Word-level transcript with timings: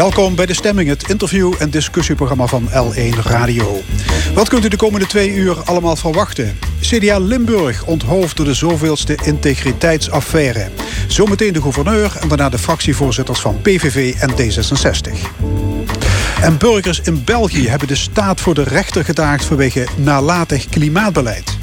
Welkom 0.00 0.34
bij 0.34 0.46
De 0.46 0.54
Stemming, 0.54 0.88
het 0.88 1.08
interview- 1.08 1.54
en 1.58 1.70
discussieprogramma 1.70 2.46
van 2.46 2.68
L1 2.68 3.22
Radio. 3.22 3.82
Wat 4.34 4.48
kunt 4.48 4.64
u 4.64 4.68
de 4.68 4.76
komende 4.76 5.06
twee 5.06 5.34
uur 5.34 5.56
allemaal 5.64 5.96
verwachten? 5.96 6.58
CDA 6.80 7.18
Limburg 7.18 7.84
onthoofd 7.84 8.36
door 8.36 8.46
de 8.46 8.54
zoveelste 8.54 9.18
integriteitsaffaire. 9.24 10.68
Zometeen 11.08 11.52
de 11.52 11.62
gouverneur 11.62 12.16
en 12.20 12.28
daarna 12.28 12.48
de 12.48 12.58
fractievoorzitters 12.58 13.40
van 13.40 13.60
PVV 13.62 14.14
en 14.14 14.30
D66. 14.30 15.12
En 16.42 16.58
burgers 16.58 17.00
in 17.00 17.24
België 17.24 17.68
hebben 17.68 17.88
de 17.88 17.96
staat 17.96 18.40
voor 18.40 18.54
de 18.54 18.64
rechter 18.64 19.04
gedaagd 19.04 19.44
vanwege 19.44 19.86
nalatig 19.96 20.68
klimaatbeleid. 20.68 21.59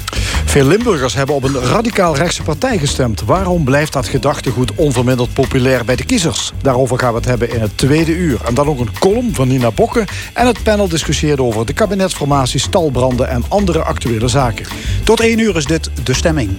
Veel 0.48 0.66
Limburgers 0.66 1.14
hebben 1.14 1.34
op 1.34 1.42
een 1.42 1.60
radicaal 1.60 2.16
rechtse 2.16 2.42
partij 2.42 2.78
gestemd. 2.78 3.22
Waarom 3.22 3.64
blijft 3.64 3.92
dat 3.92 4.08
gedachtegoed 4.08 4.72
onverminderd 4.74 5.32
populair 5.32 5.84
bij 5.84 5.96
de 5.96 6.04
kiezers? 6.04 6.52
Daarover 6.62 6.98
gaan 6.98 7.10
we 7.10 7.16
het 7.16 7.24
hebben 7.24 7.50
in 7.50 7.60
het 7.60 7.78
tweede 7.78 8.16
uur. 8.16 8.40
En 8.44 8.54
dan 8.54 8.66
ook 8.66 8.80
een 8.80 8.98
column 8.98 9.34
van 9.34 9.48
Nina 9.48 9.70
Bokke. 9.70 10.04
En 10.34 10.46
het 10.46 10.62
panel 10.62 10.88
discussieert 10.88 11.40
over 11.40 11.66
de 11.66 11.72
kabinetsformatie, 11.72 12.60
stalbranden 12.60 13.28
en 13.28 13.44
andere 13.48 13.82
actuele 13.82 14.28
zaken. 14.28 14.66
Tot 15.04 15.20
één 15.20 15.38
uur 15.38 15.56
is 15.56 15.64
dit 15.64 15.90
De 16.04 16.14
Stemming. 16.14 16.50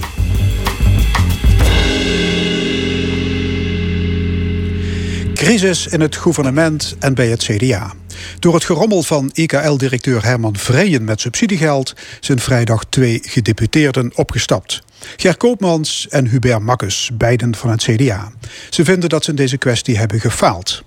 Crisis 5.39 5.87
in 5.87 6.01
het 6.01 6.15
gouvernement 6.15 6.95
en 6.99 7.13
bij 7.13 7.27
het 7.27 7.43
CDA. 7.43 7.93
Door 8.39 8.53
het 8.53 8.63
gerommel 8.63 9.03
van 9.03 9.29
IKL-directeur 9.33 10.23
Herman 10.23 10.57
Vrijen 10.57 11.03
met 11.03 11.21
subsidiegeld 11.21 11.93
zijn 12.19 12.39
vrijdag 12.39 12.83
twee 12.89 13.19
gedeputeerden 13.23 14.11
opgestapt. 14.15 14.81
Ger 15.15 15.37
Koopmans 15.37 16.07
en 16.09 16.27
Hubert 16.27 16.61
Makkes, 16.61 17.09
beiden 17.13 17.55
van 17.55 17.69
het 17.69 17.83
CDA. 17.83 18.31
Ze 18.69 18.83
vinden 18.83 19.09
dat 19.09 19.23
ze 19.23 19.29
in 19.29 19.35
deze 19.35 19.57
kwestie 19.57 19.97
hebben 19.97 20.19
gefaald. 20.19 20.83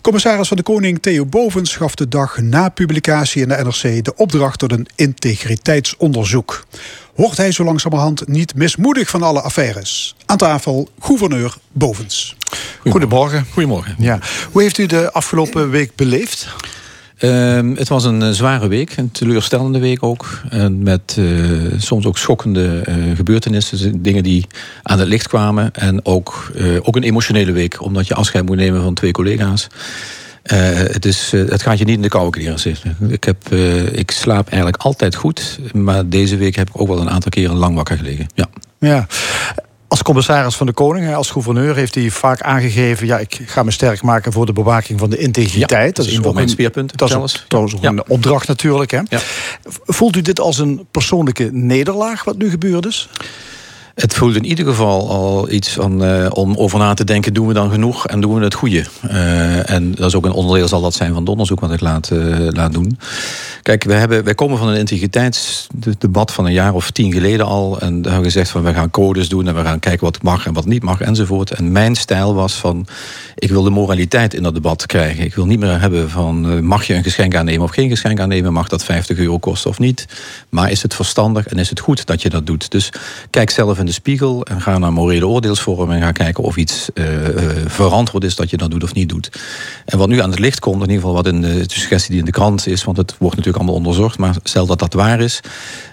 Commissaris 0.00 0.48
van 0.48 0.56
de 0.56 0.62
Koning 0.62 1.02
Theo 1.02 1.26
Bovens 1.26 1.76
gaf 1.76 1.94
de 1.94 2.08
dag 2.08 2.40
na 2.40 2.68
publicatie 2.68 3.42
in 3.42 3.48
de 3.48 3.62
NRC 3.62 4.04
de 4.04 4.14
opdracht 4.16 4.58
tot 4.58 4.72
een 4.72 4.86
integriteitsonderzoek. 4.94 6.66
Hoort 7.14 7.36
hij 7.36 7.52
zo 7.52 7.64
langzamerhand 7.64 8.28
niet 8.28 8.54
mismoedig 8.54 9.08
van 9.08 9.22
alle 9.22 9.40
affaires? 9.40 10.14
Aan 10.26 10.36
tafel 10.36 10.88
gouverneur 11.00 11.54
Bovens. 11.72 12.36
Goedemorgen. 12.88 13.46
Goedemorgen. 13.52 13.94
Ja. 13.98 14.18
Hoe 14.52 14.62
heeft 14.62 14.78
u 14.78 14.86
de 14.86 15.12
afgelopen 15.12 15.70
week 15.70 15.94
beleefd? 15.96 16.48
Uh, 17.20 17.76
het 17.76 17.88
was 17.88 18.04
een 18.04 18.20
uh, 18.20 18.30
zware 18.30 18.68
week, 18.68 18.96
een 18.96 19.10
teleurstellende 19.10 19.78
week 19.78 20.02
ook. 20.02 20.40
En 20.50 20.82
met 20.82 21.16
uh, 21.18 21.72
soms 21.78 22.06
ook 22.06 22.18
schokkende 22.18 22.84
uh, 22.88 23.16
gebeurtenissen, 23.16 24.02
dingen 24.02 24.22
die 24.22 24.46
aan 24.82 24.98
het 24.98 25.08
licht 25.08 25.28
kwamen. 25.28 25.72
En 25.72 26.04
ook, 26.04 26.52
ook 26.82 26.96
een 26.96 27.02
emotionele 27.02 27.52
week, 27.52 27.82
omdat 27.82 28.06
je 28.06 28.14
afscheid 28.14 28.46
moet 28.46 28.56
nemen 28.56 28.82
van 28.82 28.94
twee 28.94 29.12
collega's. 29.12 29.66
Het, 30.44 31.04
is, 31.04 31.32
het 31.32 31.62
gaat 31.62 31.78
je 31.78 31.84
niet 31.84 31.96
in 31.96 32.02
de 32.02 32.08
koude 32.08 32.30
kleren 32.30 32.58
zitten. 32.58 32.96
Ik, 33.08 33.24
heb, 33.24 33.52
ik 33.92 34.10
slaap 34.10 34.48
eigenlijk 34.48 34.82
altijd 34.82 35.14
goed, 35.14 35.58
maar 35.72 36.08
deze 36.08 36.36
week 36.36 36.56
heb 36.56 36.68
ik 36.68 36.80
ook 36.80 36.88
wel 36.88 37.00
een 37.00 37.10
aantal 37.10 37.30
keren 37.30 37.56
lang 37.56 37.74
wakker 37.74 37.96
gelegen. 37.96 38.26
Ja. 38.34 38.46
ja. 38.78 39.06
Als 39.88 40.02
commissaris 40.02 40.54
van 40.54 40.66
de 40.66 40.72
Koning, 40.72 41.14
als 41.14 41.30
gouverneur, 41.30 41.76
heeft 41.76 41.94
hij 41.94 42.10
vaak 42.10 42.40
aangegeven: 42.40 43.06
ja, 43.06 43.18
ik 43.18 43.40
ga 43.46 43.62
me 43.62 43.70
sterk 43.70 44.02
maken 44.02 44.32
voor 44.32 44.46
de 44.46 44.52
bewaking 44.52 44.98
van 44.98 45.10
de 45.10 45.16
integriteit. 45.16 45.96
Ja, 45.96 46.02
dat, 46.02 46.12
is 46.12 46.22
ook 46.22 46.34
mijn 46.34 46.48
speerpunt. 46.48 46.98
Dat 46.98 47.08
is 47.08 47.44
dat 47.48 47.66
is 47.66 47.74
ook 47.74 47.82
ja. 47.82 47.88
een 47.88 48.08
opdracht 48.08 48.48
natuurlijk. 48.48 48.90
Hè? 48.90 49.00
Ja. 49.08 49.18
Voelt 49.84 50.16
u 50.16 50.22
dit 50.22 50.40
als 50.40 50.58
een 50.58 50.86
persoonlijke 50.90 51.48
nederlaag 51.52 52.24
wat 52.24 52.36
nu 52.36 52.50
gebeurd 52.50 52.86
is? 52.86 53.08
Het 53.94 54.14
voelt 54.14 54.36
in 54.36 54.44
ieder 54.44 54.64
geval 54.64 55.10
al 55.10 55.50
iets 55.50 55.68
van, 55.68 56.04
uh, 56.04 56.26
om 56.30 56.56
over 56.56 56.78
na 56.78 56.94
te 56.94 57.04
denken: 57.04 57.34
doen 57.34 57.46
we 57.46 57.54
dan 57.54 57.70
genoeg 57.70 58.06
en 58.06 58.20
doen 58.20 58.34
we 58.34 58.44
het 58.44 58.54
goede? 58.54 58.84
Uh, 59.04 59.70
en 59.70 59.94
dat 59.94 60.06
is 60.06 60.14
ook 60.14 60.24
een 60.24 60.32
onderdeel, 60.32 60.68
zal 60.68 60.80
dat 60.80 60.94
zijn 60.94 61.10
van 61.10 61.20
het 61.20 61.28
onderzoek 61.28 61.60
wat 61.60 61.72
ik 61.72 61.80
laat, 61.80 62.10
uh, 62.12 62.48
laat 62.50 62.72
doen. 62.72 62.98
Kijk, 63.62 63.84
wij, 63.84 63.98
hebben, 63.98 64.24
wij 64.24 64.34
komen 64.34 64.58
van 64.58 64.68
een 64.68 64.76
integriteitsdebat 64.76 66.32
van 66.32 66.46
een 66.46 66.52
jaar 66.52 66.74
of 66.74 66.90
tien 66.90 67.12
geleden 67.12 67.46
al. 67.46 67.80
En 67.80 68.02
daar 68.02 68.12
hebben 68.12 68.30
we 68.30 68.36
gezegd 68.36 68.50
van 68.50 68.62
we 68.62 68.74
gaan 68.74 68.90
codes 68.90 69.28
doen 69.28 69.48
en 69.48 69.54
we 69.54 69.62
gaan 69.62 69.78
kijken 69.78 70.04
wat 70.04 70.22
mag 70.22 70.46
en 70.46 70.52
wat 70.52 70.66
niet 70.66 70.82
mag 70.82 71.00
enzovoort. 71.00 71.50
En 71.50 71.72
mijn 71.72 71.94
stijl 71.94 72.34
was 72.34 72.54
van 72.54 72.86
ik 73.34 73.50
wil 73.50 73.62
de 73.62 73.70
moraliteit 73.70 74.34
in 74.34 74.42
dat 74.42 74.54
debat 74.54 74.86
krijgen. 74.86 75.24
Ik 75.24 75.34
wil 75.34 75.46
niet 75.46 75.60
meer 75.60 75.80
hebben 75.80 76.10
van 76.10 76.64
mag 76.64 76.84
je 76.86 76.94
een 76.94 77.02
geschenk 77.02 77.34
aannemen 77.34 77.64
of 77.64 77.70
geen 77.70 77.88
geschenk 77.88 78.20
aannemen? 78.20 78.52
Mag 78.52 78.68
dat 78.68 78.84
50 78.84 79.18
euro 79.18 79.38
kosten 79.38 79.70
of 79.70 79.78
niet? 79.78 80.06
Maar 80.48 80.70
is 80.70 80.82
het 80.82 80.94
verstandig 80.94 81.46
en 81.46 81.58
is 81.58 81.70
het 81.70 81.80
goed 81.80 82.06
dat 82.06 82.22
je 82.22 82.30
dat 82.30 82.46
doet? 82.46 82.70
Dus 82.70 82.92
kijk 83.30 83.50
zelf 83.50 83.78
de 83.84 83.92
spiegel 83.92 84.44
en 84.44 84.60
ga 84.60 84.78
naar 84.78 84.92
morele 84.92 85.26
oordeelsvorm 85.26 85.90
en 85.90 86.00
ga 86.00 86.12
kijken 86.12 86.44
of 86.44 86.56
iets 86.56 86.88
uh, 86.94 87.06
verantwoord 87.66 88.24
is 88.24 88.34
dat 88.34 88.50
je 88.50 88.56
dat 88.56 88.70
doet 88.70 88.82
of 88.82 88.94
niet 88.94 89.08
doet. 89.08 89.30
En 89.84 89.98
wat 89.98 90.08
nu 90.08 90.20
aan 90.20 90.30
het 90.30 90.38
licht 90.38 90.60
komt, 90.60 90.82
in 90.82 90.88
ieder 90.88 90.96
geval 90.96 91.14
wat 91.14 91.26
in 91.26 91.40
de 91.40 91.64
suggestie 91.66 92.10
die 92.10 92.18
in 92.18 92.24
de 92.24 92.30
krant 92.30 92.66
is, 92.66 92.84
want 92.84 92.96
het 92.96 93.14
wordt 93.18 93.36
natuurlijk 93.36 93.56
allemaal 93.56 93.80
onderzocht, 93.80 94.18
maar 94.18 94.36
stel 94.42 94.66
dat 94.66 94.78
dat 94.78 94.92
waar 94.92 95.20
is, 95.20 95.40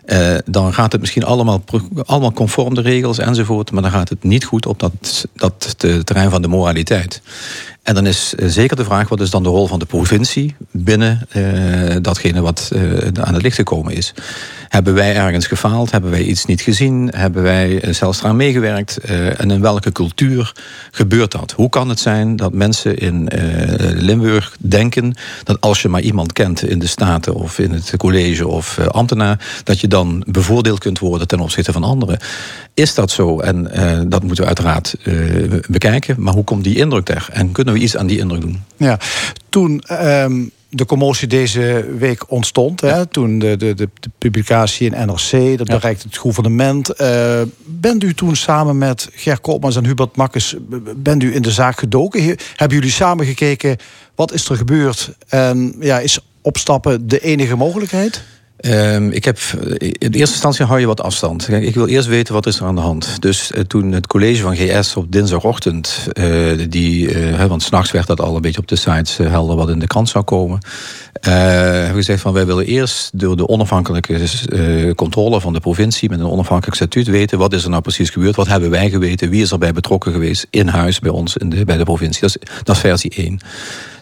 uh, 0.05 0.35
dan 0.45 0.73
gaat 0.73 0.91
het 0.91 1.01
misschien 1.01 1.23
allemaal, 1.23 1.63
allemaal 2.05 2.33
conform 2.33 2.73
de 2.73 2.81
regels 2.81 3.17
enzovoort, 3.17 3.71
maar 3.71 3.81
dan 3.81 3.91
gaat 3.91 4.09
het 4.09 4.23
niet 4.23 4.45
goed 4.45 4.65
op 4.65 4.79
dat, 4.79 5.27
dat 5.33 5.75
terrein 5.77 6.29
van 6.29 6.41
de 6.41 6.47
moraliteit. 6.47 7.21
En 7.83 7.95
dan 7.95 8.05
is 8.05 8.29
zeker 8.29 8.75
de 8.75 8.83
vraag: 8.83 9.09
wat 9.09 9.21
is 9.21 9.29
dan 9.29 9.43
de 9.43 9.49
rol 9.49 9.67
van 9.67 9.79
de 9.79 9.85
provincie 9.85 10.55
binnen 10.71 11.27
uh, 11.35 11.95
datgene 12.01 12.41
wat 12.41 12.71
uh, 12.73 12.81
aan 13.21 13.33
het 13.33 13.43
licht 13.43 13.55
gekomen 13.55 13.93
is? 13.93 14.13
Hebben 14.67 14.93
wij 14.93 15.15
ergens 15.15 15.47
gefaald? 15.47 15.91
Hebben 15.91 16.11
wij 16.11 16.23
iets 16.23 16.45
niet 16.45 16.61
gezien? 16.61 17.09
Hebben 17.15 17.43
wij 17.43 17.93
zelfs 17.93 18.19
eraan 18.19 18.35
meegewerkt? 18.35 18.97
En 18.97 19.51
in 19.51 19.61
welke 19.61 19.91
cultuur 19.91 20.53
gebeurt 20.91 21.31
dat? 21.31 21.51
Hoe 21.51 21.69
kan 21.69 21.89
het 21.89 21.99
zijn 21.99 22.35
dat 22.35 22.53
mensen 22.53 22.97
in 22.97 23.29
Limburg 23.95 24.55
denken 24.59 25.15
dat 25.43 25.61
als 25.61 25.81
je 25.81 25.87
maar 25.87 26.01
iemand 26.01 26.33
kent 26.33 26.63
in 26.63 26.79
de 26.79 26.87
Staten 26.87 27.33
of 27.33 27.59
in 27.59 27.71
het 27.71 27.93
college 27.97 28.47
of 28.47 28.79
ambtenaar, 28.79 29.45
dat 29.63 29.79
je 29.79 29.87
dan 29.87 30.23
bevoordeeld 30.27 30.79
kunt 30.79 30.99
worden 30.99 31.27
ten 31.27 31.39
opzichte 31.39 31.71
van 31.71 31.83
anderen? 31.83 32.19
Is 32.73 32.93
dat 32.93 33.11
zo? 33.11 33.39
En 33.39 33.63
dat 34.09 34.23
moeten 34.23 34.43
we 34.43 34.47
uiteraard 34.47 34.95
bekijken. 35.69 36.15
Maar 36.17 36.33
hoe 36.33 36.43
komt 36.43 36.63
die 36.63 36.75
indruk 36.75 37.09
er? 37.09 37.27
En 37.31 37.51
kunnen 37.51 37.70
iets 37.77 37.97
aan 37.97 38.07
die 38.07 38.19
indruk 38.19 38.41
doen? 38.41 38.63
Ja, 38.77 38.99
toen. 39.49 39.83
Um 40.01 40.51
de 40.73 40.85
commotie 40.85 41.27
deze 41.27 41.85
week 41.97 42.31
ontstond. 42.31 42.81
Hè, 42.81 43.05
toen 43.05 43.39
de, 43.39 43.57
de, 43.57 43.73
de, 43.73 43.89
publicatie 44.17 44.91
in 44.91 45.07
NRC, 45.07 45.57
dat 45.57 45.67
bereikte 45.67 46.07
het 46.07 46.17
gouvernement. 46.17 47.01
Uh, 47.01 47.41
bent 47.65 48.03
u 48.03 48.13
toen 48.13 48.35
samen 48.35 48.77
met 48.77 49.09
Ger 49.13 49.39
Koopmans 49.39 49.75
en 49.75 49.85
Hubert 49.85 50.15
Makkes... 50.15 50.55
bent 50.95 51.23
u 51.23 51.35
in 51.35 51.41
de 51.41 51.51
zaak 51.51 51.79
gedoken? 51.79 52.37
Hebben 52.55 52.77
jullie 52.77 52.93
samen 52.93 53.25
gekeken, 53.25 53.77
wat 54.15 54.33
is 54.33 54.49
er 54.49 54.55
gebeurd? 54.55 55.13
En 55.27 55.75
ja, 55.79 55.99
is 55.99 56.19
opstappen 56.41 57.07
de 57.07 57.19
enige 57.19 57.55
mogelijkheid? 57.55 58.23
Um, 58.65 59.11
ik 59.11 59.25
heb, 59.25 59.37
in 59.77 59.91
eerste 59.91 60.17
instantie 60.19 60.65
hou 60.65 60.79
je 60.79 60.85
wat 60.85 61.01
afstand. 61.01 61.45
Kijk, 61.45 61.63
ik 61.63 61.73
wil 61.73 61.87
eerst 61.87 62.07
weten 62.07 62.33
wat 62.33 62.45
is 62.45 62.59
er 62.59 62.65
aan 62.65 62.75
de 62.75 62.81
hand. 62.81 63.21
Dus 63.21 63.51
uh, 63.51 63.59
toen 63.59 63.91
het 63.91 64.07
college 64.07 64.41
van 64.41 64.55
GS 64.55 64.95
op 64.95 65.11
dinsdagochtend, 65.11 66.07
uh, 66.13 66.59
die, 66.69 67.29
uh, 67.31 67.45
want 67.45 67.63
s'nachts 67.63 67.91
werd 67.91 68.07
dat 68.07 68.21
al 68.21 68.35
een 68.35 68.41
beetje 68.41 68.59
op 68.59 68.67
de 68.67 68.75
sites 68.75 69.17
helder 69.17 69.55
wat 69.55 69.69
in 69.69 69.79
de 69.79 69.87
krant 69.87 70.09
zou 70.09 70.23
komen, 70.23 70.59
hebben 71.21 71.89
we 71.89 71.95
gezegd 71.95 72.21
van 72.21 72.33
wij 72.33 72.45
willen 72.45 72.65
eerst 72.65 73.19
door 73.19 73.37
de 73.37 73.47
onafhankelijke 73.47 74.93
controle 74.95 75.41
van 75.41 75.53
de 75.53 75.59
provincie 75.59 76.09
met 76.09 76.19
een 76.19 76.25
onafhankelijk 76.25 76.75
statuut 76.75 77.07
weten 77.07 77.37
wat 77.37 77.53
is 77.53 77.63
er 77.63 77.69
nou 77.69 77.81
precies 77.81 78.09
gebeurd, 78.09 78.35
wat 78.35 78.47
hebben 78.47 78.69
wij 78.69 78.89
geweten, 78.89 79.29
wie 79.29 79.41
is 79.41 79.51
erbij 79.51 79.71
betrokken 79.71 80.11
geweest 80.11 80.47
in 80.49 80.67
huis 80.67 80.99
bij 80.99 81.11
ons 81.11 81.37
in 81.37 81.49
de, 81.49 81.65
bij 81.65 81.77
de 81.77 81.83
provincie. 81.83 82.21
Dat 82.21 82.29
is, 82.29 82.51
dat 82.63 82.75
is 82.75 82.81
versie 82.81 83.11
1. 83.15 83.39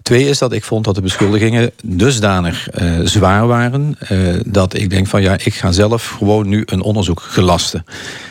Twee 0.01 0.29
is 0.29 0.37
dat 0.37 0.51
ik 0.51 0.63
vond 0.63 0.85
dat 0.85 0.95
de 0.95 1.01
beschuldigingen 1.01 1.71
dusdanig 1.83 2.67
uh, 2.81 2.99
zwaar 3.03 3.47
waren... 3.47 3.97
Uh, 4.11 4.39
dat 4.45 4.73
ik 4.73 4.89
denk 4.89 5.07
van 5.07 5.21
ja, 5.21 5.33
ik 5.43 5.53
ga 5.53 5.71
zelf 5.71 6.07
gewoon 6.17 6.47
nu 6.47 6.63
een 6.65 6.81
onderzoek 6.81 7.21
gelasten. 7.21 7.85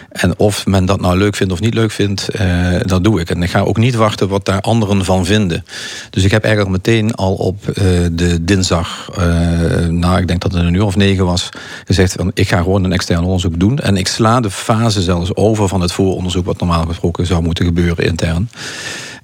En 0.08 0.38
of 0.38 0.66
men 0.66 0.84
dat 0.84 1.00
nou 1.00 1.18
leuk 1.18 1.36
vindt 1.36 1.52
of 1.52 1.60
niet 1.60 1.74
leuk 1.74 1.90
vindt, 1.90 2.28
uh, 2.40 2.80
dat 2.82 3.04
doe 3.04 3.20
ik. 3.20 3.30
En 3.30 3.42
ik 3.42 3.50
ga 3.50 3.60
ook 3.60 3.76
niet 3.76 3.94
wachten 3.94 4.28
wat 4.28 4.44
daar 4.44 4.60
anderen 4.60 5.04
van 5.04 5.26
vinden. 5.26 5.64
Dus 6.10 6.24
ik 6.24 6.30
heb 6.30 6.44
eigenlijk 6.44 6.86
meteen 6.86 7.14
al 7.14 7.34
op 7.34 7.64
de 8.12 8.38
dinsdag, 8.40 9.10
uh, 9.18 9.86
nou 9.86 10.18
ik 10.18 10.28
denk 10.28 10.40
dat 10.40 10.52
het 10.52 10.62
een 10.62 10.74
uur 10.74 10.84
of 10.84 10.96
negen 10.96 11.24
was, 11.24 11.48
gezegd 11.84 12.12
van 12.12 12.30
ik 12.34 12.48
ga 12.48 12.62
gewoon 12.62 12.84
een 12.84 12.92
extern 12.92 13.24
onderzoek 13.24 13.60
doen. 13.60 13.78
En 13.78 13.96
ik 13.96 14.08
sla 14.08 14.40
de 14.40 14.50
fase 14.50 15.02
zelfs 15.02 15.34
over 15.34 15.68
van 15.68 15.80
het 15.80 15.92
vooronderzoek 15.92 16.46
wat 16.46 16.58
normaal 16.58 16.86
gesproken 16.86 17.26
zou 17.26 17.42
moeten 17.42 17.64
gebeuren 17.64 18.04
intern. 18.04 18.48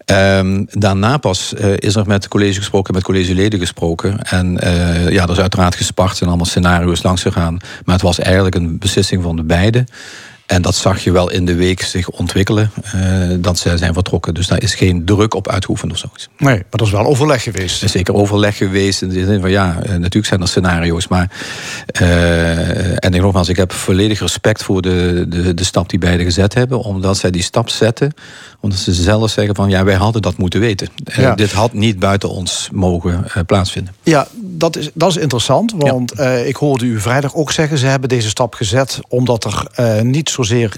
Um, 0.07 0.67
daarna 0.71 1.17
pas 1.17 1.55
uh, 1.59 1.73
is 1.77 1.97
er 1.97 2.07
met 2.07 2.23
het 2.23 2.29
college 2.29 2.59
gesproken, 2.59 2.95
met 2.95 3.03
collegeleden 3.03 3.59
gesproken. 3.59 4.23
En 4.23 4.59
uh, 4.65 5.11
ja, 5.11 5.23
er 5.23 5.31
is 5.31 5.41
uiteraard 5.41 5.75
gespart 5.75 6.21
en 6.21 6.27
allemaal 6.27 6.47
scenario's 6.47 7.03
langs 7.03 7.23
gegaan. 7.23 7.59
Maar 7.85 7.95
het 7.95 8.05
was 8.05 8.19
eigenlijk 8.19 8.55
een 8.55 8.79
beslissing 8.79 9.23
van 9.23 9.37
de 9.37 9.43
beiden. 9.43 9.87
En 10.47 10.63
dat 10.63 10.75
zag 10.75 11.05
je 11.05 11.13
wel 11.13 11.31
in 11.31 11.45
de 11.45 11.55
week 11.55 11.83
zich 11.83 12.09
ontwikkelen, 12.09 12.71
dat 13.39 13.59
ze 13.59 13.79
zijn 13.79 13.95
vertrokken. 13.95 14.35
Dus 14.35 14.47
daar 14.47 14.63
is 14.63 14.75
geen 14.75 15.05
druk 15.05 15.35
op 15.35 15.49
uitgeoefend 15.49 15.93
of 15.93 15.99
zoiets. 15.99 16.29
Nee, 16.39 16.55
maar 16.55 16.81
er 16.81 16.83
is 16.83 16.91
wel 16.91 17.07
overleg 17.07 17.43
geweest. 17.43 17.79
Er 17.79 17.85
is 17.85 17.93
zeker 17.93 18.15
overleg 18.15 18.57
geweest 18.57 19.03
in 19.03 19.09
de 19.09 19.25
zin 19.25 19.41
van 19.41 19.51
ja, 19.51 19.79
natuurlijk 19.87 20.27
zijn 20.27 20.41
er 20.41 20.49
scenario's. 20.49 21.09
Maar, 21.09 21.31
en 22.97 23.15
ik 23.15 23.21
nogmaals, 23.21 23.49
ik 23.49 23.57
heb 23.57 23.73
volledig 23.73 24.21
respect 24.21 24.63
voor 24.63 24.83
de, 24.83 25.25
de, 25.29 25.55
de 25.55 25.65
stap 25.65 25.89
die 25.89 25.99
beiden 25.99 26.25
gezet 26.25 26.55
hebben. 26.55 26.79
Omdat 26.79 27.17
zij 27.17 27.31
die 27.31 27.43
stap 27.43 27.69
zetten 27.69 28.13
omdat 28.65 28.79
ze 28.79 28.93
zelf 28.93 29.31
zeggen 29.31 29.55
van 29.55 29.69
ja, 29.69 29.85
wij 29.85 29.95
hadden 29.95 30.23
dat 30.23 30.37
moeten 30.37 30.61
weten. 30.61 30.89
Ja. 31.05 31.35
dit 31.35 31.53
had 31.53 31.73
niet 31.73 31.99
buiten 31.99 32.29
ons 32.29 32.69
mogen 32.73 33.27
plaatsvinden. 33.47 33.95
Ja, 34.03 34.27
dat 34.35 34.77
is, 34.77 34.91
dat 34.95 35.11
is 35.11 35.17
interessant. 35.17 35.75
Want 35.77 36.21
ik 36.45 36.57
hoorde 36.57 36.85
u 36.85 37.01
vrijdag 37.01 37.35
ook 37.35 37.53
zeggen, 37.53 37.79
ze 37.79 37.87
hebben 37.87 38.09
deze 38.09 38.29
stap 38.29 38.55
gezet 38.55 38.99
omdat 39.09 39.45
er 39.45 40.05
niet 40.05 40.31
zozeer 40.31 40.77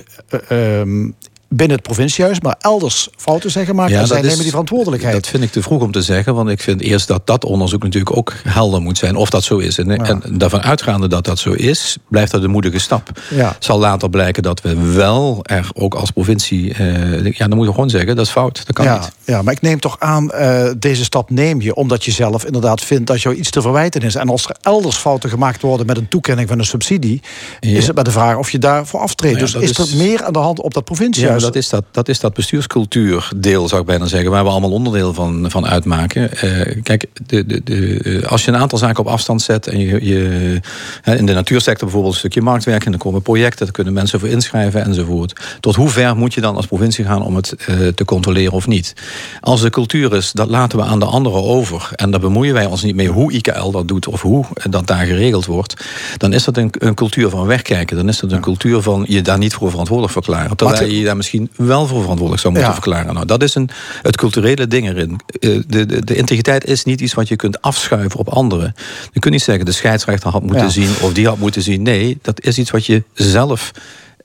uh, 0.49 1.11
binnen 1.49 1.77
het 1.77 1.87
provinciehuis, 1.87 2.41
maar 2.41 2.57
elders 2.59 3.09
fouten 3.17 3.51
zijn 3.51 3.67
gemaakt. 3.67 3.91
Ja, 3.91 4.01
en 4.01 4.07
zij 4.07 4.21
nemen 4.21 4.39
die 4.39 4.51
verantwoordelijkheid. 4.51 5.15
Dat 5.15 5.27
vind 5.27 5.43
ik 5.43 5.51
te 5.51 5.63
vroeg 5.63 5.83
om 5.83 5.93
te 5.93 6.03
zeggen, 6.03 6.35
want 6.35 6.49
ik 6.49 6.61
vind 6.61 6.81
eerst 6.81 7.09
dat 7.09 7.27
dat 7.27 7.45
onderzoek 7.45 7.83
natuurlijk 7.83 8.17
ook 8.17 8.35
helder 8.49 8.83
moet 8.83 8.99
zijn 8.99 9.17
of 9.17 9.31
dat 9.31 9.45
zo 9.45 9.59
is. 9.59 9.79
En, 9.79 9.91
en 9.91 10.23
daarvan 10.39 10.63
uitgaande 10.63 11.09
dat 11.09 11.25
dat 11.25 11.39
zo 11.39 11.53
is, 11.53 11.97
blijft 12.09 12.33
dat 12.33 12.43
een 12.43 12.51
moedige 12.51 12.79
stap. 12.79 13.11
Ja. 13.31 13.49
Het 13.49 13.65
zal 13.65 13.79
later 13.79 14.11
blijken 14.11 14.43
dat 14.43 14.61
we 14.61 14.93
wel 14.93 15.41
er 15.43 15.69
ook 15.75 15.95
als 15.95 16.11
provincie, 16.11 16.79
uh, 16.79 17.25
ja, 17.25 17.39
dan 17.39 17.49
moeten 17.49 17.67
we 17.67 17.73
gewoon 17.73 17.91
zeggen 17.91 18.17
dat 18.17 18.27
is 18.27 18.33
fout. 18.33 18.67
Dat 18.67 18.75
kan 18.75 18.85
ja, 18.85 18.99
niet. 18.99 19.13
Ja, 19.25 19.43
maar 19.43 19.53
ik 19.53 19.61
neem 19.61 19.81
toch 19.81 19.97
aan, 19.99 20.31
uh, 20.35 20.71
deze 20.79 21.05
stap 21.05 21.31
neem 21.31 21.61
je 21.61 21.75
omdat 21.75 22.05
je 22.05 22.11
zelf 22.11 22.45
inderdaad 22.45 22.81
vindt 22.81 23.07
dat 23.07 23.23
jou 23.23 23.35
iets 23.35 23.51
te 23.51 23.61
verwijten 23.61 24.01
is. 24.01 24.15
En 24.15 24.29
als 24.29 24.45
er 24.45 24.57
elders 24.63 24.97
fouten 24.97 25.31
gemaakt 25.31 25.63
worden 25.63 25.87
met 25.87 25.97
een 25.97 26.09
toekenning 26.09 26.49
van 26.49 26.59
een 26.59 26.65
subsidie, 26.65 27.23
is 27.61 27.87
het 27.87 27.97
met 27.97 28.05
de 28.05 28.11
vraag 28.11 28.37
of 28.37 28.51
je 28.51 28.59
daarvoor 28.59 29.01
aftreedt. 29.01 29.39
Nou 29.39 29.53
dus 29.53 29.63
is, 29.63 29.71
is 29.71 29.93
er 29.93 29.97
meer 29.97 30.25
aan 30.25 30.33
de 30.33 30.39
hand 30.39 30.61
op 30.61 30.75
dat 30.75 30.85
provinciehuis? 30.85 31.36
Dat 31.41 31.55
is 31.55 31.69
dat, 31.69 31.85
dat 31.91 32.09
is 32.09 32.21
dat 32.21 32.35
bestuurscultuurdeel, 32.35 33.69
zou 33.69 33.81
ik 33.81 33.87
bijna 33.87 34.07
zeggen, 34.07 34.31
waar 34.31 34.45
we 34.45 34.51
allemaal 34.51 34.71
onderdeel 34.71 35.15
van, 35.15 35.51
van 35.51 35.67
uitmaken. 35.67 36.31
Uh, 36.45 36.83
kijk, 36.83 37.07
de, 37.27 37.47
de, 37.47 37.63
de, 37.65 38.23
als 38.29 38.45
je 38.45 38.51
een 38.51 38.57
aantal 38.57 38.79
zaken 38.79 39.05
op 39.05 39.11
afstand 39.11 39.43
zet 39.43 39.67
en 39.67 39.79
je, 39.79 40.05
je 40.05 40.61
in 41.05 41.27
de 41.27 41.33
natuursector 41.33 41.85
bijvoorbeeld 41.85 42.13
een 42.13 42.19
stukje 42.19 42.43
marktwerk 42.43 42.85
en 42.85 42.91
dan 42.91 43.01
komen 43.01 43.23
projecten, 43.23 43.65
daar 43.65 43.75
kunnen 43.75 43.93
mensen 43.93 44.21
voor 44.21 44.29
inschrijven 44.29 44.85
enzovoort. 44.85 45.41
Tot 45.61 45.75
hoe 45.75 45.89
ver 45.89 46.17
moet 46.17 46.35
je 46.35 46.41
dan 46.41 46.57
als 46.57 46.67
provincie 46.67 47.05
gaan 47.05 47.23
om 47.23 47.37
het 47.37 47.55
uh, 47.69 47.89
te 47.89 48.05
controleren 48.05 48.53
of 48.53 48.67
niet? 48.67 48.95
Als 49.41 49.61
de 49.61 49.71
cultuur 49.71 50.15
is, 50.15 50.33
dat 50.33 50.49
laten 50.49 50.79
we 50.79 50.85
aan 50.85 50.99
de 50.99 51.05
anderen 51.05 51.45
over 51.45 51.91
en 51.95 52.11
daar 52.11 52.21
bemoeien 52.21 52.55
wij 52.55 52.67
ons 52.67 52.83
niet 52.83 52.95
mee 52.95 53.09
hoe 53.09 53.33
IKL 53.33 53.71
dat 53.71 53.89
doet 53.89 54.07
of 54.07 54.23
hoe 54.23 54.45
dat 54.71 54.87
daar 54.87 55.07
geregeld 55.07 55.47
wordt, 55.47 55.85
dan 56.17 56.33
is 56.33 56.45
dat 56.45 56.57
een, 56.57 56.71
een 56.79 56.95
cultuur 56.95 57.31
van 57.31 57.47
wegkijken. 57.47 57.97
Dan 57.97 58.09
is 58.09 58.21
dat 58.21 58.33
een 58.33 58.41
cultuur 58.41 58.83
van 58.83 59.05
je 59.09 59.23
daar 59.23 59.39
niet 59.39 59.55
voor 59.55 59.71
verantwoordelijk 59.71 60.15
verklaren. 60.15 60.57
Terwijl 60.57 60.91
je 60.91 61.05
daar 61.05 61.17
misschien 61.33 61.67
wel 61.69 61.87
voor 61.87 62.01
verantwoordelijk 62.01 62.41
zou 62.41 62.55
moeten 62.55 62.73
verklaren. 62.73 63.15
Nou, 63.15 63.27
dat 63.27 63.43
is 63.43 63.55
een, 63.55 63.71
het 64.03 64.17
culturele 64.17 64.67
ding 64.67 64.89
erin. 64.89 65.21
Eh, 65.27 65.51
de, 65.67 65.87
de, 65.87 66.05
de, 66.05 66.17
integriteit 66.17 66.65
is 66.65 66.85
niet 66.85 67.01
iets 67.01 67.15
wat 67.15 67.29
je 67.29 67.37
kunt 67.37 67.63
afschuiven 67.63 68.19
op 68.21 68.29
anderen. 68.29 68.75
Je 69.13 69.21
kunt 69.21 69.35
niet 69.35 69.43
zeggen 69.43 69.65
de 69.65 69.73
scheidsrechter 69.73 70.31
had 70.31 70.43
moeten 70.43 70.71
zien 70.71 70.95
of 71.01 71.13
die 71.13 71.27
had 71.27 71.39
moeten 71.39 71.63
zien. 71.63 71.83
Nee, 71.83 72.19
dat 72.23 72.41
is 72.41 72.59
iets 72.59 72.71
wat 72.71 72.87
je 72.87 73.03
zelf 73.13 73.71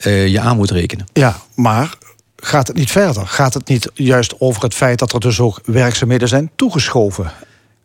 uh, 0.06 0.26
je 0.26 0.40
aan 0.40 0.56
moet 0.56 0.70
rekenen. 0.70 1.06
Ja, 1.12 1.36
maar 1.54 1.94
gaat 2.36 2.66
het 2.66 2.76
niet 2.76 2.90
verder? 2.90 3.26
Gaat 3.26 3.54
het 3.54 3.68
niet 3.68 3.90
juist 3.94 4.34
over 4.38 4.62
het 4.62 4.74
feit 4.74 4.98
dat 4.98 5.12
er 5.12 5.20
dus 5.20 5.40
ook 5.40 5.60
werkzaamheden 5.64 6.28
zijn 6.28 6.50
toegeschoven? 6.56 7.32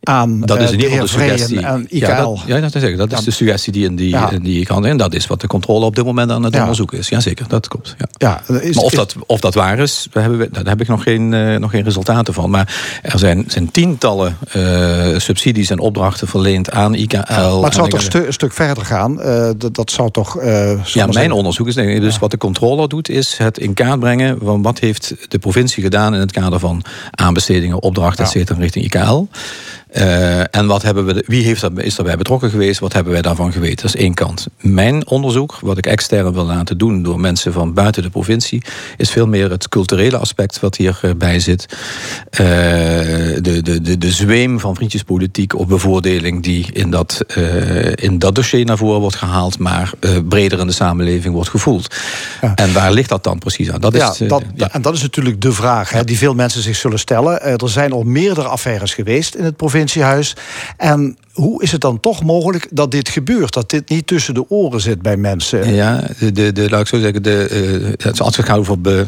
Aan 0.03 0.41
dat 0.41 0.59
is 0.59 0.71
in 0.71 0.79
ieder 0.79 0.89
geval 0.89 1.05
de 1.05 1.11
suggestie. 1.11 1.59
En 1.59 1.85
IKL. 1.89 2.05
Ja, 2.05 2.25
dat, 2.25 2.41
ja, 2.45 2.59
dat, 2.59 2.75
is, 2.75 2.97
dat 2.97 3.11
is 3.11 3.23
de 3.23 3.31
suggestie 3.31 3.73
die 3.73 3.85
in 3.85 3.95
die, 3.95 4.09
ja. 4.09 4.31
in 4.31 4.43
die 4.43 4.65
kan. 4.65 4.85
En 4.85 4.97
dat 4.97 5.13
is 5.13 5.27
wat 5.27 5.41
de 5.41 5.47
controle 5.47 5.85
op 5.85 5.95
dit 5.95 6.05
moment 6.05 6.31
aan 6.31 6.43
het 6.43 6.53
ja. 6.53 6.59
onderzoek 6.59 6.93
is. 6.93 7.09
Jazeker, 7.09 7.47
dat 7.47 7.67
klopt. 7.67 7.95
Ja. 8.17 8.41
Is, 8.61 8.75
maar 8.75 8.83
of, 8.83 8.91
dat, 8.91 9.15
of 9.25 9.39
dat 9.39 9.53
waar 9.53 9.79
is, 9.79 10.07
daar, 10.11 10.23
hebben 10.23 10.39
we, 10.39 10.49
daar 10.51 10.65
heb 10.65 10.81
ik 10.81 10.87
nog 10.87 11.03
geen, 11.03 11.31
uh, 11.31 11.57
nog 11.57 11.71
geen 11.71 11.83
resultaten 11.83 12.33
van. 12.33 12.49
Maar 12.49 12.99
er 13.01 13.19
zijn, 13.19 13.43
zijn 13.47 13.71
tientallen 13.71 14.37
uh, 14.55 15.17
subsidies 15.17 15.69
en 15.69 15.79
opdrachten 15.79 16.27
verleend 16.27 16.71
aan 16.71 16.95
IKL. 16.95 17.15
maar 17.17 17.63
het 17.63 17.73
zou 17.73 17.89
toch 17.89 18.01
stu 18.01 18.25
een 18.25 18.33
stuk 18.33 18.53
verder 18.53 18.85
gaan? 18.85 19.19
Uh, 19.19 19.49
dat, 19.57 19.75
dat 19.75 19.91
zou 19.91 20.11
toch. 20.11 20.43
ja, 20.83 21.05
mijn 21.05 21.31
onderzoek 21.31 21.67
is. 21.67 21.75
Dus 21.75 22.19
wat 22.19 22.31
de 22.31 22.37
controle 22.37 22.87
doet, 22.87 23.09
is 23.09 23.37
het 23.37 23.57
in 23.57 23.73
kaart 23.73 23.99
brengen 23.99 24.37
van 24.43 24.61
wat 24.61 24.79
heeft 24.79 25.15
de 25.27 25.39
provincie 25.39 25.83
gedaan 25.83 26.13
in 26.13 26.19
het 26.19 26.31
kader 26.31 26.59
van 26.59 26.83
aanbestedingen, 27.11 27.81
opdrachten, 27.81 28.25
et 28.25 28.31
cetera, 28.31 28.59
richting 28.59 28.85
IKL. 28.85 29.25
Uh, 29.97 30.39
en 30.39 30.65
wat 30.65 30.81
hebben 30.81 31.05
we, 31.05 31.23
wie 31.27 31.43
heeft 31.43 31.61
dat, 31.61 31.71
is 31.75 31.95
daarbij 31.95 32.17
betrokken 32.17 32.49
geweest? 32.49 32.79
Wat 32.79 32.93
hebben 32.93 33.13
wij 33.13 33.21
daarvan 33.21 33.51
geweten? 33.51 33.75
Dat 33.75 33.95
is 33.95 34.01
één 34.01 34.13
kant. 34.13 34.47
Mijn 34.59 35.07
onderzoek, 35.07 35.57
wat 35.61 35.77
ik 35.77 35.85
extern 35.85 36.33
wil 36.33 36.45
laten 36.45 36.77
doen 36.77 37.03
door 37.03 37.19
mensen 37.19 37.53
van 37.53 37.73
buiten 37.73 38.03
de 38.03 38.09
provincie, 38.09 38.61
is 38.97 39.09
veel 39.09 39.27
meer 39.27 39.49
het 39.49 39.69
culturele 39.69 40.17
aspect 40.17 40.59
wat 40.59 40.75
hierbij 40.75 41.39
zit. 41.39 41.65
Uh, 41.69 42.39
de, 42.39 43.59
de, 43.63 43.81
de, 43.81 43.97
de 43.97 44.11
zweem 44.11 44.59
van 44.59 44.75
vriendjespolitiek 44.75 45.55
of 45.55 45.67
bevoordeling 45.67 46.43
die 46.43 46.67
in 46.73 46.91
dat, 46.91 47.21
uh, 47.37 47.91
in 47.95 48.19
dat 48.19 48.35
dossier 48.35 48.65
naar 48.65 48.77
voren 48.77 48.99
wordt 48.99 49.15
gehaald, 49.15 49.59
maar 49.59 49.91
breder 50.27 50.59
in 50.59 50.67
de 50.67 50.73
samenleving 50.73 51.33
wordt 51.33 51.49
gevoeld. 51.49 51.95
Ja. 52.41 52.55
En 52.55 52.73
waar 52.73 52.91
ligt 52.91 53.09
dat 53.09 53.23
dan 53.23 53.39
precies 53.39 53.71
aan? 53.71 53.81
Dat 53.81 53.95
ja, 53.95 54.11
is, 54.11 54.27
dat, 54.27 54.43
ja. 54.55 54.71
En 54.71 54.81
dat 54.81 54.93
is 54.93 55.01
natuurlijk 55.01 55.41
de 55.41 55.51
vraag 55.51 55.89
hè, 55.89 56.03
die 56.03 56.17
veel 56.17 56.33
mensen 56.33 56.61
zich 56.61 56.75
zullen 56.75 56.99
stellen. 56.99 57.41
er 57.41 57.69
zijn 57.69 57.91
al 57.91 58.03
meerdere 58.03 58.47
affaires 58.47 58.93
geweest 58.93 59.35
in 59.35 59.43
het 59.43 59.55
provincie 59.55 59.76
provinciehuis. 59.77 60.35
En 60.77 61.17
hoe 61.37 61.63
is 61.63 61.71
het 61.71 61.81
dan 61.81 61.99
toch 61.99 62.23
mogelijk 62.23 62.67
dat 62.71 62.91
dit 62.91 63.09
gebeurt? 63.09 63.53
Dat 63.53 63.69
dit 63.69 63.89
niet 63.89 64.07
tussen 64.07 64.33
de 64.33 64.49
oren 64.49 64.81
zit 64.81 65.01
bij 65.01 65.17
mensen? 65.17 65.73
Ja, 65.73 66.03
de, 66.19 66.31
de, 66.31 66.51
de 66.51 66.69
laat 66.69 66.81
ik 66.81 66.87
zo 66.87 66.99
zeggen, 66.99 67.23
de, 67.23 67.95
uh, 68.05 68.19
als 68.19 68.37
het 68.37 68.45
gaat 68.45 68.57
over 68.57 68.81
de, 68.81 69.05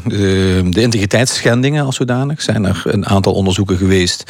de 0.70 0.82
integriteitsschendingen 0.82 1.86
als 1.86 1.96
zodanig, 1.96 2.42
zijn 2.42 2.66
er 2.66 2.82
een 2.86 3.06
aantal 3.06 3.34
onderzoeken 3.34 3.78
geweest 3.78 4.24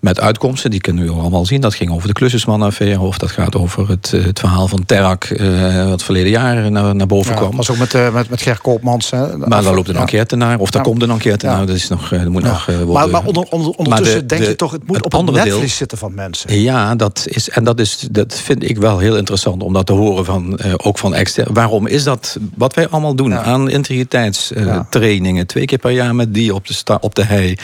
met 0.00 0.20
uitkomsten. 0.20 0.70
Die 0.70 0.80
kunnen 0.80 1.04
we 1.04 1.12
allemaal 1.12 1.46
zien. 1.46 1.60
Dat 1.60 1.74
ging 1.74 1.90
over 1.90 2.08
de 2.08 2.14
Klusjesman-affaire, 2.14 3.00
of 3.00 3.18
dat 3.18 3.30
gaat 3.30 3.56
over 3.56 3.88
het, 3.88 4.12
eh, 4.12 4.24
het 4.24 4.38
verhaal 4.38 4.68
van 4.68 4.84
Terak, 4.86 5.30
uh, 5.30 5.88
wat 5.88 6.02
verleden 6.02 6.30
jaar 6.30 6.70
naar, 6.70 6.94
naar 6.94 7.06
boven 7.06 7.32
ja, 7.32 7.38
kwam. 7.38 7.56
was 7.56 7.70
ook 7.70 7.78
met, 7.78 8.12
met, 8.12 8.30
met 8.30 8.42
Ger 8.42 8.60
Koopmans. 8.60 9.10
Hè, 9.10 9.36
maar 9.36 9.62
daar 9.62 9.74
loopt 9.74 9.88
een 9.88 9.96
enquête 9.96 10.36
naar, 10.36 10.58
of 10.58 10.70
daar 10.70 10.82
komt 10.82 11.02
een 11.02 11.10
enquête 11.10 11.46
naar. 11.46 11.66
Dat, 11.66 11.76
is 11.76 11.88
nog, 11.88 12.08
dat 12.08 12.28
moet 12.28 12.42
nog 12.42 12.66
worden. 12.66 12.88
Maar, 12.88 13.08
maar 13.08 13.24
onder, 13.24 13.42
onder, 13.50 13.70
ondertussen 13.70 14.26
denk 14.26 14.44
je 14.44 14.56
toch, 14.56 14.72
het 14.72 14.86
moet 14.86 14.96
het 14.96 15.14
op 15.14 15.28
een 15.28 15.34
netvlies 15.34 15.76
zitten 15.76 15.98
van 15.98 16.14
mensen. 16.14 16.60
Ja, 16.60 16.94
dat 16.94 17.24
is, 17.24 17.37
en 17.46 17.64
dat, 17.64 17.80
is, 17.80 18.08
dat 18.10 18.34
vind 18.34 18.68
ik 18.70 18.76
wel 18.76 18.98
heel 18.98 19.16
interessant 19.16 19.62
om 19.62 19.72
dat 19.72 19.86
te 19.86 19.92
horen 19.92 20.24
van, 20.24 20.60
ook 20.76 20.98
van 20.98 21.14
extern. 21.14 21.54
Waarom 21.54 21.86
is 21.86 22.04
dat 22.04 22.38
wat 22.54 22.74
wij 22.74 22.88
allemaal 22.88 23.14
doen 23.14 23.34
aan 23.34 23.70
integriteitstrainingen, 23.70 25.46
twee 25.46 25.64
keer 25.64 25.78
per 25.78 25.90
jaar 25.90 26.14
met 26.14 26.34
die 26.34 26.54
op 26.54 26.66
de, 26.66 26.74
sta, 26.74 26.98
op 27.00 27.14
de 27.14 27.24
hei, 27.24 27.56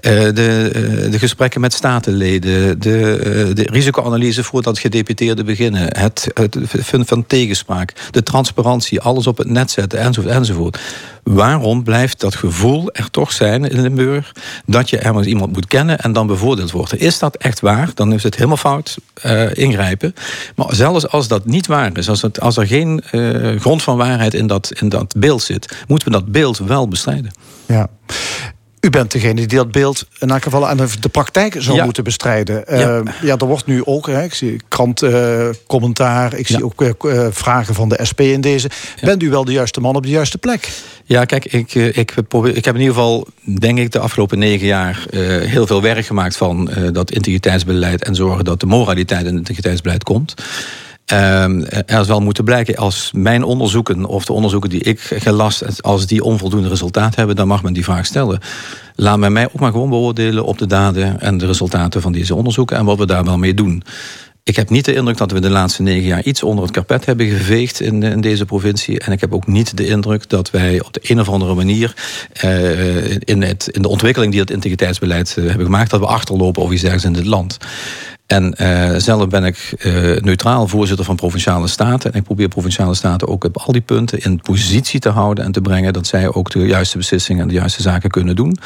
de, 0.00 1.08
de 1.10 1.18
gesprekken 1.18 1.60
met 1.60 1.72
statenleden, 1.72 2.80
de, 2.80 3.16
eh, 3.16 3.54
de 3.54 3.66
risicoanalyse 3.72 4.44
voordat 4.44 4.78
gedeputeerden 4.78 5.46
beginnen, 5.46 5.98
het, 5.98 6.30
het 6.34 6.56
vinden 6.68 7.08
van 7.08 7.26
tegenspraak, 7.26 7.92
de 8.10 8.22
transparantie, 8.22 9.00
alles 9.00 9.26
op 9.26 9.38
het 9.38 9.48
net 9.48 9.70
zetten, 9.70 9.98
enzovoort, 9.98 10.34
enzovoort. 10.34 10.78
Waarom 11.22 11.82
blijft 11.82 12.20
dat 12.20 12.34
gevoel 12.34 12.90
er 12.92 13.10
toch 13.10 13.32
zijn 13.32 13.70
in 13.70 13.80
Limburg 13.80 14.32
dat 14.66 14.90
je 14.90 14.98
ergens 14.98 15.26
iemand 15.26 15.52
moet 15.52 15.66
kennen 15.66 15.98
en 15.98 16.12
dan 16.12 16.26
bevoordeeld 16.26 16.70
wordt? 16.70 17.00
Is 17.00 17.18
dat 17.18 17.36
echt 17.36 17.60
waar? 17.60 17.90
Dan 17.94 18.12
is 18.12 18.22
het 18.22 18.34
helemaal 18.34 18.56
fout 18.56 18.96
uh, 19.24 19.54
ingrijpen. 19.54 20.14
Maar 20.56 20.74
zelfs 20.74 21.08
als 21.08 21.28
dat 21.28 21.44
niet 21.44 21.66
waar 21.66 21.98
is, 21.98 22.08
als, 22.08 22.22
het, 22.22 22.40
als 22.40 22.56
er 22.56 22.66
geen 22.66 23.02
uh, 23.12 23.60
grond 23.60 23.82
van 23.82 23.96
waarheid 23.96 24.34
in 24.34 24.46
dat, 24.46 24.72
in 24.80 24.88
dat 24.88 25.14
beeld 25.16 25.42
zit, 25.42 25.76
moeten 25.88 26.08
we 26.08 26.14
dat 26.14 26.32
beeld 26.32 26.58
wel 26.58 26.88
bestrijden. 26.88 27.30
Ja. 27.66 27.88
U 28.86 28.90
bent 28.90 29.10
degene 29.10 29.34
die 29.34 29.58
dat 29.58 29.72
beeld 29.72 30.06
in 30.18 30.30
elk 30.30 30.42
geval 30.42 30.68
aan 30.68 30.76
de 30.76 31.08
praktijk 31.08 31.56
zou 31.58 31.82
moeten 31.84 32.04
bestrijden. 32.04 32.64
Ja. 32.68 32.98
Uh, 32.98 33.12
ja, 33.22 33.36
er 33.36 33.46
wordt 33.46 33.66
nu 33.66 33.84
ook, 33.84 34.06
hè, 34.06 34.22
ik 34.22 34.34
zie 34.34 34.60
krantcommentaar, 34.68 36.32
uh, 36.32 36.38
ik 36.38 36.46
zie 36.46 36.64
ook 36.64 36.82
uh, 36.82 37.26
vragen 37.30 37.74
van 37.74 37.88
de 37.88 37.98
SP 38.10 38.20
in 38.20 38.40
deze. 38.40 38.70
Bent 39.00 39.22
u 39.22 39.30
wel 39.30 39.44
de 39.44 39.52
juiste 39.52 39.80
man 39.80 39.96
op 39.96 40.02
de 40.02 40.08
juiste 40.08 40.38
plek? 40.38 40.68
Ja, 41.04 41.24
kijk, 41.24 41.44
ik, 41.44 41.74
ik, 41.74 42.14
probeer, 42.28 42.56
ik 42.56 42.64
heb 42.64 42.74
in 42.74 42.80
ieder 42.80 42.94
geval, 42.94 43.26
denk 43.58 43.78
ik, 43.78 43.92
de 43.92 43.98
afgelopen 43.98 44.38
negen 44.38 44.66
jaar 44.66 45.06
heel 45.40 45.66
veel 45.66 45.82
werk 45.82 46.06
gemaakt 46.06 46.36
van 46.36 46.70
dat 46.92 47.10
integriteitsbeleid 47.10 48.04
en 48.04 48.14
zorgen 48.14 48.44
dat 48.44 48.60
de 48.60 48.66
moraliteit 48.66 49.20
in 49.20 49.26
het 49.26 49.36
integriteitsbeleid 49.36 50.02
komt. 50.02 50.34
Um, 51.12 51.64
er 51.64 52.04
zal 52.04 52.20
moeten 52.20 52.44
blijken 52.44 52.76
als 52.76 53.10
mijn 53.12 53.42
onderzoeken 53.44 54.04
of 54.04 54.24
de 54.24 54.32
onderzoeken 54.32 54.70
die 54.70 54.82
ik 54.82 55.00
gelast, 55.00 55.82
als 55.82 56.06
die 56.06 56.22
onvoldoende 56.22 56.68
resultaat 56.68 57.14
hebben, 57.14 57.36
dan 57.36 57.48
mag 57.48 57.62
men 57.62 57.72
die 57.72 57.84
vraag 57.84 58.06
stellen. 58.06 58.40
Laat 58.94 59.18
men 59.18 59.32
mij 59.32 59.46
ook 59.46 59.60
maar 59.60 59.70
gewoon 59.70 59.90
beoordelen 59.90 60.44
op 60.44 60.58
de 60.58 60.66
daden 60.66 61.20
en 61.20 61.38
de 61.38 61.46
resultaten 61.46 62.02
van 62.02 62.12
deze 62.12 62.34
onderzoeken 62.34 62.76
en 62.76 62.84
wat 62.84 62.98
we 62.98 63.06
daar 63.06 63.24
wel 63.24 63.38
mee 63.38 63.54
doen. 63.54 63.82
Ik 64.42 64.56
heb 64.56 64.70
niet 64.70 64.84
de 64.84 64.94
indruk 64.94 65.16
dat 65.16 65.30
we 65.30 65.40
de 65.40 65.50
laatste 65.50 65.82
negen 65.82 66.06
jaar 66.06 66.22
iets 66.22 66.42
onder 66.42 66.64
het 66.64 66.72
karpet 66.72 67.06
hebben 67.06 67.26
geveegd 67.26 67.80
in, 67.80 68.02
in 68.02 68.20
deze 68.20 68.44
provincie. 68.44 69.00
En 69.00 69.12
ik 69.12 69.20
heb 69.20 69.34
ook 69.34 69.46
niet 69.46 69.76
de 69.76 69.86
indruk 69.86 70.28
dat 70.28 70.50
wij 70.50 70.82
op 70.84 70.92
de 70.92 71.00
een 71.02 71.20
of 71.20 71.28
andere 71.28 71.54
manier 71.54 71.94
uh, 72.44 73.10
in, 73.10 73.42
het, 73.42 73.68
in 73.72 73.82
de 73.82 73.88
ontwikkeling 73.88 74.32
die 74.32 74.40
het 74.40 74.50
integriteitsbeleid 74.50 75.36
uh, 75.38 75.46
hebben 75.46 75.64
gemaakt, 75.64 75.90
dat 75.90 76.00
we 76.00 76.06
achterlopen 76.06 76.62
of 76.62 76.72
iets 76.72 76.82
ergens 76.82 77.04
in 77.04 77.12
dit 77.12 77.26
land. 77.26 77.58
En 78.26 78.54
zelf 79.00 79.28
ben 79.28 79.44
ik 79.44 79.74
neutraal 80.20 80.68
voorzitter 80.68 81.04
van 81.04 81.16
Provinciale 81.16 81.66
Staten. 81.66 82.12
En 82.12 82.18
ik 82.18 82.24
probeer 82.24 82.48
Provinciale 82.48 82.94
Staten 82.94 83.28
ook 83.28 83.44
op 83.44 83.56
al 83.56 83.72
die 83.72 83.82
punten 83.82 84.22
in 84.22 84.40
positie 84.40 85.00
te 85.00 85.08
houden 85.08 85.44
en 85.44 85.52
te 85.52 85.60
brengen 85.60 85.92
dat 85.92 86.06
zij 86.06 86.32
ook 86.32 86.50
de 86.50 86.66
juiste 86.66 86.96
beslissingen 86.96 87.42
en 87.42 87.48
de 87.48 87.54
juiste 87.54 87.82
zaken 87.82 88.10
kunnen 88.10 88.36
doen. 88.36 88.58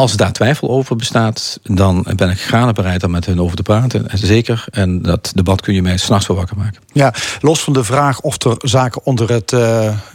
Als 0.00 0.16
daar 0.16 0.32
twijfel 0.32 0.70
over 0.70 0.96
bestaat, 0.96 1.60
dan 1.62 2.06
ben 2.16 2.30
ik 2.30 2.40
graag 2.40 2.72
bereid 2.72 3.04
om 3.04 3.10
met 3.10 3.26
hen 3.26 3.40
over 3.40 3.56
te 3.56 3.62
praten. 3.62 4.06
Zeker. 4.12 4.64
En 4.70 5.02
dat 5.02 5.32
debat 5.34 5.60
kun 5.60 5.74
je 5.74 5.82
mij 5.82 5.96
s'nachts 5.96 6.26
wel 6.26 6.36
wakker 6.36 6.56
maken. 6.56 6.80
Ja, 6.92 7.14
los 7.40 7.60
van 7.60 7.72
de 7.72 7.84
vraag 7.84 8.20
of 8.20 8.44
er 8.44 8.54
zaken 8.58 9.00
onder 9.04 9.32
het, 9.32 9.52
uh, 9.52 9.60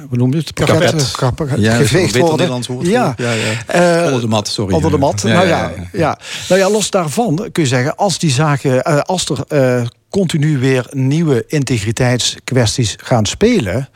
hoe 0.09 0.17
noem 0.17 0.31
je 0.31 0.37
het? 0.37 0.53
Kapet. 0.53 1.11
Kapet. 1.11 1.49
ja, 1.57 1.75
geveegd 1.75 2.17
worden. 2.17 2.63
Woord 2.67 2.87
ja. 2.87 3.13
Ja, 3.17 3.31
ja. 3.31 3.99
Uh, 3.99 4.05
onder 4.05 4.21
de 4.21 4.27
mat, 4.27 4.47
sorry. 4.47 4.73
Onder 4.73 4.91
de 4.91 4.97
mat. 4.97 5.21
Ja, 5.21 5.33
nou, 5.33 5.47
ja, 5.47 5.71
ja, 5.93 6.17
Nou 6.49 6.61
ja, 6.61 6.69
los 6.69 6.89
daarvan 6.89 7.35
kun 7.51 7.63
je 7.63 7.69
zeggen, 7.69 7.95
als 7.95 8.19
die 8.19 8.31
zaken, 8.31 8.89
uh, 8.89 8.99
als 8.99 9.29
er 9.47 9.89
continu 10.09 10.59
weer 10.59 10.87
nieuwe 10.91 11.43
integriteitskwesties 11.47 12.95
gaan 12.97 13.25
spelen 13.25 13.89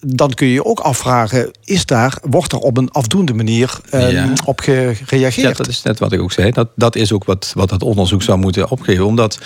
dan 0.00 0.34
kun 0.34 0.46
je 0.46 0.52
je 0.52 0.64
ook 0.64 0.80
afvragen: 0.80 1.50
is 1.64 1.86
daar, 1.86 2.18
wordt 2.22 2.52
er 2.52 2.58
op 2.58 2.76
een 2.76 2.90
afdoende 2.90 3.34
manier 3.34 3.80
um, 3.94 4.32
op 4.44 4.60
gereageerd? 4.60 5.34
Ja, 5.34 5.52
dat 5.52 5.68
is 5.68 5.82
net 5.82 5.98
wat 5.98 6.12
ik 6.12 6.20
ook 6.20 6.32
zei. 6.32 6.50
Dat, 6.50 6.68
dat 6.74 6.96
is 6.96 7.12
ook 7.12 7.24
wat, 7.24 7.52
wat 7.54 7.70
het 7.70 7.82
onderzoek 7.82 8.22
zou 8.22 8.38
moeten 8.38 8.70
opgeven. 8.70 9.06
Omdat 9.06 9.38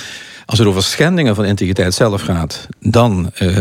als 0.46 0.58
het 0.58 0.68
over 0.68 0.82
schendingen 0.82 1.34
van 1.34 1.44
integriteit 1.44 1.94
zelf 1.94 2.22
gaat, 2.22 2.66
dan 2.80 3.30
uh, 3.42 3.58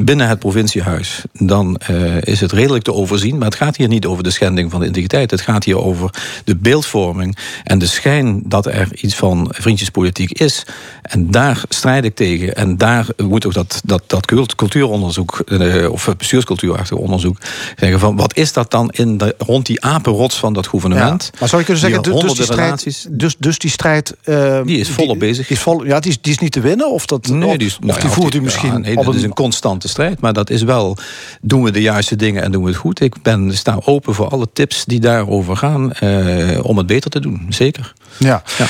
binnen 0.00 0.28
het 0.28 0.38
provinciehuis, 0.38 1.22
dan 1.32 1.80
uh, 1.90 2.22
is 2.22 2.40
het 2.40 2.52
redelijk 2.52 2.84
te 2.84 2.92
overzien. 2.92 3.38
Maar 3.38 3.48
het 3.48 3.56
gaat 3.56 3.76
hier 3.76 3.88
niet 3.88 4.06
over 4.06 4.22
de 4.22 4.30
schending 4.30 4.70
van 4.70 4.80
de 4.80 4.86
integriteit. 4.86 5.30
Het 5.30 5.40
gaat 5.40 5.64
hier 5.64 5.78
over 5.78 6.10
de 6.44 6.56
beeldvorming 6.56 7.36
en 7.64 7.78
de 7.78 7.86
schijn 7.86 8.42
dat 8.44 8.66
er 8.66 8.88
iets 8.94 9.14
van 9.14 9.48
vriendjespolitiek 9.50 10.30
is. 10.30 10.66
En 11.02 11.30
daar 11.30 11.62
strijd 11.68 12.04
ik 12.04 12.14
tegen. 12.14 12.54
En 12.54 12.76
daar 12.76 13.06
moet 13.16 13.46
ook 13.46 13.54
dat, 13.54 13.80
dat, 13.84 14.02
dat 14.06 14.54
cultuuronderzoek, 14.54 15.44
of 15.90 16.14
bestuurscultuurachtig 16.16 16.96
onderzoek, 16.96 17.38
zeggen 17.76 18.00
van 18.00 18.16
wat 18.16 18.36
is 18.36 18.52
dat 18.52 18.70
dan 18.70 18.90
in 18.90 19.18
de, 19.18 19.34
rond 19.38 19.66
die 19.66 19.84
apenrots 19.84 20.38
van 20.38 20.52
dat 20.52 20.66
gouvernement? 20.66 21.30
Ja, 21.32 21.38
maar 21.38 21.48
zou 21.48 21.60
je 21.60 21.66
kunnen 21.66 21.90
zeggen, 21.90 22.02
dus 22.02 22.34
die, 22.34 22.42
strijd, 22.42 23.06
dus, 23.10 23.36
dus 23.38 23.58
die 23.58 23.70
strijd. 23.70 24.16
die 24.64 24.78
is 24.78 24.90
volop 24.90 25.18
bezig. 25.18 25.50
is 25.50 25.58
vol, 25.58 25.84
ja, 25.84 25.95
die 26.00 26.10
is, 26.10 26.20
die 26.20 26.32
is 26.32 26.38
niet 26.38 26.52
te 26.52 26.60
winnen? 26.60 26.90
Of, 26.90 27.06
dat, 27.06 27.26
nee, 27.26 27.58
die, 27.58 27.66
is, 27.66 27.78
of 27.86 27.96
die 27.96 28.10
voert 28.10 28.34
u 28.34 28.40
misschien... 28.40 28.72
Ja, 28.72 28.78
nee, 28.78 28.94
dat 28.94 29.14
is 29.14 29.22
een 29.22 29.34
constante 29.34 29.88
strijd. 29.88 30.20
Maar 30.20 30.32
dat 30.32 30.50
is 30.50 30.62
wel, 30.62 30.96
doen 31.40 31.62
we 31.62 31.70
de 31.70 31.80
juiste 31.80 32.16
dingen 32.16 32.42
en 32.42 32.52
doen 32.52 32.62
we 32.62 32.68
het 32.68 32.78
goed? 32.78 33.00
Ik 33.00 33.22
ben, 33.22 33.56
sta 33.56 33.78
open 33.84 34.14
voor 34.14 34.28
alle 34.28 34.48
tips 34.52 34.84
die 34.84 35.00
daarover 35.00 35.56
gaan... 35.56 35.92
Eh, 35.92 36.64
om 36.64 36.76
het 36.76 36.86
beter 36.86 37.10
te 37.10 37.20
doen, 37.20 37.46
zeker. 37.48 37.92
Ja. 38.18 38.42
ja. 38.58 38.66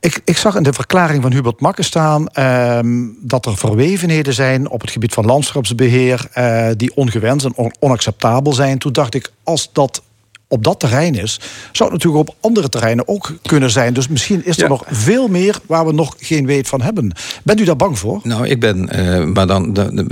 Ik, 0.00 0.20
ik, 0.24 0.36
zag 0.36 0.56
in 0.56 0.62
de 0.62 0.72
verklaring 0.72 1.22
van 1.22 1.32
Hubert 1.32 1.60
Makke 1.60 1.82
staan 1.82 2.28
ehm, 2.28 3.06
dat 3.20 3.46
er 3.46 3.56
verwevenheden 3.56 4.34
zijn 4.34 4.68
op 4.68 4.80
het 4.80 4.90
gebied 4.90 5.12
van 5.12 5.24
landschapsbeheer 5.24 6.26
uh, 6.38 6.68
die 6.76 6.96
ongewenst 6.96 7.44
en 7.44 7.56
on 7.56 7.74
onacceptabel 7.78 8.52
zijn. 8.52 8.78
Toen 8.78 8.92
dacht 8.92 9.14
ik, 9.14 9.32
als 9.44 9.70
dat 9.72 10.02
op 10.52 10.64
dat 10.64 10.80
terrein 10.80 11.14
is, 11.14 11.40
zou 11.72 11.92
het 11.92 12.02
natuurlijk 12.02 12.28
op 12.28 12.36
andere 12.40 12.68
terreinen 12.68 13.08
ook 13.08 13.32
kunnen 13.42 13.70
zijn. 13.70 13.94
Dus 13.94 14.08
misschien 14.08 14.44
is 14.44 14.58
er 14.58 14.68
nog 14.68 14.84
veel 14.86 15.28
meer 15.28 15.60
waar 15.66 15.86
we 15.86 15.92
nog 15.92 16.14
geen 16.18 16.46
weet 16.46 16.68
van 16.68 16.82
hebben. 16.82 17.12
Bent 17.42 17.60
u 17.60 17.64
daar 17.64 17.76
bang 17.76 17.98
voor? 17.98 18.20
Nou, 18.22 18.46
ik 18.46 18.60
ben, 18.60 18.88
uh, 18.98 19.24
maar 19.24 19.46
dan, 19.46 19.72
dan, 19.72 20.06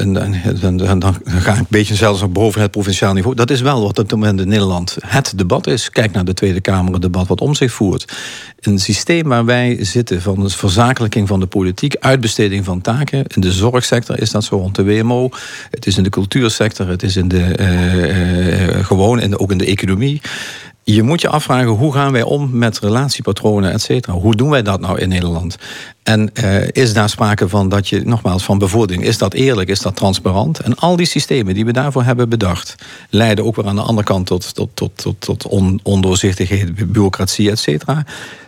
dan, 0.61 0.99
dan, 0.99 1.16
ga 1.25 1.52
ik 1.52 1.59
een 1.59 1.66
beetje 1.68 1.94
zelfs 1.94 2.20
nog 2.20 2.30
boven 2.30 2.61
het 2.61 2.70
provinciaal 2.70 3.12
niveau. 3.12 3.37
Dat 3.37 3.50
is 3.50 3.61
wel 3.61 3.80
wat 3.80 3.90
op 3.90 3.97
het 3.97 4.11
moment 4.11 4.40
in 4.40 4.49
Nederland 4.49 4.97
het 5.06 5.32
debat 5.37 5.66
is. 5.66 5.90
Kijk 5.90 6.12
naar 6.12 6.25
de 6.25 6.35
Tweede 6.35 6.61
Kamer, 6.61 6.92
het 6.92 7.02
debat 7.02 7.26
wat 7.26 7.40
om 7.40 7.54
zich 7.54 7.73
voert. 7.73 8.12
Een 8.61 8.78
systeem 8.78 9.28
waar 9.28 9.44
wij 9.44 9.76
zitten 9.80 10.23
van 10.23 10.42
de 10.42 10.50
verzakelijking 10.50 11.28
van 11.28 11.40
de 11.40 11.47
politiek, 11.47 11.97
uitbesteding 11.99 12.64
van 12.64 12.80
taken. 12.80 13.25
In 13.26 13.40
de 13.40 13.52
zorgsector 13.52 14.20
is 14.20 14.30
dat 14.30 14.44
zo 14.44 14.56
rond 14.56 14.75
de 14.75 14.85
WMO. 14.85 15.28
Het 15.70 15.87
is 15.87 15.97
in 15.97 16.02
de 16.02 16.11
cultuursector, 16.11 16.88
het 16.88 17.02
is 17.02 17.16
in 17.16 17.28
de, 17.28 17.56
uh, 17.61 18.76
uh, 18.76 18.85
gewoon 18.85 19.20
in 19.20 19.30
de, 19.30 19.38
ook 19.38 19.50
in 19.50 19.59
de 19.59 19.66
economie. 19.66 20.20
Je 20.82 21.02
moet 21.02 21.20
je 21.20 21.28
afvragen, 21.28 21.68
hoe 21.68 21.92
gaan 21.92 22.12
wij 22.12 22.22
om 22.22 22.50
met 22.52 22.78
relatiepatronen, 22.78 23.72
et 23.72 23.82
cetera? 23.82 24.12
Hoe 24.12 24.37
doen 24.37 24.50
wij 24.50 24.62
dat 24.62 24.80
nou 24.80 24.99
in 24.99 25.08
Nederland? 25.08 25.56
En 26.02 26.30
uh, 26.34 26.68
is 26.72 26.92
daar 26.92 27.08
sprake 27.08 27.49
van 27.49 27.68
dat 27.68 27.88
je, 27.88 28.02
nogmaals, 28.04 28.44
van 28.44 28.58
bevordering, 28.58 29.04
is 29.04 29.18
dat 29.18 29.34
eerlijk, 29.34 29.68
is 29.68 29.80
dat 29.80 29.96
transparant? 29.96 30.60
En 30.60 30.75
al 30.75 30.96
die 30.96 31.06
systemen 31.06 31.54
die 31.54 31.64
we 31.64 31.72
daarvoor 31.72 32.02
hebben 32.02 32.28
bedacht, 32.28 32.75
leiden 33.10 33.44
ook 33.44 33.56
weer 33.56 33.66
aan 33.66 33.76
de 33.76 33.82
andere 33.82 34.06
kant 34.06 34.26
tot, 34.26 34.54
tot, 34.54 34.70
tot, 34.75 34.90
tot, 34.94 35.20
tot 35.20 35.46
on, 35.46 35.80
ondoorzichtigheid, 35.82 36.92
bureaucratie, 36.92 37.50
et 37.50 37.58
cetera. 37.58 38.04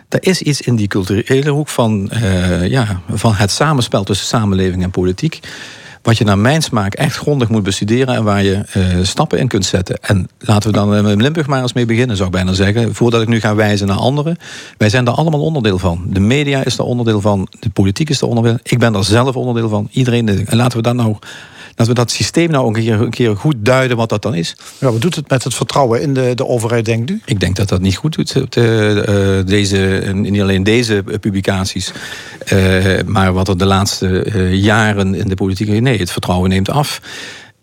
Er 0.09 0.25
is 0.27 0.41
iets 0.41 0.61
in 0.61 0.75
die 0.75 0.87
culturele 0.87 1.49
hoek 1.49 1.69
van, 1.69 2.09
uh, 2.13 2.67
ja, 2.67 3.01
van 3.09 3.33
het 3.33 3.51
samenspel 3.51 4.03
tussen 4.03 4.27
samenleving 4.27 4.83
en 4.83 4.91
politiek 4.91 5.39
wat 6.03 6.17
je 6.17 6.23
naar 6.23 6.37
mijn 6.37 6.61
smaak 6.61 6.93
echt 6.93 7.15
grondig 7.15 7.49
moet 7.49 7.63
bestuderen 7.63 8.15
en 8.15 8.23
waar 8.23 8.43
je 8.43 8.61
uh, 8.77 9.03
stappen 9.03 9.39
in 9.39 9.47
kunt 9.47 9.65
zetten. 9.65 9.97
En 10.01 10.27
laten 10.39 10.69
we 10.69 10.75
dan 10.75 10.89
met 11.03 11.21
Limburg 11.21 11.47
maar 11.47 11.61
eens 11.61 11.73
mee 11.73 11.85
beginnen, 11.85 12.15
zou 12.15 12.27
ik 12.27 12.35
bijna 12.35 12.53
zeggen. 12.53 12.95
Voordat 12.95 13.21
ik 13.21 13.27
nu 13.27 13.39
ga 13.39 13.55
wijzen 13.55 13.87
naar 13.87 13.97
anderen. 13.97 14.37
Wij 14.77 14.89
zijn 14.89 15.05
daar 15.05 15.13
allemaal 15.13 15.41
onderdeel 15.41 15.79
van. 15.79 16.03
De 16.07 16.19
media 16.19 16.63
is 16.63 16.77
er 16.77 16.83
onderdeel 16.83 17.21
van, 17.21 17.47
de 17.59 17.69
politiek 17.69 18.09
is 18.09 18.21
er 18.21 18.27
onderdeel 18.27 18.57
Ik 18.63 18.79
ben 18.79 18.95
er 18.95 19.03
zelf 19.03 19.35
onderdeel 19.35 19.69
van. 19.69 19.87
Iedereen. 19.91 20.47
En 20.47 20.57
laten 20.57 20.77
we 20.77 20.83
dat 20.83 20.95
nou 20.95 21.15
dat 21.75 21.87
we 21.87 21.93
dat 21.93 22.11
systeem 22.11 22.49
nou 22.49 22.67
een 22.67 22.73
keer, 22.73 23.01
een 23.01 23.09
keer 23.09 23.35
goed 23.35 23.55
duiden 23.57 23.97
wat 23.97 24.09
dat 24.09 24.21
dan 24.21 24.35
is. 24.35 24.55
Ja, 24.77 24.91
wat 24.91 25.01
doet 25.01 25.15
het 25.15 25.29
met 25.29 25.43
het 25.43 25.53
vertrouwen 25.53 26.01
in 26.01 26.13
de, 26.13 26.31
de 26.35 26.47
overheid, 26.47 26.85
denkt 26.85 27.09
u? 27.09 27.21
Ik 27.25 27.39
denk 27.39 27.55
dat 27.55 27.69
dat 27.69 27.81
niet 27.81 27.95
goed 27.95 28.15
doet. 28.15 28.53
De, 28.53 29.39
uh, 29.41 29.47
deze, 29.47 30.11
niet 30.13 30.41
alleen 30.41 30.63
deze 30.63 31.03
publicaties, 31.21 31.91
uh, 32.53 32.99
maar 33.05 33.33
wat 33.33 33.47
er 33.47 33.57
de 33.57 33.65
laatste 33.65 34.25
uh, 34.25 34.53
jaren 34.53 35.15
in 35.15 35.27
de 35.27 35.35
politiek... 35.35 35.81
Nee, 35.81 35.99
het 35.99 36.11
vertrouwen 36.11 36.49
neemt 36.49 36.69
af. 36.69 37.01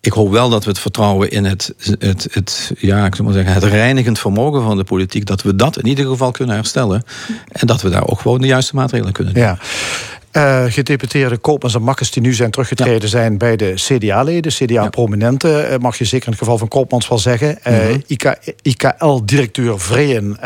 Ik 0.01 0.13
hoop 0.13 0.31
wel 0.31 0.49
dat 0.49 0.65
we 0.65 0.71
het 0.71 0.79
vertrouwen 0.79 1.31
in 1.31 1.45
het, 1.45 1.75
het, 1.99 2.29
het, 2.31 2.73
ja, 2.79 3.07
ik 3.07 3.15
zou 3.15 3.29
maar 3.29 3.37
zeggen, 3.37 3.55
het 3.55 3.65
reinigend 3.65 4.19
vermogen 4.19 4.63
van 4.63 4.77
de 4.77 4.85
politiek, 4.85 5.27
dat 5.27 5.43
we 5.43 5.57
dat 5.57 5.79
in 5.79 5.87
ieder 5.87 6.07
geval 6.07 6.31
kunnen 6.31 6.55
herstellen. 6.55 7.03
En 7.49 7.67
dat 7.67 7.83
we 7.83 7.91
daar 7.91 8.07
ook 8.07 8.21
gewoon 8.21 8.41
de 8.41 8.47
juiste 8.47 8.75
maatregelen 8.75 9.13
kunnen 9.13 9.35
nemen. 9.35 9.49
Ja. 9.49 9.59
Uh, 10.33 10.65
gedeputeerde 10.69 11.37
Koopmans 11.37 11.75
en 11.75 11.83
Makkers 11.83 12.11
die 12.11 12.23
nu 12.23 12.35
zijn 12.35 12.51
teruggetreden 12.51 13.09
zijn 13.09 13.39
bij 13.39 13.57
de 13.57 13.73
CDA-leden, 13.75 14.53
CDA-prominenten, 14.53 15.73
uh, 15.73 15.79
mag 15.79 15.99
je 15.99 16.05
zeker 16.05 16.27
in 16.27 16.33
het 16.33 16.41
geval 16.41 16.59
van 16.59 16.69
Koopmans 16.69 17.09
wel 17.09 17.19
zeggen. 17.19 17.59
Uh, 17.69 17.73
mm 17.73 18.03
-hmm. 18.09 18.43
IKL-directeur 18.63 19.81
Vreyen, 19.81 20.39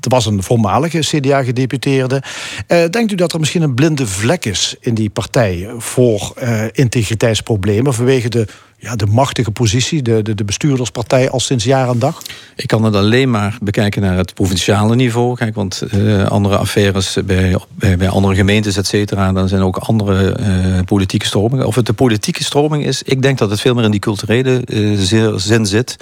dat 0.00 0.12
was 0.12 0.26
een 0.26 0.42
voormalige 0.42 0.98
CDA-gedeputeerde. 0.98 2.22
denkt 2.66 3.12
u 3.12 3.14
dat 3.14 3.32
er 3.32 3.38
misschien 3.38 3.62
een 3.62 3.74
blinde 3.74 4.06
vlek 4.06 4.44
is 4.44 4.76
in 4.80 4.94
die 4.94 5.10
partij 5.10 5.68
voor 5.78 6.34
integriteitsproblemen 6.72 7.94
vanwege 7.94 8.28
de 8.28 8.46
ja, 8.78 8.96
de 8.96 9.06
machtige 9.06 9.50
positie, 9.50 10.02
de, 10.02 10.22
de, 10.22 10.34
de 10.34 10.44
bestuurderspartij 10.44 11.30
al 11.30 11.40
sinds 11.40 11.64
jaar 11.64 11.88
en 11.88 11.98
dag? 11.98 12.22
Ik 12.56 12.66
kan 12.66 12.84
het 12.84 12.94
alleen 12.94 13.30
maar 13.30 13.58
bekijken 13.62 14.02
naar 14.02 14.16
het 14.16 14.34
provinciale 14.34 14.94
niveau. 14.94 15.34
Kijk, 15.34 15.54
want 15.54 15.82
uh, 15.94 16.26
andere 16.26 16.56
affaires 16.56 17.16
bij, 17.24 17.56
bij, 17.74 18.08
andere 18.08 18.34
gemeentes, 18.34 18.76
et 18.76 18.86
cetera, 18.86 19.32
dan 19.32 19.48
zijn 19.48 19.62
ook 19.62 19.76
andere 19.76 20.38
uh, 20.40 20.78
politieke 20.84 21.26
stromingen. 21.26 21.66
Of 21.66 21.74
het 21.74 21.86
de 21.86 21.92
politieke 21.92 22.44
stroming 22.44 22.84
is, 22.84 23.02
ik 23.02 23.22
denk 23.22 23.38
dat 23.38 23.50
het 23.50 23.60
veel 23.60 23.74
meer 23.74 23.84
in 23.84 23.90
die 23.90 24.00
culturele 24.00 24.62
uh, 24.66 25.32
zin 25.36 25.66
zit. 25.66 25.96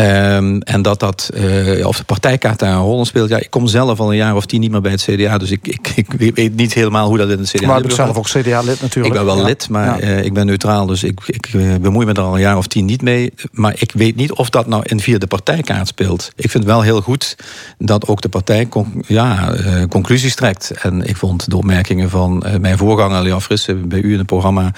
Um, 0.00 0.60
en 0.60 0.82
dat 0.82 1.00
dat, 1.00 1.30
uh, 1.34 1.86
of 1.86 1.96
de 1.96 2.04
partijkaart 2.04 2.58
daar 2.58 2.72
een 2.72 2.80
rol 2.80 2.98
in 2.98 3.06
speelt. 3.06 3.28
Ja, 3.28 3.38
ik 3.38 3.50
kom 3.50 3.66
zelf 3.66 4.00
al 4.00 4.10
een 4.10 4.16
jaar 4.16 4.36
of 4.36 4.46
tien 4.46 4.60
niet 4.60 4.70
meer 4.70 4.80
bij 4.80 4.90
het 4.90 5.02
CDA. 5.02 5.38
Dus 5.38 5.50
ik, 5.50 5.66
ik, 5.68 5.88
ik 6.18 6.34
weet 6.34 6.56
niet 6.56 6.74
helemaal 6.74 7.08
hoe 7.08 7.18
dat 7.18 7.30
in 7.30 7.38
het 7.38 7.50
CDA 7.50 7.66
Maar 7.66 7.76
ik 7.76 7.86
ben 7.86 7.94
zelf 7.94 8.16
ook 8.16 8.26
CDA-lid 8.26 8.80
natuurlijk. 8.80 9.14
Ik 9.14 9.24
ben 9.24 9.34
wel 9.36 9.44
lid, 9.44 9.68
maar 9.68 10.04
ja. 10.04 10.16
uh, 10.16 10.24
ik 10.24 10.32
ben 10.32 10.46
neutraal. 10.46 10.86
Dus 10.86 11.04
ik, 11.04 11.20
ik 11.26 11.52
uh, 11.52 11.74
bemoei 11.76 12.06
me 12.06 12.12
er 12.12 12.20
al 12.20 12.34
een 12.34 12.40
jaar 12.40 12.56
of 12.56 12.66
tien 12.66 12.84
niet 12.84 13.02
mee. 13.02 13.32
Maar 13.50 13.74
ik 13.78 13.92
weet 13.94 14.16
niet 14.16 14.32
of 14.32 14.50
dat 14.50 14.66
nou 14.66 14.82
in 14.86 15.00
via 15.00 15.18
de 15.18 15.26
partijkaart 15.26 15.88
speelt. 15.88 16.32
Ik 16.36 16.50
vind 16.50 16.64
wel 16.64 16.82
heel 16.82 17.00
goed 17.00 17.36
dat 17.78 18.06
ook 18.06 18.20
de 18.20 18.28
partij 18.28 18.68
con 18.68 19.04
ja, 19.06 19.54
conclusies 19.88 20.34
trekt. 20.34 20.70
En 20.70 21.08
ik 21.08 21.16
vond 21.16 21.50
de 21.50 21.56
opmerkingen 21.56 22.10
van 22.10 22.44
mijn 22.60 22.78
voorganger 22.78 23.22
Leon 23.22 23.42
Frisse 23.42 23.74
bij 23.74 24.00
u 24.00 24.12
in 24.12 24.18
het 24.18 24.26
programma 24.26 24.72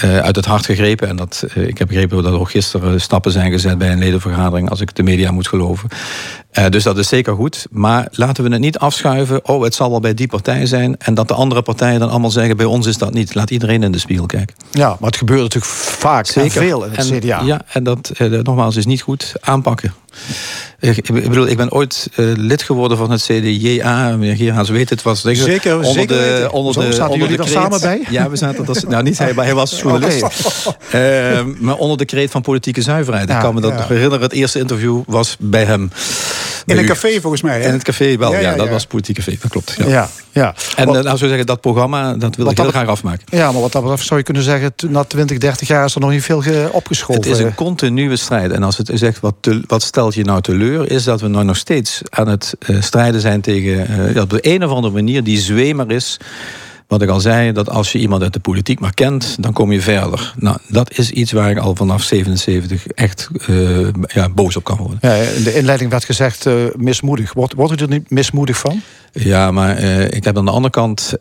uit 0.00 0.36
het 0.36 0.44
hart 0.44 0.64
gegrepen. 0.64 1.08
En 1.08 1.16
dat, 1.16 1.44
ik 1.54 1.78
heb 1.78 1.88
begrepen 1.88 2.22
dat 2.22 2.32
er 2.32 2.40
ook 2.40 2.50
gisteren 2.50 3.00
stappen 3.00 3.32
zijn 3.32 3.50
gezet 3.50 3.78
bij 3.78 3.92
een 3.92 3.98
ledenvergadering 3.98 4.55
als 4.64 4.80
ik 4.80 4.94
de 4.94 5.02
media 5.02 5.30
moet 5.30 5.48
geloven. 5.48 5.88
Uh, 6.58 6.68
dus 6.68 6.82
dat 6.82 6.98
is 6.98 7.08
zeker 7.08 7.34
goed. 7.34 7.66
Maar 7.70 8.08
laten 8.10 8.44
we 8.44 8.50
het 8.50 8.60
niet 8.60 8.78
afschuiven. 8.78 9.48
Oh, 9.48 9.62
het 9.62 9.74
zal 9.74 9.90
wel 9.90 10.00
bij 10.00 10.14
die 10.14 10.28
partij 10.28 10.66
zijn. 10.66 10.96
En 10.98 11.14
dat 11.14 11.28
de 11.28 11.34
andere 11.34 11.62
partijen 11.62 12.00
dan 12.00 12.10
allemaal 12.10 12.30
zeggen: 12.30 12.56
bij 12.56 12.66
ons 12.66 12.86
is 12.86 12.98
dat 12.98 13.12
niet. 13.12 13.34
Laat 13.34 13.50
iedereen 13.50 13.82
in 13.82 13.92
de 13.92 13.98
spiegel 13.98 14.26
kijken. 14.26 14.56
Ja, 14.70 14.88
maar 14.88 15.10
het 15.10 15.18
gebeurt 15.18 15.40
natuurlijk 15.40 15.72
vaak 15.72 16.26
zeker. 16.26 16.50
veel 16.50 16.84
in 16.84 16.90
het 16.92 17.10
CDA. 17.10 17.40
Ja, 17.40 17.62
en 17.72 17.84
dat 17.84 18.12
uh, 18.18 18.42
nogmaals 18.42 18.76
is 18.76 18.86
niet 18.86 19.02
goed. 19.02 19.34
Aanpakken. 19.40 19.94
Ik, 20.80 20.96
ik, 20.96 21.28
bedoel, 21.28 21.46
ik 21.46 21.56
ben 21.56 21.72
ooit 21.72 22.08
uh, 22.16 22.32
lid 22.36 22.62
geworden 22.62 22.96
van 22.96 23.10
het 23.10 23.22
CDJA. 23.22 24.16
Meneer 24.16 24.36
Geerhaans 24.36 24.68
weet 24.68 24.90
het. 24.90 25.02
Was 25.02 25.20
zeker, 25.20 25.42
zeker 25.42 25.74
onder 25.74 25.92
zeker 25.92 26.16
de, 26.16 26.48
onder 26.52 26.72
Zo, 26.72 26.80
de, 26.80 26.92
zaten 26.92 27.12
onder 27.12 27.18
jullie 27.18 27.36
de 27.36 27.42
er 27.42 27.48
samen 27.48 27.80
bij? 27.80 28.04
Ja, 28.10 28.30
we 28.30 28.36
zaten 28.36 28.66
er... 28.66 28.82
Nou, 28.88 29.02
niet 29.02 29.18
hij, 29.18 29.34
maar 29.34 29.44
hij 29.44 29.54
was 29.54 29.70
journalist. 29.80 30.22
Okay. 30.64 31.38
Uh, 31.38 31.44
maar 31.58 31.76
onder 31.76 31.96
de 31.96 32.04
kreet 32.04 32.30
van 32.30 32.42
politieke 32.42 32.82
zuiverheid. 32.82 33.28
Ja, 33.28 33.34
ik 33.34 33.40
kan 33.40 33.54
me 33.54 33.60
dat 33.60 33.70
ja. 33.70 33.76
nog 33.76 33.88
herinneren. 33.88 34.20
Het 34.20 34.32
eerste 34.32 34.58
interview 34.58 35.02
was 35.06 35.36
bij 35.38 35.64
hem. 35.64 35.90
In 36.66 36.78
een 36.78 36.86
café 36.86 37.20
volgens 37.20 37.42
mij. 37.42 37.60
In 37.60 37.72
het 37.72 37.82
café 37.82 38.16
wel, 38.16 38.34
ja. 38.34 38.54
dat 38.54 38.68
was 38.68 38.86
Politiek 38.86 39.16
Café, 39.16 39.36
dat 39.40 39.50
klopt. 39.50 39.76
Ja, 39.86 40.08
ja. 40.32 40.54
En 40.76 40.86
wat, 40.86 40.94
nou, 40.94 41.16
zou 41.16 41.28
zeggen, 41.28 41.46
dat 41.46 41.60
programma, 41.60 42.14
dat 42.14 42.36
wil 42.36 42.50
ik 42.50 42.56
heel 42.58 42.70
graag 42.70 42.86
afmaken. 42.86 43.26
Ja, 43.30 43.52
maar 43.52 43.60
wat 43.60 43.72
dat 43.72 43.82
betreft 43.82 44.06
zou 44.06 44.18
je 44.18 44.24
kunnen 44.24 44.42
zeggen... 44.42 44.72
na 44.88 45.04
20, 45.04 45.38
30 45.38 45.68
jaar 45.68 45.84
is 45.84 45.94
er 45.94 46.00
nog 46.00 46.10
niet 46.10 46.22
veel 46.22 46.42
opgeschoven. 46.72 47.22
Het 47.22 47.32
is 47.32 47.38
een 47.38 47.54
continue 47.54 48.16
strijd. 48.16 48.50
En 48.52 48.62
als 48.62 48.76
het 48.76 48.90
zegt, 48.94 49.20
wat, 49.20 49.34
te, 49.40 49.62
wat 49.66 49.82
stelt 49.82 50.14
je 50.14 50.24
nou 50.24 50.40
teleur... 50.40 50.90
is 50.90 51.04
dat 51.04 51.20
we 51.20 51.28
nou 51.28 51.44
nog 51.44 51.56
steeds 51.56 52.02
aan 52.08 52.28
het 52.28 52.54
strijden 52.80 53.20
zijn 53.20 53.40
tegen... 53.40 54.10
Uh, 54.14 54.22
op 54.22 54.30
de 54.30 54.38
een 54.40 54.64
of 54.64 54.70
andere 54.70 54.94
manier 54.94 55.24
die 55.24 55.38
zwemer 55.38 55.90
is 55.90 56.18
wat 56.86 57.02
ik 57.02 57.08
al 57.08 57.20
zei, 57.20 57.52
dat 57.52 57.70
als 57.70 57.92
je 57.92 57.98
iemand 57.98 58.22
uit 58.22 58.32
de 58.32 58.40
politiek 58.40 58.80
maar 58.80 58.94
kent, 58.94 59.36
dan 59.40 59.52
kom 59.52 59.72
je 59.72 59.80
verder. 59.80 60.34
Nou, 60.36 60.58
dat 60.68 60.98
is 60.98 61.10
iets 61.10 61.32
waar 61.32 61.50
ik 61.50 61.58
al 61.58 61.74
vanaf 61.74 62.02
77 62.02 62.86
echt 62.86 63.28
uh, 63.48 63.88
ja, 64.06 64.28
boos 64.28 64.56
op 64.56 64.64
kan 64.64 64.76
worden. 64.76 64.98
Ja, 65.00 65.14
in 65.14 65.42
de 65.42 65.54
inleiding 65.54 65.90
werd 65.90 66.04
gezegd 66.04 66.46
uh, 66.46 66.54
mismoedig. 66.76 67.32
Wordt, 67.32 67.54
wordt 67.54 67.80
u 67.80 67.84
er 67.84 67.88
niet 67.88 68.10
mismoedig 68.10 68.58
van? 68.58 68.80
Ja, 69.12 69.50
maar 69.50 69.82
uh, 69.82 70.04
ik 70.04 70.24
heb 70.24 70.38
aan 70.38 70.44
de 70.44 70.50
andere 70.50 70.72
kant, 70.72 71.14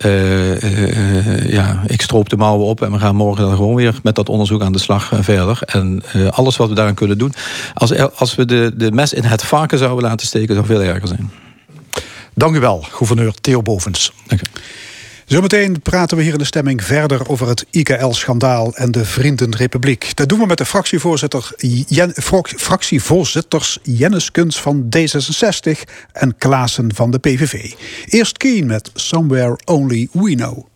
ja, 1.47 1.83
ik 1.87 2.01
stroop 2.01 2.29
de 2.29 2.37
mouwen 2.37 2.65
op 2.65 2.81
en 2.81 2.91
we 2.91 2.99
gaan 2.99 3.15
morgen 3.15 3.45
dan 3.45 3.55
gewoon 3.55 3.75
weer 3.75 3.99
met 4.03 4.15
dat 4.15 4.29
onderzoek 4.29 4.61
aan 4.61 4.71
de 4.71 4.79
slag 4.79 5.11
verder. 5.19 5.59
En 5.65 6.03
alles 6.29 6.57
wat 6.57 6.69
we 6.69 6.75
daaraan 6.75 6.93
kunnen 6.93 7.17
doen. 7.17 7.33
Als, 7.73 8.15
als 8.15 8.35
we 8.35 8.45
de, 8.45 8.73
de 8.75 8.91
mes 8.91 9.13
in 9.13 9.23
het 9.23 9.43
varken 9.43 9.77
zouden 9.77 10.09
laten 10.09 10.27
steken, 10.27 10.55
zou 10.55 10.67
veel 10.67 10.83
erger 10.83 11.07
zijn. 11.07 11.31
Dank 12.33 12.55
u 12.55 12.59
wel, 12.59 12.85
gouverneur 12.91 13.33
Theo 13.41 13.61
Bovens. 13.61 14.13
Dank 14.27 14.41
u. 14.41 14.45
Zometeen 15.25 15.81
praten 15.81 16.17
we 16.17 16.23
hier 16.23 16.31
in 16.31 16.37
de 16.37 16.45
stemming 16.45 16.83
verder 16.83 17.29
over 17.29 17.47
het 17.47 17.65
IKL-schandaal 17.69 18.75
en 18.75 18.91
de 18.91 19.05
Vriendenrepubliek. 19.05 20.15
Dat 20.15 20.29
doen 20.29 20.39
we 20.39 20.45
met 20.45 20.57
de 20.57 20.65
fractievoorzitter, 20.65 21.51
fractievoorzitters 22.55 23.79
Jennis 23.83 24.31
Kuns 24.31 24.61
van 24.61 24.89
D66 24.97 25.81
en 26.11 26.37
Klaassen 26.37 26.95
van 26.95 27.11
de 27.11 27.19
PVV. 27.19 27.71
Eerst 28.05 28.37
Keen 28.37 28.65
met 28.65 28.89
Somewhere 28.93 29.59
Only 29.65 30.07
We 30.11 30.35
Know. 30.35 30.74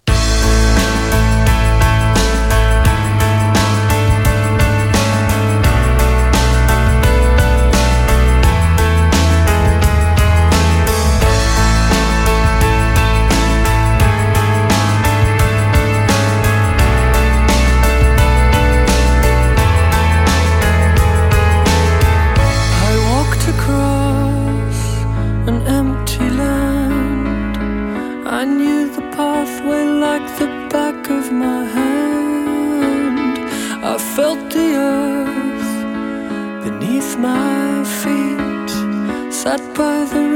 Somewhere 39.49 39.79
Only 39.79 40.19
We 40.19 40.28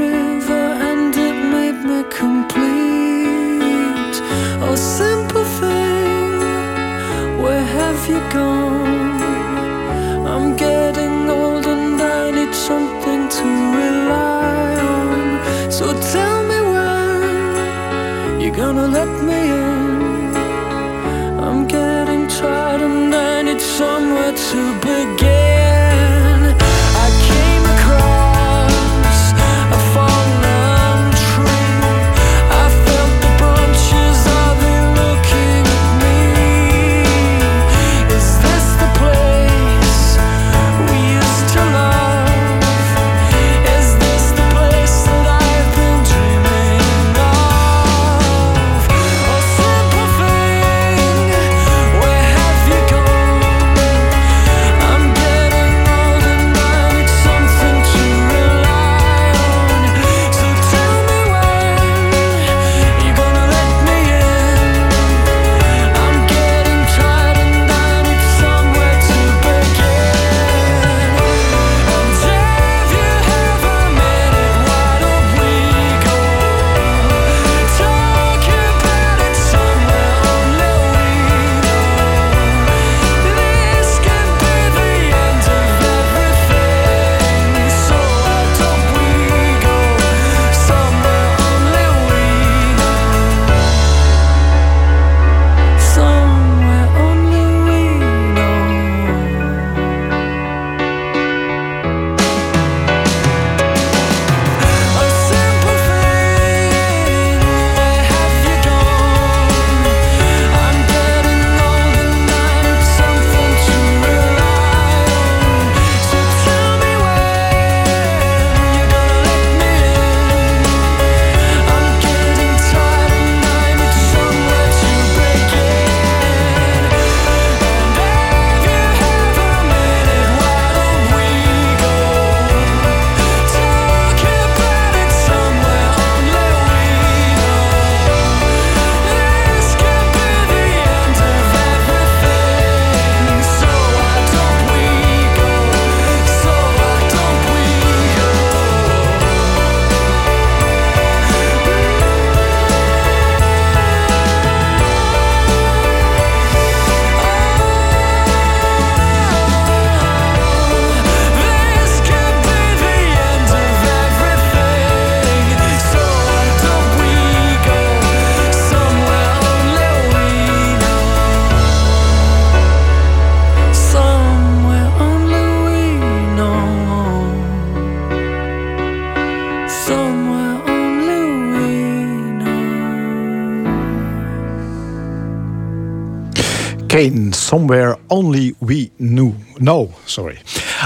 somewhere 187.54 187.83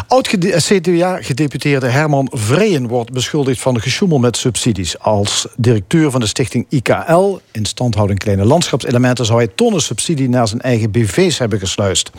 Oud-CDA-gedeputeerde 0.08 1.88
Herman 1.88 2.28
Vreyen 2.32 2.86
wordt 2.86 3.12
beschuldigd 3.12 3.60
van 3.60 3.80
gesjoemel 3.80 4.18
met 4.18 4.36
subsidies. 4.36 4.98
Als 4.98 5.46
directeur 5.56 6.10
van 6.10 6.20
de 6.20 6.26
stichting 6.26 6.66
IKL, 6.68 7.38
Instandhouding 7.50 8.18
Kleine 8.18 8.44
Landschapselementen, 8.44 9.24
zou 9.24 9.38
hij 9.38 9.48
tonnen 9.54 9.82
subsidie 9.82 10.28
naar 10.28 10.48
zijn 10.48 10.60
eigen 10.60 10.90
BV's 10.90 11.38
hebben 11.38 11.58
gesluist. 11.58 12.10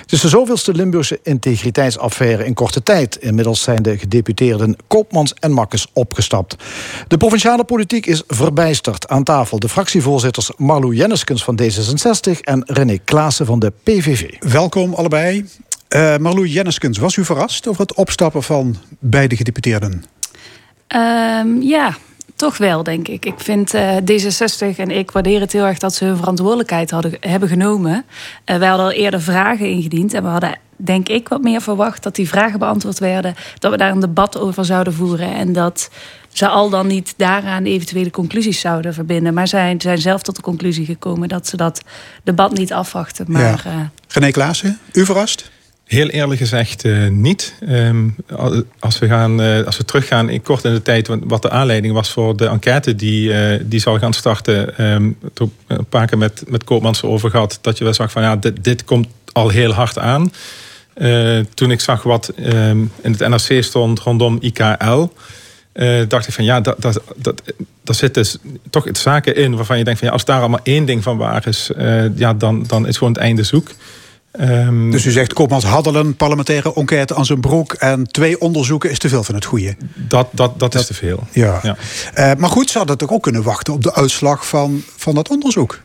Het 0.00 0.12
is 0.12 0.20
de 0.20 0.28
zoveelste 0.28 0.74
Limburgse 0.74 1.20
integriteitsaffaire 1.22 2.44
in 2.44 2.54
korte 2.54 2.82
tijd. 2.82 3.16
Inmiddels 3.16 3.62
zijn 3.62 3.82
de 3.82 3.98
gedeputeerden 3.98 4.76
Koopmans 4.86 5.34
en 5.34 5.52
Makkes 5.52 5.86
opgestapt. 5.92 6.56
De 7.08 7.16
provinciale 7.16 7.64
politiek 7.64 8.06
is 8.06 8.22
verbijsterd. 8.26 9.08
Aan 9.08 9.24
tafel 9.24 9.58
de 9.58 9.68
fractievoorzitters 9.68 10.50
Marlou 10.56 10.94
Jenneskens 10.94 11.44
van 11.44 11.60
D66 11.62 12.40
en 12.40 12.62
René 12.66 12.98
Klaassen 13.04 13.46
van 13.46 13.58
de 13.58 13.72
PVV. 13.82 14.30
Welkom 14.38 14.94
allebei. 14.94 15.44
Uh, 15.94 16.16
Marlou 16.16 16.46
Jenneskens, 16.46 16.98
was 16.98 17.16
u 17.16 17.24
verrast 17.24 17.68
over 17.68 17.80
het 17.80 17.94
opstappen 17.94 18.42
van 18.42 18.76
beide 18.98 19.36
gedeputeerden? 19.36 20.04
Um, 20.96 21.62
ja, 21.62 21.96
toch 22.36 22.56
wel, 22.56 22.82
denk 22.82 23.08
ik. 23.08 23.26
Ik 23.26 23.34
vind 23.36 23.74
uh, 23.74 23.96
D66 23.96 24.76
en 24.76 24.90
ik 24.90 25.10
waardeer 25.10 25.40
het 25.40 25.52
heel 25.52 25.64
erg 25.64 25.78
dat 25.78 25.94
ze 25.94 26.04
hun 26.04 26.16
verantwoordelijkheid 26.16 26.90
hadden, 26.90 27.16
hebben 27.20 27.48
genomen. 27.48 28.04
Uh, 28.46 28.56
wij 28.56 28.68
hadden 28.68 28.86
al 28.86 28.92
eerder 28.92 29.20
vragen 29.22 29.68
ingediend 29.68 30.14
en 30.14 30.22
we 30.22 30.28
hadden, 30.28 30.58
denk 30.76 31.08
ik, 31.08 31.28
wat 31.28 31.42
meer 31.42 31.60
verwacht 31.60 32.02
dat 32.02 32.14
die 32.14 32.28
vragen 32.28 32.58
beantwoord 32.58 32.98
werden. 32.98 33.34
Dat 33.58 33.70
we 33.70 33.76
daar 33.76 33.90
een 33.90 34.00
debat 34.00 34.38
over 34.38 34.64
zouden 34.64 34.92
voeren 34.92 35.34
en 35.34 35.52
dat 35.52 35.90
ze 36.32 36.48
al 36.48 36.70
dan 36.70 36.86
niet 36.86 37.14
daaraan 37.16 37.64
eventuele 37.64 38.10
conclusies 38.10 38.60
zouden 38.60 38.94
verbinden. 38.94 39.34
Maar 39.34 39.48
zij 39.48 39.74
zijn 39.78 39.98
zelf 39.98 40.22
tot 40.22 40.36
de 40.36 40.42
conclusie 40.42 40.84
gekomen 40.84 41.28
dat 41.28 41.46
ze 41.46 41.56
dat 41.56 41.82
debat 42.24 42.52
niet 42.52 42.72
afwachten. 42.72 43.24
Maar, 43.28 43.62
ja. 43.64 43.72
uh, 43.72 43.80
René 44.08 44.30
Klaassen, 44.30 44.78
u 44.92 45.04
verrast? 45.04 45.52
Heel 45.84 46.08
eerlijk 46.08 46.40
gezegd 46.40 46.84
uh, 46.84 47.08
niet. 47.08 47.54
Um, 47.68 48.16
als, 48.78 48.98
we 48.98 49.06
gaan, 49.06 49.40
uh, 49.40 49.66
als 49.66 49.76
we 49.76 49.84
teruggaan 49.84 50.28
in 50.28 50.42
kort 50.42 50.64
in 50.64 50.72
de 50.72 50.82
tijd, 50.82 51.08
wat 51.24 51.42
de 51.42 51.50
aanleiding 51.50 51.94
was 51.94 52.10
voor 52.10 52.36
de 52.36 52.46
enquête 52.46 52.94
die, 52.94 53.28
uh, 53.28 53.60
die 53.62 53.80
zal 53.80 53.98
gaan 53.98 54.12
starten. 54.12 54.84
Um, 54.92 55.18
toen 55.34 55.52
een 55.66 55.84
paar 55.84 56.06
keer 56.06 56.18
met, 56.18 56.42
met 56.48 56.64
Koopmans 56.64 57.02
over 57.02 57.30
gehad. 57.30 57.58
Dat 57.60 57.78
je 57.78 57.84
wel 57.84 57.94
zag 57.94 58.10
van 58.10 58.22
ja, 58.22 58.36
dit, 58.36 58.64
dit 58.64 58.84
komt 58.84 59.08
al 59.32 59.48
heel 59.48 59.72
hard 59.72 59.98
aan. 59.98 60.32
toen 61.54 61.70
ik 61.70 61.80
zag 61.80 62.02
wat 62.02 62.32
um, 62.38 62.92
in 63.02 63.12
het 63.12 63.28
NRC 63.28 63.62
stond 63.62 64.00
rondom 64.00 64.38
IKL. 64.40 65.06
dacht 66.08 66.26
ik 66.26 66.34
van 66.34 66.44
ja, 66.44 66.60
dat, 66.60 66.82
dat, 66.82 67.02
dat, 67.16 67.42
daar 67.82 67.94
zitten 67.94 68.22
dus 68.22 68.38
toch 68.70 68.86
zaken 68.92 69.36
in 69.36 69.56
waarvan 69.56 69.78
je 69.78 69.84
denkt 69.84 69.98
van 69.98 70.08
ja, 70.08 70.14
als 70.14 70.24
daar 70.24 70.40
allemaal 70.40 70.60
één 70.62 70.84
ding 70.84 71.02
van 71.02 71.16
waar 71.16 71.46
is, 71.46 71.70
ja, 72.14 72.34
dan, 72.34 72.64
dan 72.66 72.86
is 72.86 72.96
gewoon 72.96 73.12
het 73.12 73.22
einde 73.22 73.42
zoek. 73.42 73.70
Um, 74.40 74.90
dus 74.90 75.04
u 75.04 75.10
zegt 75.10 75.32
Koopmans 75.32 75.64
hadden 75.64 75.94
een 75.94 76.16
parlementaire 76.16 76.74
enquête 76.74 77.14
aan 77.14 77.24
zijn 77.24 77.40
broek... 77.40 77.72
en 77.72 78.06
twee 78.06 78.40
onderzoeken 78.40 78.90
is 78.90 78.98
te 78.98 79.08
veel 79.08 79.24
van 79.24 79.34
het 79.34 79.44
goede. 79.44 79.76
Dat, 79.94 80.28
dat, 80.30 80.58
dat, 80.58 80.74
is 80.74 80.86
te 80.86 80.94
veel. 80.94 81.26
Ja. 81.32 81.60
ja. 81.62 81.76
Uh, 82.14 82.40
maar 82.40 82.50
goed, 82.50 82.70
ze 82.70 82.78
hadden 82.78 82.98
toch 82.98 83.10
ook 83.10 83.22
kunnen 83.22 83.42
wachten 83.42 83.72
op 83.72 83.82
de 83.82 83.94
uitslag 83.94 84.46
van, 84.46 84.82
van 84.96 85.14
dat 85.14 85.30
onderzoek? 85.30 85.80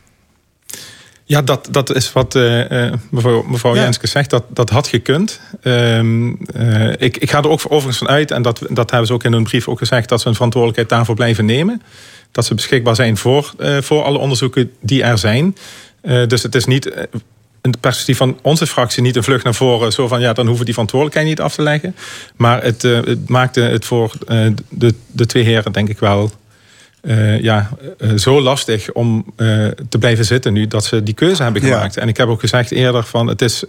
Ja, 1.24 1.42
dat, 1.42 1.68
dat 1.70 1.94
is 1.94 2.12
wat 2.12 2.34
uh, 2.34 2.92
mevrouw, 3.10 3.42
mevrouw 3.42 3.74
ja. 3.74 3.82
Jenske 3.82 4.06
zegt. 4.06 4.30
Dat, 4.30 4.44
dat 4.48 4.70
had 4.70 4.88
gekund. 4.88 5.40
Um, 5.62 6.38
uh, 6.56 6.92
ik, 6.98 7.16
ik 7.16 7.30
ga 7.30 7.38
er 7.38 7.48
ook 7.48 7.60
overigens 7.64 7.98
van 7.98 8.08
uit, 8.08 8.30
en 8.30 8.42
dat, 8.42 8.62
dat 8.70 8.90
hebben 8.90 9.08
ze 9.08 9.12
ook 9.12 9.24
in 9.24 9.32
hun 9.32 9.44
brief 9.44 9.68
ook 9.68 9.78
gezegd... 9.78 10.08
dat 10.08 10.20
ze 10.20 10.28
een 10.28 10.34
verantwoordelijkheid 10.34 10.90
daarvoor 10.90 11.14
blijven 11.14 11.44
nemen. 11.44 11.82
Dat 12.32 12.44
ze 12.44 12.54
beschikbaar 12.54 12.94
zijn 12.94 13.16
voor, 13.16 13.54
voor 13.80 14.02
alle 14.02 14.18
onderzoeken 14.18 14.72
die 14.80 15.02
er 15.02 15.18
zijn. 15.18 15.56
dus 16.26 16.42
het 16.42 16.54
is 16.54 16.64
niet 16.64 16.90
in 17.62 17.70
het 17.70 17.80
perspectief 17.80 18.16
van 18.16 18.38
onze 18.42 18.66
fractie 18.66 19.02
niet 19.02 19.16
een 19.16 19.22
vlucht 19.22 19.44
naar 19.44 19.54
voren. 19.54 19.92
Zo 19.92 20.08
van 20.08 20.20
ja, 20.20 20.32
dan 20.32 20.46
hoeven 20.46 20.64
die 20.64 20.74
verantwoordelijkheid 20.74 21.28
niet 21.28 21.40
af 21.40 21.54
te 21.54 21.62
leggen. 21.62 21.96
Maar 22.36 22.62
het, 22.62 22.84
uh, 22.84 23.04
het 23.04 23.28
maakte 23.28 23.60
het 23.60 23.84
voor 23.84 24.12
uh, 24.28 24.46
de, 24.68 24.94
de 25.06 25.26
twee 25.26 25.44
heren, 25.44 25.72
denk 25.72 25.88
ik 25.88 25.98
wel. 25.98 26.30
Uh, 27.02 27.40
ja, 27.40 27.70
zo 28.16 28.40
lastig 28.40 28.92
om 28.92 29.34
te 29.88 29.98
blijven 29.98 30.24
zitten 30.24 30.52
nu 30.52 30.66
dat 30.66 30.84
ze 30.84 31.02
die 31.02 31.14
keuze 31.14 31.42
hebben 31.42 31.62
gemaakt. 31.62 31.94
Ja. 31.94 32.02
En 32.02 32.08
ik 32.08 32.16
heb 32.16 32.28
ook 32.28 32.40
gezegd 32.40 32.70
eerder 32.70 33.04
van 33.04 33.26
het 33.26 33.42
is 33.42 33.64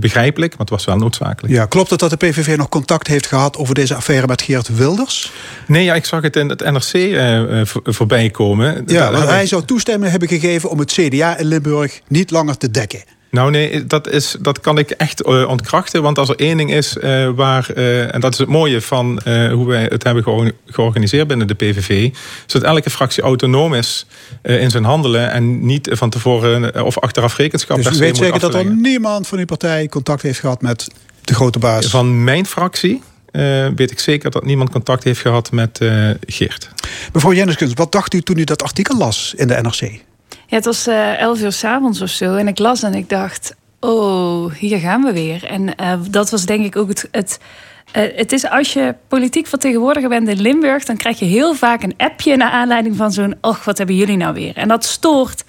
begrijpelijk, 0.00 0.50
maar 0.50 0.60
het 0.60 0.70
was 0.70 0.84
wel 0.84 0.96
noodzakelijk. 0.96 1.54
Ja, 1.54 1.66
klopt 1.66 1.90
het 1.90 2.00
dat 2.00 2.10
de 2.10 2.16
PVV 2.16 2.56
nog 2.56 2.68
contact 2.68 3.06
heeft 3.06 3.26
gehad 3.26 3.56
over 3.56 3.74
deze 3.74 3.94
affaire 3.94 4.26
met 4.26 4.42
Geert 4.42 4.76
Wilders? 4.76 5.32
Nee, 5.66 5.84
ja, 5.84 5.94
ik 5.94 6.04
zag 6.04 6.22
het 6.22 6.36
in 6.36 6.48
het 6.48 6.70
NRC 6.70 7.20
voorbij 7.84 8.30
komen. 8.30 8.82
Ja, 8.86 9.26
hij 9.26 9.46
zou 9.46 9.64
toestemming 9.64 10.10
hebben 10.10 10.28
gegeven 10.28 10.70
om 10.70 10.78
het 10.78 10.92
CDA 10.92 11.38
in 11.38 11.46
Limburg 11.46 12.00
niet 12.08 12.30
langer 12.30 12.56
te 12.56 12.70
dekken. 12.70 13.02
Nou 13.30 13.50
nee, 13.50 13.86
dat, 13.86 14.10
is, 14.10 14.36
dat 14.40 14.60
kan 14.60 14.78
ik 14.78 14.90
echt 14.90 15.26
uh, 15.26 15.48
ontkrachten. 15.48 16.02
Want 16.02 16.18
als 16.18 16.28
er 16.28 16.36
één 16.36 16.56
ding 16.56 16.72
is 16.72 16.96
uh, 16.96 17.28
waar, 17.30 17.68
uh, 17.74 18.14
en 18.14 18.20
dat 18.20 18.32
is 18.32 18.38
het 18.38 18.48
mooie 18.48 18.80
van 18.80 19.20
hoe 19.52 19.66
wij 19.66 19.82
het 19.82 20.02
hebben 20.02 20.52
georganiseerd 20.66 21.26
binnen 21.26 21.46
de 21.46 21.54
PVV, 21.54 21.90
is 22.46 22.52
dat 22.52 22.62
elke 22.62 22.90
fractie 22.90 23.22
autonoom 23.22 23.74
is 23.74 24.06
in 24.42 24.70
zijn 24.70 24.84
handelen 24.84 25.30
en 25.30 25.66
niet 25.66 25.88
van 25.92 26.10
tevoren 26.10 26.84
of 26.84 26.98
achteraf 26.98 27.36
rekenschap 27.36 27.76
dus 27.76 27.96
u 27.96 27.98
weet 27.98 28.16
zeker 28.16 28.40
dat 28.40 28.54
er 28.54 28.64
niemand 28.64 29.26
van 29.26 29.38
uw 29.38 29.44
partij 29.44 29.88
contact 29.88 30.22
heeft 30.22 30.40
gehad 30.40 30.62
met 30.62 30.88
de 31.24 31.34
grote 31.34 31.58
baas? 31.58 31.86
Van 31.86 32.24
mijn 32.24 32.46
fractie? 32.46 33.02
weet 33.74 33.90
ik 33.90 33.98
zeker 33.98 34.30
dat 34.30 34.44
niemand 34.44 34.70
contact 34.70 35.04
heeft 35.04 35.20
gehad 35.20 35.52
met 35.52 35.80
Geert. 36.26 36.68
Mevrouw 37.12 37.32
Jenneskens, 37.32 37.72
wat 37.74 37.92
dacht 37.92 38.14
u 38.14 38.20
toen 38.20 38.38
u 38.38 38.44
dat 38.44 38.62
artikel 38.62 38.96
las 38.96 39.34
in 39.36 39.48
de 39.48 39.60
NRC? 39.62 40.00
Ja, 40.50 40.56
het 40.56 40.64
was 40.64 40.88
uh, 40.88 41.20
elf 41.20 41.40
uur 41.40 41.52
s'avonds 41.52 42.00
of 42.00 42.08
zo. 42.08 42.34
En 42.34 42.48
ik 42.48 42.58
las 42.58 42.82
en 42.82 42.94
ik 42.94 43.08
dacht, 43.08 43.54
oh, 43.80 44.52
hier 44.52 44.78
gaan 44.78 45.02
we 45.02 45.12
weer. 45.12 45.44
En 45.44 45.62
uh, 45.80 45.92
dat 46.10 46.30
was 46.30 46.46
denk 46.46 46.64
ik 46.64 46.76
ook 46.76 46.88
het... 46.88 47.08
het 47.10 47.40
uh, 47.96 48.02
het 48.16 48.32
is 48.32 48.48
als 48.50 48.72
je 48.72 48.94
politiek 49.08 49.46
vertegenwoordiger 49.46 50.08
bent 50.08 50.28
in 50.28 50.40
Limburg, 50.40 50.84
dan 50.84 50.96
krijg 50.96 51.18
je 51.18 51.24
heel 51.24 51.54
vaak 51.54 51.82
een 51.82 51.94
appje 51.96 52.36
naar 52.36 52.50
aanleiding 52.50 52.96
van 52.96 53.12
zo'n. 53.12 53.34
Och, 53.40 53.64
wat 53.64 53.78
hebben 53.78 53.96
jullie 53.96 54.16
nou 54.16 54.34
weer? 54.34 54.56
En 54.56 54.68
dat 54.68 54.84
stoort 54.84 55.44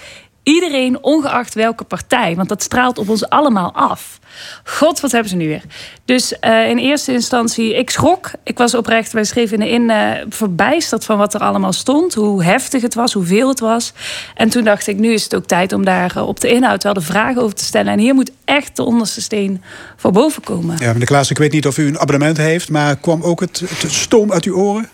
iedereen, 0.50 1.04
ongeacht 1.04 1.54
welke 1.54 1.84
partij. 1.84 2.36
Want 2.36 2.50
dat 2.50 2.64
straalt 2.64 2.98
op 2.98 3.10
ons 3.10 3.30
allemaal 3.30 3.74
af. 3.74 4.20
God, 4.64 5.00
wat 5.00 5.12
hebben 5.12 5.30
ze 5.30 5.36
nu 5.36 5.48
weer? 5.48 5.62
Dus 6.06 6.34
uh, 6.42 6.70
in 6.70 6.78
eerste 6.78 7.12
instantie, 7.12 7.78
ik 7.78 7.90
schrok. 7.90 8.32
Ik 8.44 8.58
was 8.58 8.74
oprecht, 8.74 9.12
wij 9.12 9.24
schreven 9.24 9.62
in 9.62 9.90
uh, 9.90 10.12
verbijsterd 10.30 11.06
van 11.06 11.18
wat 11.18 11.34
er 11.34 11.40
allemaal 11.40 11.74
stond. 11.74 12.14
Hoe 12.14 12.44
heftig 12.44 12.82
het 12.82 12.94
was, 12.94 13.14
hoeveel 13.14 13.48
het 13.48 13.60
was. 13.60 13.94
En 14.36 14.50
toen 14.50 14.64
dacht 14.64 14.88
ik, 14.88 14.98
nu 14.98 15.14
is 15.14 15.24
het 15.24 15.36
ook 15.36 15.46
tijd 15.46 15.74
om 15.74 15.86
daar 15.86 16.14
uh, 16.18 16.28
op 16.28 16.40
de 16.40 16.50
inhoud 16.50 16.84
wel 16.84 16.94
de 16.94 17.02
vragen 17.02 17.42
over 17.42 17.56
te 17.56 17.64
stellen. 17.64 17.92
En 17.92 18.00
hier 18.00 18.14
moet 18.14 18.32
echt 18.46 18.76
de 18.76 18.84
onderste 18.84 19.22
steen 19.22 19.62
voor 19.96 20.12
boven 20.12 20.44
komen. 20.44 20.78
Ja, 20.80 20.92
meneer 20.92 21.08
Klaas, 21.08 21.30
ik 21.30 21.38
weet 21.38 21.52
niet 21.52 21.68
of 21.68 21.78
u 21.78 21.88
een 21.88 22.00
abonnement 22.00 22.38
heeft... 22.38 22.70
maar 22.70 22.96
kwam 22.96 23.24
ook 23.24 23.40
het, 23.40 23.60
het 23.60 23.92
stoom 23.92 24.32
uit 24.32 24.46
uw 24.46 24.56
oren? 24.56 24.90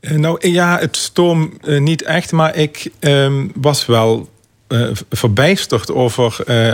Nou 0.00 0.48
ja, 0.48 0.78
het 0.78 0.96
stoom 0.96 1.52
niet 1.62 2.02
echt, 2.02 2.32
maar 2.32 2.56
ik 2.56 2.90
um, 3.00 3.52
was 3.54 3.86
wel 3.86 4.28
uh, 4.68 4.88
verbijsterd 5.10 5.92
over 5.92 6.36
uh, 6.46 6.66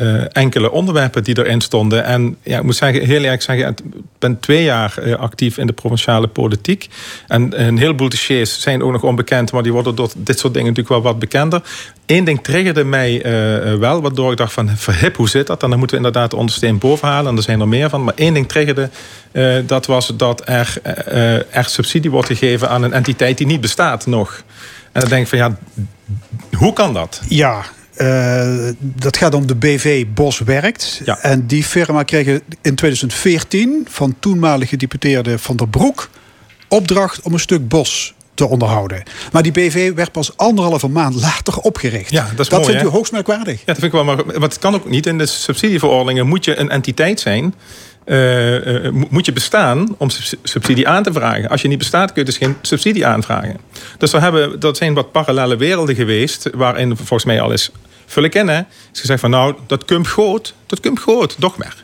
uh, 0.00 0.24
enkele 0.32 0.70
onderwerpen 0.70 1.24
die 1.24 1.38
erin 1.38 1.60
stonden. 1.60 2.04
En 2.04 2.36
ja, 2.42 2.58
ik 2.58 2.64
moet 2.64 2.76
zeggen, 2.76 3.06
heel 3.06 3.22
eerlijk 3.22 3.42
zeggen, 3.42 3.68
ik 3.68 3.78
ben 4.18 4.40
twee 4.40 4.62
jaar 4.62 5.16
actief 5.16 5.58
in 5.58 5.66
de 5.66 5.72
provinciale 5.72 6.26
politiek. 6.26 6.88
En 7.28 7.66
een 7.66 7.78
heleboel 7.78 8.08
dossiers 8.08 8.60
zijn 8.60 8.82
ook 8.82 8.92
nog 8.92 9.02
onbekend, 9.02 9.52
maar 9.52 9.62
die 9.62 9.72
worden 9.72 9.94
door 9.94 10.10
dit 10.16 10.38
soort 10.38 10.54
dingen 10.54 10.68
natuurlijk 10.68 10.94
wel 10.94 11.12
wat 11.12 11.18
bekender. 11.18 11.62
Eén 12.06 12.24
ding 12.24 12.42
triggerde 12.42 12.84
mij 12.84 13.20
wel, 13.78 14.02
waardoor 14.02 14.30
ik 14.30 14.36
dacht 14.36 14.52
van 14.52 14.70
verhip, 14.76 15.16
hoe 15.16 15.28
zit 15.28 15.46
dat? 15.46 15.62
En 15.62 15.70
dan 15.70 15.78
moeten 15.78 15.98
we 15.98 16.04
inderdaad 16.06 16.30
de 16.30 16.36
ondersteen 16.36 16.78
boven 16.78 17.08
halen. 17.08 17.30
En 17.30 17.36
er 17.36 17.42
zijn 17.42 17.60
er 17.60 17.68
meer 17.68 17.90
van. 17.90 18.04
Maar 18.04 18.14
één 18.16 18.34
ding 18.34 18.48
triggerde, 18.48 18.90
dat 19.66 19.86
was 19.86 20.12
dat 20.16 20.42
er, 20.48 20.76
er 21.50 21.64
subsidie 21.64 22.10
wordt 22.10 22.28
gegeven 22.28 22.68
aan 22.68 22.82
een 22.82 22.92
entiteit 22.92 23.38
die 23.38 23.46
niet 23.46 23.60
bestaat 23.60 24.06
nog. 24.06 24.42
En 24.92 25.00
dan 25.00 25.08
denk 25.08 25.22
ik 25.22 25.28
van 25.28 25.38
ja, 25.38 25.58
hoe 26.56 26.72
kan 26.72 26.94
dat? 26.94 27.20
Ja, 27.28 27.64
uh, 27.96 28.68
dat 28.78 29.16
gaat 29.16 29.34
om 29.34 29.46
de 29.46 29.54
BV 29.54 30.06
Bos 30.14 30.38
Werkt. 30.38 31.00
Ja. 31.04 31.18
En 31.18 31.46
die 31.46 31.64
firma 31.64 32.02
kreeg 32.02 32.40
in 32.62 32.74
2014 32.74 33.86
van 33.90 34.16
toenmalige 34.18 34.76
deputeerde 34.76 35.38
Van 35.38 35.56
der 35.56 35.68
Broek 35.68 36.10
opdracht 36.68 37.22
om 37.22 37.32
een 37.32 37.40
stuk 37.40 37.68
bos 37.68 38.14
te 38.34 38.46
onderhouden. 38.46 39.02
Maar 39.32 39.42
die 39.42 39.52
BV 39.52 39.92
werd 39.94 40.12
pas 40.12 40.36
anderhalve 40.36 40.88
maand 40.88 41.14
later 41.14 41.56
opgericht. 41.58 42.10
Ja, 42.10 42.22
dat 42.22 42.40
is 42.40 42.48
dat 42.48 42.50
mooi, 42.50 42.64
vindt 42.64 42.80
hè? 42.80 42.86
u 42.88 42.90
hoogst 42.90 43.12
merkwaardig. 43.12 43.58
Ja, 43.58 43.64
dat 43.64 43.78
vind 43.78 43.86
ik 43.86 43.92
wel. 43.92 44.04
Maar 44.04 44.40
wat 44.40 44.58
kan 44.58 44.74
ook 44.74 44.90
niet. 44.90 45.06
In 45.06 45.18
de 45.18 45.26
subsidieverordeningen 45.26 46.26
moet 46.26 46.44
je 46.44 46.56
een 46.56 46.70
entiteit 46.70 47.20
zijn. 47.20 47.54
Uh, 48.04 48.90
moet 48.90 49.26
je 49.26 49.32
bestaan 49.32 49.94
om 49.98 50.10
subsidie 50.42 50.88
aan 50.88 51.02
te 51.02 51.12
vragen. 51.12 51.48
Als 51.48 51.62
je 51.62 51.68
niet 51.68 51.78
bestaat, 51.78 52.12
kun 52.12 52.20
je 52.20 52.28
dus 52.28 52.36
geen 52.36 52.56
subsidie 52.62 53.06
aanvragen. 53.06 53.56
Dus 53.98 54.12
we 54.12 54.18
hebben, 54.18 54.60
dat 54.60 54.76
zijn 54.76 54.94
wat 54.94 55.12
parallele 55.12 55.56
werelden 55.56 55.94
geweest... 55.94 56.50
waarin 56.54 56.96
volgens 56.96 57.24
mij 57.24 57.40
al 57.40 57.50
eens 57.50 57.70
vullen 58.06 58.30
kennen. 58.30 58.66
Is 58.92 59.00
gezegd 59.00 59.20
van 59.20 59.30
nou, 59.30 59.54
dat 59.66 59.84
komt 59.84 60.06
groot, 60.06 60.54
dat 60.66 60.80
komt 60.80 61.00
groot, 61.00 61.34
doch 61.38 61.56
maar. 61.56 61.76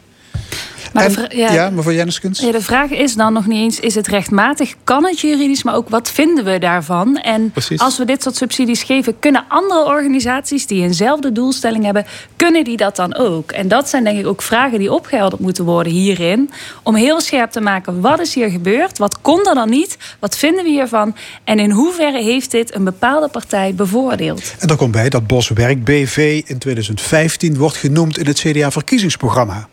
Maar 0.93 1.05
En- 1.05 1.09
de 1.13 1.15
vra- 1.15 1.29
ja, 1.37 1.53
ja, 1.53 1.71
mevrouw 1.71 1.95
Jenniskens? 1.95 2.41
Ja, 2.41 2.53
de 2.53 2.61
vraag 2.63 2.91
is 2.91 3.15
dan 3.15 3.33
nog 3.33 3.47
niet 3.47 3.59
eens, 3.59 3.81
is 3.81 3.95
het 3.95 4.07
rechtmatig? 4.07 4.75
Kan 4.85 5.05
het 5.05 5.21
juridisch? 5.21 5.63
Maar 5.63 5.75
ook, 5.75 5.89
wat 5.89 6.11
vinden 6.11 6.45
we 6.45 6.59
daarvan? 6.59 7.17
En 7.17 7.51
Precies. 7.51 7.81
als 7.81 7.99
we 7.99 8.05
dit 8.05 8.23
soort 8.23 8.37
subsidies 8.37 8.83
geven... 8.83 9.19
kunnen 9.19 9.45
andere 9.49 9.85
organisaties 9.85 10.67
die 10.67 10.83
eenzelfde 10.83 11.33
doelstelling 11.33 11.85
hebben... 11.85 12.07
kunnen 12.37 12.65
die 12.65 12.77
dat 12.77 12.97
dan 12.97 13.15
ook? 13.17 13.53
En 13.53 13.69
dat 13.69 13.89
zijn 13.89 14.05
denk 14.05 14.19
ik 14.19 14.27
ook 14.27 14.43
vragen 14.43 14.79
die 14.79 14.93
opgehelderd 14.93 15.41
moeten 15.43 15.65
worden 15.65 15.93
hierin. 15.93 16.51
Om 16.83 16.95
heel 16.95 17.21
scherp 17.21 17.51
te 17.51 17.61
maken, 17.61 18.01
wat 18.01 18.21
is 18.21 18.35
hier 18.35 18.51
gebeurd? 18.51 18.99
Wat 18.99 19.21
kon 19.21 19.47
er 19.49 19.55
dan 19.55 19.71
niet? 19.71 19.97
Wat 20.19 20.37
vinden 20.37 20.65
we 20.65 20.71
hiervan? 20.71 21.15
En 21.45 21.59
in 21.59 21.71
hoeverre 21.71 22.23
heeft 22.23 22.51
dit 22.51 22.75
een 22.75 22.85
bepaalde 22.85 23.29
partij 23.29 23.75
bevoordeeld? 23.75 24.55
En 24.59 24.69
er 24.69 24.77
komt 24.77 24.93
bij 24.93 25.09
dat 25.09 25.27
Boswerk 25.27 25.85
BV 25.85 26.43
in 26.47 26.59
2015 26.59 27.57
wordt 27.57 27.77
genoemd 27.77 28.19
in 28.19 28.27
het 28.27 28.39
CDA-verkiezingsprogramma. 28.39 29.69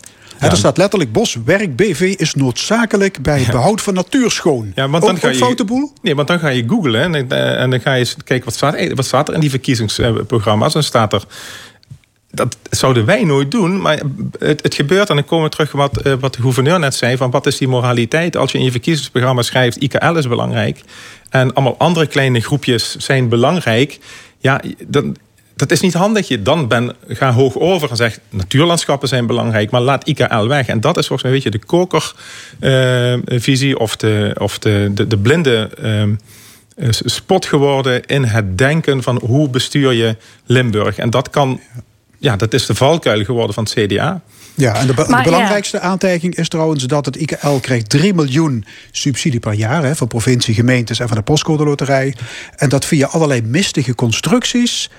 Er 0.51 0.57
staat 0.57 0.77
letterlijk 0.77 1.11
Boswerk 1.11 1.75
BV 1.75 2.13
is 2.17 2.35
noodzakelijk 2.35 3.21
bij 3.21 3.39
het 3.39 3.51
behoud 3.51 3.81
van 3.81 3.93
natuur 3.93 4.31
schoon. 4.31 4.71
Ja, 4.75 4.89
want 4.89 5.03
Ook- 5.03 5.09
dan 5.09 5.19
ga 5.19 5.27
ook 5.27 5.33
je, 5.33 5.39
foute 5.39 5.63
boel? 5.63 5.93
Nee, 6.01 6.15
want 6.15 6.27
dan 6.27 6.39
ga 6.39 6.49
je 6.49 6.63
googlen 6.67 7.15
en, 7.15 7.29
eh, 7.29 7.61
en 7.61 7.69
dan 7.69 7.81
ga 7.81 7.93
je 7.93 7.99
eens 7.99 8.15
kijken 8.23 8.45
wat 8.45 8.53
staat, 8.53 8.93
wat 8.93 9.05
staat 9.05 9.27
er 9.27 9.33
in 9.33 9.39
die 9.39 9.49
verkiezingsprogramma's. 9.49 10.73
Dan 10.73 10.83
staat 10.83 11.13
er. 11.13 11.23
Dat 12.31 12.57
zouden 12.69 13.05
wij 13.05 13.23
nooit 13.23 13.51
doen, 13.51 13.81
maar 13.81 14.01
het, 14.39 14.63
het 14.63 14.75
gebeurt. 14.75 15.09
En 15.09 15.15
dan 15.15 15.25
komen 15.25 15.45
we 15.45 15.51
terug 15.51 15.71
wat, 15.71 15.97
eh, 15.97 16.13
wat 16.19 16.33
de 16.33 16.41
gouverneur 16.41 16.79
net 16.79 16.95
zei: 16.95 17.17
van 17.17 17.31
wat 17.31 17.45
is 17.45 17.57
die 17.57 17.67
moraliteit? 17.67 18.37
Als 18.37 18.51
je 18.51 18.57
in 18.57 18.63
je 18.63 18.71
verkiezingsprogramma 18.71 19.41
schrijft: 19.41 19.75
IKL 19.75 20.15
is 20.15 20.27
belangrijk. 20.27 20.81
En 21.29 21.53
allemaal 21.53 21.77
andere 21.77 22.07
kleine 22.07 22.39
groepjes 22.39 22.95
zijn 22.95 23.29
belangrijk. 23.29 23.99
Ja, 24.39 24.61
dan, 24.87 25.15
dat 25.55 25.71
is 25.71 25.81
niet 25.81 25.93
handig. 25.93 26.27
Je 26.27 26.41
dan 26.41 26.67
ben, 26.67 26.95
ga 27.07 27.31
hoog 27.33 27.57
over 27.57 27.89
en 27.89 27.95
zeg 27.95 28.19
natuurlandschappen 28.29 29.07
zijn 29.07 29.27
belangrijk, 29.27 29.71
maar 29.71 29.81
laat 29.81 30.07
IKL 30.07 30.47
weg. 30.47 30.67
En 30.67 30.81
dat 30.81 30.97
is 30.97 31.07
volgens 31.07 31.23
mij 31.23 31.31
weet 31.31 31.43
je, 31.43 31.51
de 31.51 31.65
kokervisie 32.59 33.79
of, 33.79 33.95
de, 33.95 34.35
of 34.39 34.59
de, 34.59 34.91
de, 34.93 35.07
de 35.07 35.17
blinde 35.17 35.69
ehm, 35.81 36.15
eh, 36.75 36.87
spot 36.91 37.45
geworden 37.45 38.05
in 38.05 38.23
het 38.23 38.57
denken 38.57 39.03
van 39.03 39.21
hoe 39.25 39.49
bestuur 39.49 39.91
je 39.91 40.15
Limburg. 40.45 40.97
En 40.97 41.09
dat 41.09 41.29
kan, 41.29 41.59
ja, 42.17 42.35
dat 42.35 42.53
is 42.53 42.65
de 42.65 42.75
valkuil 42.75 43.23
geworden 43.23 43.53
van 43.53 43.63
het 43.63 43.73
CDA. 43.73 44.21
Ja, 44.55 44.75
en 44.75 44.87
de, 44.87 44.93
be- 44.93 45.05
Maar 45.09 45.23
de 45.23 45.29
ja. 45.29 45.35
belangrijkste 45.35 45.79
aantijging 45.79 46.35
is 46.35 46.47
trouwens 46.47 46.83
dat 46.83 47.05
het 47.05 47.15
IKL 47.15 47.55
krijgt 47.61 47.89
3 47.89 48.13
miljoen 48.13 48.65
subsidie 48.91 49.39
per 49.39 49.53
jaar 49.53 49.83
hè, 49.83 49.95
van 49.95 50.07
provincie, 50.07 50.53
gemeentes 50.53 50.99
en 50.99 51.07
van 51.07 51.17
de 51.17 51.23
postcode 51.23 51.63
loterij. 51.63 52.15
En 52.55 52.69
dat 52.69 52.85
via 52.85 53.07
allerlei 53.07 53.41
mistige 53.41 53.95
constructies 53.95 54.89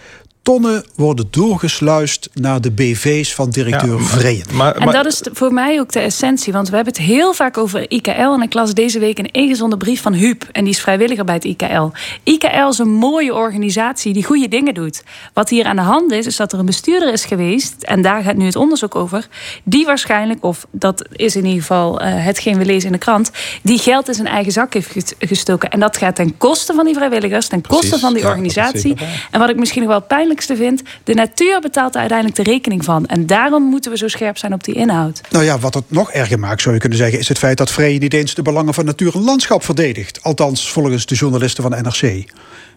tonnen 0.46 0.84
worden 0.94 1.26
doorgesluist 1.30 2.28
naar 2.34 2.60
de 2.60 2.70
BV's 2.70 3.34
van 3.34 3.50
directeur 3.50 3.98
Ja, 4.22 4.42
maar- 4.52 4.76
En 4.76 4.90
dat 4.92 5.06
is 5.06 5.20
voor 5.32 5.52
mij 5.52 5.80
ook 5.80 5.92
de 5.92 6.00
essentie. 6.00 6.52
Want 6.52 6.68
we 6.68 6.74
hebben 6.76 6.92
het 6.94 7.02
heel 7.02 7.32
vaak 7.34 7.58
over 7.58 7.90
IKL. 7.90 8.10
En 8.32 8.42
ik 8.42 8.54
las 8.54 8.74
deze 8.74 8.98
week 8.98 9.18
een 9.18 9.30
ingezonde 9.30 9.76
brief 9.76 10.02
van 10.02 10.12
Huub. 10.12 10.48
En 10.52 10.64
die 10.64 10.72
is 10.72 10.80
vrijwilliger 10.80 11.24
bij 11.24 11.34
het 11.34 11.44
IKL. 11.44 11.88
IKL 12.22 12.68
is 12.68 12.78
een 12.78 12.92
mooie 12.92 13.34
organisatie 13.34 14.12
die 14.12 14.24
goede 14.24 14.48
dingen 14.48 14.74
doet. 14.74 15.02
Wat 15.32 15.48
hier 15.48 15.64
aan 15.64 15.76
de 15.76 15.82
hand 15.82 16.12
is, 16.12 16.26
is 16.26 16.36
dat 16.36 16.52
er 16.52 16.58
een 16.58 16.66
bestuurder 16.66 17.12
is 17.12 17.24
geweest. 17.24 17.74
En 17.82 18.02
daar 18.02 18.22
gaat 18.22 18.36
nu 18.36 18.44
het 18.44 18.56
onderzoek 18.56 18.94
over. 18.94 19.28
Die 19.64 19.84
waarschijnlijk, 19.84 20.44
of 20.44 20.66
dat 20.70 21.04
is 21.12 21.36
in 21.36 21.44
ieder 21.44 21.60
geval 21.60 22.00
eh, 22.00 22.24
hetgeen 22.24 22.58
we 22.58 22.64
lezen 22.64 22.86
in 22.86 22.92
de 22.92 22.98
krant. 22.98 23.30
Die 23.62 23.78
geld 23.78 24.08
in 24.08 24.14
zijn 24.14 24.26
eigen 24.28 24.52
zak 24.52 24.74
heeft 24.74 24.90
gest- 24.90 25.14
gestoken. 25.18 25.70
En 25.70 25.80
dat 25.80 25.96
gaat 25.96 26.14
ten 26.16 26.36
koste 26.36 26.74
van 26.74 26.84
die 26.84 26.94
vrijwilligers. 26.94 27.48
Ten 27.48 27.60
koste 27.60 27.86
Precies. 27.86 28.00
van 28.04 28.14
die 28.14 28.26
organisatie. 28.26 28.94
En 29.30 29.40
wat 29.40 29.48
ik 29.48 29.56
misschien 29.56 29.80
nog 29.82 29.90
wel 29.90 29.98
het 29.98 30.08
pijnlijkste. 30.44 31.00
De 31.04 31.14
natuur 31.14 31.60
betaalt 31.60 31.94
er 31.94 32.00
uiteindelijk 32.00 32.38
de 32.38 32.50
rekening 32.50 32.84
van. 32.84 33.06
En 33.06 33.26
daarom 33.26 33.62
moeten 33.62 33.90
we 33.90 33.96
zo 33.96 34.08
scherp 34.08 34.38
zijn 34.38 34.52
op 34.52 34.64
die 34.64 34.74
inhoud. 34.74 35.20
Nou 35.30 35.44
ja, 35.44 35.58
wat 35.58 35.74
het 35.74 35.84
nog 35.88 36.12
erger 36.12 36.38
maakt, 36.38 36.62
zou 36.62 36.74
je 36.74 36.80
kunnen 36.80 36.98
zeggen, 36.98 37.18
is 37.18 37.28
het 37.28 37.38
feit 37.38 37.56
dat 37.56 37.70
Vreyen 37.70 38.00
niet 38.00 38.14
eens 38.14 38.34
de 38.34 38.42
belangen 38.42 38.74
van 38.74 38.84
natuur 38.84 39.14
en 39.14 39.24
landschap 39.24 39.64
verdedigt. 39.64 40.22
Althans, 40.22 40.70
volgens 40.72 41.06
de 41.06 41.14
journalisten 41.14 41.62
van 41.62 41.72
NRC. 41.82 42.02
Ik 42.02 42.32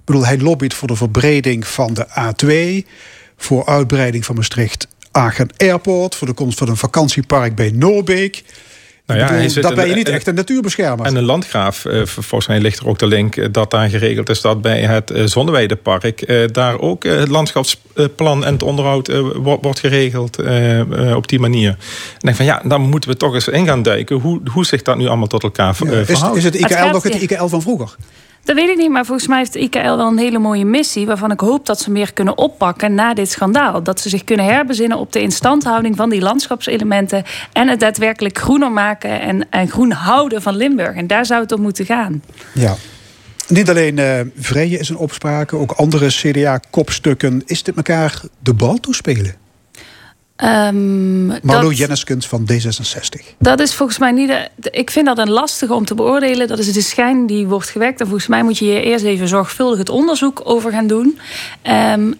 bedoel, 0.05 0.25
hij 0.25 0.37
lobbyt 0.37 0.73
voor 0.73 0.87
de 0.87 0.95
verbreding 0.95 1.67
van 1.67 1.93
de 1.93 2.07
A2, 2.07 2.87
voor 3.37 3.65
uitbreiding 3.65 4.25
van 4.25 4.35
Maastricht. 4.35 4.87
Aachen 5.11 5.49
Airport, 5.57 6.15
voor 6.15 6.27
de 6.27 6.33
komst 6.33 6.57
van 6.57 6.69
een 6.69 6.77
vakantiepark 6.77 7.55
bij 7.55 7.71
Noorbeek. 7.71 8.43
Nou 9.09 9.21
ja, 9.21 9.27
bedoel, 9.47 9.61
dat 9.61 9.75
ben 9.75 9.87
je 9.87 9.95
niet 9.95 10.09
echt 10.09 10.27
een 10.27 10.35
natuurbeschermer. 10.35 11.05
En 11.05 11.15
een 11.15 11.23
landgraaf, 11.23 11.85
eh, 11.85 12.05
volgens 12.05 12.47
mij 12.47 12.59
ligt 12.59 12.79
er 12.79 12.87
ook 12.87 12.99
de 12.99 13.07
link 13.07 13.35
eh, 13.35 13.47
dat 13.51 13.71
daar 13.71 13.89
geregeld 13.89 14.29
is 14.29 14.41
dat 14.41 14.61
bij 14.61 14.81
het 14.81 15.11
eh, 15.11 15.23
Zonneweidepark 15.25 16.21
eh, 16.21 16.47
daar 16.51 16.79
ook 16.79 17.03
het 17.03 17.27
landschapsplan 17.27 18.45
en 18.45 18.53
het 18.53 18.63
onderhoud 18.63 19.07
wordt, 19.35 19.63
wordt 19.63 19.79
geregeld 19.79 20.37
op 21.15 21.27
die 21.27 21.39
manier. 21.39 21.69
En 21.69 21.75
ik 22.17 22.21
denk 22.21 22.35
van 22.35 22.45
ja, 22.45 22.61
dan 22.65 22.81
moeten 22.81 23.09
we 23.09 23.17
toch 23.17 23.33
eens 23.33 23.47
in 23.47 23.65
gaan 23.65 23.81
duiken 23.83 24.15
hoe, 24.15 24.41
hoe 24.51 24.65
zich 24.65 24.81
dat 24.81 24.97
nu 24.97 25.07
allemaal 25.07 25.27
tot 25.27 25.43
elkaar 25.43 25.75
ver- 25.75 25.91
Ja, 25.91 25.99
is, 25.99 26.05
verhoudt. 26.05 26.37
is 26.37 26.43
het 26.43 26.55
IKL 26.55 26.85
nog 26.91 27.03
het. 27.03 27.21
IKL 27.21 27.45
van 27.47 27.61
vroeger? 27.61 27.95
Dat 28.43 28.55
weet 28.55 28.69
ik 28.69 28.77
niet, 28.77 28.89
maar 28.89 29.05
volgens 29.05 29.27
mij 29.27 29.37
heeft 29.37 29.55
IKL 29.55 29.79
wel 29.79 30.07
een 30.07 30.17
hele 30.17 30.39
mooie 30.39 30.65
missie. 30.65 31.05
Waarvan 31.05 31.31
ik 31.31 31.39
hoop 31.39 31.65
dat 31.65 31.79
ze 31.79 31.91
meer 31.91 32.13
kunnen 32.13 32.37
oppakken 32.37 32.93
na 32.93 33.13
dit 33.13 33.29
schandaal. 33.29 33.83
Dat 33.83 33.99
ze 33.99 34.09
zich 34.09 34.23
kunnen 34.23 34.45
herbezinnen 34.45 34.97
op 34.97 35.13
de 35.13 35.21
instandhouding 35.21 35.95
van 35.95 36.09
die 36.09 36.21
landschapselementen. 36.21 37.23
En 37.53 37.67
het 37.67 37.79
daadwerkelijk 37.79 38.37
groener 38.37 38.71
maken 38.71 39.21
en, 39.21 39.49
en 39.49 39.69
groen 39.69 39.91
houden 39.91 40.41
van 40.41 40.55
Limburg. 40.55 40.95
En 40.95 41.07
daar 41.07 41.25
zou 41.25 41.41
het 41.41 41.51
om 41.51 41.61
moeten 41.61 41.85
gaan. 41.85 42.23
Ja. 42.53 42.75
Niet 43.47 43.69
alleen 43.69 44.31
Vreyen 44.37 44.79
is 44.79 44.89
een 44.89 44.97
opspraak, 44.97 45.53
ook 45.53 45.71
andere 45.71 46.07
CDA-kopstukken. 46.07 47.41
Is 47.45 47.63
dit 47.63 47.75
elkaar 47.75 48.21
de 48.39 48.53
bal 48.53 48.79
toespelen? 48.79 49.48
Ehm, 50.39 51.27
Marlo 51.27 51.71
Jenneskens 51.71 52.27
van 52.27 52.47
D66. 52.51 53.35
Dat 53.39 53.59
is 53.59 53.73
volgens 53.75 53.97
mij 53.99 54.11
niet. 54.11 54.27
De, 54.27 54.47
de- 54.55 54.69
ik 54.69 54.89
vind 54.91 55.05
dat 55.05 55.17
een 55.17 55.29
lastige 55.29 55.73
om 55.73 55.85
te 55.85 55.95
beoordelen. 55.95 56.47
Dat 56.47 56.59
is 56.59 56.73
de 56.73 56.81
schijn 56.81 57.25
die 57.27 57.47
wordt 57.47 57.69
gewekt. 57.69 57.99
En 57.99 58.05
volgens 58.07 58.27
mij 58.27 58.43
moet 58.43 58.57
je 58.57 58.65
hier 58.65 58.81
eerst 58.81 59.05
even 59.05 59.27
zorgvuldig 59.27 59.77
het 59.77 59.89
onderzoek 59.89 60.41
over 60.43 60.71
gaan 60.71 60.87
doen. 60.87 61.19
Ehm, 61.61 62.11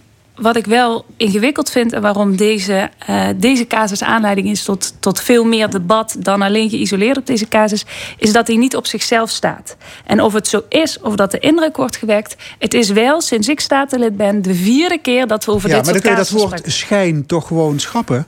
wat 0.42 0.56
ik 0.56 0.66
wel 0.66 1.06
ingewikkeld 1.18 1.70
vind 1.70 1.94
en 1.94 2.02
waarom 2.02 2.36
deze, 2.36 2.90
eh, 3.06 3.28
deze 3.36 3.68
casus 3.68 4.04
aanleiding 4.04 4.50
is 4.50 4.64
tot, 4.64 4.94
tot 5.00 5.22
veel 5.22 5.44
meer 5.44 5.70
debat 5.70 6.16
dan 6.20 6.42
alleen 6.42 6.70
geïsoleerd 6.70 7.18
op 7.18 7.26
deze 7.26 7.48
casus, 7.48 7.86
is 8.18 8.32
dat 8.32 8.48
hij 8.48 8.56
niet 8.56 8.76
op 8.76 8.88
zichzelf 8.88 9.30
staat. 9.30 9.78
En 10.06 10.22
of 10.22 10.34
het 10.34 10.48
zo 10.48 10.64
is, 10.70 11.00
of 11.00 11.16
dat 11.16 11.32
de 11.32 11.40
indruk 11.40 11.78
wordt 11.78 11.96
gewekt, 11.96 12.36
het 12.60 12.74
is 12.74 12.90
wel 12.90 13.22
sinds 13.22 13.48
ik 13.48 13.60
statenlid 13.60 14.18
ben 14.18 14.42
de 14.42 14.56
vierde 14.56 14.98
keer 14.98 15.28
dat 15.28 15.46
we 15.46 15.52
over 15.52 15.70
Ja, 15.70 15.76
dit 15.76 15.86
maar 15.86 15.94
dan 15.94 16.02
soort 16.02 16.16
kun 16.16 16.26
je 16.26 16.30
dat 16.30 16.52
casus 16.52 16.62
woord 16.64 16.74
schijn 16.74 17.26
toch 17.26 17.48
gewoon 17.48 17.80
schrappen? 17.80 18.28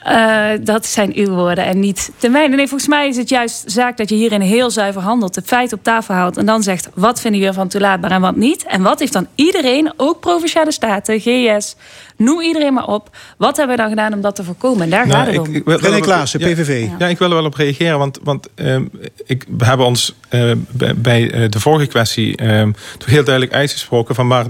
Eh, 0.00 0.48
dat 0.60 0.86
zijn 0.86 1.12
uw 1.14 1.34
woorden 1.34 1.64
en 1.64 1.80
niet 1.80 2.10
de 2.18 2.28
mijne. 2.28 2.56
Nee, 2.56 2.68
volgens 2.68 2.88
mij 2.88 3.08
is 3.08 3.16
het 3.16 3.28
juist 3.28 3.62
zaak 3.70 3.96
dat 3.96 4.08
je 4.08 4.14
hierin 4.14 4.40
heel 4.40 4.70
zuiver 4.70 5.02
handelt. 5.02 5.34
De 5.34 5.42
feiten 5.42 5.78
op 5.78 5.84
tafel 5.84 6.14
haalt 6.14 6.36
en 6.36 6.46
dan 6.46 6.62
zegt... 6.62 6.88
wat 6.94 7.20
vinden 7.20 7.40
jullie 7.40 7.54
van 7.54 7.68
toelaatbaar 7.68 8.10
en 8.10 8.20
wat 8.20 8.36
niet? 8.36 8.64
En 8.64 8.82
wat 8.82 8.98
heeft 8.98 9.12
dan 9.12 9.26
iedereen, 9.34 9.92
ook 9.96 10.20
Provinciale 10.20 10.72
Staten, 10.72 11.20
GS... 11.20 11.76
noem 12.20 12.40
iedereen 12.40 12.74
maar 12.74 12.86
op. 12.86 13.16
Wat 13.36 13.56
hebben 13.56 13.76
we 13.76 13.82
dan 13.82 13.90
gedaan 13.90 14.12
om 14.12 14.20
dat 14.20 14.36
te 14.36 14.44
voorkomen? 14.44 14.82
En 14.82 14.90
daar 14.90 15.06
Nou, 15.06 15.18
gaat 15.18 15.26
het 15.26 15.34
ik- 15.34 15.40
om. 15.48 15.54
ik 15.54 15.64
wil- 15.64 15.78
René 15.78 16.00
Klaassen, 16.00 16.40
PVV. 16.40 16.86
Ja, 16.98 17.06
ik 17.08 17.18
wil 17.18 17.28
er 17.28 17.34
wel 17.34 17.44
op 17.44 17.54
reageren. 17.54 17.98
Want, 17.98 18.18
want 18.22 18.48
ehm, 18.54 18.84
ik, 19.26 19.44
we 19.58 19.64
hebben 19.64 19.86
ons 19.86 20.14
eh, 20.28 20.50
bij, 20.70 20.96
bij, 20.96 21.30
eh, 21.30 21.48
de 21.48 21.60
vorige 21.60 21.86
kwestie 21.86 22.36
ehm, 22.36 22.72
toch 22.98 23.08
heel 23.08 23.24
duidelijk 23.24 23.54
uitgesproken 23.56 24.14
van 24.14 24.26
maar 24.26 24.46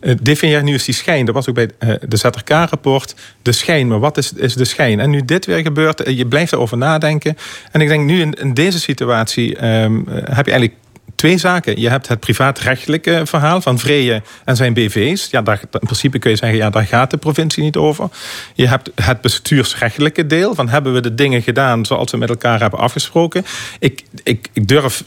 eh, 0.00 0.14
definieer 0.22 0.62
nu 0.62 0.72
eens 0.72 0.84
die 0.84 0.94
schijn. 0.94 1.24
Dat 1.24 1.34
was 1.34 1.48
ook 1.48 1.54
bij 1.54 1.70
eh, 1.78 1.94
de 2.08 2.16
ZRK-rapport. 2.16 3.14
De 3.42 3.52
schijn, 3.52 3.88
maar 3.88 4.00
wat 4.00 4.16
is, 4.18 4.32
is 4.32 4.54
de 4.54 4.64
schijn? 4.64 5.00
En 5.00 5.10
nu 5.10 5.24
dit 5.24 5.46
weer 5.46 5.60
gebeurt, 5.62 6.02
je 6.16 6.26
blijft 6.26 6.52
erover 6.52 6.76
nadenken. 6.76 7.36
En 7.72 7.80
ik 7.80 7.88
denk 7.88 8.04
nu 8.04 8.20
in, 8.20 8.32
in 8.34 8.54
deze 8.54 8.80
situatie 8.80 9.56
ehm, 9.56 10.00
eh, 10.08 10.14
heb 10.36 10.46
je 10.46 10.52
eigenlijk 10.52 10.74
twee 11.14 11.38
zaken. 11.38 11.80
Je 11.80 11.88
hebt 11.88 12.08
het 12.08 12.20
privaatrechtelijke 12.20 13.22
verhaal 13.24 13.60
van 13.60 13.78
Vreyen 13.78 14.24
en 14.44 14.56
zijn 14.56 14.74
BV's. 14.74 15.30
Ja, 15.30 15.42
daar, 15.42 15.60
in 15.60 15.78
principe 15.78 16.18
kun 16.18 16.30
je 16.30 16.36
zeggen, 16.36 16.58
ja, 16.58 16.70
daar 16.70 16.86
gaat 16.86 17.10
de 17.10 17.16
provincie 17.16 17.62
niet 17.62 17.76
over. 17.76 18.08
Je 18.54 18.68
hebt 18.68 18.90
het 18.94 19.20
bestuursrechtelijke 19.20 20.26
deel. 20.26 20.54
Van 20.54 20.68
hebben 20.68 20.92
we 20.92 21.00
de 21.00 21.14
dingen 21.14 21.42
gedaan 21.42 21.84
zoals 21.84 22.10
we 22.10 22.16
met 22.16 22.28
elkaar 22.28 22.60
hebben 22.60 22.78
afgesproken. 22.78 23.44
Ik, 23.78 24.04
ik 24.22 24.48
durf 24.66 25.04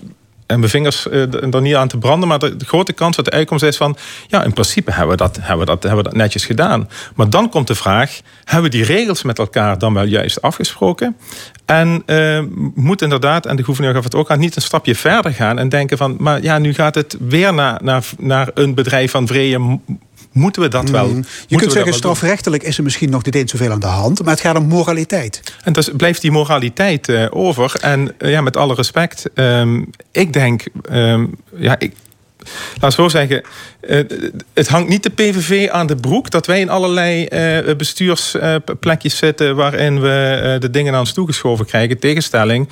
en 0.47 0.59
mijn 0.59 0.71
vingers 0.71 1.09
eh, 1.09 1.53
er 1.53 1.61
niet 1.61 1.75
aan 1.75 1.87
te 1.87 1.97
branden. 1.97 2.27
Maar 2.27 2.39
de, 2.39 2.55
grote 2.65 2.93
kans 2.93 3.15
dat 3.15 3.25
de 3.25 3.31
uitkomst 3.31 3.63
is 3.63 3.77
van... 3.77 3.97
ja, 4.27 4.43
in 4.43 4.53
principe 4.53 4.91
hebben 4.91 5.17
we, 5.17 5.23
dat, 5.23 5.35
hebben, 5.41 5.59
we 5.59 5.65
dat, 5.65 5.83
hebben 5.83 6.03
we 6.03 6.09
dat 6.09 6.17
netjes 6.17 6.45
gedaan. 6.45 6.89
Maar 7.15 7.29
dan 7.29 7.49
komt 7.49 7.67
de 7.67 7.75
vraag... 7.75 8.19
hebben 8.43 8.71
we 8.71 8.77
die 8.77 8.85
regels 8.85 9.23
met 9.23 9.39
elkaar 9.39 9.77
dan 9.77 9.93
wel 9.93 10.03
juist 10.03 10.41
afgesproken? 10.41 11.17
En 11.65 12.03
eh, 12.05 12.39
moet 12.75 13.01
inderdaad, 13.01 13.45
en 13.45 13.55
de 13.55 13.63
gouverneur 13.63 13.93
gaf 13.93 14.03
het 14.03 14.15
ook 14.15 14.31
aan... 14.31 14.39
niet 14.39 14.55
een 14.55 14.61
stapje 14.61 14.95
verder 14.95 15.33
gaan 15.33 15.59
en 15.59 15.69
denken 15.69 15.97
van... 15.97 16.15
maar 16.19 16.41
ja, 16.41 16.57
nu 16.57 16.73
gaat 16.73 16.95
het 16.95 17.17
weer 17.19 17.53
naar, 17.53 17.79
naar, 17.83 18.03
naar 18.17 18.49
een 18.53 18.73
bedrijf 18.73 19.11
van 19.11 19.27
Vreyen... 19.27 19.81
Moeten 20.31 20.61
we 20.61 20.67
dat 20.67 20.89
wel? 20.89 21.07
Je 21.07 21.13
moeten 21.13 21.31
we 21.49 21.55
kunt 21.57 21.71
zeggen, 21.71 21.89
wel 21.89 21.99
strafrechtelijk 21.99 22.63
is 22.63 22.77
er 22.77 22.83
misschien 22.83 23.09
nog 23.09 23.25
niet 23.25 23.35
eens 23.35 23.51
zoveel 23.51 23.71
aan 23.71 23.79
de 23.79 23.85
hand. 23.85 24.23
Maar 24.23 24.33
het 24.33 24.41
gaat 24.41 24.57
om 24.57 24.67
moraliteit. 24.67 25.41
En 25.63 25.73
dus 25.73 25.89
blijft 25.97 26.21
die 26.21 26.31
moraliteit 26.31 27.09
eh, 27.09 27.25
over. 27.29 27.75
En 27.81 28.13
eh, 28.17 28.31
ja, 28.31 28.41
met 28.41 28.57
alle 28.57 28.73
respect, 28.73 29.29
ehm, 29.33 29.83
ik 30.11 30.33
denk, 30.33 30.65
ehm, 30.89 31.25
ja, 31.55 31.79
ik, 31.79 31.93
laat 32.79 32.93
zo 32.93 33.07
zeggen, 33.07 33.43
uh, 33.81 34.01
het 34.53 34.67
hangt 34.67 34.89
niet 34.89 35.03
de 35.03 35.09
PVV 35.09 35.69
aan 35.69 35.87
de 35.87 35.95
broek 35.95 36.29
dat 36.29 36.45
wij 36.45 36.59
in 36.59 36.69
allerlei 36.69 37.27
bestuursplekjes 37.77 39.17
zitten 39.17 39.55
waarin 39.55 40.01
we 40.01 40.55
de 40.59 40.69
dingen 40.69 40.93
aan 40.93 40.99
ons 40.99 41.13
toegeschoven 41.13 41.65
krijgen. 41.65 41.99
Tegenstelling 41.99 42.69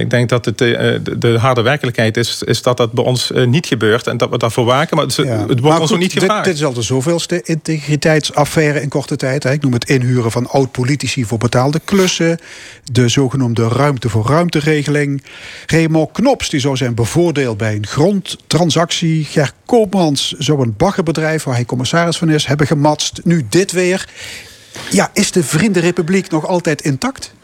ik 0.00 0.10
denk 0.10 0.28
dat 0.28 0.44
het 0.44 0.60
eh, 0.60 0.94
de, 1.02 1.18
de, 1.18 1.38
harde 1.38 1.62
werkelijkheid 1.62 2.16
is, 2.16 2.42
is 2.42 2.62
dat 2.62 2.76
dat 2.76 2.92
bij 2.92 3.04
ons 3.04 3.32
eh, 3.32 3.46
niet 3.46 3.66
gebeurt 3.66 4.06
en 4.06 4.16
dat 4.16 4.30
we 4.30 4.38
daarvoor 4.38 4.64
waken. 4.64 4.96
Maar 4.96 5.06
het, 5.06 5.16
het 5.48 5.60
wordt 5.60 5.80
ons 5.80 5.92
ook 5.92 5.98
niet 5.98 6.12
gevraagd. 6.12 6.44
Dit, 6.44 6.52
dit, 6.52 6.62
is 6.62 6.64
al 6.64 6.72
de 6.72 6.82
zoveelste 6.82 7.42
integriteitsaffaire 7.42 8.80
in 8.80 8.88
korte 8.88 9.16
tijd. 9.16 9.42
Hè. 9.42 9.52
Ik 9.52 9.62
noem 9.62 9.72
het 9.72 9.88
inhuren 9.88 10.30
van 10.30 10.48
oud-politici 10.48 11.24
voor 11.24 11.38
betaalde 11.38 11.80
klussen. 11.84 12.38
De 12.92 13.08
zogenoemde 13.08 13.68
ruimte 13.68 14.08
voor 14.08 14.26
ruimteregeling. 14.26 15.24
Raymond 15.66 16.12
Knops 16.12 16.50
die 16.50 16.60
zou 16.60 16.76
zijn 16.76 16.94
bevoordeeld 16.94 17.56
bij 17.56 17.74
een 17.74 17.86
grondtransactie. 17.86 19.24
Ger 19.24 19.52
Koopmans 19.66 20.32
zou 20.38 20.62
een 20.62 20.74
baggerbedrijf 20.76 21.44
waar 21.44 21.54
hij 21.54 21.64
commissaris 21.64 22.16
van 22.16 22.30
is 22.30 22.46
hebben 22.46 22.66
gematst. 22.66 23.20
Nu 23.24 23.46
dit 23.48 23.72
weer. 23.72 24.08
Ja, 24.90 25.10
is 25.12 25.32
de 25.32 25.44
Vriendenrepubliek 25.44 26.30
nog 26.30 26.46
altijd 26.46 26.82
intact? 26.82 27.34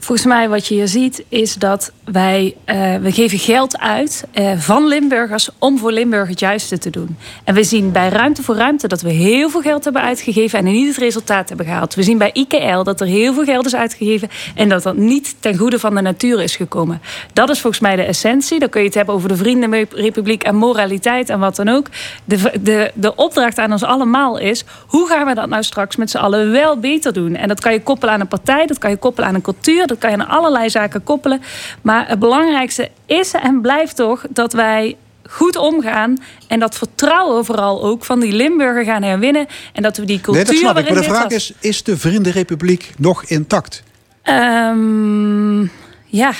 Volgens 0.00 0.28
mij 0.28 0.48
wat 0.48 0.66
je 0.66 0.74
hier 0.74 0.88
ziet 0.88 1.24
is 1.28 1.54
dat 1.54 1.92
wij 2.04 2.56
uh, 2.66 2.94
we 2.96 3.12
geven 3.12 3.38
geld 3.38 3.78
uit 3.78 4.24
uh, 4.34 4.52
van 4.58 4.86
Limburgers 4.86 5.50
om 5.58 5.78
voor 5.78 5.92
Limburg 5.92 6.28
het 6.28 6.40
juiste 6.40 6.78
te 6.78 6.90
doen. 6.90 7.16
En 7.44 7.54
we 7.54 7.64
zien 7.64 7.92
bij 7.92 8.08
Ruimte 8.08 8.42
voor 8.42 8.56
Ruimte 8.56 8.88
dat 8.88 9.00
we 9.00 9.10
heel 9.10 9.50
veel 9.50 9.60
geld 9.60 9.84
hebben 9.84 10.02
uitgegeven 10.02 10.58
en 10.58 10.64
niet 10.64 10.88
het 10.88 10.96
resultaat 10.96 11.48
hebben 11.48 11.66
gehaald. 11.66 11.94
We 11.94 12.02
zien 12.02 12.18
bij 12.18 12.30
IKL 12.32 12.82
dat 12.82 13.00
er 13.00 13.06
heel 13.06 13.34
veel 13.34 13.44
geld 13.44 13.66
is 13.66 13.74
uitgegeven 13.74 14.28
en 14.54 14.68
dat 14.68 14.82
dat 14.82 14.96
niet 14.96 15.36
ten 15.40 15.56
goede 15.56 15.78
van 15.78 15.94
de 15.94 16.00
natuur 16.00 16.42
is 16.42 16.56
gekomen. 16.56 17.02
Dat 17.32 17.50
is 17.50 17.60
volgens 17.60 17.82
mij 17.82 17.96
de 17.96 18.02
essentie. 18.02 18.58
Dan 18.58 18.68
kun 18.68 18.80
je 18.80 18.86
het 18.86 18.96
hebben 18.96 19.14
over 19.14 19.28
de 19.28 19.36
Vriendenrepubliek 19.36 20.42
en 20.42 20.56
moraliteit 20.56 21.28
en 21.28 21.38
wat 21.38 21.56
dan 21.56 21.68
ook. 21.68 21.86
De, 22.24 22.52
de, 22.60 22.90
de 22.94 23.14
opdracht 23.14 23.58
aan 23.58 23.72
ons 23.72 23.84
allemaal 23.84 24.38
is: 24.38 24.64
hoe 24.86 25.08
gaan 25.08 25.26
we 25.26 25.34
dat 25.34 25.48
nou 25.48 25.62
straks 25.62 25.96
met 25.96 26.10
z'n 26.10 26.18
allen 26.18 26.50
wel 26.50 26.78
beter 26.78 27.12
doen? 27.12 27.34
En 27.34 27.48
dat 27.48 27.60
kan 27.60 27.72
je 27.72 27.82
koppelen 27.82 28.14
aan 28.14 28.20
een 28.20 28.28
partij, 28.28 28.66
dat 28.66 28.78
kan 28.78 28.90
je 28.90 28.96
koppelen 28.96 29.28
aan 29.28 29.34
een 29.34 29.42
cultuur 29.42 29.86
dat 29.88 29.98
kan 29.98 30.10
je 30.10 30.16
aan 30.16 30.28
allerlei 30.28 30.70
zaken 30.70 31.02
koppelen. 31.02 31.42
Maar 31.82 32.08
het 32.08 32.18
belangrijkste 32.18 32.90
is 33.06 33.32
en 33.32 33.60
blijft 33.60 33.96
toch 33.96 34.24
dat 34.30 34.52
wij 34.52 34.96
goed 35.28 35.56
omgaan. 35.56 36.18
En 36.46 36.60
dat 36.60 36.76
vertrouwen 36.76 37.44
vooral 37.44 37.84
ook 37.84 38.04
van 38.04 38.20
die 38.20 38.32
Limburger 38.32 38.84
gaan 38.84 39.02
herwinnen. 39.02 39.46
En 39.72 39.82
dat 39.82 39.96
we 39.96 40.04
die 40.04 40.20
cultuur... 40.20 40.44
Nee, 40.44 40.52
dat 40.52 40.62
snap 40.62 40.78
ik. 40.78 40.90
Maar 40.90 41.02
de 41.02 41.08
vraag 41.08 41.30
is, 41.30 41.52
is 41.60 41.82
de 41.82 41.96
Vriendenrepubliek 41.96 42.92
nog 42.98 43.24
intact? 43.24 43.82
Um, 44.24 45.70
ja, 46.06 46.32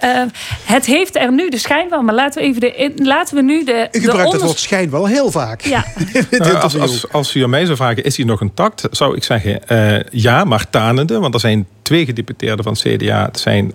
uh, 0.00 0.22
het 0.64 0.86
heeft 0.86 1.16
er 1.16 1.32
nu 1.32 1.48
de 1.48 1.58
schijn 1.58 1.88
van, 1.88 2.04
maar 2.04 2.14
laten 2.14 2.42
we, 2.42 2.48
even 2.48 2.60
de, 2.60 2.92
laten 3.04 3.36
we 3.36 3.42
nu 3.42 3.64
de. 3.64 3.88
U 3.92 4.00
gebruikt 4.00 4.32
het 4.32 4.42
woord 4.42 4.58
schijn 4.58 4.90
wel 4.90 5.06
heel 5.06 5.30
vaak. 5.30 5.60
Ja. 5.60 5.84
uh, 6.30 6.62
als, 6.62 6.78
als, 6.78 7.12
als, 7.12 7.34
u 7.34 7.42
aan 7.42 7.50
mij 7.50 7.64
zou 7.64 7.76
vragen, 7.76 8.04
is 8.04 8.16
hij 8.16 8.26
nog 8.26 8.40
intact? 8.40 8.88
Zou 8.90 9.16
ik 9.16 9.24
zeggen 9.24 9.60
uh, 9.68 10.00
ja, 10.10 10.44
maar 10.44 10.70
tanende. 10.70 11.18
Want 11.18 11.34
er 11.34 11.40
zijn 11.40 11.66
twee 11.82 12.04
gedeputeerden 12.04 12.64
van 12.64 12.74
CDA 12.74 13.28
zijn 13.32 13.72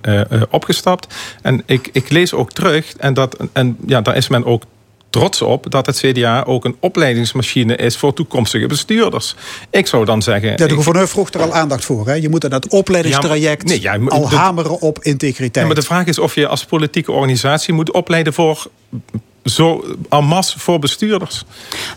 opgestapt. 0.50 1.16
En 1.42 1.64
ik, 1.66 1.90
ik 1.92 2.10
lees 2.10 2.34
ook 2.34 2.52
terug, 2.52 2.94
en, 2.98 3.14
dat, 3.14 3.38
en 3.54 3.78
ja, 3.86 4.02
daar 4.02 4.16
is 4.16 4.28
men 4.28 4.46
ook 4.46 4.64
trots 5.10 5.42
op 5.42 5.72
dat 5.72 5.86
het 5.86 5.98
CDA 5.98 6.44
ook 6.44 6.66
een 6.66 6.76
opleidingsmachine 6.80 7.76
is 7.76 7.98
voor 7.98 8.14
toekomstige 8.14 8.68
bestuurders. 8.68 9.36
Ik 9.70 9.88
zou 9.88 10.06
dan 10.06 10.22
zeggen. 10.22 10.58
de 10.58 10.70
gouverneur 10.70 11.08
vroeg 11.08 11.30
er 11.30 11.42
al 11.42 11.54
aandacht 11.54 11.86
voor. 11.86 12.08
Hè? 12.08 12.14
Je 12.14 12.30
moet 12.30 12.44
in 12.44 12.50
dat 12.50 12.68
opleidingstraject 12.68 13.70
ja, 13.70 13.98
nee, 13.98 14.02
ja, 14.02 14.08
al 14.08 14.30
hameren 14.30 14.82
op 14.82 15.00
integriteit. 15.02 15.56
Ja, 15.56 15.66
maar 15.66 15.76
de 15.76 15.82
vraag 15.82 16.06
is 16.06 16.20
of 16.20 16.36
je 16.36 16.48
als 16.48 16.66
politieke 16.66 17.12
organisatie 17.12 17.74
moet 17.74 17.92
opleiden 17.92 18.34
voor 18.34 18.68
zo 19.44 19.86
en 20.10 20.24
masse 20.24 20.60
voor 20.60 20.80
bestuurders. 20.80 21.44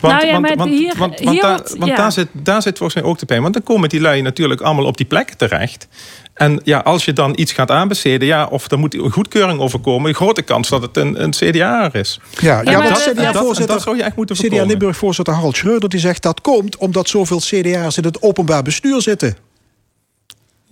Want, 0.01 0.15
nou 0.15 0.27
ja, 0.27 0.41
want, 0.41 0.55
want, 0.55 0.71
hier, 0.71 0.95
want, 0.99 1.19
hier 1.19 1.43
daar, 1.43 1.61
want 1.79 1.97
daar, 1.97 2.13
zit, 2.13 2.29
daar 2.33 2.63
zit 2.63 2.79
volgens 2.79 3.03
mij 3.03 3.11
ook 3.11 3.19
de 3.19 3.27
pijn. 3.27 3.43
Want 3.43 3.55
dan 3.55 3.63
komen 3.63 3.89
die 3.89 4.01
lui 4.01 4.23
natuurlijk 4.23 4.61
allemaal 4.61 4.85
op 4.85 4.97
die 4.97 5.07
plekken 5.07 5.37
terecht. 5.37 5.89
En 6.35 6.61
ja, 6.65 6.79
als 6.79 7.05
je 7.05 7.13
dan 7.13 7.33
iets 7.37 7.53
gaat 7.53 7.71
aanbesteden, 7.71 8.27
ja, 8.27 8.47
of 8.47 8.71
er 8.71 8.79
moet 8.79 8.95
een 8.95 9.11
goedkeuring 9.11 9.61
overkomen, 9.61 10.09
een 10.09 10.15
grote 10.15 10.43
kans 10.43 10.69
dat 10.69 10.83
het 10.83 10.97
een, 10.97 11.23
een 11.23 11.31
CDA 11.31 11.93
is. 11.93 12.21
Ja, 12.41 12.61
ja, 12.63 12.71
ja 12.71 12.89
dat, 12.89 13.09
CDA-voorzitter, 13.11 13.75
dat 13.75 13.83
zou 13.83 13.97
je 13.97 14.03
echt 14.03 14.17
moeten 14.17 14.37
CDA 14.37 14.65
Limburg-voorzitter 14.65 15.35
Harald 15.35 15.57
Schreuder 15.57 15.89
die 15.89 16.01
zegt 16.01 16.23
dat 16.23 16.41
komt 16.41 16.77
omdat 16.77 17.09
zoveel 17.09 17.39
CDA's 17.39 17.97
in 17.97 18.05
het 18.05 18.23
openbaar 18.23 18.63
bestuur 18.63 19.03
zitten. 19.03 19.37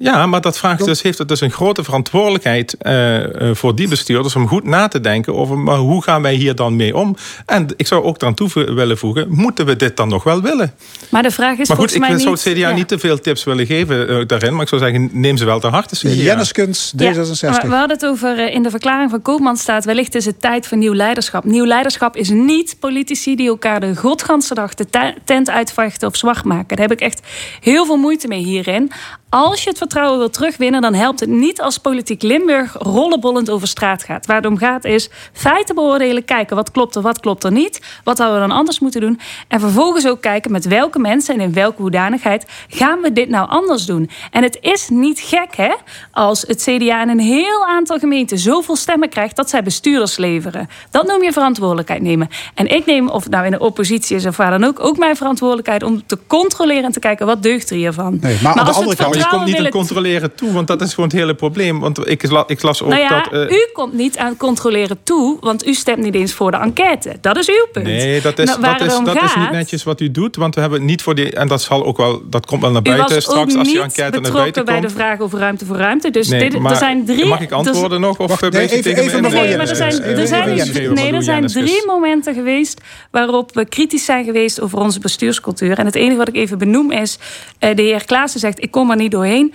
Ja, 0.02 0.26
maar 0.26 0.40
dat 0.40 0.58
vraagt 0.58 0.84
dus, 0.84 1.02
heeft 1.02 1.18
het 1.18 1.28
dus 1.28 1.40
een 1.40 1.50
grote 1.50 1.84
verantwoordelijkheid 1.84 2.76
uh, 2.82 3.24
voor 3.52 3.76
die 3.76 3.88
bestuurders 3.88 4.36
om 4.36 4.48
goed 4.48 4.64
na 4.64 4.88
te 4.88 5.00
denken 5.00 5.34
over 5.34 5.58
maar 5.58 5.76
hoe 5.76 6.02
gaan 6.02 6.22
wij 6.22 6.34
hier 6.34 6.54
dan 6.54 6.76
mee 6.76 6.96
om. 6.96 7.16
En 7.46 7.66
ik 7.76 7.86
zou 7.86 8.04
ook 8.04 8.22
eraan 8.22 8.34
toe 8.34 8.48
willen 8.74 8.98
voegen, 8.98 9.26
moeten 9.28 9.66
we 9.66 9.76
dit 9.76 9.96
dan 9.96 10.08
nog 10.08 10.24
wel 10.24 10.42
willen? 10.42 10.74
Maar 11.08 11.22
de 11.22 11.30
vraag 11.30 11.58
is 11.58 11.68
maar 11.68 11.76
goed, 11.76 11.94
ik 11.94 12.04
zou 12.04 12.30
het 12.30 12.42
CDA 12.42 12.70
niet 12.70 12.88
te 12.88 12.98
veel 12.98 13.20
tips 13.20 13.44
willen 13.44 13.66
geven 13.66 14.10
uh, 14.10 14.26
daarin, 14.26 14.52
maar 14.52 14.62
ik 14.62 14.68
zou 14.68 14.80
zeggen, 14.80 15.10
neem 15.12 15.36
ze 15.36 15.44
wel 15.44 15.60
te 15.60 15.66
harte. 15.66 15.96
CDA. 15.96 16.08
Jenniskens, 16.08 16.92
D66. 16.96 17.00
Ja, 17.00 17.60
we 17.62 17.74
hadden 17.74 17.96
het 17.96 18.06
over, 18.06 18.52
in 18.52 18.62
de 18.62 18.70
verklaring 18.70 19.10
van 19.10 19.22
Koopman 19.22 19.56
staat, 19.56 19.84
wellicht 19.84 20.14
is 20.14 20.24
het 20.24 20.40
tijd 20.40 20.66
voor 20.66 20.78
nieuw 20.78 20.94
leiderschap. 20.94 21.44
Nieuw 21.44 21.66
leiderschap 21.66 22.16
is 22.16 22.28
niet 22.28 22.76
politici 22.78 23.36
die 23.36 23.48
elkaar 23.48 23.80
de 23.80 23.96
godganse 23.96 24.54
dag 24.54 24.74
de 24.74 25.14
tent 25.24 25.50
uitvechten 25.50 26.08
of 26.08 26.16
zwart 26.16 26.44
maken. 26.44 26.76
Daar 26.76 26.88
heb 26.88 26.98
ik 26.98 27.00
echt 27.00 27.20
heel 27.60 27.86
veel 27.86 27.96
moeite 27.96 28.28
mee 28.28 28.42
hierin. 28.42 28.90
Als 29.30 29.62
je 29.62 29.68
het 29.68 29.78
vertrouwen 29.78 30.18
wil 30.18 30.30
terugwinnen, 30.30 30.80
dan 30.80 30.94
helpt 30.94 31.20
het 31.20 31.28
niet 31.28 31.60
als 31.60 31.78
politiek 31.78 32.22
Limburg 32.22 32.76
rollenbollend 32.78 33.50
over 33.50 33.68
straat 33.68 34.04
gaat. 34.04 34.26
Waar 34.26 34.36
het 34.36 34.46
om 34.46 34.56
gaat 34.56 34.84
is 34.84 35.10
feiten 35.32 35.74
beoordelen, 35.74 36.24
kijken 36.24 36.56
wat 36.56 36.70
klopt 36.70 36.94
er, 36.94 37.02
wat 37.02 37.20
klopt 37.20 37.44
er 37.44 37.52
niet. 37.52 37.80
Wat 38.04 38.18
hadden 38.18 38.40
we 38.40 38.48
dan 38.48 38.56
anders 38.56 38.78
moeten 38.78 39.00
doen? 39.00 39.20
En 39.48 39.60
vervolgens 39.60 40.06
ook 40.06 40.20
kijken 40.20 40.52
met 40.52 40.64
welke 40.64 40.98
mensen 40.98 41.34
en 41.34 41.40
in 41.40 41.52
welke 41.52 41.82
hoedanigheid 41.82 42.46
gaan 42.68 43.00
we 43.00 43.12
dit 43.12 43.28
nou 43.28 43.48
anders 43.48 43.86
doen. 43.86 44.10
En 44.30 44.42
het 44.42 44.58
is 44.60 44.88
niet 44.88 45.20
gek 45.20 45.56
hè, 45.56 45.74
als 46.12 46.44
het 46.46 46.62
CDA 46.62 47.02
in 47.02 47.08
een 47.08 47.20
heel 47.20 47.66
aantal 47.66 47.98
gemeenten 47.98 48.38
zoveel 48.38 48.76
stemmen 48.76 49.08
krijgt 49.08 49.36
dat 49.36 49.50
zij 49.50 49.62
bestuurders 49.62 50.16
leveren. 50.16 50.68
Dat 50.90 51.06
noem 51.06 51.22
je 51.22 51.32
verantwoordelijkheid 51.32 52.02
nemen. 52.02 52.28
En 52.54 52.66
ik 52.66 52.86
neem, 52.86 53.08
of 53.08 53.22
het 53.22 53.32
nou 53.32 53.44
in 53.44 53.50
de 53.50 53.58
oppositie 53.58 54.16
is 54.16 54.26
of 54.26 54.36
waar 54.36 54.50
dan 54.50 54.64
ook, 54.64 54.80
ook 54.80 54.98
mijn 54.98 55.16
verantwoordelijkheid 55.16 55.82
om 55.82 56.06
te 56.06 56.18
controleren 56.26 56.84
en 56.84 56.92
te 56.92 57.00
kijken 57.00 57.26
wat 57.26 57.42
deugt 57.42 57.70
er 57.70 57.76
hiervan. 57.76 58.18
Nee, 58.20 58.38
maar, 58.42 58.54
aan 58.54 58.64
de 58.64 58.70
andere 58.70 58.96
kant 58.96 59.18
je 59.20 59.28
komt 59.28 59.46
niet 59.46 59.58
aan 59.58 59.68
controleren 59.68 60.34
toe, 60.34 60.52
want 60.52 60.66
dat 60.66 60.80
is 60.80 60.94
gewoon 60.94 61.08
het 61.08 61.18
hele 61.18 61.34
probleem. 61.34 61.80
Want 61.80 62.08
ik, 62.08 62.22
ik 62.46 62.62
las 62.62 62.82
ook 62.82 62.88
nou 62.88 63.00
ja, 63.00 63.22
dat... 63.22 63.32
Uh... 63.32 63.50
U 63.50 63.68
komt 63.72 63.92
niet 63.92 64.18
aan 64.18 64.36
controleren 64.36 64.98
toe, 65.02 65.36
want 65.40 65.66
u 65.66 65.74
stemt 65.74 65.98
niet 65.98 66.14
eens 66.14 66.32
voor 66.32 66.50
de 66.50 66.56
enquête. 66.56 67.16
Dat 67.20 67.36
is 67.36 67.48
uw 67.48 67.66
punt. 67.72 67.86
Nee, 67.86 68.20
dat 68.20 68.38
is, 68.38 68.46
nou, 68.46 68.60
dat 68.60 68.80
is, 68.80 69.00
dat 69.04 69.22
is 69.22 69.36
niet 69.36 69.50
netjes 69.50 69.84
wat 69.84 70.00
u 70.00 70.10
doet. 70.10 70.36
Want 70.36 70.54
we 70.54 70.60
hebben 70.60 70.84
niet 70.84 71.02
voor 71.02 71.14
die... 71.14 71.30
En 71.30 71.48
dat 71.48 71.62
zal 71.62 71.84
ook 71.84 71.96
wel... 71.96 72.22
Dat 72.24 72.46
komt 72.46 72.62
wel 72.62 72.70
naar 72.70 72.82
buiten 72.82 73.22
straks 73.22 73.56
als 73.56 73.70
je 73.70 73.80
enquête 73.80 74.20
naar 74.20 74.32
buiten 74.32 74.52
komt. 74.52 74.64
bij 74.64 74.80
de 74.80 74.88
vraag 74.88 75.20
over 75.20 75.38
ruimte 75.38 75.64
voor 75.64 75.76
ruimte. 75.76 76.10
Dus 76.10 76.28
nee, 76.28 76.50
dit, 76.50 76.64
er 76.64 76.76
zijn 76.76 77.04
drie... 77.04 77.26
Mag 77.26 77.40
ik 77.40 77.52
antwoorden 77.52 78.00
nog? 78.00 78.18
Of 78.18 78.28
wacht, 78.28 78.52
nee, 78.52 78.70
even, 78.70 78.96
even 78.96 79.22
nee, 79.22 79.56
maar 79.56 79.68
er 79.68 79.76
zijn, 79.76 80.02
er 80.02 80.26
zijn, 80.26 80.94
nee, 80.94 81.12
er 81.12 81.22
zijn 81.22 81.46
drie 81.46 81.82
momenten 81.86 82.34
geweest 82.34 82.80
waarop 83.10 83.54
we 83.54 83.64
kritisch 83.64 84.04
zijn 84.04 84.24
geweest 84.24 84.60
over 84.60 84.78
onze 84.78 85.00
bestuurscultuur. 85.00 85.78
En 85.78 85.86
het 85.86 85.94
enige 85.94 86.16
wat 86.16 86.28
ik 86.28 86.36
even 86.36 86.58
benoem 86.58 86.92
is, 86.92 87.18
eh, 87.58 87.76
de 87.76 87.82
heer 87.82 88.04
Klaassen 88.04 88.40
zegt, 88.40 88.62
ik 88.62 88.70
kom 88.70 88.90
er 88.90 88.96
niet 88.96 89.09
doorheen. 89.10 89.54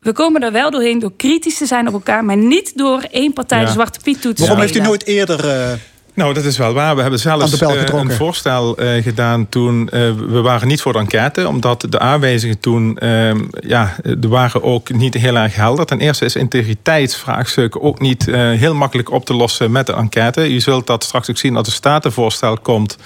We 0.00 0.12
komen 0.12 0.42
er 0.42 0.52
wel 0.52 0.70
doorheen 0.70 0.98
door 0.98 1.12
kritisch 1.16 1.58
te 1.58 1.66
zijn 1.66 1.88
op 1.88 1.92
elkaar, 1.92 2.24
maar 2.24 2.36
niet 2.36 2.72
door 2.76 3.02
één 3.10 3.32
partij 3.32 3.64
de 3.64 3.70
Zwarte 3.70 3.98
Piet 4.02 4.20
toe 4.20 4.32
te 4.32 4.40
Waarom 4.40 4.60
heeft 4.60 4.76
u 4.76 4.80
nooit 4.80 5.06
eerder. 5.06 5.44
Uh... 5.44 5.72
Nou, 6.14 6.34
dat 6.34 6.44
is 6.44 6.58
wel 6.58 6.72
waar. 6.72 6.94
We 6.94 7.00
hebben 7.00 7.20
zelfs 7.20 7.62
uh, 7.62 7.68
een 7.90 8.10
voorstel 8.10 8.82
uh, 8.82 9.02
gedaan 9.02 9.48
toen. 9.48 9.88
we 10.28 10.40
waren 10.42 10.68
niet 10.68 10.80
voor 10.80 10.92
de 10.92 10.98
enquête, 10.98 11.48
omdat 11.48 11.86
de 11.88 11.98
aanwijzingen 11.98 12.60
toen. 12.60 12.98
Ehm, 12.98 13.40
ja, 13.60 13.96
er 14.02 14.28
waren 14.28 14.62
ook 14.62 14.92
niet 14.92 15.14
heel 15.14 15.36
erg 15.36 15.54
helder. 15.54 15.86
Ten 15.86 16.00
eerste 16.00 16.24
is 16.24 16.36
integriteitsvraagstukken 16.36 17.82
ook 17.82 18.00
niet 18.00 18.24
heel 18.34 18.74
makkelijk 18.74 19.10
op 19.10 19.24
te 19.24 19.34
lossen 19.34 19.70
met 19.70 19.86
de 19.86 19.92
enquête. 19.94 20.52
Je 20.52 20.60
zult 20.60 20.86
dat 20.86 21.04
straks 21.04 21.30
ook 21.30 21.38
zien 21.38 21.56
als 21.56 21.66
het 21.66 21.76
statenvoorstel 21.76 22.58
komt. 22.58 22.96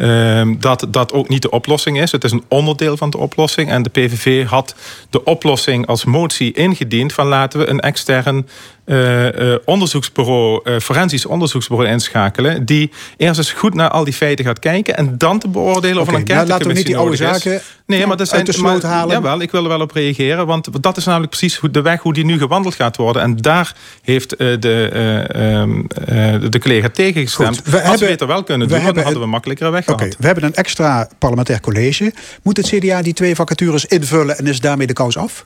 Ehm, 0.00 0.54
dat 0.58 0.86
dat 0.88 1.12
ook 1.12 1.28
niet 1.28 1.42
de 1.42 1.50
oplossing 1.50 2.00
is. 2.00 2.12
Het 2.12 2.24
is 2.24 2.32
een 2.32 2.44
onderdeel 2.48 2.96
van 2.96 3.10
de 3.10 3.18
oplossing. 3.18 3.70
En 3.70 3.82
de 3.82 3.90
PVV 3.90 4.46
had 4.46 4.74
de 5.10 5.24
oplossing 5.24 5.86
als 5.86 6.04
motie 6.04 6.52
ingediend... 6.52 7.12
van 7.12 7.26
laten 7.26 7.58
we 7.58 7.68
een 7.68 7.80
extern 7.80 8.46
uh, 8.86 9.54
onderzoeksbureau, 9.64 10.60
uh, 10.64 10.78
forensisch 10.78 11.26
onderzoeksbureau 11.26 11.90
inschakelen. 11.90 12.64
Die 12.64 12.90
eerst 13.16 13.38
eens 13.38 13.52
goed 13.52 13.74
naar 13.74 13.90
al 13.90 14.04
die 14.04 14.12
feiten 14.12 14.44
gaat 14.44 14.58
kijken. 14.58 14.96
En 14.96 15.18
dan 15.18 15.38
te 15.38 15.48
beoordelen 15.48 16.02
of 16.02 16.08
een 16.08 16.14
enquête 16.14 16.34
nou, 16.34 16.48
laten 16.48 16.66
we 16.66 16.72
niet 16.72 16.86
die 16.86 16.96
oude 16.96 17.16
zaken 17.16 17.60
nee, 17.86 18.06
maar 18.06 18.16
dat 18.16 18.28
zijn, 18.28 18.38
uit 18.38 18.46
de 18.46 18.52
sloot 18.52 18.82
halen. 18.82 19.14
Jawel, 19.14 19.40
ik 19.40 19.50
wil 19.50 19.62
er 19.62 19.68
wel 19.68 19.80
op 19.80 19.90
reageren. 19.90 20.46
Want 20.46 20.82
dat 20.82 20.96
is 20.96 21.04
namelijk 21.04 21.30
precies 21.30 21.60
de 21.70 21.82
weg 21.82 22.00
hoe 22.00 22.12
die 22.12 22.24
nu 22.24 22.38
gewandeld 22.38 22.74
gaat 22.74 22.96
worden. 22.96 23.22
En 23.22 23.36
daar 23.36 23.74
heeft 24.02 24.38
de, 24.38 24.88
ehm, 25.32 25.82
de 26.50 26.58
collega 26.58 26.88
tegengestemd. 26.88 27.62
We 27.62 27.72
Als 27.72 27.82
hebben, 27.82 28.00
we 28.00 28.12
het 28.12 28.20
er 28.20 28.26
wel 28.26 28.42
kunnen 28.42 28.68
doen, 28.68 28.84
dan 28.84 29.02
hadden 29.02 29.20
we 29.20 29.26
makkelijker 29.26 29.70
weg 29.70 29.84
Oké, 29.92 30.08
we 30.18 30.26
hebben 30.26 30.44
een 30.44 30.54
extra 30.54 31.08
parlementair 31.18 31.60
college. 31.60 32.12
Moet 32.42 32.56
het 32.56 32.66
CDA 32.66 33.02
die 33.02 33.12
twee 33.12 33.34
vacatures 33.34 33.84
invullen 33.84 34.38
en 34.38 34.46
is 34.46 34.60
daarmee 34.60 34.86
de 34.86 34.92
kous 34.92 35.16
af? 35.16 35.44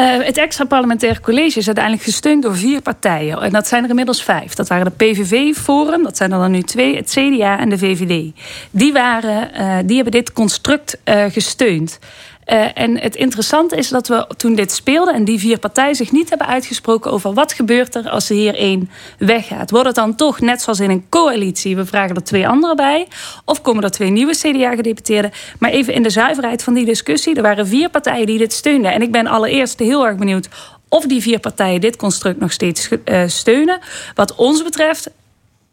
Uh, 0.00 0.24
het 0.24 0.36
extra 0.36 0.64
parlementaire 0.64 1.20
college 1.20 1.58
is 1.58 1.66
uiteindelijk 1.66 2.04
gesteund 2.04 2.42
door 2.42 2.56
vier 2.56 2.82
partijen. 2.82 3.40
En 3.40 3.50
dat 3.50 3.66
zijn 3.66 3.82
er 3.82 3.88
inmiddels 3.88 4.22
vijf. 4.22 4.54
Dat 4.54 4.68
waren 4.68 4.84
de 4.84 5.04
PVV, 5.04 5.56
Forum, 5.56 6.02
dat 6.02 6.16
zijn 6.16 6.32
er 6.32 6.38
dan 6.38 6.50
nu 6.50 6.62
twee, 6.62 6.96
het 6.96 7.10
CDA 7.10 7.58
en 7.58 7.68
de 7.68 7.78
VVD. 7.78 8.32
Die, 8.70 8.92
waren, 8.92 9.50
uh, 9.60 9.76
die 9.84 9.94
hebben 9.94 10.12
dit 10.12 10.32
construct 10.32 10.98
uh, 11.04 11.24
gesteund. 11.28 11.98
Uh, 12.46 12.66
en 12.74 12.98
het 12.98 13.16
interessante 13.16 13.76
is 13.76 13.88
dat 13.88 14.08
we 14.08 14.26
toen 14.36 14.54
dit 14.54 14.72
speelde 14.72 15.12
en 15.12 15.24
die 15.24 15.38
vier 15.38 15.58
partijen 15.58 15.94
zich 15.94 16.12
niet 16.12 16.28
hebben 16.28 16.46
uitgesproken 16.46 17.12
over 17.12 17.34
wat 17.34 17.52
gebeurt 17.52 17.94
er 17.94 18.08
als 18.08 18.30
er 18.30 18.36
hier 18.36 18.54
één 18.54 18.90
weggaat. 19.18 19.70
Wordt 19.70 19.86
het 19.86 19.96
dan 19.96 20.14
toch 20.14 20.40
net 20.40 20.62
zoals 20.62 20.80
in 20.80 20.90
een 20.90 21.06
coalitie, 21.08 21.76
we 21.76 21.86
vragen 21.86 22.16
er 22.16 22.24
twee 22.24 22.48
anderen 22.48 22.76
bij, 22.76 23.08
of 23.44 23.62
komen 23.62 23.82
er 23.82 23.90
twee 23.90 24.10
nieuwe 24.10 24.34
CDA-gedeputeerden? 24.36 25.32
Maar 25.58 25.70
even 25.70 25.94
in 25.94 26.02
de 26.02 26.10
zuiverheid 26.10 26.62
van 26.62 26.74
die 26.74 26.84
discussie, 26.84 27.36
er 27.36 27.42
waren 27.42 27.66
vier 27.66 27.90
partijen 27.90 28.26
die 28.26 28.38
dit 28.38 28.52
steunden. 28.52 28.92
En 28.92 29.02
ik 29.02 29.12
ben 29.12 29.26
allereerst 29.26 29.78
heel 29.78 30.06
erg 30.06 30.16
benieuwd 30.16 30.48
of 30.88 31.06
die 31.06 31.22
vier 31.22 31.38
partijen 31.38 31.80
dit 31.80 31.96
construct 31.96 32.40
nog 32.40 32.52
steeds 32.52 32.88
uh, 33.04 33.22
steunen. 33.26 33.78
Wat 34.14 34.34
ons 34.34 34.62
betreft 34.62 35.10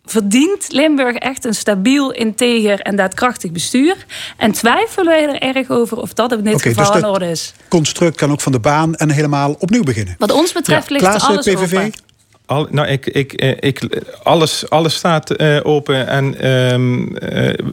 verdient 0.06 0.66
Limburg 0.70 1.16
echt 1.16 1.46
een 1.46 1.54
stabiel, 1.54 2.12
integer 2.12 2.80
en 2.80 2.96
daadkrachtig 2.96 3.52
bestuur. 3.52 3.96
En 4.38 4.52
twijfelen 4.52 5.06
wij 5.06 5.28
er 5.28 5.56
erg 5.56 5.70
over 5.70 5.98
of 5.98 6.14
dat 6.14 6.32
in 6.32 6.44
dit 6.44 6.54
okay, 6.54 6.74
geval 6.74 6.92
dus 6.92 7.02
in 7.02 7.08
orde 7.08 7.30
is. 7.30 7.54
construct 7.68 8.18
kan 8.18 8.32
ook 8.32 8.42
van 8.42 8.52
de 8.52 8.60
baan 8.60 8.96
en 8.96 9.10
helemaal 9.10 9.56
opnieuw 9.60 9.84
beginnen. 9.84 10.16
Wat 10.18 10.32
ons 10.32 10.52
betreft 10.52 10.88
ja. 10.88 10.94
ligt 10.94 11.06
Klaas, 11.06 11.24
alles 11.24 11.46
PVV? 11.46 11.74
Open. 11.74 12.10
Al, 12.52 12.68
nou, 12.70 12.88
ik, 12.88 13.06
ik, 13.06 13.34
eh, 13.34 13.58
ik, 13.60 14.02
alles, 14.24 14.70
alles 14.70 14.94
staat 14.94 15.42
uh, 15.42 15.60
open. 15.64 16.08
En 16.08 16.50
um, 16.50 17.02
uh, 17.02 17.18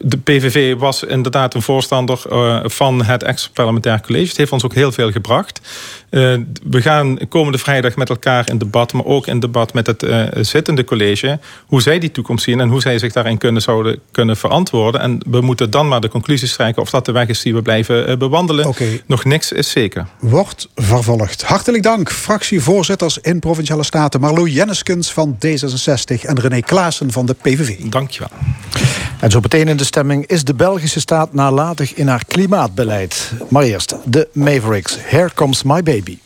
de 0.01 0.17
PVV 0.23 0.75
was 0.75 1.03
inderdaad 1.03 1.53
een 1.53 1.61
voorstander 1.61 2.21
uh, 2.31 2.59
van 2.63 3.03
het 3.03 3.23
extra 3.23 3.51
parlementair 3.53 4.01
college. 4.01 4.27
Het 4.27 4.37
heeft 4.37 4.51
ons 4.51 4.63
ook 4.63 4.73
heel 4.73 4.91
veel 4.91 5.11
gebracht. 5.11 5.61
We 6.09 6.81
gaan 6.81 7.17
komende 7.29 7.57
vrijdag 7.57 7.95
met 7.95 8.09
elkaar 8.09 8.49
in 8.49 8.57
debat, 8.57 8.93
maar 8.93 9.05
ook 9.05 9.27
in 9.27 9.39
debat 9.39 9.73
met 9.73 9.87
het 9.87 10.05
zittende 10.47 10.83
college, 10.83 11.39
hoe 11.65 11.81
zij 11.81 11.99
die 11.99 12.11
toekomst 12.11 12.43
zien 12.43 12.59
en 12.59 12.69
hoe 12.69 12.81
zij 12.81 12.99
zich 12.99 13.13
daarin 13.13 13.37
kunnen, 13.37 13.61
zouden 13.61 13.99
kunnen 14.11 14.37
verantwoorden. 14.37 15.01
En 15.01 15.21
we 15.29 15.41
moeten 15.41 15.69
dan 15.69 15.87
maar 15.87 16.01
de 16.01 16.09
conclusies 16.09 16.53
trekken 16.53 16.81
of 16.81 16.89
dat 16.89 17.05
de 17.05 17.11
weg 17.11 17.27
is 17.27 17.41
die 17.41 17.53
we 17.53 17.61
blijven 17.61 18.19
bewandelen. 18.19 18.65
Okay. 18.67 19.01
Nog 19.05 19.25
niks 19.25 19.51
is 19.51 19.69
zeker. 19.69 20.07
Wordt 20.19 20.69
vervolgd. 20.75 21.41
Hartelijk 21.43 21.83
dank, 21.83 22.11
fractievoorzitters 22.11 23.17
in 23.17 23.39
Provinciale 23.39 23.83
Staten 23.83 24.19
Marlo 24.19 24.47
Jenneskens 24.47 25.13
van 25.13 25.37
D66 25.45 26.25
en 26.25 26.39
René 26.39 26.59
Klaassen 26.59 27.11
van 27.11 27.25
de 27.25 27.33
PVV. 27.33 27.77
Dankjewel. 27.79 28.29
En 29.19 29.31
zo 29.31 29.39
meteen 29.39 29.67
in 29.67 29.77
de 29.77 29.83
stemming 29.83 30.25
is 30.25 30.43
de 30.43 30.53
Belgische 30.53 30.99
staat 30.99 31.33
nalatig 31.33 31.93
in 31.93 32.07
haar 32.07 32.25
klimaatbeleid. 32.25 33.31
Maar 33.49 33.63
eerst 33.63 33.95
de 34.05 34.27
Mavericks. 34.33 34.97
Here 34.99 35.29
comes 35.33 35.63
my 35.63 35.83
baby. 35.83 36.17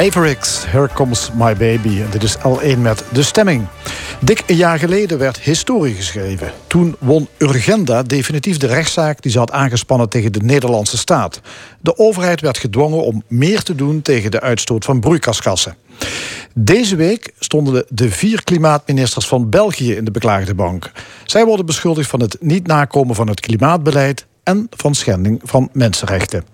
Mavericks, 0.00 0.64
Here 0.66 0.88
Comes 0.94 1.30
My 1.32 1.56
Baby. 1.56 2.00
En 2.00 2.10
dit 2.10 2.22
is 2.22 2.36
L1 2.36 2.78
met 2.78 3.04
de 3.12 3.22
stemming. 3.22 3.66
Dik 4.20 4.42
een 4.46 4.56
jaar 4.56 4.78
geleden 4.78 5.18
werd 5.18 5.40
historie 5.40 5.94
geschreven. 5.94 6.52
Toen 6.66 6.96
won 6.98 7.28
Urgenda 7.38 8.02
definitief 8.02 8.56
de 8.56 8.66
rechtszaak 8.66 9.22
die 9.22 9.32
ze 9.32 9.38
had 9.38 9.50
aangespannen 9.50 10.08
tegen 10.08 10.32
de 10.32 10.42
Nederlandse 10.42 10.98
staat. 10.98 11.40
De 11.80 11.98
overheid 11.98 12.40
werd 12.40 12.58
gedwongen 12.58 13.02
om 13.02 13.22
meer 13.28 13.62
te 13.62 13.74
doen 13.74 14.02
tegen 14.02 14.30
de 14.30 14.40
uitstoot 14.40 14.84
van 14.84 15.00
broeikasgassen. 15.00 15.76
Deze 16.54 16.96
week 16.96 17.32
stonden 17.38 17.84
de 17.88 18.10
vier 18.10 18.44
klimaatministers 18.44 19.26
van 19.26 19.50
België 19.50 19.94
in 19.94 20.04
de 20.04 20.10
beklaagde 20.10 20.54
bank. 20.54 20.92
Zij 21.24 21.44
worden 21.44 21.66
beschuldigd 21.66 22.10
van 22.10 22.20
het 22.20 22.36
niet 22.40 22.66
nakomen 22.66 23.14
van 23.14 23.28
het 23.28 23.40
klimaatbeleid 23.40 24.26
en 24.42 24.66
van 24.70 24.94
schending 24.94 25.40
van 25.44 25.68
mensenrechten. 25.72 26.44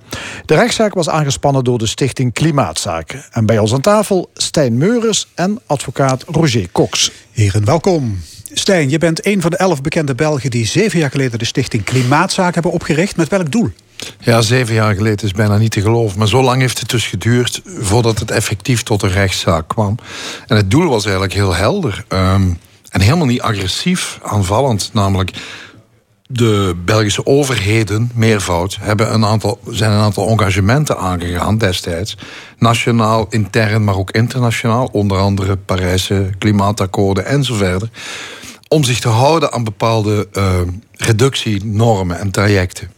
De 0.45 0.55
rechtszaak 0.55 0.95
was 0.95 1.09
aangespannen 1.09 1.65
door 1.65 1.79
de 1.79 1.87
stichting 1.87 2.33
Klimaatzaken. 2.33 3.25
En 3.31 3.47
bij 3.47 3.59
ons 3.59 3.73
aan 3.73 3.81
tafel 3.81 4.31
Stijn 4.35 4.79
Meurers 4.79 5.27
en 5.35 5.61
advocaat 5.67 6.25
Roger 6.27 6.69
Cox. 6.73 7.11
Heren, 7.33 7.65
welkom. 7.65 8.21
Stijn, 8.53 8.91
je 8.91 8.99
bent 8.99 9.27
een 9.27 9.41
van 9.41 9.51
de 9.51 9.57
elf 9.57 9.83
bekende 9.83 10.15
Belgen 10.15 10.51
die 10.51 10.67
zeven 10.67 10.99
jaar 10.99 11.11
geleden 11.11 11.39
de 11.39 11.45
stichting 11.45 11.85
Klimaatzaak 11.85 12.55
hebben 12.55 12.73
opgericht. 12.73 13.17
Met 13.17 13.29
welk 13.29 13.53
doel? 13.53 13.71
Ja, 14.21 14.41
zeven 14.41 14.75
jaar 14.75 14.95
geleden 14.95 15.27
is 15.27 15.33
bijna 15.33 15.57
niet 15.57 15.71
te 15.71 15.81
geloven. 15.81 16.19
Maar 16.19 16.29
zo 16.29 16.43
lang 16.43 16.61
heeft 16.61 16.79
het 16.79 16.89
dus 16.89 17.07
geduurd 17.07 17.61
voordat 17.65 18.19
het 18.19 18.31
effectief 18.31 18.83
tot 18.83 19.03
een 19.03 19.11
rechtszaak 19.13 19.69
kwam. 19.69 19.99
En 20.47 20.57
het 20.57 20.71
doel 20.71 20.89
was 20.89 21.05
eigenlijk 21.05 21.35
heel 21.35 21.55
helder. 21.55 22.05
Um, 22.09 22.59
en 22.91 23.01
helemaal 23.01 23.27
niet 23.27 23.41
agressief 23.41 24.19
aanvallend. 24.23 24.91
Namelijk, 24.93 25.31
de 26.29 26.77
Belgische 26.85 27.27
overheden, 27.27 28.11
meervoud, 28.15 28.79
hebben 28.81 29.15
een 29.15 29.25
aantal, 29.25 29.59
zijn 29.69 29.91
een 29.91 30.01
aantal 30.01 30.29
engagementen 30.29 30.99
aangegaan 30.99 31.59
destijds. 31.59 32.17
Nationaal, 32.59 33.27
intern, 33.31 33.85
maar 33.85 33.97
ook 33.97 34.11
internationaal. 34.11 34.89
Onder 34.93 35.19
andere 35.19 35.57
Parijse 35.57 36.31
klimaatakkoorden 36.39 37.27
en 37.27 37.45
zo 37.45 37.55
verder. 37.55 37.91
Om 38.69 38.85
zich 38.85 39.01
te 39.01 39.09
houden 39.09 39.53
aan 39.53 39.65
bepaalde 39.65 40.29
uh, 40.33 40.61
reductienormen 40.93 42.19
en 42.19 42.31
trajecten 42.31 42.91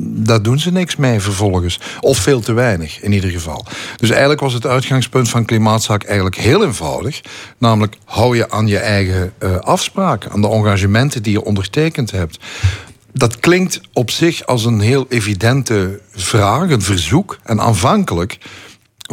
daar 0.00 0.42
doen 0.42 0.58
ze 0.58 0.72
niks 0.72 0.96
mee 0.96 1.20
vervolgens. 1.20 1.80
Of 2.00 2.18
veel 2.18 2.40
te 2.40 2.52
weinig, 2.52 3.00
in 3.00 3.12
ieder 3.12 3.30
geval. 3.30 3.66
Dus 3.96 4.10
eigenlijk 4.10 4.40
was 4.40 4.52
het 4.52 4.66
uitgangspunt 4.66 5.28
van 5.28 5.44
klimaatzaak 5.44 6.04
eigenlijk 6.04 6.36
heel 6.36 6.64
eenvoudig. 6.64 7.20
Namelijk, 7.58 7.96
hou 8.04 8.36
je 8.36 8.50
aan 8.50 8.66
je 8.66 8.78
eigen 8.78 9.32
uh, 9.38 9.56
afspraken, 9.56 10.30
aan 10.30 10.40
de 10.40 10.48
engagementen 10.48 11.22
die 11.22 11.32
je 11.32 11.44
ondertekend 11.44 12.10
hebt. 12.10 12.38
Dat 13.12 13.40
klinkt 13.40 13.80
op 13.92 14.10
zich 14.10 14.46
als 14.46 14.64
een 14.64 14.80
heel 14.80 15.06
evidente 15.08 16.00
vraag, 16.14 16.70
een 16.70 16.82
verzoek. 16.82 17.38
En 17.44 17.60
aanvankelijk 17.60 18.38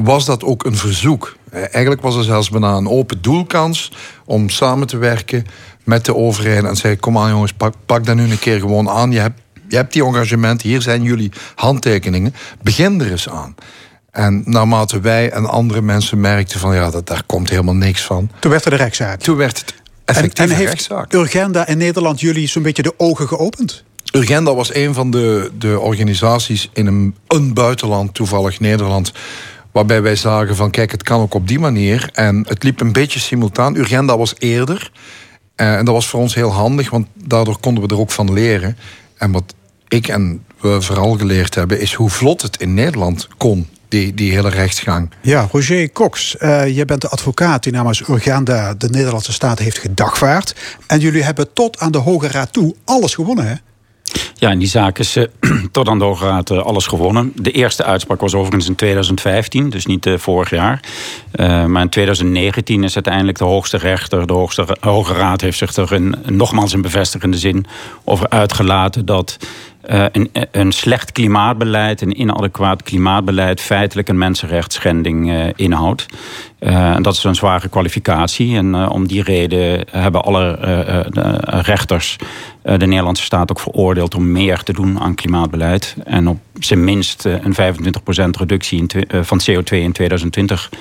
was 0.04 0.26
dat 0.26 0.44
ook 0.44 0.66
een 0.66 0.78
verzoek. 0.78 1.36
Eh, 1.52 1.60
eigenlijk 1.62 2.02
was 2.02 2.16
er 2.16 2.24
zelfs 2.24 2.50
bijna 2.50 2.76
een 2.76 2.90
open 2.90 3.22
doelkans 3.22 3.92
om 4.26 4.50
samen 4.50 4.88
te 4.88 4.98
werken 4.98 5.46
met 5.84 6.06
de 6.06 6.16
overheid 6.16 6.64
en 6.64 6.76
zei: 6.76 6.96
Kom 6.96 7.18
aan, 7.18 7.30
jongens, 7.30 7.54
pak, 7.54 7.74
pak 7.86 8.06
dat 8.06 8.16
nu 8.16 8.32
een 8.32 8.40
keer 8.40 8.60
gewoon 8.60 8.90
aan. 8.90 9.12
Je 9.12 9.20
hebt 9.20 9.42
je 9.76 9.82
hebt 9.82 9.93
die 9.93 10.05
engagementen, 10.05 10.69
hier 10.69 10.82
zijn 10.82 11.03
jullie 11.03 11.32
handtekeningen. 11.55 12.34
Begin 12.61 13.01
er 13.01 13.11
eens 13.11 13.30
aan. 13.30 13.55
En 14.11 14.43
naarmate 14.45 14.99
wij 14.99 15.32
en 15.32 15.45
andere 15.45 15.82
mensen 15.82 16.19
merkten 16.19 16.59
van 16.59 16.76
ja, 16.76 16.89
dat, 16.89 17.07
daar 17.07 17.23
komt 17.26 17.49
helemaal 17.49 17.76
niks 17.76 18.01
van. 18.01 18.30
Toen 18.39 18.51
werd 18.51 18.65
er 18.65 18.71
de 18.71 18.78
rechtszaak. 18.78 19.19
Toen 19.19 19.36
werd 19.36 19.59
het 19.59 19.73
effectief 20.05 20.45
en, 20.45 20.51
en 20.51 20.57
heeft 20.57 20.69
rechtszaak. 20.69 21.13
Urgenda 21.13 21.67
in 21.67 21.78
Nederland 21.78 22.19
jullie 22.19 22.47
zo'n 22.47 22.63
beetje 22.63 22.84
de 22.84 22.93
ogen 22.97 23.28
geopend? 23.28 23.84
Urgenda 24.13 24.55
was 24.55 24.73
een 24.73 24.93
van 24.93 25.11
de, 25.11 25.51
de 25.57 25.80
organisaties 25.80 26.69
in 26.73 26.88
een, 26.88 27.15
een 27.28 27.53
buitenland, 27.53 28.13
toevallig 28.13 28.59
Nederland 28.59 29.11
waarbij 29.71 30.01
wij 30.01 30.15
zagen 30.15 30.55
van 30.55 30.71
kijk, 30.71 30.91
het 30.91 31.03
kan 31.03 31.21
ook 31.21 31.34
op 31.34 31.47
die 31.47 31.59
manier. 31.59 32.09
En 32.13 32.45
het 32.47 32.63
liep 32.63 32.82
een 32.82 32.91
beetje 32.91 33.19
simultaan. 33.19 33.76
Urgenda 33.76 34.17
was 34.17 34.34
eerder. 34.38 34.91
Uh, 35.55 35.76
en 35.76 35.86
dat 35.86 35.93
was 35.93 36.07
voor 36.07 36.19
ons 36.19 36.36
heel 36.36 36.51
handig, 36.51 36.89
want 36.89 37.07
daardoor 37.13 37.59
konden 37.59 37.84
we 37.84 37.93
er 37.93 37.99
ook 37.99 38.11
van 38.11 38.34
leren. 38.34 38.78
En 39.17 39.32
wat 39.32 39.53
ik 39.96 40.08
en 40.08 40.46
we 40.60 40.82
vooral 40.82 41.18
geleerd 41.18 41.56
hebben, 41.56 41.80
is 41.80 41.93
hoe 41.93 42.10
vlot 42.10 42.41
het 42.41 42.58
in 42.58 42.74
Nederland 42.74 43.28
kon. 43.38 43.68
Die, 43.88 44.14
die 44.14 44.32
hele 44.32 44.50
rechtsgang. 44.50 45.10
Ja, 45.22 45.48
Roger 45.52 45.91
Cox, 45.91 46.36
uh, 46.39 46.76
je 46.76 46.86
bent 46.86 47.02
de 47.02 47.10
advocaat 47.10 47.64
die 47.64 47.72
namens 47.72 48.08
Urgenda 48.10 48.74
de 48.74 48.89
Nederlandse 48.89 49.34
staat 49.34 49.60
heeft 49.60 49.78
gedagvaard. 49.78 50.56
En 50.88 51.00
jullie 51.00 51.24
hebben 51.24 51.54
tot 51.54 51.80
aan 51.80 51.91
de 51.91 51.98
Hoge 51.98 52.28
Raad 52.28 52.54
toe 52.54 52.76
alles 52.86 53.14
gewonnen, 53.14 53.48
hè? 53.48 53.56
Ja, 54.34 54.52
in 54.52 54.60
die 54.60 54.68
zaak 54.68 55.00
is 55.00 55.18
uh, 55.18 55.26
tot 55.72 55.88
aan 55.88 56.00
de 56.00 56.06
Hoge 56.06 56.26
Raad 56.26 56.52
uh, 56.52 56.62
alles 56.62 56.88
gewonnen. 56.88 57.32
De 57.36 57.52
eerste 57.52 57.84
uitspraak 57.84 58.22
was 58.22 58.34
overigens 58.34 58.68
in 58.68 58.76
2015, 58.76 59.70
dus 59.70 59.86
niet 59.86 60.06
uh, 60.06 60.18
vorig 60.18 60.50
jaar. 60.50 60.80
maar 61.68 61.82
in 61.82 61.89
2019 61.89 62.84
is 62.84 62.96
uiteindelijk 62.96 63.38
de 63.38 63.43
hoogste 63.43 63.78
rechter, 63.78 64.28
de 64.28 64.34
hoogste, 64.34 64.78
Hoge 64.80 65.14
Raad... 65.14 65.41
heeft 65.41 65.58
zich 65.58 65.76
er 65.76 65.93
in, 65.93 66.16
nogmaals 66.26 66.74
in 66.74 66.82
bevestigende 66.82 67.38
zin 67.38 67.66
over 68.04 68.30
uitgelaten... 68.30 69.06
dat 69.06 69.38
uh, 69.90 70.06
een, 70.12 70.30
een, 70.52 70.72
slecht 70.72 71.12
klimaatbeleid, 71.12 72.02
een 72.02 72.22
inadequaat 72.22 72.84
klimaatbeleid, 72.84 73.62
feitelijk 73.62 74.08
een 74.10 74.18
mensenrechtsschending 74.18 75.30
uh, 75.30 75.46
inhoudt. 75.56 76.06
Uh, 76.60 76.96
dat 77.02 77.14
is 77.14 77.24
een 77.24 77.36
zware 77.36 77.70
kwalificatie. 77.70 78.56
En 78.56 78.90
om 78.90 79.08
die 79.08 79.24
reden 79.24 79.86
hebben 79.92 80.24
alle 80.24 80.58
rechters 81.46 82.16
de 82.62 82.86
Nederlandse 82.86 83.24
staat 83.24 83.52
ook 83.52 83.60
veroordeeld 83.60 84.16
om 84.16 84.32
meer 84.32 84.64
te 84.64 84.74
doen 84.74 85.00
aan 85.00 85.16
klimaatbeleid. 85.16 85.96
En 86.04 86.28
op 86.28 86.40
zijn 86.60 86.84
minst 86.84 87.26
een 87.26 87.56
25% 87.56 88.30
reductie 88.40 88.80
in 88.80 89.08
van 89.24 89.42
CO2 89.50 89.64
in 89.64 89.92
2020 89.92 90.70
uh, 90.72 90.80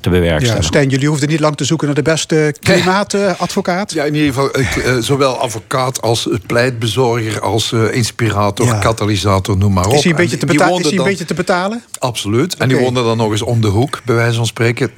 te 0.00 0.10
bewerkstelligen. 0.10 0.54
Ja, 0.54 0.62
Stijn, 0.62 0.88
jullie 0.88 1.08
hoefden 1.08 1.28
niet 1.28 1.40
lang 1.40 1.56
te 1.56 1.64
zoeken 1.64 1.86
naar 1.86 1.96
de 1.96 2.02
beste 2.02 2.54
klimaatadvocaat. 2.60 3.92
Ja, 3.92 4.04
in 4.04 4.14
ieder 4.14 4.28
geval 4.28 4.58
ik, 4.58 4.76
uh, 4.76 4.96
zowel 4.98 5.38
advocaat 5.38 6.02
als 6.02 6.28
pleitbezorger, 6.46 7.40
als 7.40 7.72
uh, 7.72 7.94
inspirator, 7.94 8.66
ja. 8.66 8.78
katalysator, 8.78 9.56
noem 9.56 9.72
maar 9.72 9.86
op. 9.86 9.92
Is 9.92 10.02
hij 10.02 10.10
een 10.10 10.16
beetje, 10.16 10.36
te, 10.36 10.46
beta 10.46 10.68
is 10.68 10.82
hij 10.82 10.98
een 10.98 11.04
beetje 11.04 11.24
te 11.24 11.34
betalen? 11.34 11.82
Absoluut. 11.98 12.56
En 12.56 12.68
die 12.68 12.78
woonde 12.78 13.02
dan 13.02 13.16
nog 13.16 13.30
eens 13.30 13.42
om 13.42 13.60
de 13.60 13.68
hoek, 13.68 14.00
bij 14.04 14.14
wijze 14.14 14.36
van 14.36 14.46
spreken. 14.46 14.90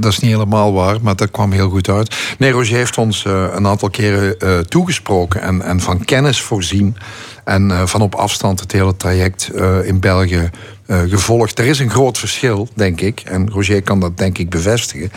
Dat 0.00 0.12
is 0.12 0.18
niet 0.18 0.30
helemaal 0.30 0.72
waar, 0.72 0.96
maar 1.02 1.16
dat 1.16 1.30
kwam 1.30 1.52
heel 1.52 1.68
goed 1.68 1.88
uit. 1.88 2.16
Nee, 2.38 2.50
Roger 2.50 2.76
heeft 2.76 2.98
ons 2.98 3.24
een 3.24 3.66
aantal 3.66 3.90
keren 3.90 4.36
toegesproken 4.68 5.40
en, 5.40 5.62
en 5.62 5.80
van 5.80 6.04
kennis 6.04 6.40
voorzien. 6.40 6.96
En 7.44 7.88
van 7.88 8.00
op 8.00 8.14
afstand 8.14 8.60
het 8.60 8.72
hele 8.72 8.96
traject 8.96 9.50
in 9.84 10.00
België 10.00 10.50
uh, 10.86 11.00
gevolgd. 11.00 11.58
Er 11.58 11.64
is 11.64 11.78
een 11.78 11.90
groot 11.90 12.18
verschil, 12.18 12.68
denk 12.74 13.00
ik. 13.00 13.20
En 13.20 13.50
Roger 13.50 13.82
kan 13.82 14.00
dat 14.00 14.18
denk 14.18 14.38
ik 14.38 14.50
bevestigen. 14.50 15.10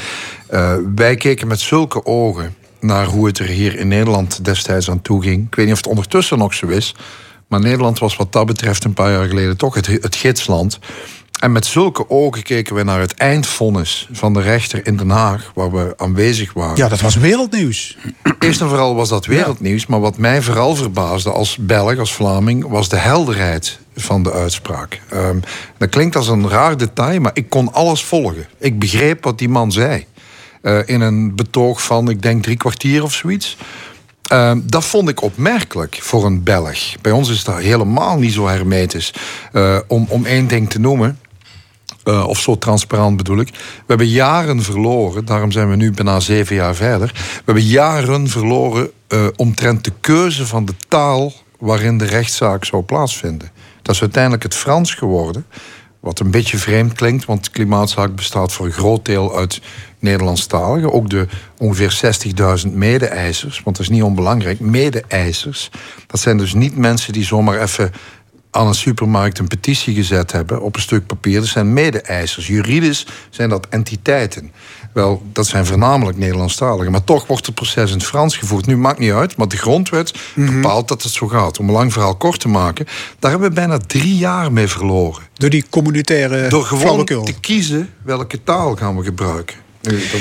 Uh, 0.52 0.76
wij 0.96 1.16
keken 1.16 1.48
met 1.48 1.60
zulke 1.60 2.06
ogen 2.06 2.56
naar 2.80 3.06
hoe 3.06 3.26
het 3.28 3.40
er 3.40 3.48
hier 3.48 3.76
in 3.80 3.88
Nederland 3.88 4.46
destijds 4.46 4.90
aan 4.90 5.02
toe 5.02 5.24
ging. 5.24 5.48
Ik 5.48 5.56
weet 5.56 5.66
niet 5.66 5.74
of 5.74 5.82
het 5.82 5.90
ondertussen 5.90 6.38
nog 6.38 6.54
zo 6.54 6.68
is. 6.68 6.96
Maar 7.48 7.60
Nederland 7.60 8.00
was 8.00 8.16
wat 8.16 8.32
dat 8.32 8.46
betreft 8.46 8.84
een 8.84 8.94
paar 8.94 9.12
jaar 9.12 9.28
geleden 9.28 9.58
toch 9.58 9.76
het, 9.76 9.88
het 9.88 10.16
gidsland. 10.16 10.80
En 11.38 11.52
met 11.52 11.66
zulke 11.66 12.10
ogen 12.10 12.44
keken 12.44 12.76
we 12.76 12.84
naar 12.84 13.00
het 13.00 13.14
eindvonnis 13.14 14.10
van 14.12 14.34
de 14.34 14.42
rechter 14.42 14.88
in 14.88 14.98
Den 14.98 15.10
Haag, 15.10 15.52
waar 15.56 15.72
we 15.72 15.94
aanwezig 15.98 16.54
waren. 16.54 16.78
Ja, 16.78 16.88
dat 16.88 17.02
was 17.02 17.16
wereldnieuws. 17.16 17.98
Eerst 18.40 18.62
en 18.62 18.68
vooral 18.68 18.96
was 18.96 19.10
dat 19.10 19.26
wereldnieuws, 19.26 19.86
maar 19.86 20.00
wat 20.00 20.18
mij 20.18 20.42
vooral 20.42 20.76
verbaasde 20.76 21.32
als 21.32 21.58
Belg, 21.60 21.98
als 21.98 22.14
Vlaming, 22.14 22.68
was 22.68 22.90
de 22.90 22.98
helderheid 22.98 23.80
van 23.96 24.24
de 24.24 24.32
uitspraak. 24.32 25.02
Um, 25.14 25.42
dat 25.78 25.90
klinkt 25.90 26.16
als 26.16 26.28
een 26.28 26.50
raar 26.50 26.78
detail, 26.78 27.20
maar 27.20 27.32
ik 27.34 27.50
kon 27.50 27.74
alles 27.74 28.04
volgen. 28.04 28.48
Ik 28.58 28.80
begreep 28.80 29.24
wat 29.24 29.38
die 29.38 29.50
man 29.50 29.72
zei. 29.72 30.06
Uh, 30.62 30.80
in 30.86 31.02
een 31.02 31.36
betoog 31.36 31.82
van, 31.82 32.10
ik 32.10 32.22
denk, 32.22 32.44
drie 32.44 32.58
kwartier 32.58 33.04
of 33.04 33.14
zoiets. 33.14 33.58
Uh, 34.34 34.52
dat 34.64 34.86
vond 34.86 35.10
ik 35.10 35.22
opmerkelijk 35.22 35.98
voor 36.02 36.26
een 36.26 36.44
Belg. 36.44 36.80
Bij 37.02 37.12
ons 37.12 37.30
is 37.30 37.44
dat 37.44 37.58
helemaal 37.58 38.18
niet 38.18 38.34
zo 38.34 38.48
hermetisch. 38.48 39.14
Uh, 39.54 39.78
om, 39.88 40.06
om 40.10 40.26
één 40.26 40.48
ding 40.48 40.70
te 40.70 40.80
noemen. 40.80 41.20
Uh, 42.08 42.28
of 42.28 42.40
zo 42.40 42.58
transparant 42.58 43.18
bedoel 43.18 43.40
ik. 43.40 43.50
We 43.50 43.84
hebben 43.88 44.08
jaren 44.08 44.62
verloren, 44.62 45.26
daarom 45.26 45.52
zijn 45.52 45.70
we 45.70 45.76
nu 45.76 45.92
bijna 45.92 46.20
zeven 46.20 46.56
jaar 46.56 46.76
verder. 46.76 47.12
We 47.14 47.42
hebben 47.46 47.64
jaren 47.64 48.28
verloren 48.28 48.92
omtrent 49.36 49.84
de 49.84 49.92
keuze 50.02 50.46
van 50.46 50.66
de 50.66 50.74
taal 50.88 51.34
waarin 51.60 51.98
de 51.98 52.06
rechtszaak 52.06 52.66
zou 52.66 52.84
plaatsvinden. 52.84 53.52
Dat 53.82 53.96
is 53.96 54.02
uiteindelijk 54.02 54.44
het 54.44 54.56
Frans 54.56 54.94
geworden. 54.94 55.46
Wat 56.00 56.20
een 56.20 56.32
beetje 56.32 56.58
vreemd 56.58 56.94
klinkt, 56.94 57.26
want 57.26 57.50
klimaatzaak 57.50 58.16
bestaat 58.16 58.54
voor 58.54 58.66
een 58.66 58.72
groot 58.72 59.06
deel 59.06 59.38
uit 59.38 59.62
Nederlandstaligen. 60.00 60.94
Ook 60.94 61.10
de 61.10 61.28
ongeveer 61.58 62.00
60.000 62.66 62.74
mede-eisers, 62.74 63.62
want 63.64 63.78
dat 63.78 63.86
is 63.86 63.92
niet 63.92 64.04
onbelangrijk. 64.04 64.60
Mede-eisers, 64.60 65.70
dat 66.08 66.20
zijn 66.20 66.38
dus 66.38 66.54
niet 66.54 66.78
mensen 66.78 67.14
die 67.14 67.26
zomaar 67.26 67.62
even 67.62 67.92
aan 68.52 68.68
een 68.68 68.76
supermarkt 68.76 69.40
een 69.40 69.48
petitie 69.48 69.96
gezet 69.96 70.32
hebben 70.32 70.62
op 70.62 70.76
een 70.76 70.82
stuk 70.82 71.06
papier. 71.06 71.40
Dat 71.40 71.50
zijn 71.50 71.74
mede-eisers. 71.74 72.48
Juridisch 72.48 73.06
zijn 73.30 73.50
dat 73.50 73.68
entiteiten. 73.70 74.52
Wel, 74.94 75.22
dat 75.34 75.48
zijn 75.48 75.66
voornamelijk 75.66 76.18
Nederlandstaligen. 76.18 76.92
Maar 76.92 77.04
toch 77.04 77.28
wordt 77.28 77.46
het 77.46 77.56
proces 77.56 77.92
in 77.92 77.98
het 77.98 78.06
Frans 78.06 78.38
gevoerd. 78.38 78.66
Nu 78.66 78.78
maakt 78.78 79.00
niet 79.00 79.12
uit, 79.12 79.38
maar 79.38 79.48
de 79.48 79.58
grondwet 79.58 80.14
mhm. 80.36 80.54
bepaalt 80.54 80.88
dat 80.88 81.04
het 81.04 81.12
zo 81.12 81.28
gaat. 81.28 81.60
Om 81.60 81.68
een 81.68 81.74
lang 81.74 81.94
verhaal 81.94 82.16
kort 82.16 82.40
te 82.40 82.48
maken, 82.48 82.86
daar 83.20 83.32
hebben 83.32 83.50
we 83.50 83.56
bijna 83.56 83.78
drie 83.78 84.18
jaar 84.18 84.52
mee 84.52 84.68
verloren. 84.68 85.24
Door 85.34 85.50
die 85.50 85.66
communitaire 85.70 86.48
Door 86.48 86.64
gewoon 86.64 87.06
te 87.06 87.34
kiezen 87.42 87.90
welke 88.04 88.44
taal 88.44 88.76
gaan 88.76 88.98
we 88.98 89.04
gebruiken. 89.04 89.56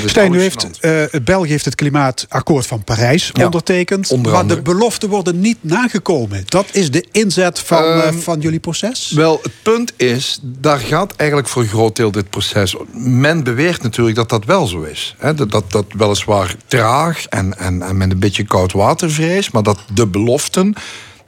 Stijn, 0.05 0.31
nu 0.31 0.41
heeft, 0.41 0.67
uh, 0.81 1.03
België 1.23 1.49
heeft 1.49 1.65
het 1.65 1.75
klimaatakkoord 1.75 2.65
van 2.67 2.83
Parijs 2.83 3.31
ondertekend. 3.43 4.25
Maar 4.25 4.47
de 4.47 4.61
beloften 4.61 5.09
worden 5.09 5.39
niet 5.39 5.57
nagekomen. 5.61 6.43
Dat 6.45 6.65
is 6.71 6.91
de 6.91 7.05
inzet 7.11 7.59
van, 7.59 7.83
uh, 7.83 8.07
van 8.07 8.39
jullie 8.39 8.59
proces? 8.59 9.11
Wel, 9.15 9.39
het 9.43 9.51
punt 9.61 9.93
is, 9.95 10.39
daar 10.43 10.79
gaat 10.79 11.15
eigenlijk 11.15 11.49
voor 11.49 11.61
een 11.61 11.67
groot 11.67 11.95
deel 11.95 12.11
dit 12.11 12.29
proces. 12.29 12.75
Men 12.93 13.43
beweert 13.43 13.81
natuurlijk 13.83 14.15
dat 14.15 14.29
dat 14.29 14.45
wel 14.45 14.65
zo 14.67 14.81
is. 14.81 15.15
Dat, 15.35 15.51
dat, 15.51 15.71
dat 15.71 15.85
weliswaar 15.97 16.55
traag 16.67 17.25
en, 17.25 17.57
en, 17.57 17.81
en 17.81 17.97
met 17.97 18.11
een 18.11 18.19
beetje 18.19 18.43
koud 18.43 18.71
water 18.71 19.11
vrees. 19.11 19.51
Maar 19.51 19.63
dat 19.63 19.79
de 19.93 20.07
beloften 20.07 20.73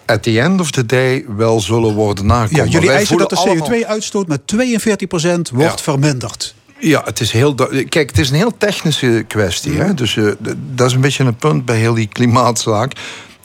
at 0.06 0.24
the 0.24 0.40
end 0.42 0.62
of 0.62 0.72
the 0.72 0.86
day 0.86 1.26
wel 1.38 1.60
zullen 1.62 1.94
worden 1.94 2.26
nagekomen. 2.26 2.66
Ja, 2.66 2.72
jullie 2.72 2.88
Wij 2.88 2.98
eisen 2.98 3.18
dat 3.18 3.30
de 3.30 3.36
voelen 3.36 3.62
allemaal- 3.62 3.80
CO2-uitstoot 3.80 4.28
met 4.28 4.42
42% 4.48 5.50
wordt 5.50 5.78
Ja. 5.78 5.84
verminderd. 5.84 6.54
Ja, 6.80 7.02
het 7.06 7.20
is 7.20 7.32
heel. 7.32 7.56
Kijk, 7.90 8.10
het 8.10 8.20
is 8.20 8.30
een 8.30 8.36
heel 8.36 8.58
technische 8.58 9.26
kwestie. 9.28 9.74
Hè? 9.74 9.94
Dus 9.94 10.18
eh, 10.18 10.32
dat 10.74 10.88
is 10.88 10.94
een 10.94 11.02
beetje 11.02 11.24
een 11.24 11.36
punt 11.36 11.66
bij 11.66 11.78
heel 11.78 11.94
die 11.94 12.08
klimaatzaak. 12.08 12.92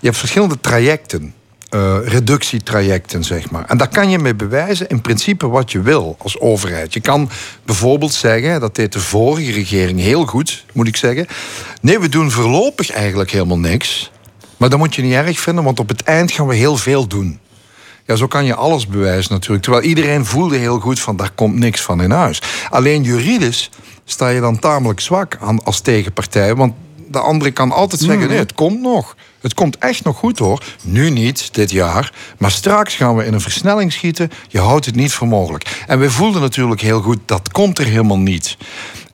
Je 0.01 0.07
hebt 0.07 0.17
verschillende 0.17 0.61
trajecten. 0.61 1.35
eh, 1.71 1.97
reductietrajecten, 2.05 3.25
zeg 3.25 3.51
maar. 3.51 3.65
En 3.65 3.77
daar 3.77 3.89
kan 3.89 4.11
je 4.11 4.19
mee 4.19 4.35
bewijzen 4.35 4.89
in 4.89 5.01
principe 5.01 5.49
wat 5.49 5.73
je 5.73 5.81
wil 5.81 6.17
als 6.19 6.41
overheid. 6.41 6.93
Je 6.95 7.01
kan 7.01 7.31
bijvoorbeeld 7.65 8.13
zeggen, 8.13 8.61
dat 8.61 8.75
deed 8.75 8.93
de 8.93 9.01
vorige 9.01 9.53
regering 9.53 10.01
heel 10.01 10.27
goed, 10.27 10.65
moet 10.73 10.89
ik 10.89 10.97
zeggen. 10.97 11.27
Nee, 11.81 11.99
we 11.99 12.09
doen 12.09 12.31
voorlopig 12.31 12.91
eigenlijk 12.91 13.31
helemaal 13.31 13.59
niks. 13.59 14.11
Maar 14.57 14.69
dat 14.69 14.79
moet 14.79 14.95
je 14.95 15.03
niet 15.03 15.13
erg 15.13 15.41
vinden, 15.41 15.65
want 15.65 15.81
op 15.81 15.89
het 15.89 16.03
eind 16.03 16.33
gaan 16.33 16.47
we 16.47 16.55
heel 16.55 16.77
veel 16.77 17.07
doen. 17.07 17.39
Ja, 18.07 18.17
zo 18.17 18.27
kan 18.27 18.45
je 18.45 18.55
alles 18.55 18.87
bewijzen 18.87 19.33
natuurlijk. 19.33 19.63
Terwijl 19.63 19.85
iedereen 19.85 20.25
voelde 20.25 20.57
heel 20.57 20.81
goed 20.81 21.01
van 21.01 21.17
daar 21.17 21.31
komt 21.31 21.59
niks 21.59 21.81
van 21.81 22.03
in 22.03 22.11
huis. 22.11 22.43
Alleen 22.71 23.03
juridisch 23.03 23.71
sta 24.05 24.29
je 24.29 24.41
dan 24.41 24.59
tamelijk 24.59 25.01
zwak 25.01 25.37
aan 25.41 25.65
als 25.65 25.81
tegenpartij. 25.81 26.55
Want 26.55 26.75
de 27.09 27.19
andere 27.19 27.51
kan 27.51 27.73
altijd 27.73 28.01
zeggen, 28.01 28.29
nee, 28.29 28.39
het 28.39 28.55
komt 28.55 28.81
nog. 28.81 29.17
Het 29.41 29.55
komt 29.55 29.79
echt 29.79 30.05
nog 30.05 30.17
goed 30.17 30.39
hoor. 30.39 30.63
Nu 30.83 31.11
niet, 31.11 31.55
dit 31.55 31.71
jaar. 31.71 32.13
Maar 32.39 32.51
straks 32.51 32.95
gaan 32.95 33.17
we 33.17 33.25
in 33.25 33.35
een 33.35 33.41
versnelling 33.41 33.93
schieten. 33.93 34.31
Je 34.49 34.59
houdt 34.59 34.87
het 34.87 34.95
niet 34.95 35.13
voor 35.13 35.29
mogelijk. 35.29 35.85
En 35.87 35.99
wij 35.99 36.09
voelden 36.09 36.41
natuurlijk 36.41 36.81
heel 36.81 37.01
goed, 37.01 37.19
dat 37.27 37.53
komt 37.53 37.79
er 37.79 37.85
helemaal 37.85 38.19
niet. 38.19 38.57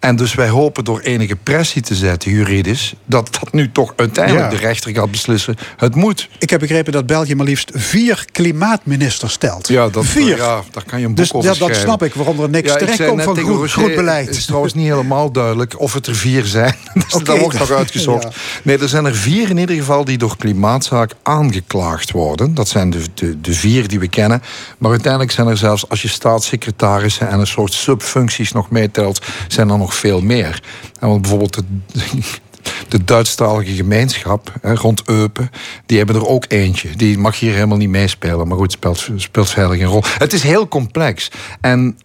En 0.01 0.17
dus 0.17 0.35
wij 0.35 0.49
hopen 0.49 0.85
door 0.85 1.01
enige 1.01 1.37
pressie 1.37 1.83
te 1.83 1.95
zetten, 1.95 2.31
juridisch... 2.31 2.95
dat 3.05 3.39
dat 3.41 3.53
nu 3.53 3.73
toch 3.73 3.93
uiteindelijk 3.97 4.51
Ja. 4.51 4.59
de 4.59 4.67
rechter 4.67 4.95
gaat 4.95 5.11
beslissen. 5.11 5.57
Het 5.77 5.95
moet. 5.95 6.29
Ik 6.39 6.51
heb 6.51 6.61
begrepen 6.61 6.93
dat 6.93 7.07
België 7.07 7.35
maar 7.35 7.47
liefst 7.47 7.71
vier 7.75 8.25
klimaatministers 8.33 9.33
stelt. 9.33 9.69
Ja, 9.69 9.89
dat, 9.89 10.05
vier. 10.05 10.37
ja, 10.37 10.63
daar 10.71 10.85
kan 10.87 10.99
je 11.01 11.07
een 11.07 11.15
boek 11.15 11.25
dus 11.25 11.33
over 11.33 11.53
ja, 11.53 11.67
dat 11.67 11.77
snap 11.77 12.03
ik, 12.03 12.15
waarom 12.15 12.41
er 12.41 12.49
niks 12.49 12.69
Ja, 12.69 12.77
terecht 12.77 13.07
komt 13.07 13.23
van 13.23 13.39
Roger, 13.39 13.69
groen 13.69 13.95
beleid. 13.95 14.27
Het 14.27 14.37
is 14.37 14.45
trouwens 14.45 14.75
niet 14.75 14.87
helemaal 14.87 15.31
duidelijk 15.33 15.81
of 15.81 15.93
het 15.93 16.07
er 16.07 16.15
vier 16.15 16.45
zijn. 16.45 16.75
Dus. 16.95 17.25
Dat 17.25 17.39
wordt 17.39 17.59
nog 17.59 17.71
uitgezocht. 17.71 18.23
Ja. 18.31 18.31
Nee, 18.63 18.79
er 18.79 18.89
zijn 18.89 19.05
er 19.05 19.15
vier 19.15 19.51
in 19.51 19.59
ieder 19.59 19.77
geval 19.77 20.05
die 20.05 20.19
door 20.19 20.37
klimaatzaak 20.37 21.13
aangeklaagd 21.23 22.11
worden. 22.11 22.55
Dat 22.55 22.69
zijn 22.69 22.91
de, 22.91 23.03
de, 23.15 23.41
de 23.41 23.53
vier 23.53 23.89
die 23.89 23.99
we 23.99 24.09
kennen. 24.09 24.43
Maar 24.79 24.91
uiteindelijk 24.91 25.33
zijn 25.33 25.47
er 25.47 25.57
zelfs, 25.57 25.89
als 25.89 26.03
je 26.03 26.09
staatssecretarissen 26.09 27.29
en 27.29 27.39
een 27.41 27.47
soort 27.47 27.73
subfuncties 27.73 28.53
nog 28.53 28.71
meetelt, 28.71 29.21
zijn 29.49 29.71
er 29.71 29.79
nog 29.79 29.90
veel 29.95 30.21
meer. 30.21 30.63
En 30.99 31.21
bijvoorbeeld 31.21 31.55
de, 31.55 31.65
de 32.89 33.05
Duitsstalige 33.05 33.75
gemeenschap 33.75 34.53
hè, 34.61 34.75
rond 34.75 35.03
Eupen, 35.05 35.51
die 35.87 35.99
hebben 35.99 36.17
er 36.17 36.27
ook 36.27 36.45
eentje. 36.49 36.97
Die 36.97 37.19
mag 37.19 37.39
hier 37.39 37.53
helemaal 37.53 37.77
niet 37.77 37.89
meespelen, 37.89 38.49
maar 38.49 38.59
goed, 38.59 38.73
speelt, 38.73 39.09
speelt 39.17 39.51
verder 39.51 39.77
geen 39.77 39.87
rol. 39.87 40.03
Het 40.19 40.33
is 40.33 40.43
heel 40.43 40.69
complex. 40.69 41.31
En 41.61 41.97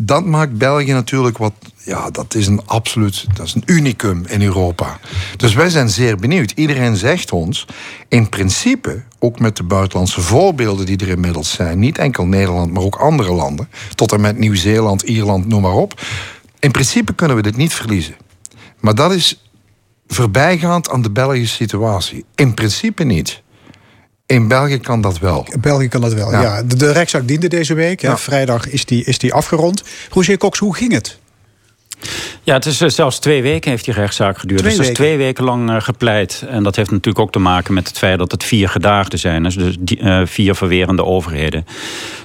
dat 0.00 0.24
maakt 0.24 0.58
België 0.58 0.92
natuurlijk 0.92 1.38
wat. 1.38 1.52
Ja, 1.84 2.10
dat 2.10 2.34
is 2.34 2.46
een 2.46 2.60
absoluut. 2.66 3.26
Dat 3.34 3.46
is 3.46 3.54
een 3.54 3.62
unicum 3.66 4.22
in 4.26 4.42
Europa. 4.42 4.98
Dus 5.36 5.54
wij 5.54 5.68
zijn 5.68 5.88
zeer 5.88 6.16
benieuwd. 6.16 6.50
Iedereen 6.50 6.96
zegt 6.96 7.32
ons. 7.32 7.66
In 8.08 8.28
principe, 8.28 9.02
ook 9.18 9.38
met 9.38 9.56
de 9.56 9.62
buitenlandse 9.62 10.20
voorbeelden 10.20 10.86
die 10.86 10.96
er 10.96 11.08
inmiddels 11.08 11.50
zijn. 11.50 11.78
Niet 11.78 11.98
enkel 11.98 12.26
Nederland, 12.26 12.72
maar 12.72 12.82
ook 12.82 12.96
andere 12.96 13.32
landen. 13.32 13.68
Tot 13.94 14.12
en 14.12 14.20
met 14.20 14.38
Nieuw-Zeeland, 14.38 15.02
Ierland, 15.02 15.46
noem 15.48 15.62
maar 15.62 15.72
op. 15.72 16.00
In 16.60 16.70
principe 16.70 17.14
kunnen 17.14 17.36
we 17.36 17.42
dit 17.42 17.56
niet 17.56 17.74
verliezen. 17.74 18.16
Maar 18.80 18.94
dat 18.94 19.12
is 19.12 19.42
voorbijgaand 20.06 20.90
aan 20.90 21.02
de 21.02 21.10
Belgische 21.10 21.54
situatie. 21.54 22.24
In 22.34 22.54
principe 22.54 23.04
niet. 23.04 23.42
In 24.26 24.48
België 24.48 24.78
kan 24.78 25.00
dat 25.00 25.18
wel. 25.18 25.46
België 25.60 25.88
kan 25.88 26.00
dat 26.00 26.12
wel, 26.12 26.30
ja. 26.30 26.42
Ja. 26.42 26.62
De, 26.62 26.76
de 26.76 26.92
rechtszaak 26.92 27.28
diende 27.28 27.48
deze 27.48 27.74
week. 27.74 28.00
Ja. 28.00 28.18
Vrijdag 28.18 28.68
is 28.68 28.84
die, 28.84 29.04
is 29.04 29.18
die 29.18 29.32
afgerond. 29.32 29.82
Roger 30.10 30.38
Cox, 30.38 30.58
hoe 30.58 30.74
ging 30.74 30.92
het? 30.92 31.18
Ja, 32.48 32.54
het 32.54 32.66
is 32.66 32.80
eh, 32.80 32.88
zelfs 32.88 33.18
twee 33.18 33.42
weken 33.42 33.70
heeft 33.70 33.84
die 33.84 33.94
rechtszaak 33.94 34.38
geduurd. 34.38 34.60
Twee 34.60 34.76
dus 34.76 34.80
het 34.80 34.88
is 34.88 34.96
twee 34.96 35.16
weken 35.16 35.44
lang 35.44 35.70
eh, 35.70 35.80
gepleit. 35.80 36.44
En 36.48 36.62
dat 36.62 36.76
heeft 36.76 36.90
natuurlijk 36.90 37.18
ook 37.18 37.32
te 37.32 37.38
maken 37.38 37.74
met 37.74 37.88
het 37.88 37.98
feit 37.98 38.18
dat 38.18 38.32
het 38.32 38.44
vier 38.44 38.68
gedaagden 38.68 39.18
zijn. 39.18 39.42
Dus 39.42 39.76
die, 39.80 39.98
eh, 39.98 40.20
vier 40.24 40.54
verwerende 40.54 41.04
overheden. 41.04 41.66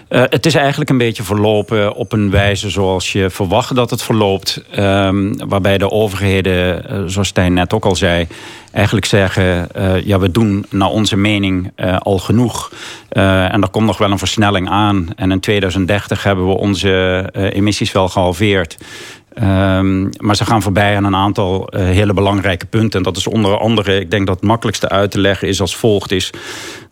Het 0.07 0.45
is 0.45 0.55
eigenlijk 0.55 0.89
een 0.89 0.97
beetje 0.97 1.23
verlopen 1.23 1.95
op 1.95 2.11
een 2.11 2.31
wijze 2.31 2.69
zoals 2.69 3.11
je 3.11 3.29
verwacht 3.29 3.75
dat 3.75 3.89
het 3.89 4.01
verloopt. 4.01 4.63
Ehm, 4.71 5.33
waarbij 5.47 5.77
de 5.77 5.91
overheden, 5.91 7.11
zoals 7.11 7.27
Stijn 7.27 7.53
net 7.53 7.73
ook 7.73 7.85
al 7.85 7.95
zei, 7.95 8.27
eigenlijk 8.71 9.05
zeggen: 9.05 9.67
ja, 10.05 10.19
we 10.19 10.31
doen 10.31 10.65
naar 10.69 10.89
onze 10.89 11.17
mening 11.17 11.71
al 11.99 12.19
genoeg. 12.19 12.71
En 13.09 13.61
er 13.61 13.69
komt 13.69 13.85
nog 13.85 13.97
wel 13.97 14.11
een 14.11 14.17
versnelling 14.17 14.69
aan. 14.69 15.07
En 15.15 15.31
in 15.31 15.39
2030 15.39 16.23
hebben 16.23 16.47
we 16.47 16.57
onze 16.57 17.29
emissies 17.33 17.91
wel 17.91 18.09
gehalveerd. 18.09 18.77
Ehm, 19.33 20.09
maar 20.17 20.35
ze 20.35 20.45
gaan 20.45 20.61
voorbij 20.61 20.95
aan 20.95 21.03
een 21.03 21.15
aantal 21.15 21.67
eh, 21.67 21.83
hele 21.83 22.13
belangrijke 22.13 22.65
punten. 22.65 22.97
En 22.97 23.03
dat 23.03 23.17
is 23.17 23.27
onder 23.27 23.57
andere, 23.57 23.99
ik 23.99 24.11
denk 24.11 24.27
dat 24.27 24.35
het 24.35 24.45
makkelijkste 24.45 24.89
uit 24.89 25.11
te 25.11 25.19
leggen 25.19 25.47
is 25.47 25.61
als 25.61 25.75
volgt: 25.75 26.11
is 26.11 26.29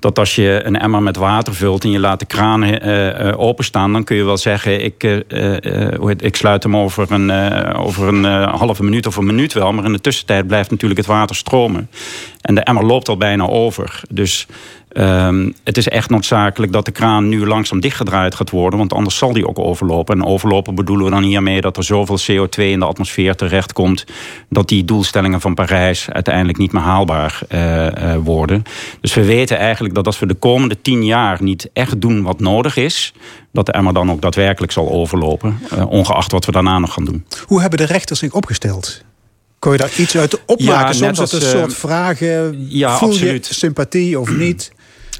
dat 0.01 0.19
als 0.19 0.35
je 0.35 0.61
een 0.63 0.79
emmer 0.79 1.01
met 1.01 1.15
water 1.15 1.55
vult 1.55 1.83
en 1.83 1.91
je 1.91 1.99
laat 1.99 2.19
de 2.19 2.25
kraan 2.25 2.63
eh, 2.63 3.39
openstaan, 3.39 3.93
dan 3.93 4.03
kun 4.03 4.15
je 4.15 4.23
wel 4.23 4.37
zeggen: 4.37 4.83
ik, 4.83 5.03
eh, 5.03 6.09
ik 6.17 6.35
sluit 6.35 6.63
hem 6.63 6.77
over 6.77 7.11
een, 7.11 7.31
over 7.75 8.07
een 8.07 8.23
halve 8.49 8.83
minuut 8.83 9.07
of 9.07 9.15
een 9.15 9.25
minuut 9.25 9.53
wel. 9.53 9.73
Maar 9.73 9.85
in 9.85 9.91
de 9.91 10.01
tussentijd 10.01 10.47
blijft 10.47 10.69
natuurlijk 10.69 10.99
het 10.99 11.09
water 11.09 11.35
stromen. 11.35 11.89
En 12.41 12.55
de 12.55 12.61
emmer 12.61 12.85
loopt 12.85 13.09
al 13.09 13.17
bijna 13.17 13.47
over. 13.47 14.01
Dus 14.09 14.47
Ehm, 14.91 15.51
het 15.63 15.77
is 15.77 15.87
echt 15.87 16.09
noodzakelijk 16.09 16.71
dat 16.71 16.85
de 16.85 16.91
kraan 16.91 17.29
nu 17.29 17.47
langzaam 17.47 17.79
dichtgedraaid 17.79 18.35
gaat 18.35 18.49
worden, 18.49 18.79
want 18.79 18.93
anders 18.93 19.17
zal 19.17 19.33
die 19.33 19.47
ook 19.47 19.59
overlopen. 19.59 20.15
En 20.15 20.25
overlopen 20.25 20.75
bedoelen 20.75 21.05
we 21.05 21.11
dan 21.11 21.23
hiermee 21.23 21.61
dat 21.61 21.77
er 21.77 21.83
zoveel 21.83 22.19
CO2 22.19 22.63
in 22.63 22.79
de 22.79 22.85
atmosfeer 22.85 23.35
terechtkomt 23.35 24.05
dat 24.49 24.67
die 24.67 24.85
doelstellingen 24.85 25.41
van 25.41 25.53
Parijs 25.53 26.09
uiteindelijk 26.09 26.57
niet 26.57 26.71
meer 26.71 26.81
haalbaar 26.81 27.39
worden. 28.23 28.63
Dus 29.01 29.13
we 29.13 29.25
weten 29.25 29.57
eigenlijk 29.57 29.90
dat 29.93 30.05
als 30.05 30.19
we 30.19 30.25
de 30.25 30.33
komende 30.33 30.81
tien 30.81 31.05
jaar 31.05 31.43
niet 31.43 31.69
echt 31.73 32.01
doen 32.01 32.23
wat 32.23 32.39
nodig 32.39 32.75
is, 32.75 33.13
dat 33.51 33.65
de 33.65 33.71
emmer 33.71 33.93
dan 33.93 34.11
ook 34.11 34.21
daadwerkelijk 34.21 34.71
zal 34.71 34.91
overlopen, 34.91 35.59
eh, 35.69 35.89
ongeacht 35.89 36.31
wat 36.31 36.45
we 36.45 36.51
daarna 36.51 36.79
nog 36.79 36.93
gaan 36.93 37.05
doen. 37.05 37.25
Hoe 37.45 37.61
hebben 37.61 37.79
de 37.79 37.85
rechters 37.85 38.19
zich 38.19 38.33
opgesteld? 38.33 39.01
Kon 39.59 39.71
je 39.71 39.77
daar 39.77 39.91
iets 39.97 40.17
uit 40.17 40.45
opmaken? 40.45 40.65
Ja, 40.65 40.93
Soms 40.93 41.19
als, 41.19 41.31
het 41.31 41.41
een 41.41 41.47
eh, 41.47 41.59
soort 41.59 41.73
vragen. 41.73 42.65
ja, 42.69 42.97
voel 42.97 43.09
absoluut. 43.09 43.47
je 43.47 43.53
sympathie 43.53 44.19
of 44.19 44.35
niet? 44.35 44.71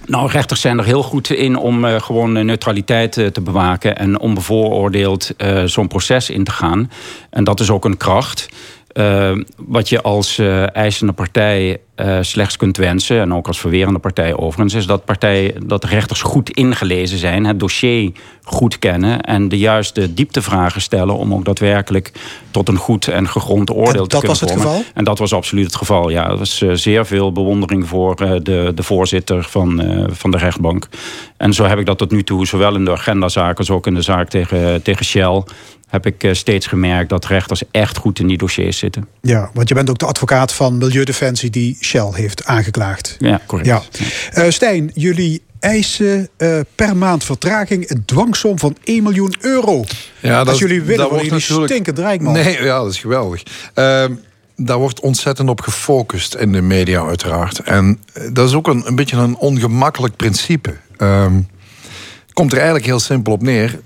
Nou, 0.05 0.31
rechters 0.31 0.61
zijn 0.61 0.77
er 0.77 0.85
heel 0.85 1.03
goed 1.03 1.29
in 1.29 1.55
om 1.57 1.85
eh, 1.85 2.01
gewoon 2.01 2.45
neutraliteit 2.45 3.11
te 3.11 3.41
bewaken 3.43 3.97
en 3.97 4.19
onbevooroordeeld 4.19 5.33
eh, 5.37 5.63
zo'n 5.63 5.87
proces 5.87 6.29
in 6.29 6.43
te 6.43 6.51
gaan. 6.51 6.91
En 7.29 7.43
dat 7.43 7.59
is 7.59 7.69
ook 7.69 7.85
een 7.85 7.97
kracht. 7.97 8.47
Eh, 8.93 9.31
wat 9.55 9.89
je 9.89 10.01
als 10.01 10.37
eh, 10.37 10.75
eisende 10.75 11.13
partij 11.13 11.79
eh, 12.01 12.17
slechts 12.21 12.57
kunt 12.57 12.77
wensen, 12.77 13.19
en 13.19 13.33
ook 13.33 13.47
als 13.47 13.59
verwerende 13.59 13.99
partij 13.99 14.35
overigens, 14.35 14.73
is 14.73 14.85
dat, 14.85 15.05
partij, 15.05 15.55
dat 15.65 15.81
de 15.81 15.87
rechters 15.87 16.21
goed 16.21 16.49
ingelezen 16.49 17.17
zijn, 17.17 17.45
het 17.45 17.59
dossier 17.59 18.11
goed 18.43 18.79
kennen 18.79 19.21
en 19.21 19.49
de 19.49 19.57
juiste 19.57 20.13
dieptevragen 20.13 20.81
stellen 20.81 21.15
om 21.15 21.33
ook 21.33 21.45
daadwerkelijk 21.45 22.11
tot 22.51 22.67
een 22.67 22.77
goed 22.77 23.07
en 23.07 23.27
gegrond 23.27 23.71
oordeel 23.71 24.01
En 24.01 24.07
te 24.07 24.07
dat 24.07 24.09
kunnen 24.09 24.27
was 24.27 24.39
het 24.39 24.49
komen. 24.49 24.65
geval? 24.65 24.83
En 24.93 25.03
dat 25.03 25.19
was 25.19 25.33
absoluut 25.33 25.65
het 25.65 25.75
geval, 25.75 26.09
ja. 26.09 26.29
Er 26.29 26.37
was 26.37 26.61
eh, 26.61 26.69
zeer 26.73 27.05
veel 27.05 27.31
bewondering 27.31 27.87
voor 27.87 28.15
de, 28.15 28.71
de 28.75 28.83
voorzitter 28.83 29.43
van, 29.43 29.83
van 30.11 30.31
de 30.31 30.37
rechtbank. 30.37 30.87
En 31.37 31.53
zo 31.53 31.63
heb 31.63 31.79
ik 31.79 31.85
dat 31.85 31.97
tot 31.97 32.11
nu 32.11 32.23
toe, 32.23 32.47
zowel 32.47 32.75
in 32.75 32.85
de 32.85 32.91
agendazaak 32.91 33.57
als 33.57 33.69
ook 33.69 33.87
in 33.87 33.93
de 33.93 34.01
zaak 34.01 34.29
tegen, 34.29 34.81
tegen 34.81 35.05
Shell, 35.05 35.43
heb 35.91 36.05
ik 36.05 36.23
eh, 36.23 36.33
steeds 36.33 36.67
gemerkt 36.67 37.09
dat 37.09 37.25
rechters 37.25 37.63
echt 37.71 37.97
goed 37.97 38.19
in 38.19 38.27
die 38.27 38.37
dossiers 38.37 38.77
zitten. 38.77 39.07
Ja, 39.21 39.49
want 39.53 39.67
je 39.69 39.73
bent 39.75 39.89
ook 39.89 39.97
de 39.97 40.05
advocaat 40.05 40.53
van 40.53 40.77
Milieudefensie 40.77 41.49
die 41.49 41.77
Shell 41.81 42.09
heeft 42.11 42.45
aangeklaagd. 42.45 43.15
Ja, 43.19 43.41
correct. 43.45 43.67
Ja. 43.69 43.81
Eh, 44.31 44.49
Stijn, 44.51 44.91
jullie 44.93 45.41
eisen 45.59 46.29
eh, 46.37 46.59
per 46.75 46.97
maand 46.97 47.23
vertraging 47.23 47.89
een 47.89 48.05
dwangsom 48.05 48.59
van 48.59 48.75
1 48.83 49.03
miljoen 49.03 49.35
euro. 49.39 49.83
Ja, 50.19 50.41
Als 50.41 50.59
jullie 50.59 50.81
willen, 50.81 50.97
dat 50.97 51.09
worden 51.09 51.25
jullie 51.25 51.39
natuurlijk- 51.39 51.71
stinkend 51.71 51.99
rijk, 51.99 52.21
man. 52.21 52.33
Nee, 52.33 52.63
ja, 52.63 52.79
dat 52.79 52.91
is 52.91 52.99
geweldig. 52.99 53.43
Ehm, 53.73 54.13
daar 54.55 54.77
wordt 54.77 54.99
ontzettend 54.99 55.49
op 55.49 55.61
gefocust 55.61 56.35
in 56.35 56.51
de 56.51 56.61
media, 56.61 57.05
uiteraard. 57.05 57.59
En 57.59 57.99
dat 58.33 58.47
is 58.47 58.53
ook 58.55 58.67
een, 58.67 58.87
een 58.87 58.95
beetje 58.95 59.17
een 59.17 59.35
ongemakkelijk 59.35 60.15
principe. 60.15 60.73
Ehm, 60.97 61.39
komt 62.33 62.51
er 62.51 62.57
eigenlijk 62.57 62.85
heel 62.85 62.99
simpel 62.99 63.33
op 63.33 63.41
neer. 63.41 63.79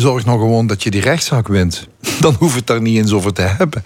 Zorg 0.00 0.24
nou 0.24 0.38
gewoon 0.38 0.66
dat 0.66 0.82
je 0.82 0.90
die 0.90 1.00
rechtszaak 1.00 1.48
wint. 1.48 1.88
Dan 2.20 2.34
hoef 2.38 2.54
het 2.54 2.66
daar 2.66 2.80
niet 2.80 2.96
eens 2.96 3.12
over 3.12 3.32
te 3.32 3.42
hebben. 3.42 3.84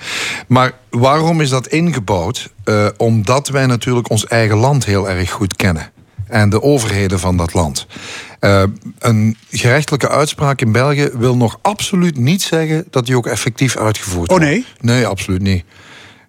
Maar 0.49 0.73
waarom 0.91 1.41
is 1.41 1.49
dat 1.49 1.67
ingebouwd? 1.67 2.51
Eh, 2.65 2.87
omdat 2.97 3.49
wij 3.49 3.67
natuurlijk 3.67 4.11
ons 4.11 4.27
eigen 4.27 4.57
land 4.57 4.85
heel 4.85 5.09
erg 5.11 5.31
goed 5.31 5.57
kennen. 5.57 5.91
En 6.27 6.51
de 6.51 6.63
overheden 6.63 7.19
van 7.21 7.37
dat 7.37 7.55
land. 7.55 7.87
Eh, 8.41 8.63
een 8.99 9.37
gerechtelijke 9.51 10.09
uitspraak 10.09 10.61
in 10.61 10.73
België 10.73 11.11
wil 11.13 11.37
nog 11.37 11.59
absoluut 11.63 12.19
niet 12.19 12.43
zeggen 12.43 12.85
dat 12.91 13.07
die 13.07 13.17
ook 13.17 13.27
effectief 13.27 13.77
uitgevoerd 13.77 14.31
Oh, 14.31 14.37
wordt. 14.37 14.51
nee? 14.53 14.67
Nee, 14.81 15.07
absoluut 15.07 15.43
niet. 15.43 15.65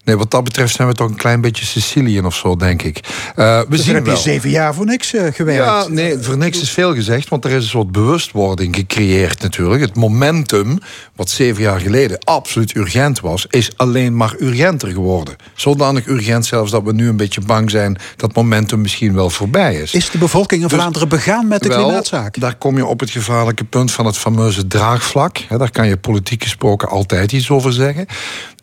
Nee, 0.03 0.17
wat 0.17 0.31
dat 0.31 0.43
betreft 0.43 0.75
zijn 0.75 0.87
we 0.87 0.93
toch 0.93 1.09
een 1.09 1.15
klein 1.15 1.41
beetje 1.41 1.65
Siciliën 1.65 2.25
of 2.25 2.35
zo, 2.35 2.55
denk 2.55 2.81
ik. 2.81 2.99
Uh, 3.35 3.59
we 3.59 3.65
dus 3.69 3.83
zien 3.83 3.95
heb 3.95 4.05
wel. 4.05 4.15
je 4.15 4.21
zeven 4.21 4.49
jaar 4.49 4.73
voor 4.73 4.85
niks 4.85 5.13
uh, 5.13 5.21
gewerkt. 5.31 5.65
Ja, 5.65 5.87
nee, 5.87 6.17
voor 6.19 6.37
niks 6.37 6.61
is 6.61 6.69
veel 6.69 6.93
gezegd, 6.93 7.29
want 7.29 7.45
er 7.45 7.51
is 7.51 7.63
een 7.63 7.69
soort 7.69 7.91
bewustwording 7.91 8.75
gecreëerd 8.75 9.41
natuurlijk. 9.41 9.81
Het 9.81 9.95
momentum, 9.95 10.77
wat 11.15 11.29
zeven 11.29 11.63
jaar 11.63 11.79
geleden 11.79 12.19
absoluut 12.23 12.75
urgent 12.75 13.19
was, 13.19 13.45
is 13.49 13.69
alleen 13.75 14.17
maar 14.17 14.35
urgenter 14.39 14.91
geworden. 14.91 15.35
Zodanig 15.55 16.07
urgent 16.07 16.45
zelfs 16.45 16.71
dat 16.71 16.83
we 16.83 16.93
nu 16.93 17.07
een 17.07 17.17
beetje 17.17 17.41
bang 17.41 17.69
zijn 17.69 17.97
dat 18.15 18.35
momentum 18.35 18.81
misschien 18.81 19.13
wel 19.13 19.29
voorbij 19.29 19.75
is. 19.75 19.93
Is 19.93 20.09
de 20.09 20.17
bevolking 20.17 20.61
in 20.61 20.67
Dus- 20.67 20.77
Vlaanderen 20.77 21.09
begaan 21.09 21.47
met 21.47 21.61
de 21.61 21.67
Wel, 21.67 21.83
klimaatzaak? 21.83 22.39
Daar 22.39 22.55
kom 22.55 22.77
je 22.77 22.85
op 22.85 22.99
het 22.99 23.09
gevaarlijke 23.09 23.63
punt 23.63 23.91
van 23.91 24.05
het 24.05 24.17
fameuze 24.17 24.67
draagvlak. 24.67 25.37
Daar 25.57 25.71
kan 25.71 25.87
je 25.87 25.97
politiek 25.97 26.43
gesproken 26.43 26.89
altijd 26.89 27.31
iets 27.31 27.49
over 27.49 27.73
zeggen. 27.73 28.05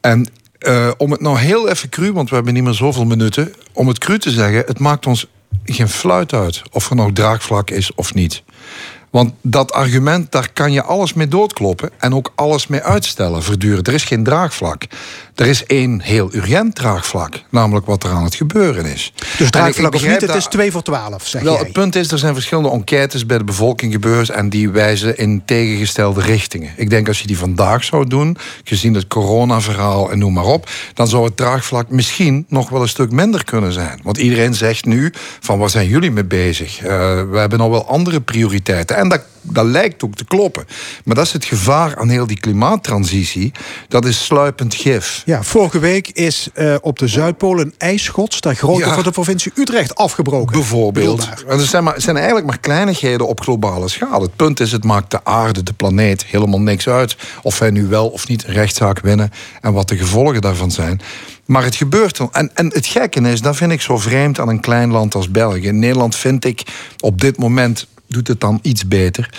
En 0.01 0.28
eh, 0.61 0.90
om 0.96 1.11
het 1.11 1.20
nou 1.20 1.38
heel 1.38 1.68
even 1.68 1.88
cru, 1.88 2.12
want 2.12 2.28
we 2.28 2.34
hebben 2.34 2.54
niet 2.54 2.62
meer 2.62 2.74
zoveel 2.74 3.04
minuten. 3.04 3.54
Om 3.72 3.88
het 3.88 3.98
cru 3.98 4.18
te 4.18 4.30
zeggen, 4.30 4.62
het 4.66 4.78
maakt 4.78 5.06
ons 5.06 5.26
geen 5.64 5.88
fluit 5.88 6.32
uit 6.32 6.62
of 6.70 6.90
er 6.90 6.96
nou 6.96 7.12
draagvlak 7.12 7.70
is 7.70 7.94
of 7.94 8.14
niet. 8.14 8.42
Want 9.11 9.32
dat 9.42 9.72
argument, 9.72 10.32
daar 10.32 10.52
kan 10.52 10.72
je 10.72 10.82
alles 10.82 11.12
mee 11.12 11.28
doodkloppen 11.28 11.90
en 11.98 12.14
ook 12.14 12.32
alles 12.34 12.66
mee 12.66 12.80
uitstellen, 12.80 13.42
voortdurend. 13.42 13.88
Er 13.88 13.94
is 13.94 14.04
geen 14.04 14.24
draagvlak. 14.24 14.84
Er 15.41 15.47
is 15.47 15.66
één 15.66 16.01
heel 16.01 16.34
urgent 16.34 16.74
draagvlak, 16.74 17.43
namelijk 17.51 17.86
wat 17.86 18.05
er 18.05 18.11
aan 18.11 18.24
het 18.24 18.34
gebeuren 18.34 18.84
is. 18.84 19.12
Dus 19.38 19.51
draagvlak 19.51 19.95
of 19.95 20.03
niet, 20.03 20.20
het 20.20 20.22
is 20.34 20.43
dat- 20.43 20.51
2 20.51 20.72
voor 20.72 20.82
12, 20.82 21.26
zeg 21.26 21.43
wel, 21.43 21.53
jij. 21.53 21.62
het 21.62 21.72
punt 21.72 21.97
is, 21.97 22.12
er 22.12 22.18
zijn 22.18 22.34
verschillende 22.34 22.70
enquêtes 22.70 23.26
bij 23.26 23.38
de 23.38 23.45
bevolking 23.45 23.93
gebeurd 23.93 24.30
en 24.30 24.49
die 24.49 24.70
wijzen 24.70 25.16
in 25.16 25.43
tegengestelde 25.45 26.20
richtingen. 26.20 26.72
Ik 26.76 26.91
denk 26.91 27.09
als 27.09 27.20
je 27.20 27.26
die 27.26 27.38
vandaag 27.38 27.84
zou 27.84 28.07
doen, 28.07 28.36
gezien 28.64 28.95
het 28.95 29.07
coronaverhaal 29.07 30.11
en 30.11 30.18
noem 30.18 30.32
maar 30.32 30.45
op, 30.45 30.70
dan 30.95 31.09
zou 31.09 31.24
het 31.24 31.36
draagvlak 31.36 31.88
misschien 31.88 32.45
nog 32.49 32.68
wel 32.68 32.82
een 32.82 32.88
stuk 32.88 33.11
minder 33.11 33.45
kunnen 33.45 33.72
zijn. 33.72 34.01
Want 34.03 34.18
iedereen 34.18 34.55
zegt 34.55 34.84
nu 34.84 35.12
van 35.41 35.59
waar 35.59 35.70
zijn 35.70 35.88
jullie 35.88 36.11
mee 36.11 36.24
bezig? 36.24 36.78
Eh, 36.78 36.88
we 37.30 37.38
hebben 37.38 37.59
nog 37.59 37.68
wel 37.68 37.86
andere 37.86 38.20
prioriteiten. 38.20 38.97
En 38.97 39.09
dat, 39.09 39.22
dat 39.43 39.64
lijkt 39.64 40.05
ook 40.05 40.14
te 40.14 40.24
kloppen. 40.24 40.66
Maar 41.05 41.14
dat 41.14 41.26
is 41.26 41.32
het 41.32 41.45
gevaar 41.45 41.97
aan 41.97 42.09
heel 42.09 42.26
die 42.26 42.41
klimaattransitie. 42.41 43.53
Dat 43.88 44.05
is 44.05 44.24
sluipend 44.24 44.74
gif. 44.74 45.22
Ja, 45.24 45.43
vorige 45.43 45.78
week 45.78 46.09
is 46.09 46.49
eh, 46.55 46.74
op 46.80 46.99
de 46.99 47.09
Zuidpool 47.09 47.61
een 47.61 47.74
ijsschots 47.78 48.41
ter 48.41 48.55
grootte 48.55 48.86
Ja. 48.86 48.95
van 48.95 49.03
de 49.03 49.11
provincie 49.11 49.53
Utrecht 49.55 49.95
afgebroken. 49.95 50.53
Bijvoorbeeld. 50.53 51.28
En 51.49 51.59
er 51.59 51.66
zijn, 51.66 51.84
maar, 51.84 52.01
zijn 52.01 52.16
eigenlijk 52.16 52.47
maar 52.47 52.59
kleinigheden 52.59 53.26
op 53.26 53.41
globale 53.41 53.88
schaal. 53.88 54.22
Het 54.22 54.36
punt 54.36 54.61
is, 54.61 54.72
het 54.72 54.84
maakt 54.84 55.11
de 55.11 55.24
aarde, 55.24 55.62
de 55.62 55.72
planeet, 55.72 56.24
helemaal 56.24 56.61
niks 56.61 56.88
uit. 56.88 57.16
Of 57.43 57.59
wij 57.59 57.70
nu 57.70 57.86
wel 57.86 58.09
of 58.09 58.28
niet 58.28 58.45
een 58.47 58.53
rechtszaak 58.53 59.01
winnen 59.01 59.30
en 59.61 59.72
wat 59.72 59.88
de 59.88 59.97
gevolgen 59.97 60.41
daarvan 60.41 60.70
zijn. 60.70 61.01
Maar 61.45 61.64
het 61.64 61.74
gebeurt 61.74 62.16
dan. 62.16 62.28
En, 62.32 62.51
en 62.55 62.66
het 62.66 62.86
gekke 62.86 63.20
is, 63.20 63.41
dat 63.41 63.57
vind 63.57 63.72
ik 63.72 63.80
zo 63.80 63.99
vreemd 63.99 64.38
aan 64.38 64.49
een 64.49 64.61
klein 64.61 64.91
land 64.91 65.14
als 65.14 65.30
België. 65.30 65.66
In 65.66 65.78
Nederland 65.78 66.16
vind 66.16 66.45
ik 66.45 66.62
op 67.01 67.20
dit 67.20 67.38
moment 67.38 67.86
doet 68.11 68.28
het 68.28 68.40
dan 68.40 68.58
iets 68.62 68.88
beter. 68.88 69.30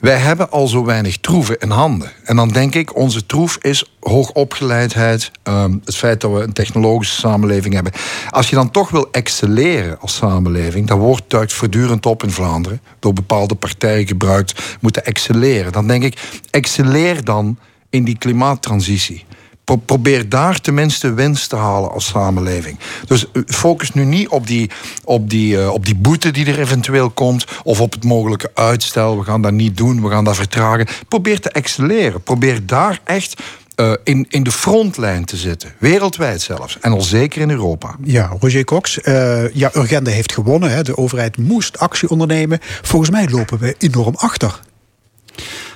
Wij 0.00 0.16
hebben 0.16 0.50
al 0.50 0.68
zo 0.68 0.84
weinig 0.84 1.18
troeven 1.18 1.58
in 1.58 1.70
handen. 1.70 2.12
En 2.24 2.36
dan 2.36 2.48
denk 2.48 2.74
ik, 2.74 2.96
onze 2.96 3.26
troef 3.26 3.58
is 3.60 3.84
hoogopgeleidheid. 4.00 5.30
ehm, 5.42 5.76
het 5.84 5.96
feit 5.96 6.20
dat 6.20 6.32
we 6.32 6.42
een 6.42 6.52
technologische 6.52 7.20
samenleving 7.20 7.74
hebben. 7.74 7.92
Als 8.30 8.48
je 8.50 8.56
dan 8.56 8.70
toch 8.70 8.90
wil 8.90 9.08
excelleren 9.10 10.00
als 10.00 10.14
samenleving, 10.14 10.86
dan 10.86 10.98
wordt 10.98 11.22
duikt 11.28 11.52
voortdurend 11.52 12.06
op 12.06 12.22
in 12.22 12.30
Vlaanderen. 12.30 12.80
Door 12.98 13.12
bepaalde 13.12 13.54
partijen 13.54 14.06
gebruikt, 14.06 14.62
moeten 14.80 15.04
excelleren. 15.04 15.72
Dan 15.72 15.86
denk 15.86 16.02
ik, 16.02 16.40
excelleer 16.50 17.24
dan 17.24 17.58
in 17.90 18.04
die 18.04 18.18
klimaattransitie. 18.18 19.24
Pro- 19.70 19.76
Probeer 19.96 20.28
daar 20.28 20.60
tenminste 20.60 21.14
winst 21.14 21.48
te 21.48 21.56
halen 21.56 21.90
als 21.92 22.06
samenleving. 22.06 22.78
Dus 23.06 23.26
eh, 23.32 23.42
focus 23.46 23.92
nu 23.92 24.04
niet 24.04 24.28
op 24.28 24.46
die, 24.46 24.70
op, 25.04 25.30
die, 25.30 25.60
eh, 25.60 25.68
op 25.72 25.84
die 25.86 25.94
boete 25.94 26.30
die 26.30 26.46
er 26.46 26.58
eventueel 26.58 27.10
komt. 27.10 27.44
Of 27.62 27.80
op 27.80 27.92
het 27.92 28.04
mogelijke 28.04 28.50
uitstel. 28.54 29.18
We 29.18 29.24
gaan 29.24 29.42
dat 29.42 29.52
niet 29.52 29.76
doen, 29.76 30.02
we 30.02 30.08
gaan 30.10 30.24
dat 30.24 30.36
vertragen. 30.36 30.86
Probeer 31.08 31.40
te 31.40 31.50
excelleren. 31.50 32.22
Probeer 32.22 32.66
daar 32.66 33.00
echt 33.04 33.42
eh, 33.74 33.92
in, 34.04 34.26
in 34.28 34.42
de 34.42 34.52
frontlijn 34.52 35.24
te 35.24 35.36
zitten. 35.36 35.72
Wereldwijd 35.78 36.40
zelfs. 36.40 36.78
En 36.80 36.92
al 36.92 37.00
zeker 37.02 37.40
in 37.40 37.50
Europa. 37.50 37.96
Ja, 38.04 38.36
Roger 38.40 38.64
Cox. 38.64 39.00
eh, 39.00 39.54
ja, 39.54 39.70
Urgenda 39.74 40.10
heeft 40.10 40.32
gewonnen. 40.32 40.70
Hè. 40.70 40.82
De 40.82 40.96
overheid 40.96 41.36
moest 41.38 41.78
actie 41.78 42.08
ondernemen. 42.10 42.58
Volgens 42.82 43.10
mij 43.10 43.28
lopen 43.28 43.58
we 43.58 43.74
enorm 43.78 44.14
achter. 44.16 44.60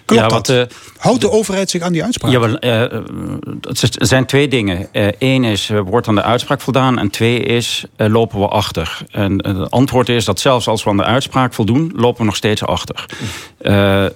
Klopt 0.04 0.22
Ja, 0.22 0.28
dat? 0.28 0.46
wat, 0.46 0.56
eh, 0.56 0.76
Houdt 0.98 1.20
de 1.20 1.30
overheid 1.30 1.70
zich 1.70 1.82
aan 1.82 1.92
die 1.92 2.04
uitspraak? 2.04 2.32
Ja, 2.32 2.40
wel, 2.40 2.58
eh, 2.58 2.80
het 3.60 3.96
zijn 3.98 4.26
twee 4.26 4.48
dingen. 4.48 4.88
Eén 5.18 5.44
is, 5.44 5.70
eh, 5.70 5.80
wordt 5.86 6.08
aan 6.08 6.14
de 6.14 6.22
uitspraak 6.22 6.60
voldaan? 6.60 6.98
En 6.98 7.10
twee 7.10 7.38
is, 7.38 7.84
lopen 7.96 8.40
we 8.40 8.48
achter? 8.48 8.98
En 9.10 9.46
het 9.46 9.70
antwoord 9.70 10.08
is 10.08 10.24
dat 10.24 10.40
zelfs 10.40 10.68
als 10.68 10.84
we 10.84 10.90
aan 10.90 10.96
de 10.96 11.04
uitspraak 11.04 11.54
voldoen... 11.54 11.92
lopen 11.96 12.20
we 12.20 12.26
nog 12.26 12.36
steeds 12.36 12.64
achter. 12.64 13.06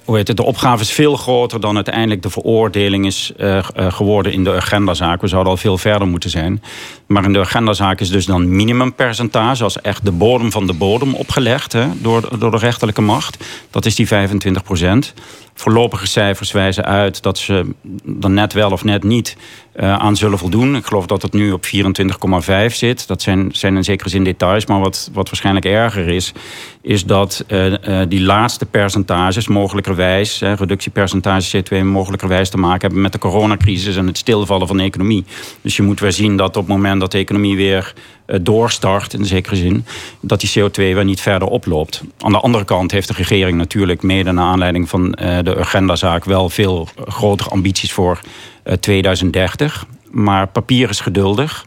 Hoe 0.05 0.17
heet 0.17 0.29
het? 0.29 0.37
De 0.37 0.45
opgave 0.45 0.83
is 0.83 0.91
veel 0.91 1.17
groter 1.17 1.61
dan 1.61 1.75
uiteindelijk 1.75 2.23
de 2.23 2.31
veroordeling 2.31 3.07
is 3.07 3.33
geworden 3.77 4.33
in 4.33 4.45
de 4.45 4.53
agendazaak. 4.53 5.21
We 5.21 5.29
zouden 5.29 5.53
al 5.53 5.59
veel 5.59 5.79
verder 5.79 6.09
moeten 6.09 6.31
zijn. 6.31 6.63
Maar 7.07 7.25
in 7.25 7.33
de 7.33 7.41
agendazaak 7.41 8.01
is 8.01 8.11
dus 8.11 8.27
dan 8.27 8.57
minimumpercentage... 8.57 9.65
als 9.65 9.81
echt 9.81 10.05
de 10.05 10.13
bodem 10.13 10.53
van 10.53 10.67
de 10.67 10.73
bodem 10.73 11.15
opgelegd 11.15 11.73
hè, 11.73 11.87
door, 11.99 12.39
door 12.39 12.51
de 12.51 12.59
rechterlijke 12.59 13.03
macht. 13.03 13.45
Dat 13.71 13.87
is 13.87 13.95
die 13.95 14.07
25 14.07 14.63
procent. 14.63 15.15
Voorlopige 15.59 16.07
cijfers 16.07 16.53
wijzen 16.53 16.85
uit 16.85 17.23
dat 17.23 17.39
ze 17.39 17.75
dan 18.03 18.35
net 18.35 18.53
wel 18.53 18.71
of 18.71 18.85
net 18.85 19.03
niet 19.03 19.37
eh, 19.79 19.93
aan 19.93 20.17
zullen 20.17 20.39
voldoen. 20.39 20.77
Ik 20.77 20.87
geloof 20.87 21.07
dat 21.07 21.23
het 21.23 21.33
nu 21.33 21.53
op 21.53 21.65
24,5 21.67 22.75
zit. 22.75 23.07
Dat 23.07 23.23
zijn, 23.23 23.49
zijn 23.53 23.77
in 23.77 23.85
zekere 23.85 24.09
zin 24.09 24.25
details. 24.25 24.67
Maar 24.67 24.81
wat, 24.81 25.11
wat 25.13 25.27
waarschijnlijk 25.27 25.67
erger 25.67 26.09
is, 26.09 26.33
is 26.89 27.05
dat 27.05 27.45
eh, 27.47 28.01
eh, 28.01 28.09
die 28.09 28.21
laatste 28.21 28.67
percentages 28.67 29.49
mogelijkerwijs, 29.49 30.41
eh, 30.41 30.53
reductiepercentage 30.55 31.63
CO2 31.63 31.85
mogelijkerwijs 31.85 32.51
te 32.51 32.59
maken 32.59 32.81
hebben 32.81 33.01
met 33.01 33.13
de 33.13 33.19
coronacrisis 33.19 33.97
en 33.97 34.07
het 34.07 34.19
stilvallen 34.19 34.67
van 34.67 34.77
de 34.77 34.83
economie. 34.83 35.25
Dus 35.61 35.77
je 35.77 35.83
moet 35.83 36.01
weer 36.01 36.13
zien 36.13 36.37
dat 36.37 36.57
op 36.57 36.67
het 36.67 36.77
moment 36.77 37.01
dat 37.01 37.13
de 37.13 37.19
economie 37.19 37.57
weer 37.57 37.95
doorstart, 38.43 39.15
in 39.15 39.25
zekere 39.25 39.57
zin, 39.57 39.85
dat 40.21 40.41
die 40.41 40.51
CO2 40.51 40.75
weer 40.75 41.05
niet 41.05 41.21
verder 41.21 41.49
oploopt. 41.49 42.03
Aan 42.19 42.33
de 42.33 42.41
andere 42.41 42.65
kant 42.65 42.91
heeft 42.91 43.09
de 43.09 43.15
regering 43.15 43.57
natuurlijk 43.57 44.03
mede 44.03 44.33
naar 44.33 44.45
aanleiding 44.45 44.89
van 44.89 45.11
de 45.43 45.57
agendazaak 45.59 46.25
wel 46.25 46.49
veel 46.49 46.89
grotere 47.07 47.51
ambities 47.51 47.93
voor 47.93 48.21
2030. 48.81 49.87
Maar 50.11 50.47
papier 50.47 50.89
is 50.89 51.01
geduldig. 51.01 51.65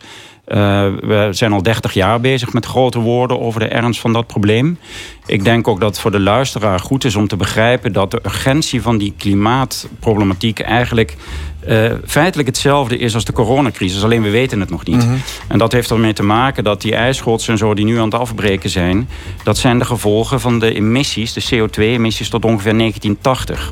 Eh, 0.52 0.58
we 1.02 1.28
zijn 1.32 1.54
al 1.54 1.62
30 1.62 1.93
jaar 1.93 2.22
bezig 2.22 2.54
met 2.54 2.66
grote 2.66 2.99
woorden 2.99 3.39
over 3.39 3.60
de 3.60 3.68
ernst 3.68 3.99
van 3.99 4.14
dat 4.14 4.28
probleem. 4.28 4.78
Ik 5.26 5.43
denk 5.43 5.68
ook 5.68 5.80
dat 5.80 5.89
het 5.89 5.99
voor 5.99 6.12
de 6.12 6.20
luisteraar 6.20 6.80
goed 6.80 7.04
is 7.04 7.16
om 7.16 7.28
te 7.28 7.36
begrijpen 7.36 7.93
dat 7.93 8.12
de 8.12 8.20
urgentie 8.26 8.82
van 8.82 8.97
die 8.97 9.14
klimaatproblematiek 9.18 10.60
eigenlijk 10.60 11.16
eh, 11.60 11.91
feitelijk 12.06 12.47
hetzelfde 12.47 12.97
is 12.97 13.14
als 13.14 13.26
de 13.26 13.34
coronacrisis. 13.34 14.04
Alleen 14.04 14.22
we 14.22 14.30
weten 14.30 14.60
het 14.60 14.70
nog 14.70 14.86
niet. 14.86 15.08
En 15.47 15.58
dat 15.58 15.72
heeft 15.72 15.91
ermee 15.91 16.14
te 16.14 16.24
maken 16.24 16.64
dat 16.64 16.82
die 16.82 16.95
ijsschotsen 16.95 17.52
en 17.52 17.60
zo 17.60 17.74
die 17.74 17.86
nu 17.86 17.97
aan 17.97 18.04
het 18.04 18.14
afbreken 18.14 18.70
zijn, 18.70 19.10
dat 19.43 19.58
zijn 19.58 19.80
de 19.80 19.86
gevolgen 19.86 20.39
van 20.39 20.60
de 20.60 20.74
emissies, 20.74 21.34
de 21.34 21.43
CO2-emissies 21.43 22.30
tot 22.30 22.45
ongeveer 22.45 22.78
1980. 22.78 23.72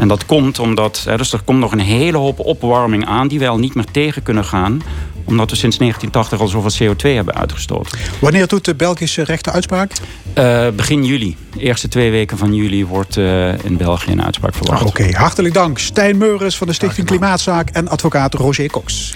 En 0.00 0.08
dat 0.08 0.26
komt 0.26 0.58
omdat, 0.58 1.02
hè, 1.04 1.16
dus 1.16 1.32
er 1.32 1.42
komt 1.44 1.58
nog 1.58 1.72
een 1.72 1.78
hele 1.78 2.16
hoop 2.16 2.38
opwarming 2.38 3.06
aan 3.06 3.28
die 3.28 3.38
wij 3.38 3.48
al 3.48 3.58
niet 3.58 3.74
meer 3.74 3.84
tegen 3.84 4.22
kunnen 4.22 4.44
gaan 4.44 4.82
omdat 5.24 5.50
we 5.50 5.56
sinds 5.56 5.78
1980 5.78 6.40
al 6.40 6.48
zoveel 6.48 6.94
CO2 6.94 7.14
hebben 7.14 7.34
uitgestoten. 7.34 7.98
Wanneer 8.20 8.46
doet 8.46 8.64
de 8.64 8.74
Belgische 8.74 9.22
rechter 9.22 9.52
uitspraak? 9.52 9.92
Eh, 10.32 10.66
begin 10.76 11.04
juli, 11.04 11.36
de 11.54 11.60
eerste 11.60 11.88
twee 11.88 12.10
weken 12.10 12.38
van 12.38 12.54
juli, 12.54 12.86
wordt 12.86 13.16
eh, 13.16 13.64
in 13.64 13.76
België 13.76 14.10
een 14.10 14.24
uitspraak 14.24 14.54
verwacht. 14.54 14.84
Oké, 14.84 15.10
hartelijk 15.12 15.54
dank. 15.54 15.78
Stijn 15.78 16.18
Meuris 16.18 16.56
van 16.56 16.66
de 16.66 16.72
Stichting 16.72 17.06
Klimaatzaak 17.06 17.70
en 17.70 17.88
advocaat 17.88 18.34
Roger 18.34 18.70
Cox. 18.70 19.12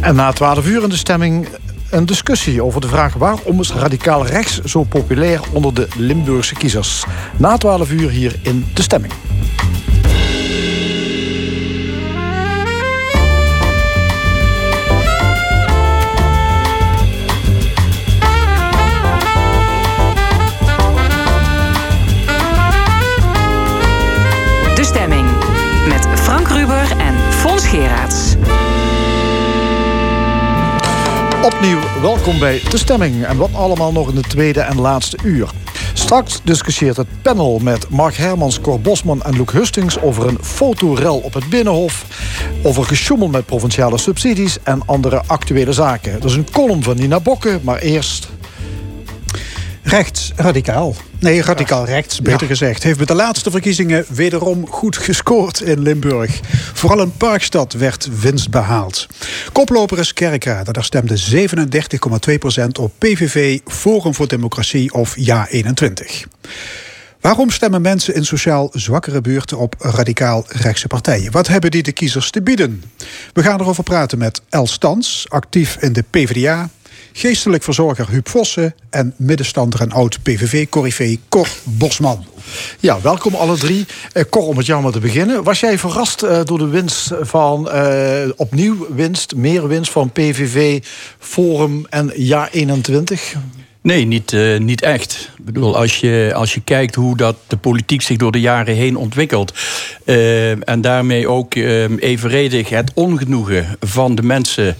En 0.00 0.14
na 0.14 0.32
12 0.32 0.66
uur 0.66 0.82
in 0.82 0.88
de 0.88 0.96
stemming 0.96 1.48
een 1.90 2.06
discussie 2.06 2.62
over 2.62 2.80
de 2.80 2.88
vraag... 2.88 3.14
waarom 3.14 3.60
is 3.60 3.72
radicaal 3.72 4.26
rechts 4.26 4.60
zo 4.60 4.82
populair 4.82 5.40
onder 5.52 5.74
de 5.74 5.88
Limburgse 5.96 6.54
kiezers. 6.54 7.04
Na 7.36 7.56
12 7.56 7.90
uur 7.90 8.10
hier 8.10 8.34
in 8.42 8.66
de 8.74 8.82
stemming. 8.82 9.12
Geraerts. 27.68 28.34
Opnieuw 31.42 31.78
welkom 32.00 32.38
bij 32.38 32.60
De 32.70 32.78
Stemming. 32.78 33.24
En 33.24 33.36
wat 33.36 33.54
allemaal 33.54 33.92
nog 33.92 34.08
in 34.08 34.14
de 34.14 34.20
tweede 34.20 34.60
en 34.60 34.80
laatste 34.80 35.18
uur. 35.24 35.50
Straks 35.92 36.40
discussieert 36.44 36.96
het 36.96 37.06
panel 37.22 37.58
met 37.58 37.88
Mark 37.90 38.14
Hermans, 38.14 38.60
Cor 38.60 38.80
Bosman 38.80 39.22
en 39.22 39.36
Luc 39.36 39.52
Hustings 39.52 40.00
over 40.00 40.26
een 40.26 40.38
fotorel 40.42 41.18
op 41.18 41.34
het 41.34 41.48
Binnenhof, 41.48 42.06
over 42.62 42.84
gesjoemel 42.84 43.28
met 43.28 43.46
provinciale 43.46 43.98
subsidies 43.98 44.58
en 44.62 44.82
andere 44.86 45.22
actuele 45.26 45.72
zaken. 45.72 46.12
Dat 46.12 46.30
is 46.30 46.36
een 46.36 46.50
column 46.52 46.82
van 46.82 46.96
Nina 46.96 47.20
Bokke, 47.20 47.58
maar 47.62 47.78
eerst 47.78 48.28
Rechts, 49.88 50.32
radicaal. 50.36 50.94
Nee, 51.18 51.42
radicaal 51.42 51.84
rechts, 51.84 52.20
beter 52.20 52.46
gezegd. 52.46 52.82
Heeft 52.82 52.98
met 52.98 53.08
de 53.08 53.14
laatste 53.14 53.50
verkiezingen 53.50 54.04
wederom 54.08 54.68
goed 54.68 54.96
gescoord 54.96 55.60
in 55.60 55.80
Limburg. 55.80 56.40
Vooral 56.74 57.00
in 57.00 57.12
Parkstad 57.16 57.72
werd 57.72 58.20
winst 58.20 58.50
behaald. 58.50 59.06
Koploper 59.52 59.98
is 59.98 60.12
Kerkrade. 60.12 60.72
Daar 60.72 60.84
stemde 60.84 61.18
37,2% 61.18 62.66
op 62.80 62.92
PVV, 62.98 63.58
Forum 63.64 64.14
voor 64.14 64.28
Democratie 64.28 64.92
of 64.92 65.16
Ja21. 65.18 66.28
Waarom 67.20 67.50
stemmen 67.50 67.82
mensen 67.82 68.14
in 68.14 68.24
sociaal 68.24 68.70
zwakkere 68.72 69.20
buurten 69.20 69.58
op 69.58 69.74
radicaal 69.78 70.44
rechtse 70.48 70.86
partijen? 70.86 71.32
Wat 71.32 71.48
hebben 71.48 71.70
die 71.70 71.82
de 71.82 71.92
kiezers 71.92 72.30
te 72.30 72.42
bieden? 72.42 72.82
We 73.32 73.42
gaan 73.42 73.60
erover 73.60 73.82
praten 73.82 74.18
met 74.18 74.40
Els 74.48 74.72
Stans, 74.72 75.26
actief 75.28 75.76
in 75.80 75.92
de 75.92 76.04
PvdA, 76.10 76.68
geestelijk 77.12 77.62
verzorger 77.62 78.08
Huub 78.08 78.28
Vossen 78.28 78.74
en 78.90 79.14
middenstander 79.16 79.80
en 79.80 79.92
oud-PVV-corrivé 79.92 81.16
Cor 81.28 81.48
Bosman. 81.64 82.26
Ja, 82.80 83.00
welkom 83.00 83.34
alle 83.34 83.56
drie. 83.56 83.86
Eh, 84.12 84.24
Cor, 84.30 84.42
om 84.42 84.56
met 84.56 84.66
jou 84.66 84.82
maar 84.82 84.92
te 84.92 84.98
beginnen. 84.98 85.42
Was 85.42 85.60
jij 85.60 85.78
verrast 85.78 86.22
eh, 86.22 86.40
door 86.44 86.58
de 86.58 86.68
winst 86.68 87.10
van, 87.20 87.70
eh, 87.70 88.28
opnieuw 88.36 88.86
winst, 88.94 89.34
meer 89.34 89.68
winst 89.68 89.92
van 89.92 90.10
PVV, 90.10 90.82
Forum 91.18 91.86
en 91.90 92.12
Ja21? 92.12 93.36
Nee, 93.80 94.04
niet, 94.04 94.32
uh, 94.32 94.58
niet 94.58 94.82
echt. 94.82 95.30
Bedoel, 95.52 95.76
als 95.76 96.00
je, 96.00 96.32
als 96.34 96.54
je 96.54 96.60
kijkt 96.60 96.94
hoe 96.94 97.16
dat 97.16 97.36
de 97.46 97.56
politiek 97.56 98.02
zich 98.02 98.16
door 98.16 98.32
de 98.32 98.40
jaren 98.40 98.74
heen 98.74 98.96
ontwikkelt. 98.96 99.52
Uh, 100.04 100.68
en 100.68 100.80
daarmee 100.80 101.28
ook 101.28 101.54
uh, 101.54 101.84
evenredig 101.98 102.68
het 102.68 102.90
ongenoegen 102.94 103.76
van 103.80 104.14
de 104.14 104.22
mensen 104.22 104.76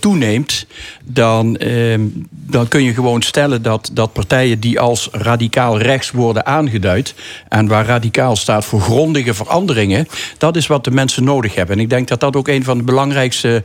toeneemt. 0.00 0.66
Dan, 1.04 1.58
dan 2.30 2.68
kun 2.68 2.82
je 2.82 2.94
gewoon 2.94 3.22
stellen 3.22 3.62
dat, 3.62 3.90
dat 3.92 4.12
partijen 4.12 4.60
die 4.60 4.80
als 4.80 5.08
radicaal 5.12 5.78
rechts 5.78 6.10
worden 6.10 6.46
aangeduid. 6.46 7.14
en 7.48 7.66
waar 7.66 7.86
radicaal 7.86 8.36
staat 8.36 8.64
voor 8.64 8.80
grondige 8.80 9.34
veranderingen. 9.34 10.08
dat 10.38 10.56
is 10.56 10.66
wat 10.66 10.84
de 10.84 10.90
mensen 10.90 11.24
nodig 11.24 11.54
hebben. 11.54 11.76
En 11.76 11.82
ik 11.82 11.90
denk 11.90 12.08
dat 12.08 12.20
dat 12.20 12.36
ook 12.36 12.48
een 12.48 12.64
van 12.64 12.78
de 12.78 12.84
belangrijkste 12.84 13.62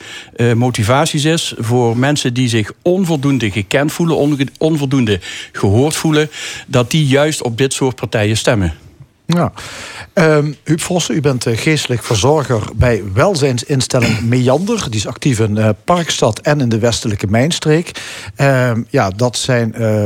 motivaties 0.56 1.26
is. 1.26 1.54
voor 1.58 1.98
mensen 1.98 2.34
die 2.34 2.50
zich 2.50 2.72
onvoldoende 2.82 3.52
gekend 3.52 3.92
voelen. 3.92 4.48
onvoldoende 4.58 5.20
gehoord 5.52 5.96
voelen, 5.96 6.27
dat 6.68 6.92
die 6.92 7.06
juist 7.06 7.42
op 7.42 7.58
dit 7.58 7.74
soort 7.74 7.96
partijen 7.96 8.38
stemmen. 8.38 8.74
Ja. 9.28 9.52
Um, 10.14 10.56
Huub 10.64 10.82
Vossen, 10.82 11.16
u 11.16 11.22
bent 11.22 11.46
eh, 11.46 11.58
geestelijk 11.58 12.04
verzorger 12.04 12.62
bij 12.76 13.04
welzijnsinstelling 13.14 14.22
Meander. 14.22 14.86
Die 14.90 15.00
is 15.00 15.08
actief 15.08 15.40
in 15.40 15.56
uh, 15.56 15.70
Parkstad 15.84 16.40
en 16.40 16.62
in 16.62 16.70
de 16.70 16.80
westelijke 16.80 17.28
mijnstreek. 17.28 18.02
Uh, 18.38 18.72
ja, 18.90 19.10
dat 19.10 19.38
zijn 19.38 19.74
uh, 19.78 20.06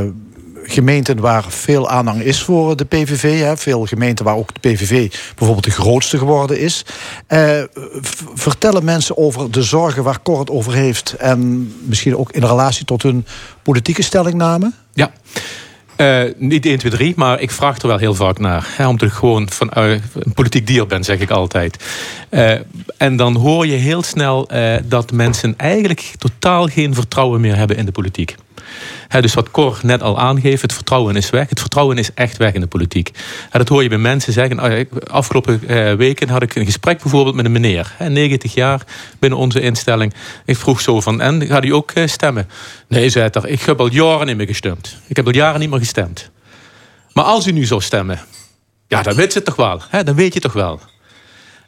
gemeenten 0.62 1.20
waar 1.20 1.44
veel 1.48 1.88
aanhang 1.88 2.22
is 2.22 2.42
voor 2.42 2.76
de 2.76 2.84
PVV. 2.84 3.40
Hè. 3.40 3.56
Veel 3.56 3.86
gemeenten 3.86 4.24
waar 4.24 4.36
ook 4.36 4.54
de 4.54 4.68
PVV 4.68 5.10
bijvoorbeeld 5.34 5.64
de 5.64 5.70
grootste 5.70 6.18
geworden 6.18 6.58
is. 6.58 6.84
Vertellen 8.34 8.84
mensen 8.84 9.16
over 9.16 9.50
de 9.50 9.62
zorgen 9.62 10.02
waar 10.02 10.22
Cor 10.22 10.38
het 10.38 10.50
over 10.50 10.72
heeft... 10.72 11.12
en 11.12 11.72
misschien 11.84 12.16
ook 12.16 12.32
in 12.32 12.44
relatie 12.44 12.84
tot 12.84 13.02
hun 13.02 13.26
politieke 13.62 14.02
stellingname? 14.02 14.72
Ja. 14.92 15.12
Uh, 16.02 16.22
niet 16.36 16.66
1, 16.66 16.78
2, 16.78 16.92
3, 16.92 17.12
maar 17.16 17.40
ik 17.40 17.50
vraag 17.50 17.78
er 17.78 17.88
wel 17.88 17.98
heel 17.98 18.14
vaak 18.14 18.38
naar. 18.38 18.66
Omdat 18.78 19.08
ik 19.08 19.14
gewoon 19.14 19.50
van, 19.50 19.70
uh, 19.78 19.90
een 19.90 20.32
politiek 20.34 20.66
dier 20.66 20.86
ben, 20.86 21.04
zeg 21.04 21.18
ik 21.20 21.30
altijd. 21.30 21.84
Uh, 22.30 22.52
en 22.96 23.16
dan 23.16 23.36
hoor 23.36 23.66
je 23.66 23.76
heel 23.76 24.02
snel 24.02 24.48
dat 24.84 25.12
mensen 25.12 25.54
eigenlijk 25.56 26.12
totaal 26.18 26.66
geen 26.66 26.94
vertrouwen 26.94 27.40
meer 27.40 27.56
hebben 27.56 27.76
in 27.76 27.84
de 27.84 27.92
politiek 27.92 28.34
dus 29.20 29.34
wat 29.34 29.50
Cor 29.50 29.78
net 29.82 30.02
al 30.02 30.18
aangeeft, 30.18 30.62
het 30.62 30.72
vertrouwen 30.72 31.16
is 31.16 31.30
weg. 31.30 31.48
Het 31.48 31.60
vertrouwen 31.60 31.98
is 31.98 32.14
echt 32.14 32.36
weg 32.36 32.52
in 32.52 32.60
de 32.60 32.66
politiek. 32.66 33.10
dat 33.50 33.68
hoor 33.68 33.82
je 33.82 33.88
bij 33.88 33.98
mensen 33.98 34.32
zeggen. 34.32 34.62
Oh 34.62 34.80
afgelopen 35.04 35.68
eh, 35.68 35.94
weken 35.94 36.28
had 36.28 36.42
ik 36.42 36.54
een 36.54 36.64
gesprek 36.64 37.02
bijvoorbeeld 37.02 37.34
met 37.34 37.44
een 37.44 37.52
meneer. 37.52 37.96
90 38.08 38.54
jaar 38.54 38.82
binnen 39.18 39.38
onze 39.38 39.60
instelling. 39.60 40.14
Ik 40.44 40.56
vroeg 40.56 40.80
zo 40.80 41.00
van, 41.00 41.20
en 41.20 41.46
gaat 41.46 41.64
u 41.64 41.70
ook 41.72 41.90
eh, 41.90 42.06
stemmen? 42.06 42.48
Nee, 42.88 43.08
zei 43.08 43.28
hij, 43.32 43.50
ik 43.50 43.60
heb 43.60 43.80
al 43.80 43.90
jaren 43.90 44.26
niet 44.26 44.36
meer 44.36 44.46
gestemd. 44.46 44.96
Ik 45.06 45.16
heb 45.16 45.26
al 45.26 45.34
jaren 45.34 45.60
niet 45.60 45.70
meer 45.70 45.78
gestemd. 45.78 46.30
Maar 47.12 47.24
als 47.24 47.46
u 47.46 47.52
nu 47.52 47.64
zou 47.64 47.80
stemmen, 47.80 48.20
ja, 48.86 49.02
dan 49.02 49.14
weet 49.14 49.32
je 49.32 49.42
toch 49.42 49.56
wel. 49.56 49.80
Dan 50.04 50.14
weet 50.14 50.34
je 50.34 50.40
toch 50.40 50.52
wel. 50.52 50.80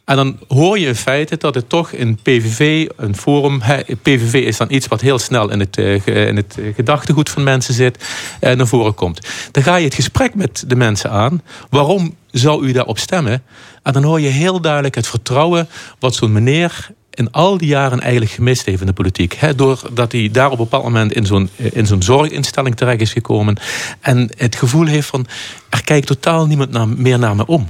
En 0.04 0.16
dan 0.16 0.38
hoor 0.48 0.78
je 0.78 0.86
in 0.86 0.94
feite 0.94 1.36
dat 1.36 1.54
het 1.54 1.68
toch 1.68 1.92
een 1.92 2.18
PVV, 2.22 2.88
een 2.96 3.16
forum... 3.16 3.60
PVV 4.02 4.34
is 4.34 4.56
dan 4.56 4.66
iets 4.70 4.88
wat 4.88 5.00
heel 5.00 5.18
snel 5.18 5.50
in 5.50 5.60
het, 5.60 5.78
eh, 5.78 6.26
in 6.26 6.36
het 6.36 6.58
gedachtegoed 6.74 7.30
van 7.30 7.42
mensen 7.42 7.74
zit... 7.74 8.04
en 8.40 8.50
eh, 8.50 8.56
naar 8.56 8.66
voren 8.66 8.94
komt. 8.94 9.26
Dan 9.50 9.62
ga 9.62 9.76
je 9.76 9.84
het 9.84 9.94
gesprek 9.94 10.34
met 10.34 10.64
de 10.66 10.76
mensen 10.76 11.10
aan. 11.10 11.42
Waarom 11.70 12.14
zou 12.30 12.66
u 12.66 12.72
daarop 12.72 12.98
stemmen? 12.98 13.42
En 13.82 13.92
dan 13.92 14.02
hoor 14.02 14.20
je 14.20 14.28
heel 14.28 14.60
duidelijk 14.60 14.94
het 14.94 15.06
vertrouwen... 15.06 15.68
wat 15.98 16.14
zo'n 16.14 16.32
meneer 16.32 16.88
in 17.10 17.30
al 17.30 17.58
die 17.58 17.68
jaren 17.68 18.00
eigenlijk 18.00 18.32
gemist 18.32 18.64
heeft 18.64 18.80
in 18.80 18.86
de 18.86 18.92
politiek. 18.92 19.34
He, 19.34 19.54
doordat 19.54 20.12
hij 20.12 20.28
daar 20.32 20.46
op 20.50 20.52
een 20.52 20.64
bepaald 20.64 20.84
moment 20.84 21.12
in 21.12 21.26
zo'n, 21.26 21.50
in 21.56 21.86
zo'n 21.86 22.02
zorginstelling 22.02 22.76
terecht 22.76 23.00
is 23.00 23.12
gekomen. 23.12 23.56
En 24.00 24.30
het 24.36 24.56
gevoel 24.56 24.86
heeft 24.86 25.08
van, 25.08 25.26
er 25.68 25.84
kijkt 25.84 26.06
totaal 26.06 26.46
niemand 26.46 26.70
naar, 26.70 26.88
meer 26.88 27.18
naar 27.18 27.36
me 27.36 27.46
om 27.46 27.68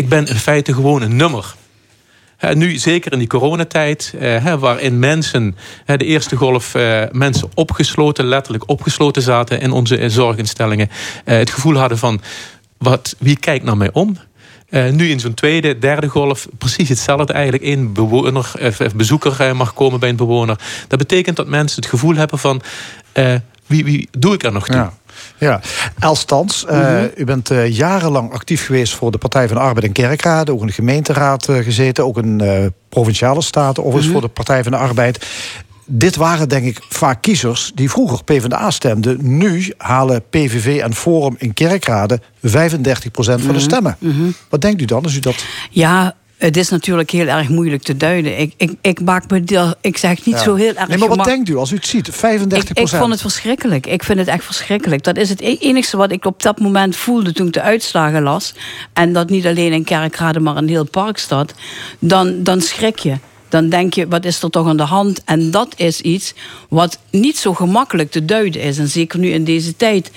ik 0.00 0.08
ben 0.08 0.26
in 0.26 0.36
feite 0.36 0.74
gewoon 0.74 1.02
een 1.02 1.16
nummer. 1.16 1.54
nu, 2.54 2.76
zeker 2.76 3.12
in 3.12 3.18
die 3.18 3.28
coronatijd, 3.28 4.14
eh, 4.18 4.54
waarin 4.54 4.98
mensen, 4.98 5.56
de 5.86 6.04
eerste 6.04 6.36
golf, 6.36 6.74
eh, 6.74 7.02
mensen 7.12 7.48
opgesloten, 7.54 8.24
letterlijk 8.24 8.68
opgesloten 8.68 9.22
zaten 9.22 9.60
in 9.60 9.70
onze 9.70 10.10
zorginstellingen, 10.10 10.90
eh, 11.24 11.38
het 11.38 11.50
gevoel 11.50 11.76
hadden 11.76 11.98
van, 11.98 12.20
wat, 12.78 13.14
wie 13.18 13.36
kijkt 13.38 13.64
naar 13.64 13.76
mij 13.76 13.92
om? 13.92 14.16
nu 14.92 15.10
in 15.10 15.20
zo'n 15.20 15.34
tweede, 15.34 15.78
derde 15.78 16.08
golf, 16.08 16.48
precies 16.58 16.88
hetzelfde 16.88 17.32
eigenlijk. 17.32 17.64
Eén 17.64 17.92
bewoner, 17.92 18.52
bezoeker 18.96 19.56
mag 19.56 19.74
komen 19.74 20.00
bij 20.00 20.08
een 20.08 20.16
bewoner. 20.16 20.58
Dat 20.88 20.98
betekent 20.98 21.36
dat 21.36 21.46
mensen 21.46 21.80
het 21.80 21.90
gevoel 21.90 22.14
hebben 22.14 22.38
van, 22.38 22.62
wie, 23.66 23.84
wie 23.84 24.08
doe 24.18 24.34
ik 24.34 24.42
er 24.42 24.52
nog 24.52 24.66
toe? 24.66 24.76
Ja. 24.76 24.92
Ja, 25.40 25.60
Els 25.98 26.24
Tans, 26.24 26.66
uh, 26.70 27.02
u 27.16 27.24
bent 27.24 27.50
uh, 27.50 27.68
jarenlang 27.68 28.32
actief 28.32 28.66
geweest 28.66 28.94
voor 28.94 29.10
de 29.10 29.18
Partij 29.18 29.48
van 29.48 29.56
de 29.56 29.62
Arbeid 29.62 29.86
en 29.86 29.92
Kerkrade. 29.92 30.52
Ook 30.52 30.60
in 30.60 30.66
de 30.66 30.72
gemeenteraad 30.72 31.48
uh, 31.48 31.64
gezeten, 31.64 32.04
ook 32.04 32.18
in 32.18 32.72
provinciale 32.88 33.42
staten, 33.42 33.82
of 33.82 33.94
eens 33.94 34.06
mm 34.06 34.12
voor 34.12 34.20
de 34.20 34.28
Partij 34.28 34.62
van 34.62 34.72
de 34.72 34.78
Arbeid. 34.78 35.26
Dit 35.92 36.16
waren 36.16 36.48
denk 36.48 36.64
ik 36.64 36.80
vaak 36.88 37.22
kiezers 37.22 37.72
die 37.74 37.90
vroeger 37.90 38.24
PvdA 38.24 38.70
stemden. 38.70 39.38
Nu 39.38 39.72
halen 39.76 40.22
PVV 40.30 40.80
en 40.80 40.94
Forum 40.94 41.34
in 41.38 41.54
Kerkrade 41.54 42.20
35% 42.20 42.50
van 43.12 43.36
de 43.36 43.46
mhm. 43.46 43.58
stemmen. 43.58 43.96
Mm 43.98 44.34
Wat 44.48 44.60
denkt 44.60 44.80
u 44.80 44.84
dan 44.84 45.02
als 45.02 45.14
u 45.14 45.18
dat... 45.18 45.44
Ja, 45.70 46.14
het 46.40 46.56
is 46.56 46.68
natuurlijk 46.68 47.10
heel 47.10 47.26
erg 47.26 47.48
moeilijk 47.48 47.82
te 47.82 47.96
duiden. 47.96 48.38
Ik, 48.38 48.54
ik, 48.56 48.72
ik 48.80 49.00
maak 49.00 49.30
me 49.30 49.74
ik 49.80 49.96
zeg 49.96 50.26
niet 50.26 50.38
zo 50.38 50.54
heel 50.54 50.74
erg. 50.74 50.88
Nee, 50.88 50.98
maar 50.98 51.08
wat 51.08 51.24
denkt 51.24 51.48
u 51.48 51.56
als 51.56 51.70
u 51.70 51.74
het 51.74 51.86
ziet? 51.86 52.08
35 52.12 52.70
ik, 52.70 52.78
ik 52.78 52.88
vond 52.88 53.10
het 53.10 53.20
verschrikkelijk. 53.20 53.86
Ik 53.86 54.02
vind 54.02 54.18
het 54.18 54.28
echt 54.28 54.44
verschrikkelijk. 54.44 55.02
Dat 55.02 55.16
is 55.16 55.28
het 55.28 55.40
e-, 55.40 55.56
enige 55.60 55.96
wat 55.96 56.12
ik 56.12 56.24
op 56.24 56.42
dat 56.42 56.60
moment 56.60 56.96
voelde 56.96 57.32
toen 57.32 57.46
ik 57.46 57.52
de 57.52 57.62
uitslagen 57.62 58.22
las. 58.22 58.54
En 58.92 59.12
dat 59.12 59.30
niet 59.30 59.46
alleen 59.46 59.72
in 59.72 59.84
Kerkrade, 59.84 60.40
maar 60.40 60.56
in 60.56 60.68
heel 60.68 60.84
Parkstad. 60.84 61.54
Dan, 61.98 62.42
dan 62.42 62.60
schrik 62.60 62.98
je 62.98 63.14
dan 63.50 63.68
denk 63.68 63.94
je, 63.94 64.08
wat 64.08 64.24
is 64.24 64.42
er 64.42 64.50
toch 64.50 64.66
aan 64.66 64.76
de 64.76 64.82
hand? 64.82 65.24
En 65.24 65.50
dat 65.50 65.74
is 65.76 66.00
iets 66.00 66.34
wat 66.68 66.98
niet 67.10 67.38
zo 67.38 67.54
gemakkelijk 67.54 68.10
te 68.10 68.24
duiden 68.24 68.60
is. 68.60 68.78
En 68.78 68.88
zeker 68.88 69.18
nu 69.18 69.30
in 69.30 69.44
deze 69.44 69.76
tijd, 69.76 70.10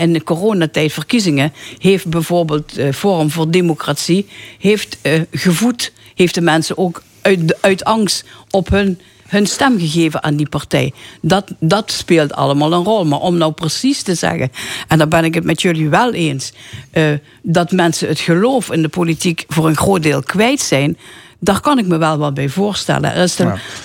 in 0.00 0.12
de 0.12 0.22
coronatijd, 0.22 0.92
verkiezingen, 0.92 1.52
heeft 1.78 2.06
bijvoorbeeld 2.06 2.78
uh, 2.78 2.92
Forum 2.92 3.30
voor 3.30 3.50
Democratie 3.50 4.26
heeft, 4.58 4.98
uh, 5.02 5.20
gevoed, 5.32 5.92
heeft 6.14 6.34
de 6.34 6.40
mensen 6.40 6.78
ook 6.78 7.02
uit, 7.22 7.62
uit 7.62 7.84
angst 7.84 8.24
op 8.50 8.68
hun 8.68 8.98
hun 9.28 9.46
stem 9.46 9.78
gegeven 9.78 10.22
aan 10.22 10.36
die 10.36 10.48
partij. 10.48 10.92
Dat, 11.20 11.52
dat 11.60 11.90
speelt 11.90 12.32
allemaal 12.32 12.72
een 12.72 12.84
rol. 12.84 13.04
Maar 13.04 13.18
om 13.18 13.36
nou 13.36 13.52
precies 13.52 14.02
te 14.02 14.14
zeggen, 14.14 14.52
en 14.88 14.98
daar 14.98 15.08
ben 15.08 15.24
ik 15.24 15.34
het 15.34 15.44
met 15.44 15.62
jullie 15.62 15.88
wel 15.88 16.12
eens, 16.12 16.52
uh, 16.92 17.12
dat 17.42 17.70
mensen 17.70 18.08
het 18.08 18.20
geloof 18.20 18.72
in 18.72 18.82
de 18.82 18.88
politiek 18.88 19.44
voor 19.48 19.66
een 19.66 19.76
groot 19.76 20.02
deel 20.02 20.22
kwijt 20.22 20.60
zijn, 20.60 20.98
daar 21.38 21.60
kan 21.60 21.78
ik 21.78 21.86
me 21.86 21.96
wel 21.96 22.18
wat 22.18 22.34
bij 22.34 22.48
voorstellen. 22.48 23.14
Er 23.14 23.22
is 23.22 23.34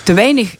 te, 0.03 0.13
weinig 0.13 0.55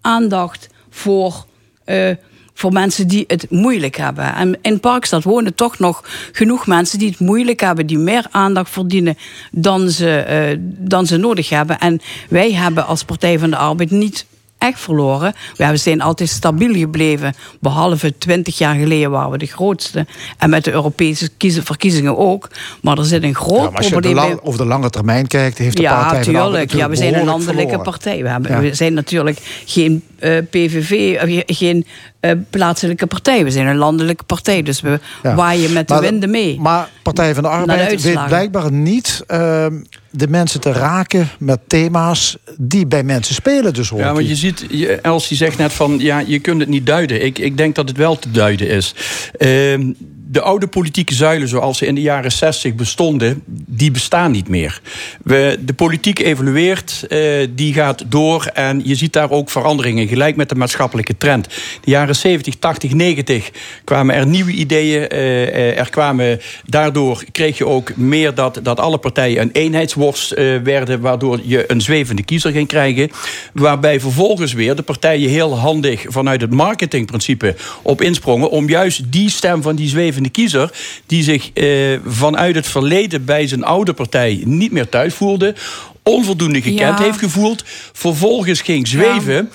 aandacht 0.00 0.68
voor. 0.90 1.46
Uh, 1.86 2.10
voor 2.58 2.72
mensen 2.72 3.08
die 3.08 3.24
het 3.26 3.50
moeilijk 3.50 3.96
hebben. 3.96 4.34
En 4.34 4.58
in 4.62 4.80
Parkstad 4.80 5.22
wonen 5.22 5.54
toch 5.54 5.78
nog 5.78 6.04
genoeg 6.32 6.66
mensen 6.66 6.98
die 6.98 7.08
het 7.08 7.20
moeilijk 7.20 7.60
hebben, 7.60 7.86
die 7.86 7.98
meer 7.98 8.26
aandacht 8.30 8.70
verdienen 8.70 9.16
dan 9.50 9.90
ze, 9.90 10.26
uh, 10.50 10.58
dan 10.88 11.06
ze 11.06 11.16
nodig 11.16 11.48
hebben. 11.48 11.78
En 11.78 12.00
wij 12.28 12.52
hebben 12.52 12.86
als 12.86 13.04
Partij 13.04 13.38
van 13.38 13.50
de 13.50 13.56
Arbeid 13.56 13.90
niet 13.90 14.26
echt 14.58 14.80
verloren. 14.80 15.34
We 15.56 15.76
zijn 15.76 16.00
altijd 16.00 16.28
stabiel 16.28 16.74
gebleven. 16.74 17.34
Behalve 17.60 18.18
20 18.18 18.58
jaar 18.58 18.74
geleden 18.74 19.10
waren 19.10 19.30
we 19.30 19.38
de 19.38 19.46
grootste. 19.46 20.06
En 20.38 20.50
met 20.50 20.64
de 20.64 20.72
Europese 20.72 21.30
verkiezingen 21.62 22.16
ook. 22.18 22.50
Maar 22.82 22.98
er 22.98 23.04
zit 23.04 23.22
een 23.22 23.34
groot 23.34 23.56
Ja, 23.62 23.62
maar 23.64 23.76
als 23.76 23.86
je 23.88 23.94
de, 23.94 24.00
probleem. 24.00 24.38
lang- 24.42 24.56
de 24.56 24.64
lange 24.66 24.90
termijn 24.90 25.26
kijkt, 25.26 25.58
heeft 25.58 25.76
de 25.76 25.82
Ja, 25.82 26.00
Partij 26.00 26.22
tuurlijk. 26.22 26.72
Ja, 26.72 26.88
we 26.88 26.96
zijn 26.96 27.14
een 27.14 27.24
landelijke 27.24 27.60
verloren. 27.60 27.82
partij. 27.90 28.22
We, 28.22 28.28
hebben, 28.28 28.50
Ja. 28.50 28.60
we 28.60 28.74
zijn 28.74 28.94
natuurlijk 28.94 29.62
geen 29.66 30.02
eh, 30.18 30.38
PVV, 30.50 30.90
eh, 31.14 31.34
ge- 31.34 31.54
geen 31.54 31.86
eh, 32.20 32.32
plaatselijke 32.50 33.06
partij. 33.06 33.44
We 33.44 33.50
zijn 33.50 33.66
een 33.66 33.76
landelijke 33.76 34.24
partij. 34.24 34.62
Dus 34.62 34.80
we 34.80 35.00
waaien 35.22 35.72
met 35.72 35.88
de 35.88 35.92
Maar 35.94 36.02
de- 36.02 36.08
winden 36.10 36.30
mee. 36.30 36.60
Maar 36.60 36.88
Partij 37.02 37.34
van 37.34 37.42
de 37.42 37.48
Arbeid 37.48 38.02
weet 38.02 38.26
blijkbaar 38.26 38.72
niet 38.72 39.22
ehm, 39.26 39.74
de 40.16 40.28
mensen 40.28 40.60
te 40.60 40.72
raken 40.72 41.28
met 41.38 41.58
thema's 41.66 42.36
die 42.58 42.86
bij 42.86 43.02
mensen 43.02 43.34
spelen. 43.34 43.74
Dus 43.74 43.88
hoor 43.88 44.00
Ja, 44.00 44.16
hier. 44.16 44.28
je 44.28 44.36
ziet, 44.36 44.66
Elsie 45.02 45.36
zegt 45.36 45.58
net 45.58 45.72
van, 45.72 45.98
ja, 45.98 46.18
je 46.26 46.38
kunt 46.38 46.60
het 46.60 46.68
niet 46.68 46.86
duiden. 46.86 47.24
Ik, 47.24 47.38
ik 47.38 47.56
denk 47.56 47.74
dat 47.74 47.88
het 47.88 47.96
wel 47.96 48.18
te 48.18 48.30
duiden 48.30 48.68
is. 48.68 48.94
Ehm, 49.38 49.92
de 50.28 50.40
oude 50.40 50.66
politieke 50.66 51.14
zuilen 51.14 51.48
zoals 51.48 51.78
ze 51.78 51.86
in 51.86 51.94
de 51.94 52.00
jaren 52.00 52.32
60 52.32 52.74
bestonden, 52.74 53.42
die 53.46 53.90
bestaan 53.90 54.30
niet 54.30 54.48
meer. 54.48 54.80
We, 55.22 55.58
de 55.60 55.74
politiek 55.74 56.18
evolueert, 56.18 57.04
eh, 57.08 57.20
die 57.50 57.72
gaat 57.72 58.04
door 58.08 58.44
en 58.44 58.80
je 58.84 58.94
ziet 58.94 59.12
daar 59.12 59.30
ook 59.30 59.50
veranderingen, 59.50 60.08
gelijk 60.08 60.36
met 60.36 60.48
de 60.48 60.54
maatschappelijke 60.54 61.16
trend. 61.16 61.48
De 61.80 61.90
jaren 61.90 62.16
70, 62.16 62.54
80, 62.54 62.92
90 62.92 63.50
kwamen 63.84 64.14
er 64.14 64.26
nieuwe 64.26 64.50
ideeën. 64.50 65.08
eh, 65.08 65.42
eh, 65.48 65.78
er 65.78 65.90
kwamen, 65.90 66.40
daardoor 66.64 67.24
kreeg 67.32 67.58
je 67.58 67.66
ook 67.66 67.96
meer 67.96 68.34
dat, 68.34 68.60
dat 68.62 68.80
alle 68.80 68.98
partijen 68.98 69.42
een 69.42 69.50
eenheidsworst 69.52 70.34
werden, 70.62 71.00
waardoor 71.00 71.40
je 71.42 71.64
een 71.70 71.80
zwevende 71.80 72.22
kiezer 72.22 72.52
ging 72.52 72.68
krijgen. 72.68 73.10
Waarbij 73.52 74.00
vervolgens 74.00 74.52
weer 74.52 74.76
de 74.76 74.82
partijen 74.82 75.30
heel 75.30 75.58
handig 75.58 76.04
vanuit 76.08 76.40
het 76.40 76.52
marketingprincipe 76.52 77.54
op 77.82 78.00
insprongen 78.00 78.50
om 78.50 78.68
juist 78.68 79.12
die 79.12 79.30
stem 79.30 79.62
van 79.62 79.76
die 79.76 79.88
zwevende 79.88 80.15
kiezer, 80.30 80.72
die 81.06 81.22
zich 81.22 81.50
eh, 81.52 81.98
vanuit 82.06 82.54
het 82.54 82.66
verleden 82.66 83.24
bij 83.24 83.46
zijn 83.46 83.64
oude 83.64 83.92
partij 83.92 84.42
niet 84.44 84.72
meer 84.72 84.88
thuis 84.88 85.14
voelde, 85.14 85.54
onvoldoende 86.02 86.62
gekend 86.62 86.98
Ja. 86.98 87.04
heeft 87.04 87.18
gevoeld, 87.18 87.64
vervolgens 87.92 88.60
ging 88.60 88.88
zweven. 88.88 89.50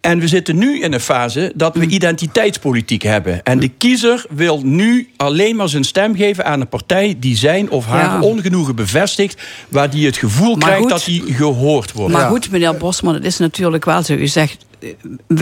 En 0.00 0.18
we 0.18 0.28
zitten 0.28 0.58
nu 0.58 0.80
in 0.82 0.92
een 0.92 1.00
fase 1.00 1.52
dat 1.54 1.76
we 1.76 1.86
identiteitspolitiek 1.86 3.02
hebben. 3.02 3.42
En 3.44 3.58
de 3.58 3.68
kiezer 3.68 4.24
wil 4.30 4.60
nu 4.64 5.08
alleen 5.16 5.56
maar 5.56 5.68
zijn 5.68 5.84
stem 5.84 6.16
geven 6.16 6.44
aan 6.44 6.60
een 6.60 6.68
partij 6.68 7.16
die 7.18 7.36
zijn 7.36 7.70
of 7.70 7.86
haar 7.86 8.04
Ja. 8.04 8.20
ongenoegen 8.20 8.74
bevestigt, 8.76 9.42
waar 9.68 9.90
die 9.90 10.06
het 10.06 10.16
gevoel 10.16 10.50
Maar 10.56 10.58
krijgt 10.64 10.80
goed. 10.80 10.90
dat 10.90 11.04
hij 11.04 11.22
gehoord 11.34 11.92
wordt. 11.92 12.12
Maar 12.12 12.28
goed, 12.28 12.50
meneer 12.50 12.76
Bosman, 12.76 13.14
het 13.14 13.24
is 13.24 13.38
natuurlijk 13.38 13.84
wel 13.84 14.02
zo. 14.02 14.12
U 14.14 14.26
zegt, 14.26 14.64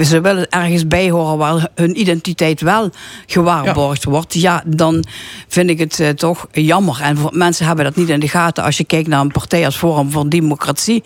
ze 0.02 0.20
willen 0.20 0.50
ergens 0.50 0.86
bij 0.86 1.10
horen 1.10 1.38
waar 1.38 1.68
hun 1.74 2.00
identiteit 2.00 2.60
wel 2.60 2.90
gewaarborgd 3.26 4.04
wordt. 4.04 4.34
Ja, 4.34 4.62
dan 4.66 5.04
vind 5.48 5.70
ik 5.70 5.78
het 5.78 6.00
eh, 6.00 6.08
toch 6.08 6.46
jammer. 6.52 7.00
En 7.00 7.16
voor, 7.16 7.30
mensen 7.34 7.66
hebben 7.66 7.84
dat 7.84 7.96
niet 7.96 8.08
in 8.08 8.20
de 8.20 8.28
gaten. 8.28 8.64
Als 8.64 8.76
je 8.76 8.84
kijkt 8.84 9.08
naar 9.08 9.20
een 9.20 9.32
partij 9.32 9.64
als 9.64 9.76
Forum 9.76 10.10
voor 10.10 10.28
Democratie, 10.28 11.02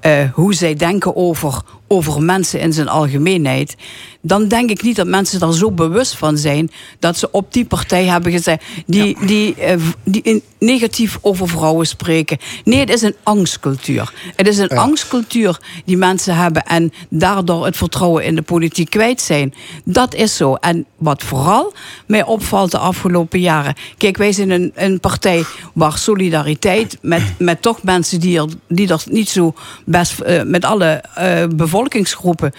eh, 0.00 0.12
hoe 0.32 0.54
zij 0.54 0.74
denken 0.74 1.16
over, 1.16 1.60
over 1.88 2.22
mensen 2.22 2.60
in 2.60 2.72
zijn 2.72 2.88
algemeenheid. 2.88 3.76
Dan 4.20 4.48
denk 4.48 4.70
ik 4.70 4.82
niet 4.82 4.96
dat 4.96 5.06
mensen 5.06 5.40
daar 5.40 5.52
zo 5.52 5.70
bewust 5.70 6.16
van 6.16 6.38
zijn 6.38 6.70
dat 6.98 7.18
ze 7.18 7.30
op 7.30 7.52
die 7.52 7.64
partij 7.64 8.04
hebben 8.04 8.32
gezegd 8.32 8.64
die, 8.86 9.16
die, 9.26 9.54
eh, 9.54 9.76
die 10.04 10.22
in- 10.22 10.42
negatief 10.58 11.18
over 11.20 11.48
vrouwen 11.48 11.86
spreken. 11.86 12.38
Nee, 12.64 12.78
het 12.80 12.90
is 12.90 13.02
een 13.02 13.14
angstcultuur. 13.22 14.12
Het 14.36 14.48
is 14.48 14.58
een 14.58 14.68
angstcultuur 14.68 15.60
die 15.84 15.96
mensen 15.96 16.36
hebben 16.36 16.62
en 16.62 16.92
daardoor 17.08 17.64
het 17.64 17.76
vertrouwen 17.76 18.24
in 18.24 18.34
de 18.34 18.42
politiek 18.42 18.90
kwijt 18.90 19.20
zijn. 19.20 19.54
Dat 19.84 20.14
is 20.14 20.36
zo. 20.36 20.54
En 20.54 20.84
wat 20.96 21.22
vooral 21.22 21.72
mij 22.06 22.24
opvalt 22.24 22.70
de 22.70 22.78
afgelopen 22.78 23.40
jaren. 23.40 23.74
Kijk, 23.98 24.16
wij 24.16 24.32
zijn 24.32 24.50
een, 24.50 24.72
een 24.74 25.00
partij 25.00 25.44
waar 25.74 25.98
solidariteit 25.98 26.98
met, 27.02 27.22
met 27.38 27.62
toch 27.62 27.82
mensen 27.82 28.20
die 28.20 28.38
er, 28.38 28.48
die 28.68 28.88
er 28.88 29.02
niet 29.10 29.28
zo 29.28 29.54
best 29.84 30.20
eh, 30.20 30.42
met 30.42 30.64
alle 30.64 30.86
eh, 31.14 31.44
bevolkingsgroepen 31.56 32.52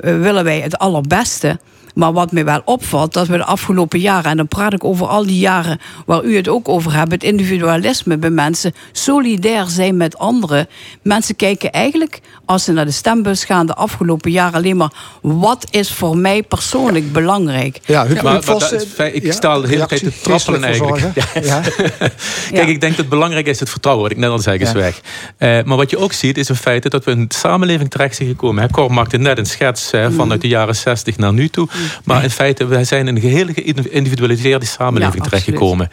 willen 0.00 0.44
wij 0.44 0.60
het 0.60 0.78
allerbeste. 0.78 1.58
Maar 1.94 2.12
wat 2.12 2.32
mij 2.32 2.44
wel 2.44 2.62
opvalt, 2.64 3.12
dat 3.12 3.26
we 3.26 3.36
de 3.36 3.44
afgelopen 3.44 4.00
jaren, 4.00 4.30
en 4.30 4.36
dan 4.36 4.48
praat 4.48 4.72
ik 4.72 4.84
over 4.84 5.06
al 5.06 5.26
die 5.26 5.38
jaren 5.38 5.80
waar 6.06 6.22
u 6.24 6.36
het 6.36 6.48
ook 6.48 6.68
over 6.68 6.92
hebt, 6.94 7.12
het 7.12 7.24
individualisme 7.24 8.16
bij 8.16 8.30
mensen, 8.30 8.74
solidair 8.92 9.66
zijn 9.68 9.96
met 9.96 10.18
anderen. 10.18 10.68
Mensen 11.02 11.36
kijken 11.36 11.70
eigenlijk, 11.72 12.20
als 12.44 12.64
ze 12.64 12.72
naar 12.72 12.84
de 12.84 12.90
stembus 12.90 13.44
gaan, 13.44 13.66
de 13.66 13.74
afgelopen 13.74 14.30
jaren 14.30 14.54
alleen 14.54 14.76
maar, 14.76 14.92
wat 15.22 15.66
is 15.70 15.92
voor 15.92 16.16
mij 16.16 16.42
persoonlijk 16.42 17.12
belangrijk? 17.12 17.78
Ja, 17.84 18.06
Huub, 18.06 18.22
Maar, 18.22 18.44
dat 18.44 18.72
is 18.72 18.82
eh, 18.84 18.88
fijn. 18.94 19.14
ik 19.14 19.22
ja, 19.24 19.32
sta 19.32 19.60
de 19.60 19.68
hele 19.68 19.86
tijd 19.86 20.02
te 20.02 20.20
trappelen 20.22 20.64
eigenlijk. 20.64 21.00
Ja. 21.42 21.60
Kijk, 22.52 22.68
ik 22.68 22.80
denk 22.80 22.80
dat 22.80 22.96
het 22.96 23.08
belangrijk 23.08 23.46
is 23.46 23.60
het 23.60 23.70
vertrouwen, 23.70 24.02
wat 24.04 24.12
ik 24.12 24.18
net 24.18 24.30
al 24.30 24.38
zei, 24.38 24.58
is 24.58 24.68
Ja. 24.72 24.74
weg. 24.74 25.00
Eh, 25.36 25.62
maar 25.64 25.76
wat 25.76 25.90
je 25.90 25.98
ook 25.98 26.12
ziet, 26.12 26.38
is 26.38 26.48
een 26.48 26.56
feit 26.56 26.90
dat 26.90 27.04
we 27.04 27.10
in 27.10 27.18
een 27.18 27.30
samenleving 27.34 27.90
terecht 27.90 28.16
zijn 28.16 28.28
gekomen. 28.28 28.62
Hè, 28.62 28.68
Cor 28.68 28.92
maakte 28.92 29.16
net 29.16 29.38
een 29.38 29.46
schets 29.46 29.90
hè, 29.90 30.08
Mm. 30.08 30.14
vanuit 30.14 30.40
de 30.40 30.48
jaren 30.48 30.76
60 30.76 31.16
naar 31.16 31.32
nu 31.32 31.48
toe. 31.48 31.68
Maar 32.04 32.22
in 32.22 32.30
feite, 32.30 32.66
we 32.66 32.84
zijn 32.84 33.08
in 33.08 33.16
een 33.16 33.22
geheel 33.22 33.46
geïndividualiseerde 33.54 34.66
samenleving 34.66 35.22
Ja, 35.22 35.28
terechtgekomen. 35.28 35.88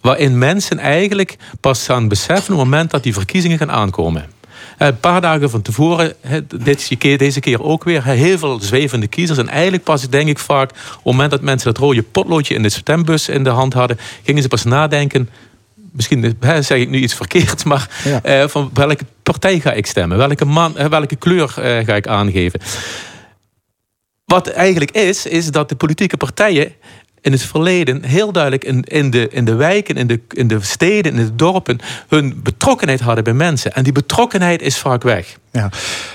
Waarin 0.00 0.38
mensen 0.38 0.78
eigenlijk 0.78 1.36
pas 1.60 1.84
gaan 1.84 2.08
beseffen 2.08 2.54
op 2.54 2.60
het 2.60 2.68
moment 2.68 2.90
dat 2.90 3.02
die 3.02 3.12
verkiezingen 3.12 3.58
gaan 3.58 3.70
aankomen. 3.70 4.24
Eh, 4.78 4.86
Een 4.88 5.00
paar 5.00 5.20
dagen 5.20 5.50
van 5.50 5.62
tevoren, 5.62 6.12
deze 7.16 7.40
keer 7.40 7.62
ook 7.62 7.84
weer, 7.84 8.04
heel 8.04 8.38
veel 8.38 8.58
zwevende 8.60 9.06
kiezers. 9.06 9.38
En 9.38 9.48
eigenlijk 9.48 9.84
pas, 9.84 10.08
denk 10.08 10.28
ik 10.28 10.38
vaak, 10.38 10.70
op 10.70 10.76
het 10.94 11.04
moment 11.04 11.30
dat 11.30 11.40
mensen 11.40 11.72
dat 11.72 11.82
rode 11.82 12.02
potloodje 12.02 12.54
in 12.54 12.62
de 12.62 12.68
stembus 12.68 13.28
in 13.28 13.44
de 13.44 13.50
hand 13.50 13.72
hadden, 13.72 13.98
gingen 14.24 14.42
ze 14.42 14.48
pas 14.48 14.64
nadenken. 14.64 15.28
Misschien 15.92 16.36
hè, 16.40 16.62
zeg 16.62 16.78
ik 16.78 16.88
nu 16.90 16.98
iets 16.98 17.14
verkeerd, 17.14 17.64
maar 17.70 17.88
Ja. 18.04 18.22
eh, 18.22 18.48
van 18.48 18.70
welke 18.74 19.04
partij 19.22 19.60
ga 19.60 19.72
ik 19.72 19.86
stemmen? 19.86 20.16
Welke, 20.18 20.44
man, 20.44 20.72
welke 20.88 21.16
kleur 21.16 21.54
eh, 21.56 21.84
ga 21.86 21.94
ik 21.94 22.06
aangeven? 22.06 22.60
Wat 24.34 24.48
eigenlijk 24.48 24.90
is, 24.90 25.26
is 25.26 25.50
dat 25.50 25.68
de 25.68 25.74
politieke 25.74 26.16
partijen 26.16 26.72
in 27.20 27.32
het 27.32 27.42
verleden 27.42 28.04
heel 28.04 28.32
duidelijk 28.32 28.64
in, 28.64 28.82
in, 28.82 29.10
de, 29.10 29.28
in 29.28 29.44
de 29.44 29.54
wijken, 29.54 29.96
in 29.96 30.06
de, 30.06 30.20
in 30.28 30.48
de 30.48 30.58
steden, 30.60 31.12
in 31.12 31.24
de 31.24 31.34
dorpen, 31.34 31.78
hun 32.08 32.40
betrokkenheid 32.42 33.00
hadden 33.00 33.24
bij 33.24 33.32
mensen. 33.32 33.74
En 33.74 33.82
die 33.82 33.92
betrokkenheid 33.92 34.62
is 34.62 34.78
vaak 34.78 35.02
weg. 35.02 35.38
Ja. 35.52 35.70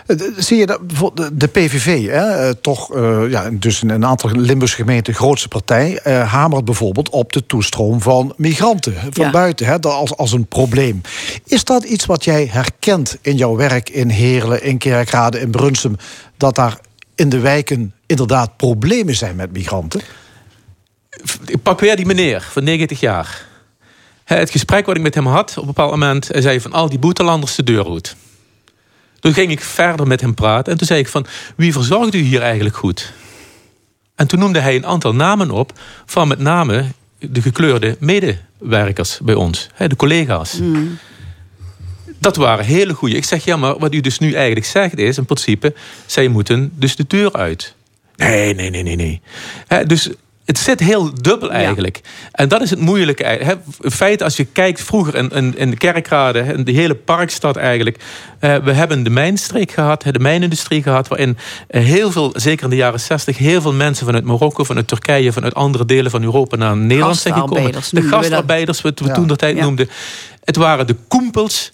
Eh, 0.05 0.17
Zie 0.37 0.57
je 0.57 0.65
dat 0.65 0.87
bijvoorbeeld 0.87 1.39
de 1.39 1.47
PVV, 1.47 2.07
hè, 2.07 2.47
eh, 2.47 2.49
toch 2.61 2.95
eh, 2.95 3.29
ja, 3.29 3.49
dus 3.53 3.81
in 3.81 3.89
een 3.89 4.05
aantal 4.05 4.29
Limburgse 4.31 4.75
gemeenten 4.75 5.13
grootste 5.13 5.47
partij, 5.47 5.99
eh, 6.03 6.31
hamert 6.31 6.65
bijvoorbeeld 6.65 7.09
op 7.09 7.33
de 7.33 7.45
toestroom 7.45 8.01
van 8.01 8.33
migranten 8.37 8.93
van 9.09 9.25
Ja. 9.25 9.31
buiten 9.31 9.65
hè, 9.65 9.79
dat 9.79 9.93
als, 9.93 10.17
als 10.17 10.31
een 10.31 10.45
probleem. 10.45 11.01
Is 11.45 11.63
dat 11.63 11.83
iets 11.83 12.05
wat 12.05 12.23
jij 12.23 12.49
herkent 12.51 13.17
in 13.21 13.35
jouw 13.35 13.55
werk 13.55 13.89
in 13.89 14.09
Heerlen, 14.09 14.63
in 14.63 14.77
Kerkrade, 14.77 15.39
in 15.39 15.51
Brunsum, 15.51 15.95
dat 16.37 16.55
daar 16.55 16.79
in 17.19 17.29
de 17.29 17.39
wijken 17.39 17.93
inderdaad 18.05 18.57
problemen 18.57 19.15
zijn 19.15 19.35
met 19.35 19.51
migranten? 19.51 20.01
Ik 21.45 21.61
pak 21.63 21.79
weer 21.79 21.95
die 21.95 22.05
meneer 22.05 22.41
van 22.41 22.63
90 22.63 22.99
jaar. 22.99 23.45
Hè, 24.23 24.35
Het 24.35 24.49
gesprek 24.49 24.85
wat 24.85 24.95
ik 24.95 25.01
met 25.01 25.15
hem 25.15 25.27
had, 25.27 25.49
op 25.49 25.57
een 25.57 25.65
bepaald 25.65 25.91
moment, 25.91 26.27
hij 26.27 26.41
zei 26.41 26.61
van 26.61 26.73
al 26.73 26.89
die 26.89 26.99
boetelanders 26.99 27.55
de 27.55 27.63
deur 27.63 27.89
uit. 27.89 28.15
Toen 29.19 29.33
ging 29.33 29.51
ik 29.51 29.61
verder 29.61 30.07
met 30.07 30.21
hem 30.21 30.33
praten 30.33 30.71
en 30.71 30.77
toen 30.77 30.87
zei 30.87 30.99
ik 30.99 31.07
van 31.07 31.25
wie 31.55 31.73
verzorgt 31.73 32.13
u 32.13 32.19
hier 32.19 32.41
eigenlijk 32.41 32.75
goed? 32.75 33.13
En 34.15 34.27
toen 34.27 34.39
noemde 34.39 34.59
hij 34.59 34.75
een 34.75 34.85
aantal 34.85 35.15
namen 35.15 35.51
op 35.51 35.79
van 36.05 36.27
met 36.27 36.39
name 36.39 36.85
de 37.19 37.41
gekleurde 37.41 37.95
medewerkers 37.99 39.19
bij 39.23 39.35
ons, 39.35 39.69
hè, 39.73 39.87
de 39.87 39.95
collega's. 39.95 40.59
Dat 42.19 42.35
waren 42.35 42.65
hele 42.65 42.93
goede. 42.93 43.15
Ik 43.15 43.23
zeg 43.25 43.45
ja, 43.45 43.57
maar 43.57 43.77
wat 43.79 43.93
u 43.93 43.99
dus 44.01 44.19
nu 44.19 44.33
eigenlijk 44.33 44.65
zegt 44.65 44.97
is 44.97 45.17
in 45.17 45.25
principe, 45.25 45.73
zij 46.05 46.27
moeten 46.27 46.71
dus 46.75 46.95
de 46.95 47.05
deur 47.07 47.33
uit. 47.33 47.75
Nee, 48.15 48.53
nee, 48.55 48.69
nee, 48.69 48.83
nee, 48.83 48.95
nee. 48.95 49.21
Dus 49.85 50.09
het 50.45 50.57
zit 50.57 50.79
heel 50.79 51.13
dubbel 51.21 51.51
eigenlijk. 51.51 52.01
En 52.31 52.47
dat 52.47 52.61
is 52.61 52.69
het 52.69 52.79
moeilijke. 52.79 53.23
Hè. 53.23 53.53
In 53.81 53.91
feite, 53.91 54.23
als 54.23 54.35
je 54.37 54.45
kijkt 54.45 54.81
vroeger 54.81 55.15
in, 55.15 55.29
in, 55.29 55.57
in 55.57 55.69
de 55.69 55.77
kerkrade, 55.77 56.39
in 56.39 56.63
de 56.63 56.71
hele 56.71 56.95
parkstad 56.95 57.55
eigenlijk. 57.55 57.97
we 58.39 58.71
hebben 58.71 59.03
de 59.03 59.09
mijnstreek 59.09 59.71
gehad, 59.71 60.03
de 60.11 60.19
mijnindustrie 60.19 60.83
gehad, 60.83 61.07
waarin 61.07 61.37
heel 61.67 62.11
veel, 62.11 62.31
zeker 62.35 62.63
in 62.63 62.69
de 62.69 62.75
jaren 62.75 62.99
60, 62.99 63.37
heel 63.37 63.61
veel 63.61 63.73
mensen 63.73 64.05
vanuit 64.05 64.23
Marokko, 64.23 64.63
vanuit 64.63 64.87
Turkije, 64.87 65.31
vanuit 65.33 65.53
andere 65.53 65.85
delen 65.85 66.11
van 66.11 66.23
Europa 66.23 66.55
naar 66.55 66.77
Nederland 66.77 67.17
zijn 67.17 67.33
gekomen. 67.33 67.71
De 67.71 68.01
dat. 68.01 68.03
gastarbeiders, 68.03 68.81
wat 68.81 68.99
we 68.99 69.05
Ja. 69.05 69.13
toen 69.13 69.27
de 69.27 69.35
tijd 69.35 69.55
Ja. 69.57 69.63
Noemden. 69.63 69.89
Het 70.43 70.55
waren 70.55 70.87
de 70.87 70.95
koempels 71.07 71.71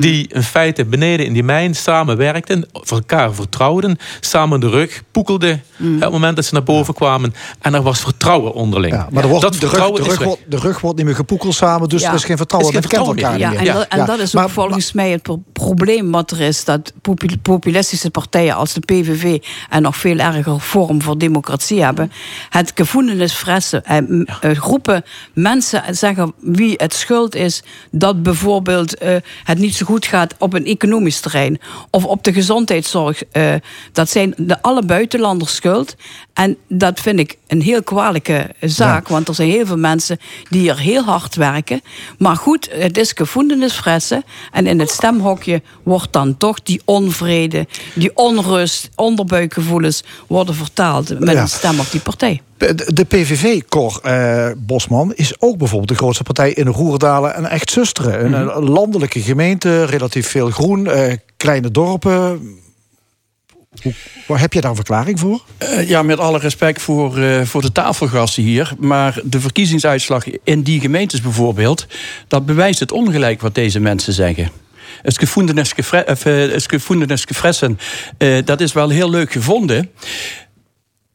die 0.00 0.28
in 0.28 0.42
feite 0.42 0.84
beneden 0.84 1.26
in 1.26 1.32
die 1.32 1.42
mijn 1.42 1.74
samenwerkten, 1.74 2.64
voor 2.72 2.96
elkaar 2.96 3.34
vertrouwden, 3.34 3.96
samen 4.20 4.60
de 4.60 4.68
rug 4.68 5.02
poekelden 5.10 5.62
Mm. 5.76 5.88
hè, 5.88 5.94
op 5.96 6.02
het 6.02 6.12
moment 6.12 6.36
dat 6.36 6.44
ze 6.44 6.54
naar 6.54 6.62
boven 6.62 6.94
kwamen. 6.94 7.34
En 7.60 7.74
er 7.74 7.82
was 7.82 8.00
vertrouwen 8.00 8.52
onderling. 8.54 8.94
Ja, 8.94 9.08
maar 9.10 9.22
er 9.22 9.28
wordt, 9.28 9.42
dat 9.44 9.52
de, 9.60 9.66
rug, 9.68 9.90
de, 9.90 10.02
rug 10.02 10.22
wordt, 10.24 10.40
de 10.48 10.56
rug 10.58 10.80
wordt 10.80 10.96
niet 10.96 11.06
meer 11.06 11.14
gepoekeld 11.14 11.54
samen, 11.54 11.88
dus 11.88 12.02
Ja. 12.02 12.08
er 12.08 12.14
is 12.14 12.24
geen 12.24 12.36
vertrouwen. 12.36 12.72
Er 12.74 12.78
is 12.78 12.86
geen 12.90 13.04
kent 13.04 13.22
elkaar 13.22 13.38
Ja, 13.38 13.48
niet 13.50 13.58
en, 13.58 13.64
meer. 13.64 13.72
dat, 13.72 13.86
en 13.88 14.06
dat 14.06 14.18
is 14.18 14.28
ook 14.36 14.40
Maar- 14.42 14.50
volgens 14.50 14.92
mij 14.92 15.10
het 15.10 15.22
pro- 15.22 15.42
probleem 15.52 16.10
wat 16.10 16.30
er 16.30 16.40
is, 16.40 16.64
dat 16.64 16.92
popu- 17.02 17.38
populistische 17.42 18.10
partijen 18.10 18.54
als 18.54 18.72
de 18.72 18.80
PVV 18.80 19.38
en 19.70 19.82
nog 19.82 19.96
veel 19.96 20.18
erger 20.18 20.60
vorm 20.60 21.02
voor 21.02 21.18
democratie 21.18 21.84
hebben, 21.84 22.12
het 22.50 22.72
gevoelensfressen, 22.74 23.84
eh, 23.84 23.96
m- 24.08 24.24
eh, 24.40 24.50
groepen 24.50 25.04
mensen 25.34 25.82
zeggen 25.90 26.32
wie 26.40 26.74
het 26.76 26.94
schuld 26.94 27.34
is 27.34 27.62
dat 27.90 28.22
bijvoorbeeld 28.22 28.94
eh, 28.98 29.16
het 29.44 29.58
niet 29.58 29.74
zo 29.74 29.81
goed 29.82 30.06
gaat 30.06 30.34
op 30.38 30.52
een 30.52 30.66
economisch 30.66 31.20
terrein 31.20 31.60
of 31.90 32.04
op 32.04 32.24
de 32.24 32.32
gezondheidszorg. 32.32 33.22
eh, 33.32 33.54
dat 33.92 34.08
zijn 34.10 34.34
de 34.36 34.62
alle 34.62 34.82
buitenlanders 34.84 35.54
schuld. 35.54 35.96
En 36.32 36.56
dat 36.68 37.00
vind 37.00 37.18
ik 37.18 37.36
een 37.46 37.62
heel 37.62 37.82
kwalijke 37.82 38.50
zaak, 38.60 39.08
want 39.08 39.28
er 39.28 39.34
zijn 39.34 39.50
heel 39.50 39.66
veel 39.66 39.76
mensen 39.76 40.18
die 40.48 40.60
hier 40.60 40.78
heel 40.78 41.02
hard 41.02 41.34
werken. 41.34 41.80
Maar 42.18 42.36
goed, 42.36 42.68
het 42.72 42.98
is 42.98 43.12
gevoelensfressen. 43.12 44.24
En 44.52 44.66
in 44.66 44.80
het 44.80 44.90
stemhokje 44.90 45.62
wordt 45.82 46.12
dan 46.12 46.36
toch 46.36 46.62
die 46.62 46.80
onvrede, 46.84 47.66
die 47.94 48.16
onrust, 48.16 48.88
onderbuikgevoelens 48.94 50.04
worden 50.26 50.54
vertaald 50.54 51.18
met 51.18 51.32
Ja. 51.34 51.40
een 51.40 51.48
stem 51.48 51.80
op 51.80 51.90
die 51.90 52.00
partij. 52.00 52.40
De, 52.56 53.04
PVV, 53.08 53.60
Cor 53.68 54.00
eh, 54.02 54.50
Bosman, 54.56 55.14
is 55.14 55.34
ook 55.40 55.58
bijvoorbeeld 55.58 55.88
de 55.90 55.94
grootste 55.96 56.22
partij 56.22 56.52
in 56.52 56.66
Roerdalen 56.66 57.34
en 57.34 57.50
echt 57.50 57.70
zusteren. 57.70 58.24
Een, 58.24 58.32
een 58.56 58.68
landelijke 58.70 59.20
gemeente, 59.20 59.84
relatief 59.84 60.28
veel 60.28 60.50
groen, 60.50 60.86
eh, 60.86 61.16
kleine 61.36 61.70
dorpen. 61.70 62.40
Heb 64.26 64.52
je 64.52 64.60
daar 64.60 64.70
een 64.70 64.76
verklaring 64.76 65.20
voor? 65.20 65.44
Eh, 65.58 65.88
ja, 65.88 66.02
met 66.02 66.18
alle 66.18 66.38
respect 66.38 66.82
voor, 66.82 67.18
eh, 67.18 67.42
voor 67.42 67.60
de 67.60 67.72
tafelgasten 67.72 68.42
hier. 68.42 68.72
Maar 68.78 69.20
de 69.24 69.40
verkiezingsuitslag 69.40 70.24
in 70.44 70.62
die 70.62 70.80
gemeentes 70.80 71.20
bijvoorbeeld... 71.20 71.86
dat 72.28 72.46
bewijst 72.46 72.80
het 72.80 72.92
ongelijk 72.92 73.40
wat 73.40 73.54
deze 73.54 73.80
mensen 73.80 74.12
zeggen. 74.12 74.50
Het 75.02 75.12
of, 76.06 76.24
eh, 76.24 76.52
gefressen, 77.26 77.78
dat 78.44 78.60
is 78.60 78.72
wel 78.72 78.88
heel 78.88 79.10
leuk 79.10 79.32
gevonden. 79.32 79.90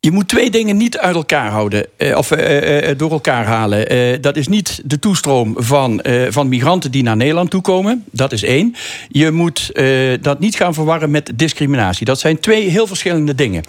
Je 0.07 0.13
moet 0.13 0.27
twee 0.27 0.49
dingen 0.49 0.77
niet 0.77 0.97
uit 0.97 1.15
elkaar 1.15 1.49
houden, 1.49 1.85
eh, 1.97 2.17
of 2.17 2.31
eh, 2.31 2.89
eh, 2.89 2.97
door 2.97 3.11
elkaar 3.11 3.45
halen. 3.45 4.21
Dat 4.21 4.35
is 4.35 4.47
niet 4.47 4.81
de 4.83 4.99
toestroom 4.99 5.55
van, 5.57 6.03
van 6.29 6.47
migranten 6.47 6.91
die 6.91 7.03
naar 7.03 7.15
Nederland 7.15 7.49
toekomen. 7.49 8.03
Dat 8.11 8.31
is 8.31 8.43
één. 8.43 8.75
Je 9.07 9.31
moet 9.31 9.71
dat 10.21 10.39
niet 10.39 10.55
gaan 10.55 10.73
verwarren 10.73 11.11
met 11.11 11.31
discriminatie. 11.35 12.05
Dat 12.05 12.19
zijn 12.19 12.39
twee 12.39 12.69
heel 12.69 12.87
verschillende 12.87 13.35
dingen. 13.35 13.63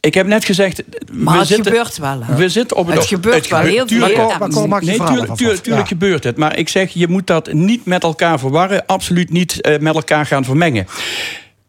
Ik 0.00 0.14
heb 0.14 0.26
net 0.26 0.44
gezegd. 0.44 0.82
Maar 1.12 1.32
we 1.32 1.38
het 1.38 1.48
zitten, 1.48 1.72
gebeurt 1.72 1.98
wel, 1.98 2.22
hè? 2.22 2.34
We 2.34 2.48
zitten 2.48 2.76
op 2.76 2.86
Het 2.86 3.06
gebeurt 3.06 3.48
wel 3.48 3.60
heel 3.60 3.86
veel. 3.86 4.66
Maar 4.66 4.84
Nee, 4.84 4.96
tuurlijk, 4.96 5.00
ervan 5.00 5.06
tuurlijk, 5.06 5.30
af. 5.30 5.36
tuurlijk 5.36 5.66
Ja. 5.66 5.84
gebeurt 5.84 6.24
het. 6.24 6.36
Maar 6.36 6.58
ik 6.58 6.68
zeg, 6.68 6.90
je 6.90 7.08
moet 7.08 7.26
dat 7.26 7.52
niet 7.52 7.84
met 7.84 8.02
elkaar 8.02 8.38
verwarren. 8.38 8.86
Absoluut 8.86 9.30
niet 9.30 9.78
met 9.80 9.94
elkaar 9.94 10.26
gaan 10.26 10.44
vermengen. 10.44 10.86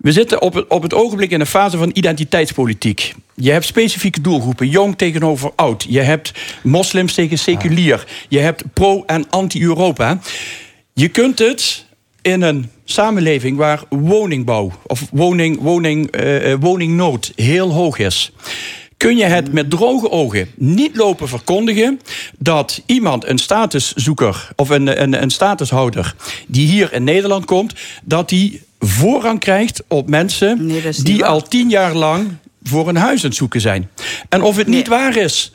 We 0.05 0.11
zitten 0.11 0.41
op 0.41 0.53
het, 0.53 0.67
op 0.67 0.81
het 0.81 0.93
ogenblik 0.93 1.31
in 1.31 1.39
een 1.39 1.45
fase 1.45 1.77
van 1.77 1.89
identiteitspolitiek. 1.93 3.13
Je 3.33 3.51
hebt 3.51 3.65
specifieke 3.65 4.21
doelgroepen, 4.21 4.69
jong 4.69 4.97
tegenover 4.97 5.51
oud. 5.55 5.85
Je 5.89 6.01
hebt 6.01 6.31
moslims 6.63 7.13
tegen 7.13 7.37
seculier. 7.37 8.07
Je 8.29 8.39
hebt 8.39 8.63
pro- 8.73 9.03
en 9.05 9.29
anti-Europa. 9.29 10.19
Je 10.93 11.07
kunt 11.07 11.39
het 11.39 11.85
in 12.21 12.41
een 12.41 12.69
samenleving 12.83 13.57
waar 13.57 13.83
woningbouw 13.89 14.71
of 14.87 15.07
woning, 15.11 15.59
woning, 15.61 16.11
eh, 16.11 16.51
eh, 16.51 16.59
woningnood 16.59 17.31
heel 17.35 17.71
hoog 17.71 17.97
is. 17.97 18.31
Kun 18.97 19.17
je 19.17 19.25
het 19.25 19.53
met 19.53 19.69
droge 19.69 20.11
ogen 20.11 20.49
niet 20.55 20.95
lopen 20.95 21.27
verkondigen 21.27 22.01
dat 22.37 22.81
iemand, 22.85 23.25
een 23.25 23.37
statuszoeker 23.37 24.49
of 24.55 24.69
een, 24.69 25.01
een, 25.01 25.21
een 25.21 25.29
statushouder, 25.29 26.15
die 26.47 26.67
hier 26.67 26.93
in 26.93 27.03
Nederland 27.03 27.45
komt, 27.45 27.73
dat 28.03 28.29
die 28.29 28.61
voorrang 28.79 29.39
krijgt 29.39 29.83
op 29.87 30.09
mensen 30.09 30.65
Nee, 30.65 30.81
niet 30.83 31.05
die 31.05 31.19
waar. 31.19 31.29
al 31.29 31.41
tien 31.41 31.69
jaar 31.69 31.93
lang 31.93 32.27
voor 32.63 32.87
een 32.89 32.95
huis 32.97 33.19
aan 33.23 33.27
het 33.29 33.37
zoeken 33.37 33.61
zijn. 33.61 33.89
En 34.29 34.41
of 34.41 34.55
het 34.55 34.67
niet 34.67 34.87
waar 34.87 35.15
is, 35.17 35.53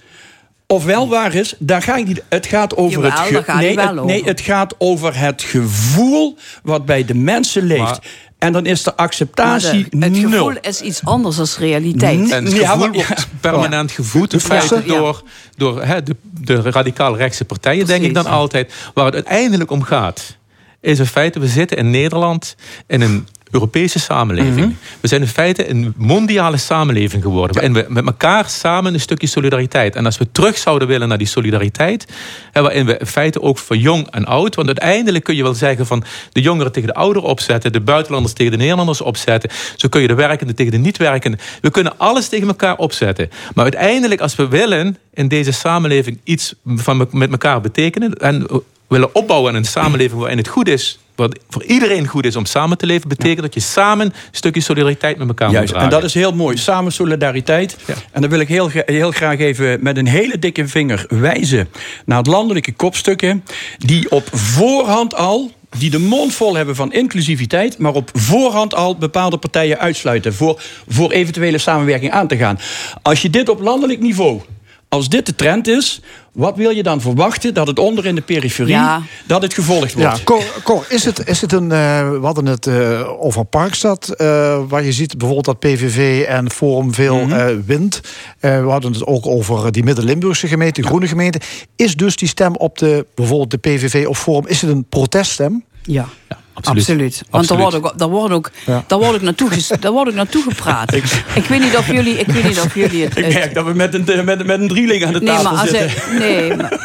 of 0.67 0.85
wel 0.85 1.09
waar 1.09 1.35
is, 1.35 1.55
daar 1.59 1.83
ga 1.83 1.97
ik 1.97 2.07
niet. 2.07 2.23
Het 2.29 2.47
gaat 2.47 2.77
over 2.77 3.03
Jawel, 3.03 3.11
het 3.11 3.45
ge- 3.45 3.53
nee, 3.57 3.79
het, 3.79 3.95
nee, 4.05 4.17
over. 4.19 4.29
het 4.29 4.41
gaat 4.41 4.75
over 4.79 5.19
het 5.19 5.43
gevoel 5.43 6.37
wat 6.63 6.85
bij 6.87 7.05
de 7.05 7.15
mensen 7.15 7.63
leeft. 7.63 7.81
Maar- 7.83 7.99
en 8.39 8.53
dan 8.53 8.67
is 8.67 8.83
de 8.83 8.97
acceptatie 8.97 9.87
de- 9.91 9.99
het 10.05 10.13
nul. 10.13 10.31
gevoel 10.31 10.55
is 10.61 10.81
iets 10.81 11.05
anders 11.05 11.37
dan 11.37 11.47
realiteit. 11.59 12.31
En 12.31 12.45
het 12.45 12.55
Ja, 12.55 12.59
gevoel 12.71 12.79
maar- 12.89 12.93
wordt 13.07 13.29
permanent 13.41 13.91
gevoed 13.91 14.33
in 14.33 14.41
feite 14.41 14.75
Ja. 14.85 14.95
door, 14.95 15.23
door 15.57 15.83
hè, 15.85 16.03
de, 16.03 16.17
de 16.41 16.61
radicaal 16.61 17.17
rechtse 17.17 17.45
partijen, 17.45 17.87
denk 17.87 18.05
ik 18.05 18.15
dan 18.15 18.27
altijd. 18.27 18.73
Waar 18.95 19.05
het 19.05 19.15
uiteindelijk 19.15 19.71
om 19.71 19.83
gaat, 19.83 20.37
is 20.81 20.99
in 20.99 21.07
feite, 21.07 21.41
we 21.41 21.47
zitten 21.49 21.77
in 21.77 21.91
Nederland 21.91 22.57
in 22.87 23.01
een 23.01 23.27
Europese 23.51 23.99
samenleving. 23.99 24.57
Mhm. 24.57 24.71
We 25.01 25.09
zijn 25.09 25.21
in 25.21 25.27
feite 25.27 25.71
een 25.71 25.95
mondiale 25.97 26.57
samenleving 26.57 27.23
geworden. 27.23 27.55
Waarin 27.57 27.73
we 27.73 27.85
met 27.89 28.07
elkaar 28.07 28.49
samen 28.49 28.95
een 28.95 29.01
stukje 29.01 29.27
solidariteit. 29.27 29.97
En 29.97 30.05
als 30.05 30.19
we 30.19 30.33
terug 30.33 30.59
zouden 30.59 30.89
willen 30.89 31.09
naar 31.09 31.19
die 31.19 31.27
solidariteit. 31.27 32.07
Hè, 32.53 32.63
waarin 32.63 32.87
we 32.87 32.97
in 32.99 33.07
feite 33.07 33.43
ook 33.43 33.59
voor 33.59 33.77
jong 33.77 34.11
en 34.11 34.25
oud. 34.25 34.55
Want 34.55 34.67
uiteindelijk 34.67 35.25
kun 35.25 35.37
je 35.37 35.43
wel 35.43 35.55
zeggen 35.55 35.87
van 35.87 36.05
de 36.33 36.41
jongeren 36.41 36.73
tegen 36.73 36.89
de 36.89 36.95
ouderen 36.95 37.29
opzetten. 37.29 37.73
De 37.73 37.81
buitenlanders 37.81 38.35
tegen 38.35 38.53
de 38.53 38.59
Nederlanders 38.59 39.01
opzetten. 39.01 39.51
Zo 39.77 39.89
kun 39.89 40.01
je 40.01 40.09
de 40.09 40.15
werkende 40.15 40.55
tegen 40.55 40.73
de 40.73 40.79
niet-werkende. 40.79 41.39
We 41.61 41.71
kunnen 41.71 41.99
alles 41.99 42.29
tegen 42.29 42.49
elkaar 42.49 42.77
opzetten. 42.77 43.31
Maar 43.55 43.65
uiteindelijk 43.65 44.21
als 44.21 44.37
we 44.37 44.49
willen 44.49 44.97
in 45.15 45.29
deze 45.29 45.53
samenleving 45.53 46.21
iets 46.25 46.55
van 46.65 46.97
me- 46.97 47.07
met 47.11 47.31
elkaar 47.31 47.61
betekenen. 47.61 48.15
En 48.15 48.47
willen 48.91 49.15
opbouwen 49.15 49.51
aan 49.51 49.57
een 49.57 49.65
samenleving 49.65 50.21
waarin 50.21 50.39
het 50.39 50.49
goed 50.49 50.69
is. 50.69 50.99
Wat 51.15 51.39
voor 51.49 51.65
iedereen 51.65 52.07
goed 52.07 52.25
is 52.25 52.37
om 52.37 52.45
samen 52.47 52.79
te 52.79 52.87
leven, 52.87 53.09
betekent 53.09 53.41
dat 53.41 53.55
je 53.55 53.61
samen 53.61 54.07
een 54.07 54.13
stukje 54.31 54.61
solidariteit 54.61 55.19
met 55.19 55.29
elkaar 55.29 55.51
Juist, 55.51 55.73
moet 55.73 55.83
en 55.83 55.89
dragen. 55.89 56.01
dat 56.01 56.09
is 56.09 56.15
heel 56.15 56.33
mooi. 56.33 56.57
Samen 56.57 56.93
solidariteit. 56.93 57.77
Ja. 57.87 57.95
En 58.13 58.21
dan 58.21 58.31
wil 58.31 58.41
ik 58.41 58.49
heel, 58.49 58.71
heel 58.73 59.11
graag 59.11 59.39
even 59.39 59.83
met 59.83 59.97
een 59.97 60.07
hele 60.07 60.39
dikke 60.39 60.69
vinger 60.69 61.05
wijzen 61.09 61.69
naar 62.05 62.19
het 62.19 62.27
landelijke 62.27 62.73
kopstukken. 62.73 63.45
Die 63.79 64.11
op 64.11 64.29
voorhand 64.33 65.15
al. 65.15 65.51
Die 65.79 65.91
de 65.91 65.99
mond 65.99 66.35
vol 66.35 66.55
hebben 66.55 66.77
van 66.77 66.93
inclusiviteit, 66.93 67.79
maar 67.79 67.95
op 67.95 68.11
voorhand 68.13 68.75
al 68.75 68.97
bepaalde 68.97 69.37
partijen 69.37 69.79
uitsluiten 69.79 70.35
voor, 70.35 70.63
voor 70.89 71.11
eventuele 71.11 71.59
samenwerking 71.59 72.13
aan 72.13 72.27
te 72.27 72.37
gaan. 72.37 72.59
Als 73.03 73.23
je 73.23 73.31
dit 73.31 73.49
op 73.49 73.61
landelijk 73.61 74.01
niveau, 74.01 74.41
als 74.89 75.09
dit 75.09 75.27
de 75.27 75.35
trend 75.35 75.69
is, 75.69 76.01
wat 76.33 76.57
wil 76.57 76.71
je 76.71 76.83
dan 76.83 77.01
verwachten 77.01 77.55
dat 77.55 77.67
het 77.67 77.79
onder 77.79 78.07
in 78.07 78.15
de 78.15 78.21
periferie, 78.21 78.73
Ja. 78.73 79.03
dat 79.27 79.43
het 79.43 79.55
gevolgd 79.55 79.93
wordt? 79.95 80.17
Ja, 80.19 80.25
Cor, 80.25 80.43
Cor, 80.65 80.87
is, 80.89 81.05
het, 81.05 81.29
is 81.29 81.41
het 81.41 81.53
een. 81.53 81.73
eh, 81.73 82.11
we 82.11 82.19
hadden 82.23 82.47
het 82.47 82.67
eh, 82.67 83.09
over 83.23 83.45
Parkstad, 83.45 84.09
eh, 84.09 84.61
waar 84.69 84.85
je 84.85 84.93
ziet 84.93 85.19
bijvoorbeeld 85.19 85.47
dat 85.47 85.59
PVV 85.59 86.25
en 86.29 86.51
Forum 86.51 86.95
veel 86.95 87.21
eh, 87.21 87.47
wint. 87.67 88.01
Eh, 88.41 88.63
we 88.63 88.69
hadden 88.71 88.93
het 88.93 89.07
ook 89.07 89.27
over 89.27 89.73
die 89.73 89.85
Midden-Limburgse 89.85 90.47
gemeente, 90.49 90.83
Groene 90.83 91.09
gemeente. 91.09 91.41
Is 91.77 91.95
dus 91.95 92.17
die 92.17 92.29
stem 92.29 92.57
op 92.57 92.79
de, 92.79 93.07
bijvoorbeeld 93.15 93.51
de 93.51 93.59
PVV 93.59 94.07
of 94.07 94.19
Forum, 94.19 94.47
is 94.47 94.61
het 94.61 94.71
een 94.71 94.85
proteststem? 94.89 95.65
Ja. 95.83 96.09
Absoluut. 96.53 96.79
Absoluut. 96.81 97.23
Want 97.31 97.49
daar 97.49 97.59
wordt 97.59 97.77
ook, 97.77 97.99
daar 97.99 98.09
wordt 98.09 98.35
ook, 98.35 98.51
Ja. 98.67 98.85
daar 98.87 98.99
wordt 98.99 99.15
ook, 99.15 99.23
naartoe, 99.23 99.49
daar 99.81 99.93
wordt 99.93 100.11
ook 100.11 100.17
naartoe 100.17 100.43
gepraat. 100.43 100.95
ik, 101.35 101.45
weet 101.49 101.61
niet 101.61 101.77
of 101.77 101.87
jullie, 101.87 102.19
ik 102.19 102.27
weet 102.27 102.45
niet 102.45 102.61
of 102.61 102.75
jullie 102.75 103.05
het. 103.05 103.17
Ik 103.27 103.33
merk 103.33 103.55
dat 103.55 103.65
we 103.65 103.73
met 103.75 103.95
een, 103.95 104.25
met, 104.25 104.47
met 104.47 104.61
een 104.61 104.69
drieling 104.69 105.05
aan 105.07 105.13
de 105.13 105.19
nee, 105.21 105.29
tafel 105.35 105.51
maar 105.51 105.61
als 105.61 105.71
zitten. 105.71 105.91
hij- 105.91 106.19
nee, 106.19 106.57
maar, 106.57 106.79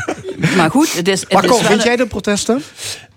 maar 0.55 0.69
goed, 0.71 0.93
het 0.93 1.07
is. 1.07 1.19
Het 1.21 1.31
Maar 1.33 1.43
is 1.43 1.49
Cor, 1.49 1.59
wel 1.59 1.67
vind 1.67 1.79
een- 1.79 1.85
jij 1.85 1.91
het 1.95 2.01
een 2.01 2.07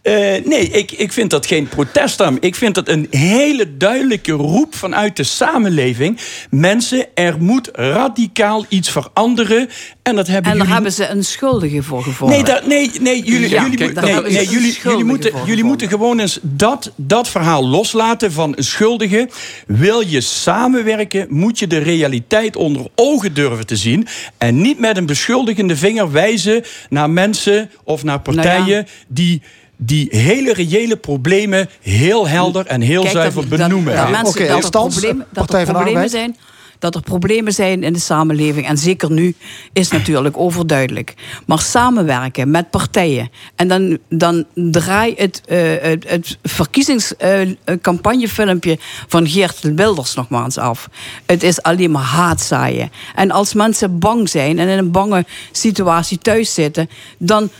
Eh, 0.02 0.14
nee, 0.44 0.70
ik, 0.70 0.92
ik 0.92 1.12
vind 1.12 1.30
dat 1.30 1.46
geen 1.46 1.68
proteststem. 1.68 2.36
Ik 2.40 2.54
vind 2.54 2.74
dat 2.74 2.88
een 2.88 3.06
hele 3.10 3.76
duidelijke 3.76 4.32
roep 4.32 4.74
vanuit 4.74 5.16
de 5.16 5.22
samenleving. 5.22 6.18
Mensen, 6.50 7.06
er 7.14 7.36
moet 7.38 7.68
radicaal 7.72 8.64
iets 8.68 8.90
veranderen. 8.90 9.68
En 10.02 10.16
dat 10.16 10.26
hebben 10.26 10.52
En 10.52 10.58
daar 10.58 10.66
jullie... 10.66 10.72
hebben 10.72 10.92
ze 10.92 11.08
een 11.08 11.24
schuldige 11.24 11.82
voor 11.82 12.02
gevonden. 12.02 12.36
Nee, 12.36 12.54
dat, 12.54 12.66
nee, 12.66 12.90
nee, 13.00 13.22
jullie, 13.22 13.48
Ja, 13.48 13.62
jullie, 13.62 13.76
kijk, 13.76 14.00
nee, 14.00 14.48
jullie, 14.48 14.78
jullie, 14.82 15.04
moeten, 15.04 15.32
jullie 15.46 15.64
moeten 15.64 15.88
gewoon 15.88 16.18
eens 16.18 16.38
dat, 16.42 16.92
dat 16.96 17.28
verhaal 17.28 17.66
loslaten 17.68 18.32
van 18.32 18.52
een 18.56 18.64
schuldige. 18.64 19.28
Wil 19.66 20.00
je 20.00 20.20
samenwerken, 20.20 21.26
moet 21.30 21.58
je 21.58 21.66
de 21.66 21.78
realiteit 21.78 22.56
onder 22.56 22.86
ogen 22.94 23.34
durven 23.34 23.66
te 23.66 23.76
zien. 23.76 24.06
En 24.38 24.60
niet 24.60 24.78
met 24.78 24.96
een 24.96 25.06
beschuldigende 25.06 25.76
vinger 25.76 26.12
wijzen 26.12 26.64
naar 26.88 27.10
mensen 27.10 27.70
of 27.84 28.04
naar 28.04 28.20
partijen 28.20 28.66
Nou 28.66 28.74
ja. 28.74 28.84
die 29.08 29.42
die 29.80 30.08
hele 30.10 30.52
reële 30.52 30.96
problemen 30.96 31.68
heel 31.80 32.28
helder 32.28 32.66
en 32.66 32.80
heel 32.80 33.00
Kijk, 33.02 33.12
zuiver 33.12 33.48
dat, 33.48 33.58
benoemen. 33.58 33.94
Dat, 33.94 33.94
dat, 33.94 34.04
Ja. 34.04 34.10
mensen, 34.22 34.40
Oké, 34.40 34.48
dat 34.52 34.64
er 34.64 34.70
problemen, 34.70 35.26
dat 35.32 35.54
er 35.54 36.08
zijn. 36.08 36.36
dat 36.78 36.94
er 36.94 37.02
problemen 37.02 37.52
zijn 37.52 37.82
in 37.82 37.92
de 37.92 37.98
samenleving. 37.98 38.66
En 38.66 38.78
zeker 38.78 39.10
nu 39.12 39.34
is 39.72 39.90
natuurlijk 39.90 40.36
overduidelijk. 40.36 41.14
Maar 41.46 41.60
samenwerken 41.60 42.50
met 42.50 42.70
partijen. 42.70 43.30
En 43.56 43.68
dan, 43.68 43.98
dan 44.08 44.44
draai 44.54 45.14
het, 45.16 45.42
uh, 45.48 45.58
het, 45.80 46.04
het 46.08 46.38
verkiezingscampagnefilmpje 46.42 48.78
van 49.08 49.28
Geert 49.28 49.60
Wilders 49.74 50.14
nog 50.14 50.28
maar 50.28 50.44
eens 50.44 50.58
af. 50.58 50.88
Het 51.26 51.42
is 51.42 51.62
alleen 51.62 51.90
maar 51.90 52.02
haatzaaien. 52.02 52.90
En 53.14 53.30
als 53.30 53.54
mensen 53.54 53.98
bang 53.98 54.28
zijn 54.28 54.58
en 54.58 54.68
in 54.68 54.78
een 54.78 54.90
bange 54.90 55.24
situatie 55.52 56.18
thuis 56.18 56.54
zitten, 56.54 56.88
dan 57.18 57.50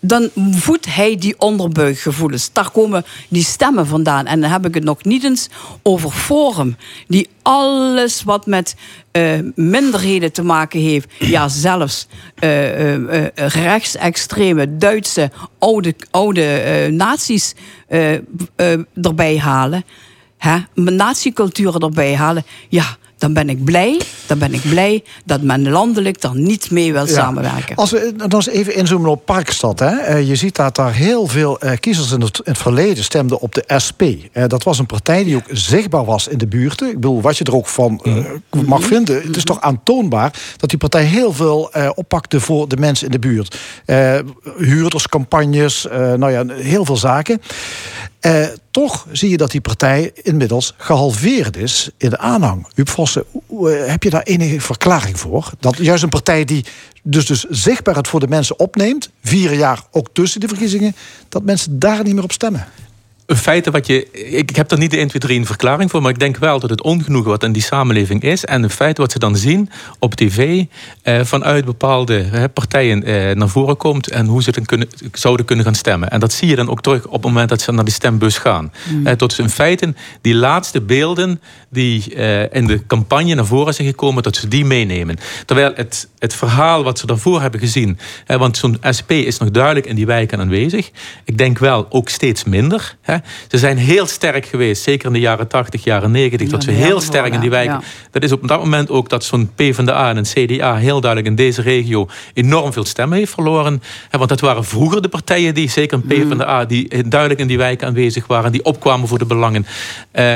dan 0.00 0.30
voedt 0.50 0.94
hij 0.94 1.16
die 1.16 1.34
onderbuikgevoelens. 1.38 2.52
Daar 2.52 2.70
komen 2.70 3.04
die 3.28 3.44
stemmen 3.44 3.86
vandaan. 3.86 4.26
En 4.26 4.40
dan 4.40 4.50
heb 4.50 4.66
ik 4.66 4.74
het 4.74 4.84
nog 4.84 5.04
niet 5.04 5.24
eens 5.24 5.48
over 5.82 6.10
Forum, 6.10 6.76
die 7.06 7.28
alles 7.42 8.22
wat 8.22 8.46
met 8.46 8.74
uh, 9.12 9.38
minderheden 9.54 10.32
te 10.32 10.42
maken 10.42 10.80
heeft, 10.80 11.12
ja, 11.18 11.48
zelfs 11.48 12.06
uh, 12.40 12.94
uh, 12.96 13.26
rechtsextreme 13.36 14.76
Duitse 14.76 15.30
oude, 15.58 15.94
oude 16.10 16.88
nazi's 16.90 17.54
erbij 18.94 19.38
halen, 19.38 19.84
hè, 20.38 20.58
erbij 21.82 22.14
halen, 22.14 22.44
ja 22.68 22.96
dan 23.18 23.32
ben 23.32 23.48
ik 23.48 23.64
blij, 23.64 24.00
dan 24.26 24.38
ben 24.38 24.54
ik 24.54 24.62
blij 24.68 25.04
dat 25.24 25.42
men 25.42 25.68
landelijk 25.68 26.20
dan 26.20 26.42
niet 26.42 26.70
mee 26.70 26.92
wil 26.92 27.06
samenwerken. 27.06 27.76
Als 27.76 27.90
we 27.90 28.12
dan 28.16 28.32
eens 28.32 28.48
even 28.48 28.74
inzoomen 28.74 29.10
op 29.10 29.24
Parkstad. 29.24 29.78
Hè. 29.78 29.96
Eh, 29.96 30.28
je 30.28 30.36
ziet 30.36 30.56
dat 30.56 30.76
daar 30.76 30.92
heel 30.92 31.26
veel 31.26 31.64
uh, 31.64 31.70
kiezers 31.80 32.10
in 32.10 32.20
het, 32.20 32.36
in 32.44 32.52
het, 32.52 32.58
verleden 32.58 33.04
stemden 33.04 33.40
op 33.40 33.54
de 33.54 33.64
SP. 33.84 34.02
Uh, 34.02 34.44
dat 34.46 34.62
was 34.62 34.78
een 34.78 34.86
partij 34.86 35.24
die 35.24 35.36
ook 35.36 35.48
zichtbaar 35.50 36.04
was 36.04 36.28
in 36.28 36.38
de 36.38 36.46
buurten. 36.46 36.88
Ik 36.88 36.94
bedoel, 36.94 37.20
wat 37.20 37.38
je 37.38 37.44
er 37.44 37.56
ook 37.56 37.66
van 37.66 38.00
mag 38.66 38.82
vinden. 38.82 39.22
Het 39.22 39.36
is 39.36 39.44
toch 39.44 39.60
aantoonbaar 39.60 40.32
dat 40.56 40.70
die 40.70 40.78
partij 40.78 41.04
heel 41.04 41.32
veel 41.32 41.70
oppakte 41.94 42.40
voor 42.40 42.68
de 42.68 42.76
mensen 42.76 43.06
in 43.06 43.12
de 43.12 43.18
buurt. 43.18 43.58
huurderscampagnes, 44.58 45.86
nou 45.90 46.30
ja, 46.30 46.44
heel 46.54 46.84
veel 46.84 46.96
zaken. 46.96 47.40
Uh, 48.26 48.46
toch 48.70 49.06
zie 49.12 49.30
je 49.30 49.36
dat 49.36 49.50
die 49.50 49.60
partij 49.60 50.10
inmiddels 50.22 50.74
gehalveerd 50.76 51.56
is 51.56 51.90
in 51.96 52.10
de 52.10 52.18
aanhang. 52.18 52.66
Huub 52.74 52.88
Vossen, 52.88 53.24
uh, 53.50 53.86
heb 53.86 54.02
je 54.02 54.10
daar 54.10 54.22
enige 54.22 54.60
verklaring 54.60 55.20
voor? 55.20 55.50
Dat 55.60 55.76
juist 55.76 56.02
een 56.02 56.08
partij 56.08 56.44
die 56.44 56.64
dus, 57.02 57.26
dus 57.26 57.44
zichtbaar 57.44 57.96
het 57.96 58.08
voor 58.08 58.20
de 58.20 58.28
mensen 58.28 58.58
opneemt... 58.58 59.10
vier 59.22 59.54
jaar 59.54 59.82
ook 59.90 60.08
tussen 60.12 60.40
de 60.40 60.48
verkiezingen... 60.48 60.96
dat 61.28 61.42
mensen 61.42 61.78
daar 61.78 62.02
niet 62.04 62.14
meer 62.14 62.22
op 62.22 62.32
stemmen 62.32 62.66
een 63.26 63.36
feit 63.36 63.70
wat 63.70 63.86
je. 63.86 64.10
Ik 64.10 64.56
heb 64.56 64.70
er 64.70 64.78
niet 64.78 64.90
de 64.90 64.96
1, 64.96 65.08
2, 65.08 65.20
3 65.20 65.38
een 65.38 65.46
verklaring 65.46 65.90
voor, 65.90 66.02
maar 66.02 66.10
ik 66.10 66.18
denk 66.18 66.36
wel 66.36 66.60
dat 66.60 66.70
het 66.70 66.82
ongenoegen 66.82 67.30
wat 67.30 67.42
in 67.42 67.52
die 67.52 67.62
samenleving 67.62 68.22
is. 68.22 68.44
en 68.44 68.62
een 68.62 68.70
feit 68.70 68.98
wat 68.98 69.12
ze 69.12 69.18
dan 69.18 69.36
zien 69.36 69.70
op 69.98 70.14
tv. 70.14 70.64
Eh, 71.02 71.20
vanuit 71.24 71.64
bepaalde 71.64 72.28
eh, 72.32 72.44
partijen 72.54 73.04
eh, 73.04 73.36
naar 73.36 73.48
voren 73.48 73.76
komt. 73.76 74.08
en 74.08 74.26
hoe 74.26 74.42
ze 74.42 74.52
dan 74.52 74.64
kunnen, 74.64 74.88
zouden 75.12 75.46
kunnen 75.46 75.64
gaan 75.64 75.74
stemmen. 75.74 76.10
En 76.10 76.20
dat 76.20 76.32
zie 76.32 76.48
je 76.48 76.56
dan 76.56 76.68
ook 76.68 76.82
terug 76.82 77.06
op 77.06 77.12
het 77.12 77.22
moment 77.22 77.48
dat 77.48 77.60
ze 77.60 77.72
naar 77.72 77.84
die 77.84 77.94
stembus 77.94 78.38
gaan. 78.38 78.72
Mm. 78.88 79.16
Tot 79.16 79.38
in 79.38 79.50
feite 79.50 79.94
die 80.20 80.34
laatste 80.34 80.80
beelden 80.80 81.40
die 81.68 82.14
eh, 82.14 82.54
in 82.54 82.66
de 82.66 82.86
campagne 82.86 83.34
naar 83.34 83.46
voren 83.46 83.74
zijn 83.74 83.88
gekomen. 83.88 84.22
dat 84.22 84.36
ze 84.36 84.48
die 84.48 84.64
meenemen. 84.64 85.16
Terwijl 85.44 85.72
het, 85.74 86.08
het 86.18 86.34
verhaal 86.34 86.82
wat 86.82 86.98
ze 86.98 87.06
daarvoor 87.06 87.40
hebben 87.40 87.60
gezien. 87.60 87.98
want 88.26 88.56
zo'n 88.56 88.78
SP 88.98 89.10
is 89.10 89.38
nog 89.38 89.50
duidelijk 89.50 89.86
in 89.86 89.96
die 89.96 90.06
wijken 90.06 90.40
aanwezig. 90.40 90.90
Ik 91.24 91.38
denk 91.38 91.58
wel 91.58 91.86
ook 91.90 92.08
steeds 92.08 92.44
minder. 92.44 92.96
Ze 93.48 93.58
zijn 93.58 93.76
heel 93.76 94.06
sterk 94.06 94.46
geweest, 94.46 94.82
zeker 94.82 95.06
in 95.06 95.12
de 95.12 95.20
jaren 95.20 95.48
80, 95.48 95.84
jaren 95.84 96.10
90, 96.10 96.48
dat 96.48 96.64
ze 96.64 96.70
heel 96.70 97.00
sterk 97.00 97.34
in 97.34 97.40
die 97.40 97.50
wijken. 97.50 97.82
Dat 98.10 98.22
is 98.22 98.32
op 98.32 98.48
dat 98.48 98.58
moment 98.58 98.90
ook 98.90 99.08
dat 99.08 99.24
zo'n 99.24 99.50
PvdA 99.54 100.08
en 100.08 100.16
een 100.16 100.24
CDA 100.24 100.76
heel 100.76 101.00
duidelijk 101.00 101.30
in 101.30 101.36
deze 101.36 101.62
regio 101.62 102.08
enorm 102.34 102.72
veel 102.72 102.84
stemmen 102.84 103.18
heeft 103.18 103.32
verloren. 103.32 103.82
Want 104.10 104.28
dat 104.28 104.40
waren 104.40 104.64
vroeger 104.64 105.02
de 105.02 105.08
partijen 105.08 105.54
die, 105.54 105.70
zeker 105.70 105.98
een 105.98 106.18
mm. 106.24 106.28
PvdA, 106.28 106.64
die 106.64 107.08
duidelijk 107.08 107.40
in 107.40 107.46
die 107.46 107.58
wijken 107.58 107.86
aanwezig 107.86 108.26
waren, 108.26 108.52
die 108.52 108.64
opkwamen 108.64 109.08
voor 109.08 109.18
de 109.18 109.26
belangen. 109.26 109.66
Uh, 110.12 110.34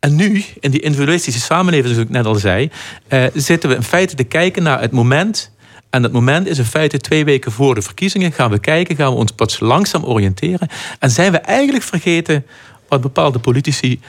en 0.00 0.16
nu, 0.16 0.44
in 0.60 0.70
die 0.70 0.80
individualistische 0.80 1.40
samenleving, 1.40 1.94
zoals 1.94 2.08
ik 2.08 2.14
net 2.14 2.26
al 2.26 2.34
zei, 2.34 2.70
uh, 3.08 3.24
zitten 3.34 3.68
we 3.68 3.74
in 3.74 3.82
feite 3.82 4.14
te 4.14 4.24
kijken 4.24 4.62
naar 4.62 4.80
het 4.80 4.90
moment 4.90 5.50
en 5.90 6.02
dat 6.02 6.12
moment 6.12 6.46
is 6.46 6.58
in 6.58 6.64
feite 6.64 6.98
twee 6.98 7.24
weken 7.24 7.52
voor 7.52 7.74
de 7.74 7.82
verkiezingen. 7.82 8.32
Gaan 8.32 8.50
we 8.50 8.58
kijken, 8.58 8.96
gaan 8.96 9.12
we 9.12 9.18
ons 9.18 9.32
pas 9.32 9.60
langzaam 9.60 10.04
oriënteren. 10.04 10.68
En 10.98 11.10
zijn 11.10 11.32
we 11.32 11.38
eigenlijk 11.38 11.84
vergeten 11.84 12.46
wat 12.88 13.00
bepaalde 13.00 13.38
politici 13.38 14.00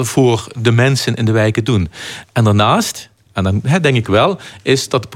voor 0.00 0.46
de 0.58 0.72
mensen 0.72 1.14
in 1.14 1.24
de 1.24 1.32
wijken 1.32 1.64
doen. 1.64 1.88
En 2.32 2.44
daarnaast, 2.44 3.08
en 3.32 3.44
dan 3.44 3.62
denk 3.80 3.96
ik 3.96 4.06
wel, 4.06 4.38
is 4.62 4.88
dat 4.88 5.08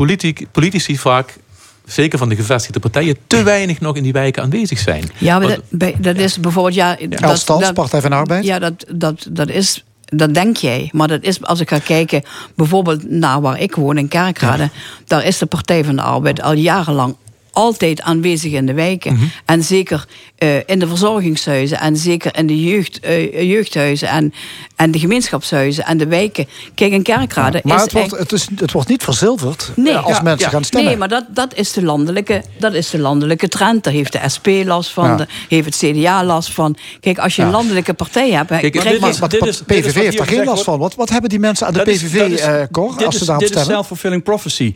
politici 0.53 0.99
vaak 0.99 1.37
zeker 1.85 2.19
van 2.19 2.29
de 2.29 2.37
gevestigde 2.37 2.81
partijen, 2.81 3.17
te 3.27 3.43
weinig 3.43 3.81
nog 3.81 3.97
in 3.97 4.03
die 4.03 4.13
wijken 4.13 4.43
aanwezig 4.43 4.79
zijn. 4.79 5.11
Ja, 5.19 5.39
maar 5.39 5.59
dat, 5.71 5.93
dat 5.99 6.17
is 6.17 6.41
bijvoorbeeld... 6.41 6.75
Ja, 6.75 6.97
dat, 7.09 7.47
dat, 7.47 7.75
Partij 7.75 8.01
van 8.01 8.13
Arbeid? 8.13 8.45
Ja, 8.45 8.59
dat, 8.59 8.85
dat, 8.89 9.27
dat 9.31 9.49
is 9.49 9.85
dat 10.11 10.35
denk 10.35 10.57
jij. 10.57 10.89
Maar 10.93 11.09
dat 11.09 11.23
is, 11.23 11.43
als 11.43 11.61
ik 11.61 11.69
ga 11.69 11.79
kijken, 11.79 12.23
bijvoorbeeld 12.55 13.11
naar 13.11 13.41
waar 13.41 13.61
ik 13.61 13.75
woon 13.75 13.99
in 13.99 14.09
Kerkrade, 14.09 14.71
daar 15.07 15.25
is 15.25 15.39
de 15.39 15.47
Partij 15.47 15.85
van 15.85 15.97
de 15.97 16.03
Arbeid 16.03 16.43
al 16.43 16.53
jarenlang 16.53 17.17
altijd 17.61 18.03
aanwezig 18.03 18.53
in 18.53 18.67
de 18.67 18.75
wijken. 18.75 19.13
Mhm. 19.13 19.25
En 19.45 19.63
zeker 19.63 20.07
uh, 20.39 20.57
in 20.67 20.79
de 20.79 20.87
verzorgingshuizen. 20.87 21.81
En 21.81 21.97
zeker 21.97 22.37
in 22.37 22.47
de 22.47 22.63
jeugd, 22.63 23.01
uh, 23.07 23.43
jeugdhuizen. 23.43 24.09
En, 24.09 24.35
en 24.77 24.91
de 24.91 24.99
gemeenschapshuizen 24.99 25.85
en 25.85 25.99
de 25.99 26.07
wijken. 26.07 26.49
Kijk, 26.75 26.93
in 26.93 27.03
Kerkrade 27.03 27.61
maar 27.65 27.77
is 27.77 27.83
het, 27.83 27.93
wordt, 27.93 28.19
het, 28.19 28.33
is, 28.33 28.49
het 28.57 28.73
wordt 28.73 28.89
niet 28.89 29.03
verzilverd 29.03 29.71
nee, 29.77 29.97
als 29.97 30.17
ja, 30.17 30.23
mensen 30.23 30.51
gaan 30.51 30.65
stemmen. 30.65 30.91
Nee, 30.91 30.99
maar 30.99 31.09
dat, 31.09 31.25
dat, 31.29 31.55
is 31.55 31.73
de 31.73 31.83
landelijke, 31.83 32.43
dat 32.59 32.75
is 32.75 32.91
de 32.91 32.99
landelijke 32.99 33.49
trend. 33.49 33.85
Daar 33.85 33.93
heeft 33.93 34.13
de 34.13 34.29
SP 34.35 34.47
last 34.65 34.91
van. 34.91 35.17
Daar 35.17 35.29
heeft 35.49 35.65
het 35.65 35.77
CDA 35.77 36.25
last 36.25 36.53
van. 36.53 36.77
Kijk, 37.01 37.19
als 37.19 37.37
je 37.37 37.43
een 37.43 37.51
landelijke 37.51 37.95
partij 37.95 38.31
hebt... 38.31 38.49
Kijk, 38.49 39.01
maar, 39.01 39.17
maar, 39.21 39.29
de 39.29 39.53
PVV 39.67 39.95
heeft 39.95 40.17
daar 40.17 40.27
geen 40.27 40.45
last 40.45 40.65
van. 40.65 40.79
Wat, 40.79 40.95
wat 40.95 41.09
hebben 41.09 41.31
die 41.31 41.39
mensen 41.39 41.67
aan 41.67 41.73
de 41.73 41.83
PVV, 41.83 42.15
is, 42.15 42.47
uh, 42.47 42.63
Cor, 42.73 43.07
als 43.07 43.19
ze 43.19 43.25
daarop 43.25 43.25
stemmen? 43.25 43.39
Dit 43.39 43.57
is 43.57 43.65
self-fulfilling 43.65 44.23
prophecy. 44.23 44.75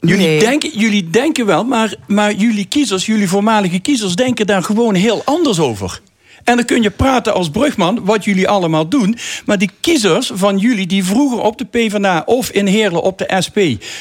Jullie, 0.00 0.40
denken, 0.40 0.70
jullie 0.74 1.10
denken 1.10 1.46
wel, 1.46 1.64
maar, 1.64 1.94
maar 2.20 2.34
jullie 2.34 2.64
kiezers, 2.64 3.06
jullie 3.06 3.28
voormalige 3.28 3.78
kiezers, 3.78 4.14
denken 4.14 4.46
daar 4.46 4.62
gewoon 4.62 4.94
heel 4.94 5.22
anders 5.24 5.58
over. 5.60 6.00
En 6.44 6.56
dan 6.56 6.64
kun 6.64 6.82
je 6.82 6.90
praten 6.90 7.34
als 7.34 7.50
brugman, 7.50 8.04
wat 8.04 8.24
jullie 8.24 8.48
allemaal 8.48 8.88
doen. 8.88 9.16
Maar 9.46 9.58
die 9.58 9.70
kiezers 9.80 10.30
van 10.34 10.58
jullie 10.58 10.86
die 10.86 11.04
vroeger 11.04 11.40
op 11.40 11.58
de 11.58 11.64
PvdA 11.64 12.22
of 12.26 12.50
in 12.50 12.66
Heerlen 12.66 13.02
op 13.02 13.18
de 13.18 13.36
SP... 13.46 13.58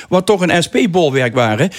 wat 0.09 0.25
toch 0.25 0.41
een 0.41 0.63
SP-bolwerk 0.63 1.33
waren... 1.33 1.69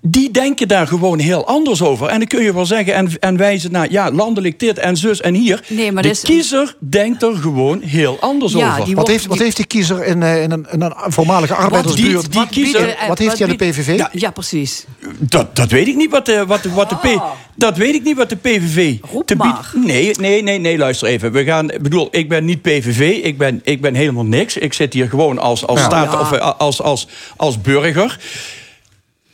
die 0.00 0.30
denken 0.30 0.68
daar 0.68 0.86
gewoon 0.86 1.18
heel 1.18 1.46
anders 1.46 1.82
over. 1.82 2.08
En 2.08 2.18
dan 2.18 2.28
kun 2.28 2.42
je 2.42 2.54
wel 2.54 2.66
zeggen 2.66 2.94
en, 2.94 3.10
en 3.20 3.36
wijzen 3.36 3.72
naar... 3.72 3.90
ja, 3.90 4.10
landelijk 4.10 4.58
dit 4.58 4.78
en 4.78 4.96
zus 4.96 5.20
en 5.20 5.34
hier. 5.34 5.64
Nee, 5.66 5.92
maar 5.92 6.02
de 6.02 6.20
kiezer 6.22 6.76
denkt 6.78 7.22
er 7.22 7.36
gewoon 7.36 7.80
heel 7.80 8.16
anders 8.20 8.54
over. 8.54 8.94
Wat 8.94 9.08
heeft, 9.08 9.26
wat 9.26 9.38
heeft 9.38 9.56
die 9.56 9.66
kiezer 9.66 10.04
in, 10.04 10.22
eh, 10.22 10.42
in, 10.42 10.50
een, 10.50 10.66
in 10.70 10.80
een 10.80 10.94
voormalige 11.06 11.54
arbeidersbuurt? 11.54 12.32
Die, 12.32 12.40
die 12.40 12.50
kiezer, 12.50 12.96
wat, 13.08 13.18
heeft 13.18 13.38
hij 13.38 13.48
aan 13.48 13.56
de 13.56 13.64
PVV? 13.64 13.96
Ja, 13.96 14.10
ja, 14.12 14.30
precies. 14.30 14.84
Dat, 15.18 15.56
dat 15.56 15.70
weet 15.70 15.88
ik 15.88 15.96
niet 15.96 16.10
wat 16.10 16.26
de, 16.26 16.46
wat, 16.46 16.64
wat 16.64 16.88
de 16.88 16.96
P... 16.96 17.04
Ah. 17.04 17.30
Dat 17.56 17.76
weet 17.76 17.94
ik 17.94 18.02
niet 18.02 18.16
wat 18.16 18.28
de 18.28 18.36
PVV... 18.36 18.96
Roep 19.12 19.26
te 19.26 19.36
maar. 19.36 19.72
Nee, 19.74 20.09
nee, 20.18 20.42
nee, 20.42 20.58
nee, 20.58 20.78
luister 20.78 21.08
even. 21.08 21.32
We 21.32 21.44
gaan, 21.44 21.66
bedoel, 21.80 22.08
ik 22.10 22.28
ben 22.28 22.44
niet 22.44 22.62
PVV, 22.62 23.24
ik 23.24 23.38
ben, 23.38 23.60
ik 23.64 23.80
ben 23.80 23.94
helemaal 23.94 24.24
niks. 24.24 24.56
Ik 24.56 24.72
zit 24.72 24.92
hier 24.92 25.08
gewoon 25.08 25.38
als, 25.38 25.66
als, 25.66 25.80
staat, 25.80 26.20
of, 26.20 26.32
eh, 26.32 26.52
als, 26.58 26.82
als, 26.82 27.08
als 27.36 27.60
burger. 27.60 28.18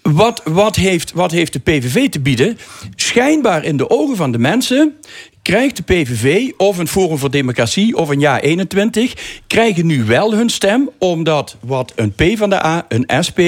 Wat, 0.03 0.43
wat, 0.44 0.77
heeft, 0.77 1.12
wat 1.12 1.31
heeft 1.31 1.53
de 1.53 1.59
PVV 1.59 2.09
te 2.09 2.20
bieden? 2.20 2.59
Schijnbaar 2.97 3.65
in 3.65 3.77
de 3.77 3.90
ogen 3.90 4.16
van 4.16 4.32
de 4.32 4.39
mensen 4.39 4.97
krijgt 5.43 5.77
de 5.77 5.82
PVV 5.82 6.51
of 6.57 6.78
een 6.78 6.89
Forum 6.89 7.19
voor 7.19 7.31
Democratie 7.31 7.97
of 7.97 8.09
een 8.09 8.20
Ja 8.20 8.40
21... 8.40 9.40
krijgen 9.47 9.86
nu 9.86 10.05
wel 10.05 10.35
hun 10.35 10.51
stem, 10.51 10.90
omdat 10.98 11.57
wat 11.61 11.93
een 11.97 12.12
P 12.12 12.23
van 12.36 12.51
de 12.51 12.65
A, 12.65 12.86
een 12.89 13.07
SP 13.27 13.40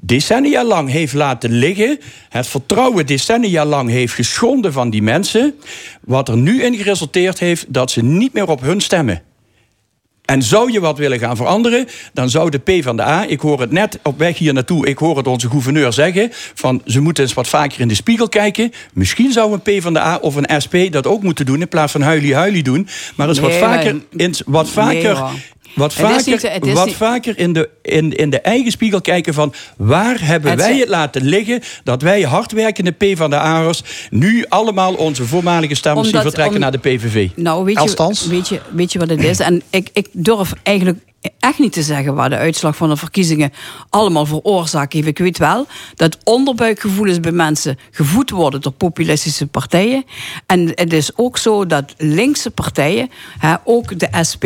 decennia 0.00 0.64
lang 0.64 0.90
heeft 0.90 1.12
laten 1.12 1.50
liggen, 1.50 1.98
het 2.28 2.46
vertrouwen 2.46 3.06
decennia 3.06 3.64
lang 3.64 3.90
heeft 3.90 4.14
geschonden 4.14 4.72
van 4.72 4.90
die 4.90 5.02
mensen, 5.02 5.54
wat 6.00 6.28
er 6.28 6.36
nu 6.36 6.62
in 6.62 6.74
geresulteerd 6.74 7.38
heeft 7.38 7.64
dat 7.68 7.90
ze 7.90 8.04
niet 8.04 8.32
meer 8.32 8.48
op 8.48 8.60
hun 8.60 8.80
stemmen. 8.80 9.22
En 10.28 10.42
zou 10.42 10.72
je 10.72 10.80
wat 10.80 10.98
willen 10.98 11.18
gaan 11.18 11.36
veranderen, 11.36 11.86
dan 12.12 12.30
zou 12.30 12.50
de 12.50 12.58
P 12.58 12.82
van 12.82 12.96
de 12.96 13.02
A, 13.02 13.26
ik 13.26 13.40
hoor 13.40 13.60
het 13.60 13.70
net 13.70 13.98
op 14.02 14.18
weg 14.18 14.38
hier 14.38 14.52
naartoe, 14.52 14.86
ik 14.86 14.98
hoor 14.98 15.16
het 15.16 15.26
onze 15.26 15.50
gouverneur 15.50 15.92
zeggen, 15.92 16.28
van 16.54 16.82
ze 16.84 17.00
moeten 17.00 17.24
eens 17.24 17.32
wat 17.32 17.48
vaker 17.48 17.80
in 17.80 17.88
de 17.88 17.94
spiegel 17.94 18.28
kijken. 18.28 18.72
Misschien 18.92 19.32
zou 19.32 19.52
een 19.52 19.78
P 19.78 19.82
van 19.82 19.92
de 19.92 20.00
A 20.00 20.16
of 20.16 20.34
een 20.34 20.60
SP 20.64 20.74
dat 20.90 21.06
ook 21.06 21.22
moeten 21.22 21.46
doen, 21.46 21.60
in 21.60 21.68
plaats 21.68 21.92
van 21.92 22.00
huilie 22.00 22.34
huilie 22.34 22.62
doen. 22.62 22.88
Maar 23.14 23.28
eens 23.28 23.38
wat 23.38 23.54
vaker, 23.54 23.96
in, 24.16 24.34
wat 24.46 24.68
vaker 24.68 25.22
wat 25.78 25.94
vaker, 25.94 26.74
wat 26.74 26.92
vaker 26.92 27.38
in, 27.38 27.52
de, 27.52 27.68
in, 27.82 28.12
in 28.12 28.30
de 28.30 28.40
eigen 28.40 28.70
spiegel 28.70 29.00
kijken 29.00 29.34
van... 29.34 29.52
waar 29.76 30.16
hebben 30.20 30.56
wij 30.56 30.78
het 30.78 30.88
laten 30.88 31.24
liggen... 31.24 31.60
dat 31.84 32.02
wij 32.02 32.22
hardwerkende 32.22 32.90
P 32.90 33.16
van 33.16 33.30
de 33.30 33.38
Aros... 33.38 33.82
nu 34.10 34.44
allemaal 34.48 34.94
onze 34.94 35.26
voormalige 35.26 35.74
stemmers 35.74 36.08
zien 36.08 36.20
vertrekken 36.20 36.60
naar 36.60 36.72
de 36.72 36.78
PVV. 36.78 37.28
Nou, 37.34 37.64
weet 37.64 37.82
je, 37.82 38.28
weet, 38.28 38.48
je, 38.48 38.60
weet 38.70 38.92
je 38.92 38.98
wat 38.98 39.08
het 39.08 39.24
is? 39.24 39.40
En 39.40 39.62
ik, 39.70 39.88
ik 39.92 40.08
durf 40.12 40.52
eigenlijk 40.62 40.98
echt 41.38 41.58
niet 41.58 41.72
te 41.72 41.82
zeggen 41.82 42.14
waar 42.14 42.30
de 42.30 42.36
uitslag 42.36 42.76
van 42.76 42.88
de 42.88 42.96
verkiezingen 42.96 43.52
allemaal 43.90 44.26
veroorzaakt 44.26 44.92
heeft. 44.92 45.06
Ik 45.06 45.18
weet 45.18 45.38
wel 45.38 45.66
dat 45.94 46.18
onderbuikgevoelens 46.24 47.20
bij 47.20 47.32
mensen 47.32 47.78
gevoed 47.90 48.30
worden 48.30 48.60
door 48.60 48.72
populistische 48.72 49.46
partijen. 49.46 50.04
En 50.46 50.72
het 50.74 50.92
is 50.92 51.16
ook 51.16 51.38
zo 51.38 51.66
dat 51.66 51.94
linkse 51.96 52.50
partijen, 52.50 53.10
hè, 53.38 53.54
ook 53.64 53.98
de 53.98 54.08
SP, 54.30 54.44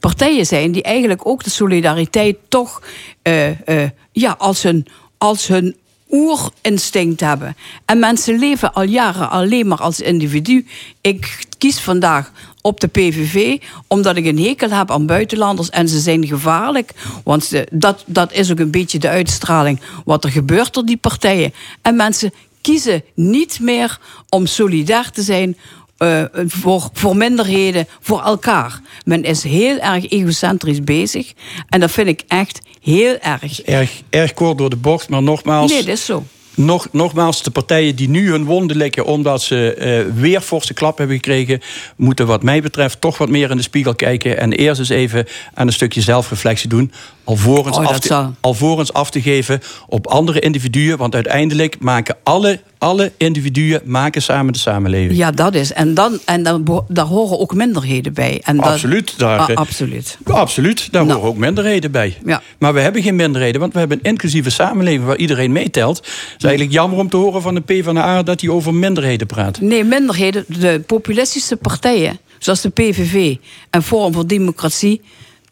partijen 0.00 0.46
zijn 0.46 0.72
die 0.72 0.82
eigenlijk 0.82 1.26
ook 1.26 1.44
de 1.44 1.50
solidariteit 1.50 2.36
toch 2.48 2.82
uh, 3.22 3.48
uh, 3.48 3.88
ja, 4.12 4.34
als 4.38 4.62
hun, 4.62 4.86
als 5.18 5.46
hun 5.46 5.76
oerinstinct 6.10 7.20
hebben. 7.20 7.56
En 7.84 7.98
mensen 7.98 8.38
leven 8.38 8.72
al 8.72 8.82
jaren 8.82 9.30
alleen 9.30 9.68
maar 9.68 9.80
als 9.80 10.00
individu. 10.00 10.66
Ik 11.00 11.46
kies 11.58 11.80
vandaag 11.80 12.32
op 12.66 12.80
de 12.80 12.86
PVV, 12.86 13.58
omdat 13.86 14.16
ik 14.16 14.26
een 14.26 14.38
hekel 14.38 14.70
heb 14.70 14.90
aan 14.90 15.06
buitenlanders 15.06 15.70
en 15.70 15.88
ze 15.88 15.98
zijn 15.98 16.26
gevaarlijk. 16.26 16.92
Want 17.24 17.44
ze, 17.44 17.66
dat, 17.70 18.04
dat 18.06 18.32
is 18.32 18.50
ook 18.50 18.58
een 18.58 18.70
beetje 18.70 18.98
de 18.98 19.08
uitstraling 19.08 19.80
wat 20.04 20.24
er 20.24 20.30
gebeurt 20.30 20.74
door 20.74 20.84
die 20.84 20.96
partijen. 20.96 21.54
En 21.82 21.96
mensen 21.96 22.32
kiezen 22.60 23.04
niet 23.14 23.60
meer 23.60 23.98
om 24.28 24.46
solidair 24.46 25.10
te 25.10 25.22
zijn 25.22 25.56
uh, 25.98 26.24
voor, 26.46 26.88
voor 26.92 27.16
minderheden, 27.16 27.86
voor 28.00 28.22
elkaar. 28.22 28.80
Men 29.04 29.22
is 29.22 29.42
heel 29.42 29.78
erg 29.78 30.10
egocentrisch 30.10 30.84
bezig. 30.84 31.32
En 31.68 31.80
dat 31.80 31.90
vind 31.90 32.08
ik 32.08 32.22
echt 32.28 32.60
heel 32.80 33.18
erg. 33.18 33.62
Erg, 33.62 34.02
erg 34.10 34.34
kort 34.34 34.58
door 34.58 34.70
de 34.70 34.76
bocht, 34.76 35.08
maar 35.08 35.22
nogmaals. 35.22 35.70
Nee, 35.70 35.82
dat 35.82 35.96
is 35.96 36.04
zo. 36.04 36.24
Nog, 36.56 36.88
nogmaals, 36.92 37.42
de 37.42 37.50
partijen 37.50 37.96
die 37.96 38.08
nu 38.08 38.30
hun 38.30 38.44
wonden 38.44 38.76
likken 38.76 39.04
omdat 39.04 39.42
ze 39.42 39.76
uh, 39.78 40.20
weer 40.20 40.40
forse 40.40 40.74
klap 40.74 40.98
hebben 40.98 41.16
gekregen, 41.16 41.60
moeten 41.96 42.26
wat 42.26 42.42
mij 42.42 42.62
betreft 42.62 43.00
toch 43.00 43.18
wat 43.18 43.28
meer 43.28 43.50
in 43.50 43.56
de 43.56 43.62
spiegel 43.62 43.94
kijken 43.94 44.38
en 44.38 44.52
eerst 44.52 44.78
eens 44.78 44.88
even 44.88 45.26
aan 45.54 45.66
een 45.66 45.72
stukje 45.72 46.00
zelfreflectie 46.00 46.68
doen. 46.68 46.92
Alvorens, 47.24 47.76
Oh, 47.76 47.86
af, 47.86 47.98
te, 47.98 48.26
alvorens 48.40 48.92
af 48.92 49.10
te 49.10 49.20
geven 49.22 49.60
op 49.88 50.06
andere 50.06 50.40
individuen. 50.40 50.98
Want 50.98 51.14
uiteindelijk 51.14 51.76
maken 51.80 52.16
alle, 52.22 52.60
alle 52.78 53.12
individuen 53.16 53.80
maken 53.84 54.22
samen 54.22 54.52
de 54.52 54.58
samenleving. 54.58 55.18
Ja, 55.18 55.30
dat 55.30 55.54
is. 55.54 55.72
En, 55.72 55.94
dan, 55.94 56.18
en 56.24 56.42
dan, 56.42 56.84
daar 56.88 57.04
horen 57.04 57.38
ook 57.38 57.54
minderheden 57.54 58.12
bij. 58.12 58.40
En 58.44 58.56
dat- 58.56 58.66
Absoluut, 58.66 59.18
daar, 59.18 59.38
Ah, 59.38 59.50
eh, 59.50 59.56
absoluut. 59.56 60.18
Absoluut, 60.24 60.92
daar 60.92 61.04
horen 61.04 61.22
ook 61.22 61.36
minderheden 61.36 61.90
bij. 61.90 62.16
Ja. 62.24 62.42
Maar 62.58 62.74
we 62.74 62.80
hebben 62.80 63.02
geen 63.02 63.16
minderheden, 63.16 63.60
want 63.60 63.72
we 63.72 63.78
hebben 63.78 63.98
een 64.02 64.10
inclusieve 64.10 64.50
samenleving 64.50 65.04
waar 65.04 65.16
iedereen 65.16 65.52
meetelt. 65.52 65.96
Het 65.96 66.06
is 66.38 66.44
eigenlijk 66.44 66.72
jammer 66.76 66.98
om 66.98 67.08
te 67.08 67.16
horen 67.16 67.42
van 67.42 67.54
de 67.54 67.60
PvdA 67.60 68.22
dat 68.22 68.40
hij 68.40 68.50
over 68.50 68.74
minderheden 68.74 69.26
praat. 69.26 69.60
Nee, 69.60 69.84
minderheden, 69.84 70.44
de 70.48 70.82
populistische 70.86 71.56
partijen, 71.56 72.18
zoals 72.38 72.60
de 72.60 72.68
PVV 72.68 73.36
en 73.70 73.82
Forum 73.82 74.12
voor 74.12 74.26
Democratie, 74.26 75.00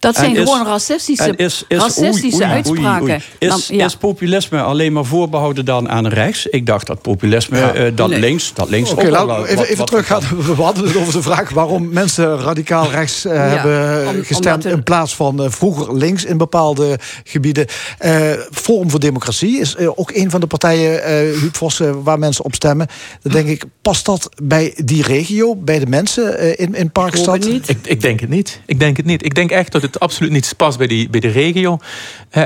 dat 0.03 0.15
zijn 0.17 0.37
is- 0.37 0.43
gewoon 0.51 0.67
racistische, 0.67 1.25
en 1.25 1.37
is- 1.37 1.65
is- 1.69 1.79
racistische 1.79 2.37
oei, 2.37 2.45
oei, 2.45 2.53
uitspraken. 2.53 3.03
oei, 3.03 3.13
oei. 3.13 3.23
Is, 3.39 3.49
Dan- 3.49 3.77
ja. 3.77 3.85
is 3.85 3.97
populisme 3.97 4.61
alleen 4.63 4.93
maar 4.93 5.05
voorbehouden 5.05 5.65
dan 5.65 5.89
aan 5.89 6.07
rechts? 6.07 6.47
Ik 6.47 6.67
dacht 6.67 6.87
dat 6.87 7.03
populisme 7.03 7.59
Ja. 7.59 7.73
eh, 7.75 7.93
dat 7.95 8.09
Nee. 8.09 8.21
links, 8.21 8.55
dat 8.55 8.69
links 8.71 8.91
Oké, 8.91 9.05
ook 9.05 9.11
wel 9.11 9.27
wat- 9.27 9.47
even, 9.47 9.65
even 9.65 9.77
wat- 9.77 9.87
teruggaan. 9.87 10.21
We 10.57 10.63
hadden 10.63 10.87
het 10.87 10.97
over 10.97 11.13
de 11.13 11.23
vraag 11.23 11.51
waarom 11.51 11.89
mensen 11.93 12.39
radicaal 12.41 12.91
rechts 12.91 13.25
eh, 13.25 13.33
hebben 13.37 14.09
om- 14.09 14.25
gestemd... 14.25 14.65
er- 14.65 14.71
in 14.73 14.83
plaats 14.83 15.15
van 15.15 15.43
eh, 15.45 15.51
vroeger 15.51 15.97
links 15.97 16.25
in 16.25 16.37
bepaalde 16.37 16.99
gebieden. 17.25 17.67
Eh, 17.99 18.21
Forum 18.51 18.91
voor 18.91 19.01
Democratie 19.01 19.61
is 19.61 19.77
ook 19.79 20.11
een 20.15 20.31
van 20.31 20.41
de 20.41 20.47
partijen, 20.47 21.03
eh 21.05 21.15
Huub 21.41 21.57
Vos, 21.57 21.81
waar 22.03 22.19
mensen 22.19 22.45
op 22.45 22.55
stemmen. 22.55 22.87
Dan 23.23 23.33
denk 23.33 23.49
ik, 23.49 23.65
past 23.83 24.05
dat 24.05 24.29
bij 24.43 24.75
die 24.85 25.03
regio, 25.03 25.57
bij 25.57 25.79
de 25.79 25.87
mensen 25.87 26.59
in, 26.59 26.75
in 26.75 26.91
Parkstad? 26.91 27.47
Ik, 27.47 27.67
ik 27.83 28.01
denk 28.01 28.21
het 28.21 28.29
niet. 28.29 28.61
Ik 28.67 28.79
denk 28.81 28.97
het 28.97 29.07
niet. 29.07 29.25
Ik 29.25 29.35
denk 29.35 29.51
echt 29.51 29.73
dat 29.73 29.83
het 29.83 29.92
absoluut 30.01 30.33
niet 30.33 30.55
past 30.57 30.79
bij, 30.79 30.87
die, 30.87 31.09
bij 31.11 31.21
de 31.21 31.29
regio. 31.29 31.79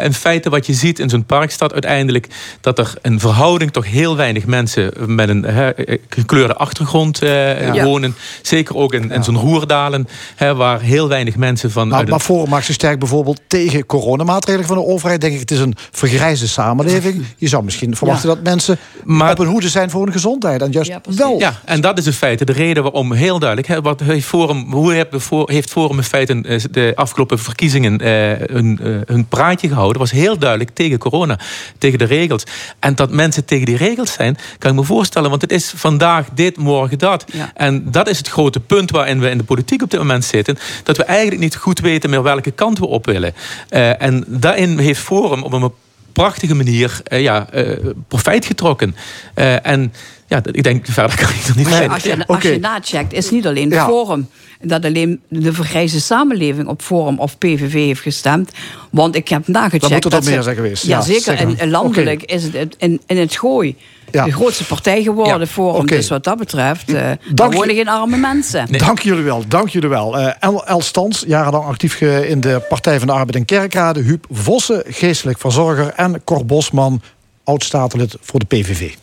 In 0.02 0.12
feite 0.14 0.50
wat 0.50 0.66
je 0.66 0.74
ziet 0.74 0.98
in 0.98 1.08
zo'n 1.08 1.24
parkstad 1.24 1.72
uiteindelijk... 1.72 2.26
dat 2.60 2.78
er 2.78 2.94
een 3.02 3.20
verhouding 3.20 3.72
toch 3.72 3.86
heel 3.86 4.16
weinig 4.16 4.46
mensen... 4.46 4.92
met 5.06 5.28
een 5.28 5.42
hè, 5.42 5.70
eh, 5.70 5.98
gekleurde 6.08 6.54
achtergrond 6.54 7.22
eh, 7.22 7.74
Ja. 7.74 7.84
wonen. 7.84 8.14
Zeker 8.42 8.76
ook 8.76 8.94
in, 8.94 9.10
in 9.10 9.24
zo'n 9.24 9.36
Roerdalen... 9.36 10.08
Hè, 10.36 10.54
waar 10.54 10.80
heel 10.80 11.08
weinig 11.08 11.36
mensen 11.36 11.70
van... 11.70 11.88
Maar, 11.88 11.98
uit 11.98 12.08
maar 12.08 12.20
Forum 12.20 12.48
maakt 12.50 12.64
zich 12.66 12.74
sterk 12.74 12.98
bijvoorbeeld 12.98 13.40
tegen 13.46 13.86
coronamaatregelen 13.86 14.66
van 14.66 14.76
de 14.76 14.84
overheid. 14.84 15.20
Denk 15.20 15.32
ik, 15.34 15.40
het 15.40 15.50
is 15.50 15.58
een 15.58 15.74
vergrijzde 15.90 16.46
samenleving. 16.46 17.24
Je 17.36 17.48
zou 17.48 17.64
misschien 17.64 17.96
verwachten 17.96 18.28
dat 18.28 18.42
mensen 18.42 18.78
Maar- 19.04 19.30
op 19.30 19.38
hun 19.38 19.46
hoede 19.46 19.68
zijn 19.68 19.90
voor 19.90 20.02
hun 20.04 20.12
gezondheid. 20.12 20.62
En 20.62 20.70
juist 20.72 20.90
Ja, 20.90 21.00
wel. 21.16 21.38
Ja, 21.38 21.60
en 21.64 21.80
dat 21.80 21.98
is 21.98 22.06
in 22.06 22.12
feite 22.12 22.44
de 22.44 22.52
reden 22.52 22.82
waarom 22.82 23.12
heel 23.12 23.38
duidelijk. 23.38 23.68
Hè, 23.68 23.80
wat 23.80 24.00
heeft 24.00 24.26
Forum, 24.26 24.72
hoe 24.72 24.92
heeft 24.92 25.08
Forum- 25.18 25.54
heeft 25.54 25.70
Forum 25.70 25.96
in 25.96 26.02
feite 26.02 26.40
eh, 26.42 26.60
de 26.70 26.92
afgelopen 26.94 27.35
verkiezingen 27.38 27.98
eh, 28.00 28.10
hun, 28.50 28.78
eh, 28.82 28.90
hun 29.06 29.26
praatje 29.28 29.68
gehouden? 29.68 29.98
was 30.00 30.10
heel 30.10 30.38
duidelijk 30.38 30.70
tegen 30.74 30.98
corona, 30.98 31.38
tegen 31.78 31.98
de 31.98 32.04
regels. 32.04 32.42
En 32.78 32.94
dat 32.94 33.10
mensen 33.10 33.44
tegen 33.44 33.66
die 33.66 33.76
regels 33.76 34.12
zijn, 34.12 34.36
kan 34.58 34.70
ik 34.70 34.76
me 34.76 34.84
voorstellen. 34.84 35.30
Want 35.30 35.42
het 35.42 35.52
is 35.52 35.72
vandaag 35.76 36.26
dit, 36.34 36.56
morgen 36.56 36.98
dat. 36.98 37.24
Ja. 37.32 37.50
En 37.54 37.90
dat 37.90 38.08
is 38.08 38.18
het 38.18 38.28
grote 38.28 38.60
punt 38.60 38.90
waarin 38.90 39.20
we 39.20 39.28
in 39.30 39.38
de 39.38 39.44
politiek 39.44 39.82
op 39.82 39.90
dit 39.90 40.00
moment 40.00 40.24
zitten. 40.24 40.58
Dat 40.82 40.96
we 40.96 41.04
eigenlijk 41.04 41.40
niet 41.40 41.56
goed 41.56 41.78
weten 41.80 42.10
meer 42.10 42.22
welke 42.22 42.50
kant 42.50 42.78
we 42.78 42.86
op 42.86 43.06
willen. 43.06 43.34
Eh, 43.68 44.02
en 44.02 44.24
daarin 44.26 44.78
heeft 44.78 45.00
Forum 45.00 45.42
op 45.42 45.52
een 45.52 45.72
prachtige 46.12 46.54
manier 46.54 47.00
eh, 47.04 47.22
ja, 47.22 47.46
eh, 47.50 47.76
profijt 48.08 48.46
getrokken. 48.46 48.96
Eh, 49.34 49.66
en 49.66 49.92
ja, 50.26 50.40
dat- 50.40 50.56
ik 50.56 50.62
denk, 50.62 50.86
verder 50.88 51.16
kan 51.16 51.28
ik 51.28 51.44
er 51.46 51.56
niet 51.56 51.66
zijn. 51.68 51.90
Als 51.90 52.02
je, 52.02 52.26
als 52.26 52.42
je 52.42 52.58
nacheckt, 52.58 53.12
is 53.12 53.30
niet 53.30 53.46
alleen 53.46 53.68
Ja. 53.68 53.86
Forum. 53.86 54.28
Dat 54.62 54.84
alleen 54.84 55.20
de 55.28 55.52
vergrijze 55.52 56.00
samenleving 56.00 56.68
op 56.68 56.82
Forum 56.82 57.18
of 57.18 57.38
PVV 57.38 57.72
heeft 57.72 58.00
gestemd. 58.00 58.50
Want 58.90 59.16
ik 59.16 59.28
heb 59.28 59.48
nagecheckt. 59.48 59.82
Dan 59.82 59.92
moet 59.92 60.04
er 60.04 60.10
dat 60.10 60.24
meer 60.24 60.36
ze- 60.36 60.42
zijn 60.42 60.56
geweest. 60.56 60.86
Ja, 60.86 60.96
Ja, 60.96 61.02
zeker. 61.02 61.22
zeg 61.22 61.40
En 61.40 61.48
maar. 61.48 61.56
en 61.58 61.70
landelijk 61.70 62.22
is 62.22 62.42
het 62.42 62.74
in, 62.78 63.00
in 63.06 63.16
het 63.16 63.36
gooi. 63.36 63.76
Ja. 64.10 64.24
De 64.24 64.32
grootste 64.32 64.64
partij 64.66 65.02
geworden, 65.02 65.38
Ja. 65.40 65.46
Forum. 65.46 65.80
Oké. 65.80 65.96
Dus 65.96 66.08
wat 66.08 66.24
dat 66.24 66.38
betreft, 66.38 66.88
eh 66.88 66.94
Dank 66.94 67.18
daar 67.34 67.48
je- 67.50 67.54
worden 67.56 67.74
geen 67.76 67.88
arme 67.88 68.16
mensen. 68.16 68.78
Dank 68.78 69.00
jullie 69.00 69.22
wel, 69.24 69.42
dank 69.48 69.68
jullie 69.68 69.88
wel. 69.88 70.18
Eh, 70.18 70.32
El, 70.40 70.66
El 70.66 70.80
Stans, 70.80 71.24
jarenlang 71.26 71.64
actief 71.64 72.00
in 72.00 72.40
de 72.40 72.62
Partij 72.68 72.98
van 72.98 73.06
de 73.06 73.12
Arbeid 73.12 73.34
en 73.36 73.44
Kerkrade. 73.44 74.00
Huub 74.00 74.26
Vossen, 74.30 74.82
geestelijk 74.86 75.38
verzorger. 75.38 75.92
En 75.96 76.24
Cor 76.24 76.44
Bosman, 76.46 77.00
oud-statenlid 77.46 78.16
voor 78.20 78.40
de 78.40 78.46
PVV. 78.46 78.94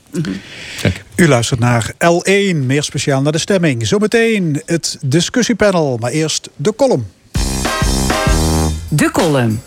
U 1.16 1.28
luistert 1.28 1.60
naar 1.60 1.94
L1, 1.94 2.56
meer 2.56 2.84
speciaal 2.84 3.22
naar 3.22 3.32
de 3.32 3.38
stemming. 3.38 3.88
Zometeen 3.88 4.62
het 4.66 4.98
discussiepanel, 5.02 5.98
maar 5.98 6.12
eerst 6.12 6.50
de 6.56 6.76
column. 6.76 7.08
De 8.90 9.12
column. 9.12 9.62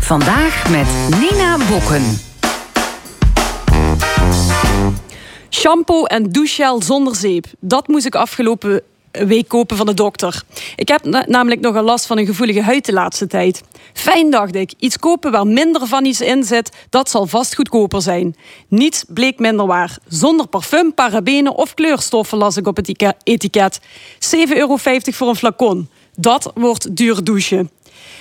Vandaag 0.00 0.70
met 0.70 0.86
Nina 1.20 1.58
Bokken. 1.68 2.18
Shampoo 5.50 6.04
en 6.04 6.32
douchegel 6.32 6.82
zonder 6.82 7.16
zeep. 7.16 7.46
Dat 7.60 7.88
moest 7.88 8.06
ik 8.06 8.14
afgelopen 8.14 8.82
week 9.26 9.48
kopen 9.48 9.76
van 9.76 9.86
de 9.86 9.94
dokter. 9.94 10.42
Ik 10.76 10.88
heb 10.88 11.04
na- 11.04 11.24
namelijk 11.26 11.60
nogal 11.60 11.82
last 11.82 12.06
van 12.06 12.18
een 12.18 12.26
gevoelige 12.26 12.62
huid 12.62 12.84
de 12.86 12.92
laatste 12.92 13.26
tijd. 13.26 13.62
Fijn, 13.92 14.30
dacht 14.30 14.54
ik. 14.54 14.72
Iets 14.78 14.98
kopen 14.98 15.32
waar 15.32 15.46
minder 15.46 15.86
van 15.86 16.04
iets 16.04 16.20
in 16.20 16.44
zit, 16.44 16.70
dat 16.90 17.10
zal 17.10 17.26
vast 17.26 17.54
goedkoper 17.54 18.02
zijn. 18.02 18.36
Niets 18.68 19.04
bleek 19.08 19.38
minder 19.38 19.66
waar. 19.66 19.98
Zonder 20.08 20.46
parfum, 20.46 20.94
parabenen 20.94 21.54
of 21.54 21.74
kleurstoffen 21.74 22.38
las 22.38 22.56
ik 22.56 22.66
op 22.66 22.76
het 22.76 23.14
etiket. 23.22 23.80
7,50 24.18 24.56
euro 24.56 24.76
voor 24.76 25.28
een 25.28 25.36
flacon. 25.36 25.88
Dat 26.16 26.50
wordt 26.54 26.96
duur 26.96 27.24
douchen. 27.24 27.70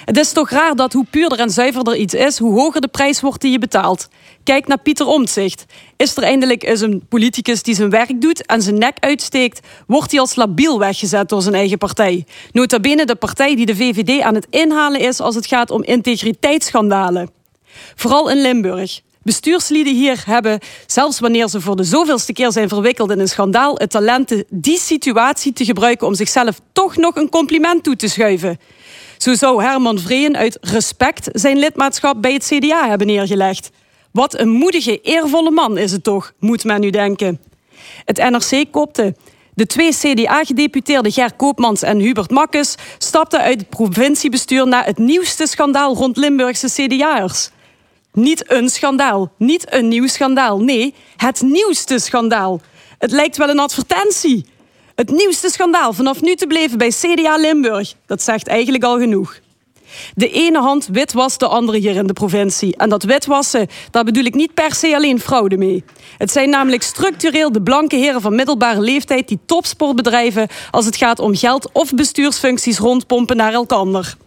Het 0.06 0.18
is 0.18 0.32
toch 0.32 0.50
raar 0.50 0.76
dat 0.76 0.94
hoe 0.94 1.06
puurder 1.10 1.40
en 1.40 1.50
zuiverder 1.50 1.96
iets 1.96 2.14
is, 2.14 2.38
hoe 2.38 2.60
hoger 2.60 2.82
de 2.82 2.88
prijs 2.88 3.22
wordt 3.22 3.42
die 3.42 3.52
je 3.52 3.60
betaalt. 3.60 4.08
Kijk 4.44 4.68
naar 4.68 4.80
Pieter 4.80 5.06
Omtzigt. 5.06 5.66
Is 5.98 6.18
er 6.18 6.24
eindelijk 6.24 6.64
eens 6.64 6.82
een 6.82 7.06
politicus 7.10 7.64
die 7.64 7.76
zijn 7.76 7.90
werk 7.90 8.22
doet 8.22 8.46
en 8.46 8.62
zijn 8.62 8.78
nek 8.78 8.98
uitsteekt, 9.00 9.68
wordt 9.88 10.12
hij 10.12 10.20
als 10.20 10.36
labiel 10.36 10.80
weggezet 10.80 11.30
door 11.30 11.42
zijn 11.42 11.56
eigen 11.56 11.78
partij. 11.78 12.26
Nota 12.52 12.80
bene 12.80 13.06
de 13.06 13.16
partij 13.16 13.56
die 13.56 13.66
de 13.66 13.76
VVD 13.76 14.22
aan 14.22 14.36
het 14.36 14.48
inhalen 14.50 15.00
is 15.00 15.20
als 15.20 15.36
het 15.36 15.48
gaat 15.48 15.72
om 15.72 15.84
integriteitsschandalen. 15.84 17.30
Vooral 17.96 18.30
in 18.30 18.42
Limburg. 18.42 19.02
Bestuurslieden 19.24 19.96
hier 19.96 20.24
hebben, 20.26 20.60
zelfs 20.88 21.20
wanneer 21.20 21.48
ze 21.48 21.62
voor 21.62 21.76
de 21.76 21.84
zoveelste 21.84 22.34
keer 22.34 22.52
zijn 22.52 22.70
verwikkeld 22.70 23.12
in 23.12 23.20
een 23.20 23.28
schandaal, 23.28 23.76
het 23.78 23.90
talent 23.90 24.44
die 24.50 24.80
situatie 24.80 25.54
te 25.54 25.66
gebruiken 25.66 26.08
om 26.08 26.14
zichzelf 26.14 26.60
toch 26.74 26.98
nog 26.98 27.16
een 27.16 27.30
compliment 27.30 27.84
toe 27.84 27.96
te 27.96 28.08
schuiven. 28.08 28.60
Zo 29.24 29.34
zou 29.34 29.64
Herman 29.64 30.00
Vreen 30.00 30.38
uit 30.38 30.58
respect 30.62 31.30
zijn 31.32 31.58
lidmaatschap 31.58 32.22
bij 32.22 32.34
het 32.34 32.46
CDA 32.46 32.88
hebben 32.88 33.08
neergelegd. 33.08 33.70
Wat 34.12 34.40
een 34.40 34.50
moedige, 34.50 35.02
eervolle 35.02 35.52
man 35.52 35.78
is 35.78 35.92
het 35.92 36.04
toch, 36.04 36.34
moet 36.40 36.64
men 36.64 36.82
nu 36.82 36.90
denken. 36.90 37.42
Het 38.06 38.18
NRC 38.18 38.72
kopte. 38.72 39.16
De 39.54 39.66
twee 39.66 39.94
CDA-gedeputeerden 39.94 41.12
Ger 41.12 41.34
Koopmans 41.34 41.82
en 41.82 42.00
Hubert 42.00 42.32
Makkes 42.32 42.76
stapten 42.98 43.40
uit 43.40 43.60
het 43.60 43.70
provinciebestuur 43.70 44.68
na 44.68 44.84
het 44.84 44.98
nieuwste 44.98 45.48
schandaal 45.48 45.96
rond 45.96 46.18
Limburgse 46.18 46.68
CDA'ers. 46.68 47.50
Niet 48.14 48.52
een 48.52 48.70
schandaal, 48.70 49.32
niet 49.38 49.74
een 49.74 49.88
nieuw 49.88 50.08
schandaal. 50.08 50.60
Nee, 50.60 50.94
het 51.16 51.42
nieuwste 51.42 52.00
schandaal. 52.00 52.62
Het 52.98 53.12
lijkt 53.12 53.38
wel 53.38 53.50
een 53.50 53.60
advertentie. 53.60 54.46
Het 54.96 55.12
nieuwste 55.12 55.50
schandaal 55.50 55.94
vanaf 55.94 56.22
nu 56.22 56.36
te 56.36 56.48
blijven 56.48 56.78
bij 56.78 56.90
CDA 56.90 57.36
Limburg. 57.36 57.94
Dat 58.06 58.22
zegt 58.22 58.48
eigenlijk 58.48 58.84
al 58.84 59.00
genoeg. 59.00 59.40
De 60.16 60.30
ene 60.30 60.60
hand 60.60 60.88
witwast 60.92 61.40
de 61.40 61.48
andere 61.48 61.78
hier 61.78 61.96
in 61.96 62.08
de 62.08 62.14
provincie. 62.14 62.76
En 62.78 62.90
dat 62.90 63.04
witwassen, 63.04 63.68
daar 63.92 64.04
bedoel 64.04 64.24
ik 64.24 64.34
niet 64.34 64.54
per 64.54 64.74
se 64.74 64.96
alleen 64.96 65.20
fraude 65.20 65.58
mee. 65.58 65.84
Het 66.18 66.32
zijn 66.32 66.50
namelijk 66.50 66.84
structureel 66.84 67.52
de 67.52 67.62
blanke 67.62 67.96
heren 67.96 68.22
van 68.22 68.36
middelbare 68.36 68.82
leeftijd 68.82 69.28
die 69.28 69.40
topsport 69.46 69.96
bedrijven 69.96 70.48
als 70.72 70.86
het 70.86 70.96
gaat 70.96 71.20
om 71.20 71.36
geld 71.36 71.70
of 71.72 71.94
bestuursfuncties 71.94 72.78
rondpompen 72.78 73.38
naar 73.38 73.54
elkander 73.54 74.18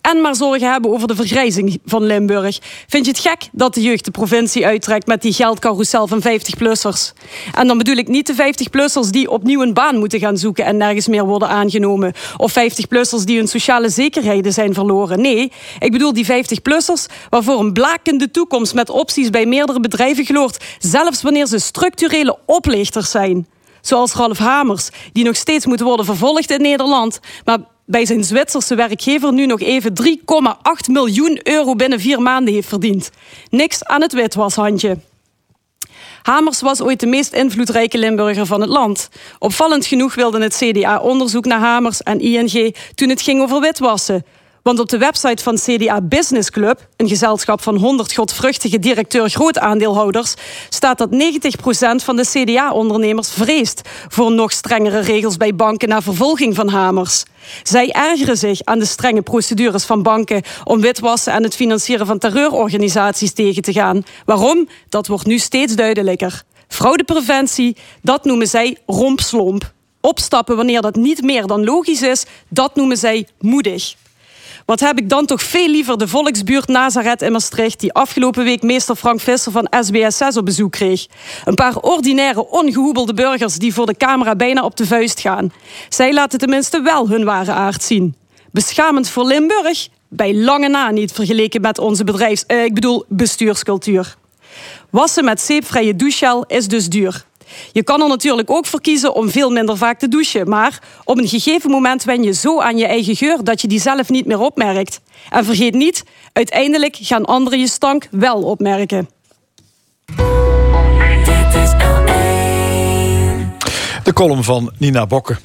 en 0.00 0.20
maar 0.20 0.34
zorgen 0.34 0.70
hebben 0.70 0.90
over 0.90 1.08
de 1.08 1.14
vergrijzing 1.14 1.78
van 1.84 2.04
Limburg. 2.04 2.58
Vind 2.86 3.04
je 3.04 3.10
het 3.10 3.20
gek 3.20 3.48
dat 3.52 3.74
de 3.74 3.82
jeugd 3.82 4.04
de 4.04 4.10
provincie 4.10 4.66
uittrekt 4.66 5.06
met 5.06 5.22
die 5.22 5.32
geldcarousel 5.32 6.06
van 6.06 6.22
50-plussers? 6.22 7.12
En 7.54 7.66
dan 7.66 7.78
bedoel 7.78 7.96
ik 7.96 8.08
niet 8.08 8.26
de 8.26 8.34
50-plussers 8.34 9.10
die 9.10 9.30
opnieuw 9.30 9.62
een 9.62 9.74
baan 9.74 9.98
moeten 9.98 10.18
gaan 10.18 10.36
zoeken 10.36 10.64
en 10.64 10.76
nergens 10.76 11.08
meer 11.08 11.24
worden 11.24 11.48
aangenomen. 11.48 12.12
Of 12.36 12.52
50-plussers 12.58 13.24
die 13.24 13.36
hun 13.36 13.48
sociale 13.48 13.88
zekerheden 13.88 14.52
zijn 14.52 14.74
verloren. 14.74 15.20
Nee, 15.20 15.52
ik 15.78 15.92
bedoel 15.92 16.12
die 16.12 16.26
50-plussers 16.26 17.28
waarvoor 17.28 17.60
een 17.60 17.72
blakende 17.72 18.30
toekomst 18.30 18.74
met 18.74 18.90
opties 18.90 19.30
bij 19.30 19.46
meerdere 19.46 19.80
bedrijven 19.80 20.24
gloort, 20.24 20.64
zelfs 20.78 21.22
wanneer 21.22 21.46
ze 21.46 21.58
structurele 21.58 22.38
oplichters 22.46 23.10
zijn. 23.10 23.46
Zoals 23.80 24.14
Ralf 24.14 24.38
Hamers, 24.38 24.88
die 25.12 25.24
nog 25.24 25.36
steeds 25.36 25.66
moet 25.66 25.80
worden 25.80 26.04
vervolgd 26.04 26.50
in 26.50 26.60
Nederland, 26.60 27.20
maar 27.44 27.58
bij 27.90 28.06
zijn 28.06 28.24
Zwitserse 28.24 28.74
werkgever 28.74 29.32
nu 29.32 29.46
nog 29.46 29.60
even 29.60 29.92
3,8 30.02 30.90
miljoen 30.90 31.40
euro 31.42 31.74
binnen 31.74 32.00
vier 32.00 32.22
maanden 32.22 32.54
heeft 32.54 32.68
verdiend. 32.68 33.10
Niks 33.50 33.84
aan 33.84 34.00
het 34.00 34.12
witwashandje. 34.12 34.98
Hamers 36.22 36.60
was 36.60 36.80
ooit 36.80 37.00
de 37.00 37.06
meest 37.06 37.32
invloedrijke 37.32 37.98
Limburger 37.98 38.46
van 38.46 38.60
het 38.60 38.70
land. 38.70 39.08
Opvallend 39.38 39.86
genoeg 39.86 40.14
wilde 40.14 40.42
het 40.42 40.56
CDA 40.56 40.98
onderzoek 40.98 41.44
naar 41.44 41.58
Hamers 41.58 42.02
en 42.02 42.20
ING 42.20 42.76
toen 42.94 43.08
het 43.08 43.22
ging 43.22 43.40
over 43.42 43.60
witwassen. 43.60 44.24
Want 44.62 44.78
op 44.78 44.88
de 44.88 44.98
website 44.98 45.42
van 45.42 45.56
CDA 45.56 46.00
Business 46.00 46.50
Club, 46.50 46.88
een 46.96 47.08
gezelschap 47.08 47.62
van 47.62 47.76
100 47.76 48.14
godvruchtige 48.14 48.78
directeur-grootaandeelhouders, 48.78 50.34
staat 50.68 50.98
dat 50.98 51.10
90% 51.10 52.04
van 52.04 52.16
de 52.16 52.26
CDA-ondernemers 52.26 53.30
vreest 53.30 53.80
voor 54.08 54.32
nog 54.32 54.52
strengere 54.52 55.00
regels 55.00 55.36
bij 55.36 55.54
banken 55.54 55.88
na 55.88 56.02
vervolging 56.02 56.54
van 56.54 56.68
Hamers. 56.68 57.24
Zij 57.62 57.90
ergeren 57.90 58.36
zich 58.36 58.60
aan 58.64 58.78
de 58.78 58.84
strenge 58.84 59.22
procedures 59.22 59.84
van 59.84 60.02
banken 60.02 60.42
om 60.64 60.80
witwassen 60.80 61.32
en 61.32 61.42
het 61.42 61.56
financieren 61.56 62.06
van 62.06 62.18
terreurorganisaties 62.18 63.32
tegen 63.32 63.62
te 63.62 63.72
gaan. 63.72 64.02
Waarom? 64.24 64.68
Dat 64.88 65.06
wordt 65.06 65.26
nu 65.26 65.38
steeds 65.38 65.74
duidelijker. 65.74 66.42
Fraudepreventie, 66.68 67.76
dat 68.02 68.24
noemen 68.24 68.46
zij 68.46 68.76
rompslomp. 68.86 69.72
Opstappen 70.00 70.56
wanneer 70.56 70.82
dat 70.82 70.94
niet 70.94 71.22
meer 71.22 71.46
dan 71.46 71.64
logisch 71.64 72.02
is, 72.02 72.24
dat 72.48 72.74
noemen 72.74 72.96
zij 72.96 73.26
moedig. 73.38 73.94
Wat 74.64 74.80
heb 74.80 74.98
ik 74.98 75.08
dan 75.08 75.26
toch 75.26 75.42
veel 75.42 75.68
liever 75.68 75.98
de 75.98 76.08
volksbuurt 76.08 76.68
Nazareth 76.68 77.22
in 77.22 77.32
Maastricht... 77.32 77.80
die 77.80 77.92
afgelopen 77.92 78.44
week 78.44 78.62
meester 78.62 78.96
Frank 78.96 79.20
Visser 79.20 79.52
van 79.52 79.68
SBSS 79.80 80.36
op 80.36 80.44
bezoek 80.44 80.72
kreeg. 80.72 81.06
Een 81.44 81.54
paar 81.54 81.76
ordinaire, 81.76 82.50
ongehoebelde 82.50 83.14
burgers 83.14 83.54
die 83.54 83.74
voor 83.74 83.86
de 83.86 83.96
camera 83.96 84.36
bijna 84.36 84.64
op 84.64 84.76
de 84.76 84.86
vuist 84.86 85.20
gaan. 85.20 85.52
Zij 85.88 86.12
laten 86.12 86.38
tenminste 86.38 86.80
wel 86.80 87.08
hun 87.08 87.24
ware 87.24 87.52
aard 87.52 87.82
zien. 87.82 88.14
Beschamend 88.50 89.08
voor 89.08 89.24
Limburg? 89.24 89.88
Bij 90.08 90.34
lange 90.34 90.68
na 90.68 90.90
niet 90.90 91.12
vergeleken 91.12 91.60
met 91.60 91.78
onze 91.78 92.04
bedrijfs... 92.04 92.44
Eh, 92.46 92.64
ik 92.64 92.74
bedoel 92.74 93.04
bestuurscultuur. 93.08 94.16
Wassen 94.90 95.24
met 95.24 95.40
zeepvrije 95.40 95.96
douchegel 95.96 96.44
is 96.46 96.68
dus 96.68 96.88
duur. 96.88 97.24
Je 97.72 97.82
kan 97.82 98.02
er 98.02 98.08
natuurlijk 98.08 98.50
ook 98.50 98.66
voor 98.66 98.80
kiezen 98.80 99.14
om 99.14 99.30
veel 99.30 99.50
minder 99.50 99.76
vaak 99.76 99.98
te 99.98 100.08
douchen. 100.08 100.48
Maar 100.48 100.78
op 101.04 101.18
een 101.18 101.28
gegeven 101.28 101.70
moment 101.70 102.04
wen 102.04 102.22
je 102.22 102.32
zo 102.32 102.60
aan 102.60 102.78
je 102.78 102.86
eigen 102.86 103.16
geur 103.16 103.44
dat 103.44 103.60
je 103.60 103.68
die 103.68 103.80
zelf 103.80 104.08
niet 104.08 104.26
meer 104.26 104.40
opmerkt. 104.40 105.00
En 105.30 105.44
vergeet 105.44 105.74
niet, 105.74 106.04
uiteindelijk 106.32 106.96
gaan 107.00 107.24
anderen 107.24 107.58
je 107.58 107.68
stank 107.68 108.08
wel 108.10 108.42
opmerken. 108.42 109.08
De 114.02 114.12
column 114.12 114.44
van 114.44 114.72
Nina 114.78 115.06
Bokke. 115.06 115.36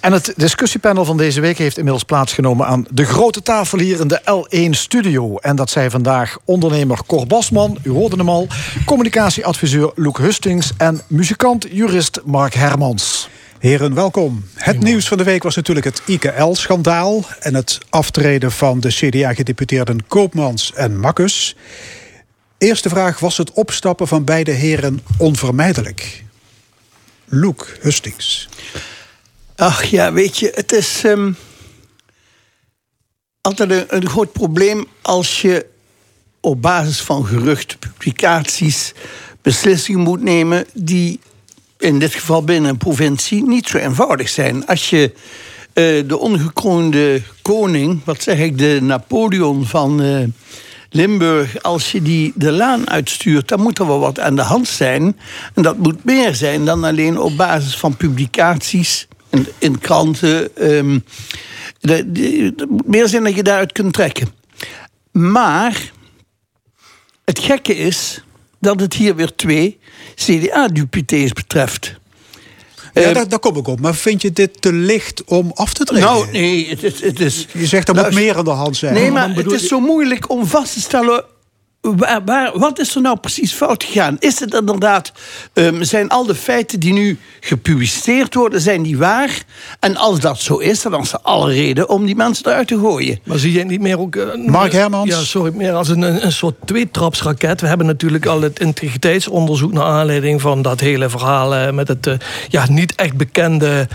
En 0.00 0.12
het 0.12 0.32
discussiepanel 0.36 1.04
van 1.04 1.16
deze 1.16 1.40
week 1.40 1.58
heeft 1.58 1.76
inmiddels 1.76 2.04
plaatsgenomen 2.04 2.66
aan 2.66 2.86
de 2.90 3.04
grote 3.04 3.42
tafel 3.42 3.78
hier 3.78 4.00
in 4.00 4.08
de 4.08 4.20
L1-studio. 4.20 5.36
En 5.36 5.56
dat 5.56 5.70
zijn 5.70 5.90
vandaag 5.90 6.38
ondernemer 6.44 6.98
Cor 7.06 7.26
Basman, 7.26 7.78
u 7.82 7.90
hoorde 7.90 8.16
hem 8.16 8.28
al, 8.28 8.46
communicatieadviseur 8.84 9.92
Loek 9.94 10.18
Hustings 10.18 10.72
en 10.76 11.00
muzikant-jurist 11.06 12.20
Mark 12.24 12.54
Hermans. 12.54 13.28
Heren, 13.58 13.94
welkom. 13.94 14.44
Het 14.54 14.80
nieuws 14.80 15.08
van 15.08 15.18
de 15.18 15.24
week 15.24 15.42
was 15.42 15.56
natuurlijk 15.56 15.86
het 15.86 16.02
IKL-schandaal... 16.06 17.24
en 17.40 17.54
het 17.54 17.78
aftreden 17.90 18.52
van 18.52 18.80
de 18.80 18.88
CDA-gedeputeerden 18.88 20.06
Koopmans 20.06 20.72
en 20.74 21.00
Makkus. 21.00 21.56
Eerste 22.58 22.88
vraag, 22.88 23.18
was 23.18 23.36
het 23.36 23.52
opstappen 23.52 24.08
van 24.08 24.24
beide 24.24 24.50
heren 24.50 25.00
onvermijdelijk? 25.18 26.24
Loek 27.24 27.68
Hustings. 27.80 28.48
Ach 29.62 29.84
ja, 29.84 30.12
weet 30.12 30.38
je, 30.38 30.52
het 30.54 30.72
is 30.72 31.02
um, 31.04 31.36
altijd 33.40 33.92
een, 33.92 34.08
groot 34.08 34.32
probleem 34.32 34.86
als 35.02 35.42
je 35.42 35.66
op 36.40 36.62
basis 36.62 37.00
van 37.00 37.26
geruchten, 37.26 37.78
publicaties, 37.78 38.92
beslissingen 39.42 40.00
moet 40.00 40.22
nemen 40.22 40.66
die 40.74 41.20
in 41.78 41.98
dit 41.98 42.14
geval 42.14 42.44
binnen 42.44 42.70
een 42.70 42.76
provincie 42.76 43.46
niet 43.46 43.68
zo 43.68 43.78
eenvoudig 43.78 44.28
zijn. 44.28 44.66
Als 44.66 44.90
je 44.90 45.12
uh, 45.74 46.08
de 46.08 46.18
ongekroonde 46.18 47.22
koning, 47.42 48.00
wat 48.04 48.22
zeg 48.22 48.38
ik, 48.38 48.58
de 48.58 48.78
Napoleon 48.80 49.66
van 49.66 50.02
uh, 50.02 50.24
Limburg, 50.90 51.62
als 51.62 51.92
je 51.92 52.02
die 52.02 52.32
de 52.34 52.52
laan 52.52 52.90
uitstuurt, 52.90 53.48
dan 53.48 53.60
moet 53.60 53.78
er 53.78 53.86
wel 53.86 54.00
wat 54.00 54.20
aan 54.20 54.36
de 54.36 54.42
hand 54.42 54.68
zijn. 54.68 55.18
En 55.54 55.62
dat 55.62 55.78
moet 55.78 56.04
meer 56.04 56.34
zijn 56.34 56.64
dan 56.64 56.84
alleen 56.84 57.18
op 57.18 57.36
basis 57.36 57.76
van 57.76 57.96
publicaties 57.96 59.08
in, 59.32 59.46
in 59.58 59.78
kranten. 59.78 60.50
Um, 60.76 61.04
moet 62.68 62.86
meer 62.86 63.08
zijn 63.08 63.24
dat 63.24 63.34
je 63.34 63.42
daaruit 63.42 63.72
kunt 63.72 63.92
trekken. 63.92 64.28
Maar 65.12 65.92
het 67.24 67.38
gekke 67.38 67.76
is 67.76 68.22
dat 68.60 68.80
het 68.80 68.94
hier 68.94 69.16
weer 69.16 69.34
twee 69.34 69.78
CDA-dupités 70.14 71.32
betreft. 71.32 72.00
Ja, 72.94 73.08
uh, 73.08 73.14
daar, 73.14 73.28
daar, 73.28 73.38
kom 73.38 73.56
ik 73.56 73.66
op. 73.66 73.80
Maar 73.80 73.94
vind 73.94 74.22
je 74.22 74.32
dit 74.32 74.62
te 74.62 74.72
licht 74.72 75.24
om 75.24 75.50
af 75.54 75.72
te 75.74 75.84
treden? 75.84 76.04
Nou, 76.04 76.30
nee, 76.30 76.68
het 76.68 76.82
is... 76.82 77.00
Het 77.00 77.20
is 77.20 77.46
je 77.52 77.66
zegt 77.66 77.88
er 77.88 77.94
moet 77.94 78.14
meer 78.14 78.36
aan 78.36 78.44
de 78.44 78.50
hand 78.50 78.76
zijn. 78.76 78.94
Nee, 78.94 79.10
maar 79.10 79.34
het 79.34 79.52
is 79.52 79.66
zo 79.66 79.80
moeilijk 79.80 80.30
om 80.30 80.46
vast 80.46 80.72
te 80.72 80.80
stellen 80.80 81.24
Waar, 81.82 82.24
waar, 82.24 82.58
wat 82.58 82.78
is 82.78 82.94
er 82.94 83.00
nou 83.00 83.16
precies 83.16 83.52
fout 83.52 83.84
gegaan? 83.84 84.16
Is 84.18 84.40
het 84.40 84.54
inderdaad, 84.54 85.12
um, 85.54 85.84
zijn 85.84 86.08
al 86.08 86.26
de 86.26 86.34
feiten 86.34 86.80
die 86.80 86.92
nu 86.92 87.18
gepubliceerd 87.40 88.34
worden, 88.34 88.60
zijn 88.60 88.82
die 88.82 88.98
waar? 88.98 89.42
En 89.80 89.96
als 89.96 90.20
dat 90.20 90.38
zo 90.38 90.56
is, 90.56 90.82
dan 90.82 91.00
is 91.00 91.12
er 91.12 91.18
alle 91.22 91.52
reden 91.52 91.88
om 91.88 92.06
die 92.06 92.16
mensen 92.16 92.46
eruit 92.46 92.68
te 92.68 92.78
gooien. 92.78 93.18
Maar 93.24 93.38
zie 93.38 93.52
je 93.52 93.64
niet 93.64 93.80
meer 93.80 93.98
ook... 93.98 94.16
Uh, 94.16 94.46
Mark 94.46 94.72
Hermans? 94.72 95.10
Ja, 95.10 95.20
sorry, 95.20 95.52
meer 95.54 95.72
als 95.72 95.88
een, 95.88 96.24
een 96.24 96.32
soort 96.32 96.54
tweetrapsraket. 96.64 97.60
We 97.60 97.66
hebben 97.66 97.86
natuurlijk 97.86 98.26
al 98.26 98.40
het 98.40 98.60
integriteitsonderzoek 98.60 99.72
naar 99.72 99.84
aanleiding 99.84 100.40
van 100.40 100.62
dat 100.62 100.80
hele 100.80 101.08
verhaal 101.08 101.54
uh, 101.54 101.70
met 101.70 101.88
het 101.88 102.06
uh, 102.06 102.14
ja, 102.48 102.66
niet 102.68 102.94
echt 102.94 103.16
bekende 103.16 103.88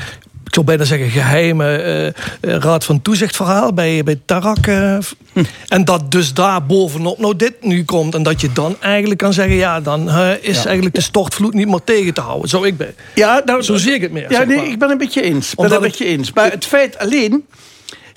ik 0.47 0.53
zou 0.53 0.65
bijna 0.65 0.83
zeggen, 0.83 1.09
geheime 1.09 2.13
uh, 2.41 2.55
raad 2.55 2.85
van 2.85 3.01
toezichtverhaal 3.01 3.73
bij, 3.73 4.03
bij 4.03 4.19
Tarak. 4.25 4.67
Uh, 4.67 4.97
hm. 5.33 5.43
En 5.67 5.85
dat 5.85 6.11
dus 6.11 6.33
daar 6.33 6.65
bovenop 6.65 7.19
nou 7.19 7.35
dit 7.35 7.53
nu 7.61 7.85
komt. 7.85 8.15
En 8.15 8.23
dat 8.23 8.41
je 8.41 8.51
dan 8.51 8.75
eigenlijk 8.79 9.19
kan 9.19 9.33
zeggen, 9.33 9.55
ja, 9.55 9.81
dan 9.81 10.09
is 10.41 10.65
eigenlijk 10.65 10.95
de 10.95 11.01
stortvloed 11.01 11.53
niet 11.53 11.67
meer 11.67 11.83
tegen 11.83 12.13
te 12.13 12.21
houden. 12.21 12.49
Zo, 12.49 12.63
ik 12.63 12.77
ben. 12.77 12.95
Ja, 13.15 13.41
nou, 13.45 13.63
Zo 13.63 13.75
zie 13.75 13.93
ik 13.93 14.01
het 14.01 14.11
meer. 14.11 14.31
Ja, 14.31 14.43
nee, 14.43 14.67
ik 14.69 14.79
ben 14.79 14.89
een 14.89 14.97
beetje 14.97 15.21
eens. 15.21 15.55
Ben 15.55 15.71
een 15.71 15.81
beetje 15.81 16.05
eens. 16.05 16.33
Maar 16.33 16.51
het 16.51 16.65
feit 16.65 16.97
alleen 16.97 17.45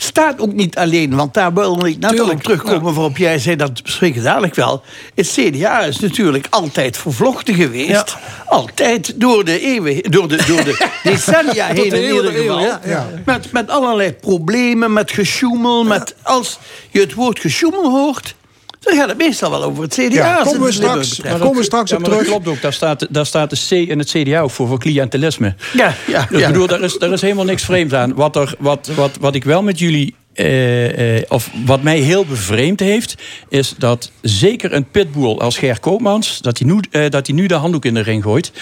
staat 0.02 0.40
ook 0.40 0.52
niet 0.52 0.76
alleen. 0.76 1.16
Want 1.16 1.34
daar 1.34 1.54
wil 1.54 1.86
ik 1.86 1.98
natuurlijk 1.98 2.42
terugkomen 2.42 2.88
ja. 2.88 2.92
waarop 2.92 3.16
jij 3.16 3.38
zei, 3.38 3.56
dat 3.56 3.82
bespreken 3.82 4.22
dadelijk 4.22 4.54
wel. 4.54 4.82
Het 5.14 5.28
CDA 5.28 5.80
is 5.80 5.98
natuurlijk 5.98 6.46
altijd 6.50 6.96
vervlochten 6.96 7.54
geweest. 7.54 7.90
Ja. 7.90 8.06
Altijd 8.46 9.20
door 9.20 9.44
de 9.44 9.60
eeuwen, 9.60 10.02
door 10.02 10.28
de, 10.28 10.44
door 10.46 10.64
de 10.64 10.88
decennia 11.02 11.66
heen 11.66 11.92
in 11.92 12.14
ieder 12.14 12.32
geval. 12.32 12.60
Ja. 12.60 13.08
Met, 13.24 13.52
met 13.52 13.70
allerlei 13.70 14.12
problemen, 14.12 14.92
met 14.92 15.10
gesjoemel. 15.10 15.84
Met, 15.84 16.14
als 16.22 16.58
je 16.90 17.00
het 17.00 17.14
woord 17.14 17.40
gesjoemel 17.40 17.90
hoort 17.90 18.34
dan 18.80 18.94
gaat 18.94 19.08
het 19.08 19.18
meestal 19.18 19.50
wel 19.50 19.62
over 19.62 19.82
het 19.82 19.94
CDA. 19.94 20.14
Ja, 20.14 20.42
komen 20.42 20.60
we 20.60 20.72
straks, 20.72 21.22
maar 21.22 21.38
komen 21.38 21.56
we 21.56 21.64
straks 21.64 21.92
op 21.92 22.04
terug. 22.04 22.18
Dat 22.18 22.26
klopt 22.26 22.48
ook. 22.48 22.60
Daar 22.60 22.72
staat, 22.72 23.06
daar 23.10 23.26
staat 23.26 23.50
de 23.50 23.56
C 23.68 23.88
in 23.88 23.98
het 23.98 24.10
CDA 24.10 24.48
voor, 24.48 24.68
voor 24.68 24.78
cliëntelisme. 24.78 25.54
Ja, 25.72 25.94
ja, 26.06 26.26
dus 26.30 26.40
ja. 26.40 26.46
Ik 26.46 26.52
bedoel, 26.52 26.66
daar 26.66 26.80
is, 26.80 26.98
daar 26.98 27.12
is 27.12 27.20
helemaal 27.20 27.44
niks 27.44 27.64
vreemd 27.64 27.94
aan. 27.94 28.14
Wat, 28.14 28.36
er, 28.36 28.54
wat, 28.58 28.90
wat, 28.94 29.16
wat 29.20 29.34
ik 29.34 29.44
wel 29.44 29.62
met 29.62 29.78
jullie 29.78 30.14
uh, 30.34 31.16
uh, 31.16 31.22
of 31.28 31.50
wat 31.64 31.82
mij 31.82 31.98
heel 31.98 32.24
bevreemd 32.24 32.80
heeft, 32.80 33.14
is 33.48 33.74
dat 33.78 34.10
zeker 34.20 34.72
een 34.72 34.90
pitbull 34.90 35.36
als 35.36 35.58
Ger 35.58 35.80
Koopmans, 35.80 36.40
dat 36.40 36.58
hij 36.58 36.68
nu, 36.68 36.80
uh, 36.90 37.08
dat 37.08 37.26
hij 37.26 37.36
nu 37.36 37.46
de 37.46 37.54
handdoek 37.54 37.84
in 37.84 37.94
de 37.94 38.00
ring 38.00 38.22
gooit. 38.22 38.52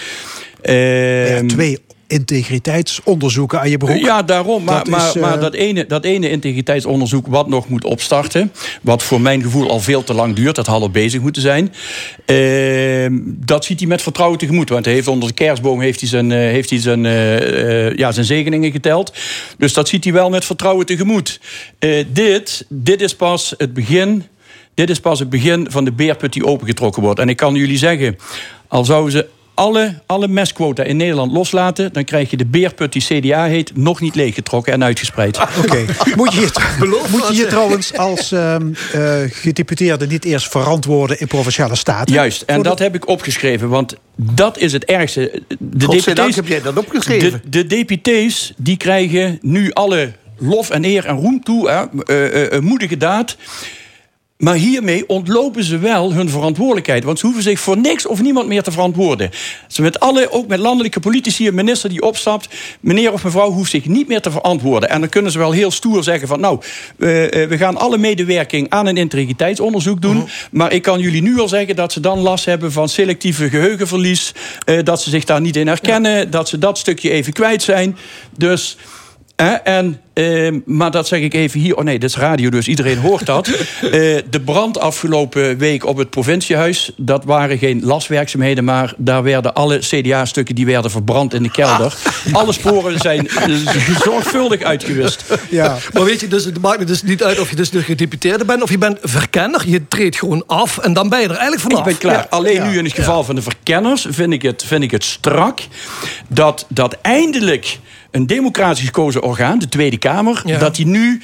Ja, 0.61 1.45
twee 1.45 1.79
integriteitsonderzoeken 2.09 3.59
aan 3.59 3.69
je 3.69 3.77
broek. 3.77 3.97
Ja, 3.97 4.23
daarom. 4.23 4.63
Maar 4.63 4.77
Dat 4.77 4.87
maar, 4.87 5.07
is, 5.07 5.15
eh, 5.15 5.21
maar 5.21 5.39
dat, 5.39 5.53
ene, 5.53 5.85
dat 5.85 6.03
ene 6.03 6.29
integriteitsonderzoek 6.29 7.27
wat 7.27 7.47
nog 7.47 7.69
moet 7.69 7.83
opstarten... 7.83 8.51
wat 8.81 9.03
voor 9.03 9.21
mijn 9.21 9.41
gevoel 9.41 9.69
al 9.69 9.79
veel 9.79 10.03
te 10.03 10.13
lang 10.13 10.35
duurt, 10.35 10.55
dat 10.55 10.67
had 10.67 10.81
al 10.81 10.89
bezig 10.89 11.21
moeten 11.21 11.41
zijn... 11.41 11.73
ehm, 12.25 13.17
dat 13.23 13.65
ziet 13.65 13.79
hij 13.79 13.87
met 13.87 14.01
vertrouwen 14.01 14.39
tegemoet. 14.39 14.69
Want 14.69 14.85
hij 14.85 14.93
heeft 14.93 15.07
onder 15.07 15.27
de 15.27 15.35
kerstboom 15.35 15.81
heeft 15.81 15.99
hij 15.99 16.09
zijn, 16.09 16.31
eh, 16.31 16.37
heeft 16.37 16.69
hij 16.69 16.79
zijn, 16.79 17.05
eh, 17.05 17.95
ja, 17.95 18.11
zijn 18.11 18.25
zegeningen 18.25 18.71
geteld. 18.71 19.13
Dus 19.57 19.73
dat 19.73 19.87
ziet 19.87 20.03
hij 20.03 20.13
wel 20.13 20.29
met 20.29 20.45
vertrouwen 20.45 20.85
tegemoet. 20.85 21.39
Eh, 21.79 22.05
dit, 22.13 22.65
dit 22.69 23.01
is 23.01 23.15
pas 23.15 23.53
het 23.57 23.73
begin... 23.73 24.23
Dit 24.73 24.89
is 24.89 24.99
pas 24.99 25.19
het 25.19 25.29
begin 25.29 25.67
van 25.69 25.85
de 25.85 25.91
beerput 25.91 26.33
die 26.33 26.45
opengetrokken 26.45 27.01
wordt. 27.01 27.19
En 27.19 27.29
ik 27.29 27.37
kan 27.37 27.55
jullie 27.55 27.77
zeggen, 27.77 28.17
al 28.67 28.85
zouden 28.85 29.11
ze 29.11 29.27
alle, 29.59 29.93
alle 30.05 30.27
mestquota 30.27 30.83
in 30.83 30.97
Nederland 30.97 31.31
loslaten... 31.31 31.93
dan 31.93 32.03
krijg 32.03 32.29
je 32.29 32.37
de 32.37 32.45
beerput 32.45 32.93
die 32.93 33.01
CDA 33.01 33.45
heet... 33.45 33.75
nog 33.75 34.01
niet 34.01 34.15
leeggetrokken 34.15 34.73
en 34.73 34.83
uitgespreid. 34.83 35.39
Oké. 35.57 35.85
Moet 36.15 36.33
je 36.33 36.39
hier, 36.39 36.51
moet 37.09 37.27
je 37.27 37.33
hier 37.33 37.47
trouwens 37.47 37.97
als 37.97 38.31
ehm 38.31 38.73
eh, 38.93 39.17
gedeputeerde 39.27 40.07
niet 40.07 40.25
eerst 40.25 40.49
verantwoorden 40.49 41.19
in 41.19 41.27
provinciale 41.27 41.75
staten? 41.75 42.13
Juist, 42.13 42.41
en 42.41 42.57
de- 42.57 42.63
dat 42.63 42.79
heb 42.79 42.95
ik 42.95 43.07
opgeschreven. 43.07 43.69
Want 43.69 43.95
dat 44.15 44.57
is 44.57 44.73
het 44.73 44.85
ergste. 44.85 45.41
De 45.59 45.85
Godzijdank 45.85 46.35
heb 46.35 46.47
jij 46.47 46.61
dat 46.61 46.77
opgeschreven. 46.77 47.31
De, 47.31 47.49
de 47.49 47.67
deputés 47.67 48.53
die 48.57 48.77
krijgen 48.77 49.37
nu 49.41 49.71
alle 49.71 50.11
lof 50.37 50.69
en 50.69 50.85
eer 50.85 51.05
en 51.05 51.15
roem 51.15 51.43
toe. 51.43 51.69
Hè, 51.69 52.03
eh, 52.03 52.43
eh, 52.43 52.51
een 52.51 52.63
moedige 52.63 52.97
daad. 52.97 53.37
Maar 54.39 54.55
hiermee 54.55 55.07
ontlopen 55.07 55.63
ze 55.63 55.77
wel 55.77 56.13
hun 56.13 56.29
verantwoordelijkheid. 56.29 57.03
Want 57.03 57.19
ze 57.19 57.25
hoeven 57.25 57.43
zich 57.43 57.59
voor 57.59 57.77
niks 57.77 58.05
of 58.05 58.21
niemand 58.21 58.47
meer 58.47 58.63
te 58.63 58.71
verantwoorden. 58.71 59.29
Ze 59.67 59.81
met 59.81 59.99
alle, 59.99 60.31
ook 60.31 60.47
met 60.47 60.59
landelijke 60.59 60.99
politici, 60.99 61.47
een 61.47 61.55
minister 61.55 61.89
die 61.89 62.01
opstapt... 62.01 62.47
meneer 62.79 63.11
of 63.11 63.23
mevrouw 63.23 63.51
hoeft 63.51 63.71
zich 63.71 63.85
niet 63.85 64.07
meer 64.07 64.21
te 64.21 64.31
verantwoorden. 64.31 64.89
En 64.89 64.99
dan 64.99 65.09
kunnen 65.09 65.31
ze 65.31 65.37
wel 65.37 65.51
heel 65.51 65.71
stoer 65.71 66.03
zeggen 66.03 66.27
van... 66.27 66.39
nou, 66.39 66.59
eh, 66.99 67.43
eh, 67.43 67.49
we 67.49 67.57
gaan 67.57 67.77
alle 67.77 67.97
medewerking 67.97 68.69
aan 68.69 68.85
een 68.85 68.97
integriteitsonderzoek 68.97 70.01
doen... 70.01 70.27
maar 70.51 70.73
ik 70.73 70.81
kan 70.81 70.99
jullie 70.99 71.21
nu 71.21 71.39
al 71.39 71.47
zeggen 71.47 71.75
dat 71.75 71.91
ze 71.91 71.99
dan 71.99 72.19
last 72.19 72.45
hebben 72.45 72.71
van 72.71 72.89
selectieve 72.89 73.49
geheugenverlies... 73.49 74.33
eh, 74.65 74.83
dat 74.83 75.01
ze 75.01 75.09
zich 75.09 75.23
daar 75.23 75.41
niet 75.41 75.55
in 75.55 75.67
herkennen, 75.67 76.31
dat 76.31 76.49
ze 76.49 76.57
dat 76.57 76.77
stukje 76.77 77.09
even 77.09 77.33
kwijt 77.33 77.61
zijn. 77.61 77.97
Dus... 78.37 78.77
En, 79.63 80.01
eh, 80.13 80.51
maar 80.65 80.91
dat 80.91 81.07
zeg 81.07 81.19
ik 81.19 81.33
even 81.33 81.59
hier. 81.59 81.77
Oh 81.77 81.83
nee, 81.83 81.99
dit 81.99 82.09
is 82.09 82.15
radio, 82.15 82.49
dus 82.49 82.67
iedereen 82.67 82.97
hoort 82.97 83.25
dat. 83.25 83.49
Eh, 83.79 83.91
de 84.29 84.41
brand 84.45 84.79
afgelopen 84.79 85.57
week 85.57 85.85
op 85.85 85.97
het 85.97 86.09
provinciehuis... 86.09 86.91
dat 86.97 87.23
waren 87.25 87.57
geen 87.57 87.81
laswerkzaamheden... 87.83 88.63
maar 88.63 88.93
daar 88.97 89.23
werden 89.23 89.53
alle 89.53 89.77
CDA-stukken 89.77 90.55
die 90.55 90.65
werden 90.65 90.91
verbrand 90.91 91.33
in 91.33 91.43
de 91.43 91.51
kelder. 91.51 91.93
Alle 92.31 92.53
sporen 92.53 92.99
zijn 92.99 93.27
eh, 93.27 93.55
zorgvuldig 94.03 94.61
uitgewist. 94.61 95.23
Ja. 95.49 95.77
Maar 95.93 96.03
weet 96.03 96.19
je, 96.19 96.27
dus, 96.27 96.45
het 96.45 96.61
maakt 96.61 96.87
dus 96.87 97.03
niet 97.03 97.23
uit 97.23 97.39
of 97.39 97.49
je 97.49 97.55
dus 97.55 97.69
de 97.69 97.83
gedeputeerde 97.83 98.45
bent... 98.45 98.63
of 98.63 98.69
je 98.69 98.77
bent 98.77 98.97
verkenner, 99.01 99.63
je 99.65 99.87
treedt 99.87 100.17
gewoon 100.17 100.43
af... 100.47 100.77
en 100.77 100.93
dan 100.93 101.09
ben 101.09 101.19
je 101.19 101.25
er 101.25 101.31
eigenlijk 101.31 101.61
vanaf. 101.61 101.79
Ik 101.79 101.85
ben 101.85 101.97
klaar. 101.97 102.27
Alleen 102.29 102.69
nu 102.69 102.77
in 102.77 102.83
het 102.83 102.93
geval 102.93 103.23
van 103.23 103.35
de 103.35 103.41
verkenners 103.41 104.05
vind 104.09 104.33
ik 104.33 104.41
het, 104.41 104.63
vind 104.65 104.83
ik 104.83 104.91
het 104.91 105.03
strak 105.03 105.59
dat, 106.27 106.65
dat 106.69 106.97
eindelijk 107.01 107.79
een 108.11 108.27
democratisch 108.27 108.85
gekozen 108.85 109.23
orgaan, 109.23 109.59
de 109.59 109.69
Tweede 109.69 109.97
Kamer, 109.97 110.41
Ja. 110.45 110.57
dat 110.57 110.75
die 110.75 110.85
nu 110.87 111.21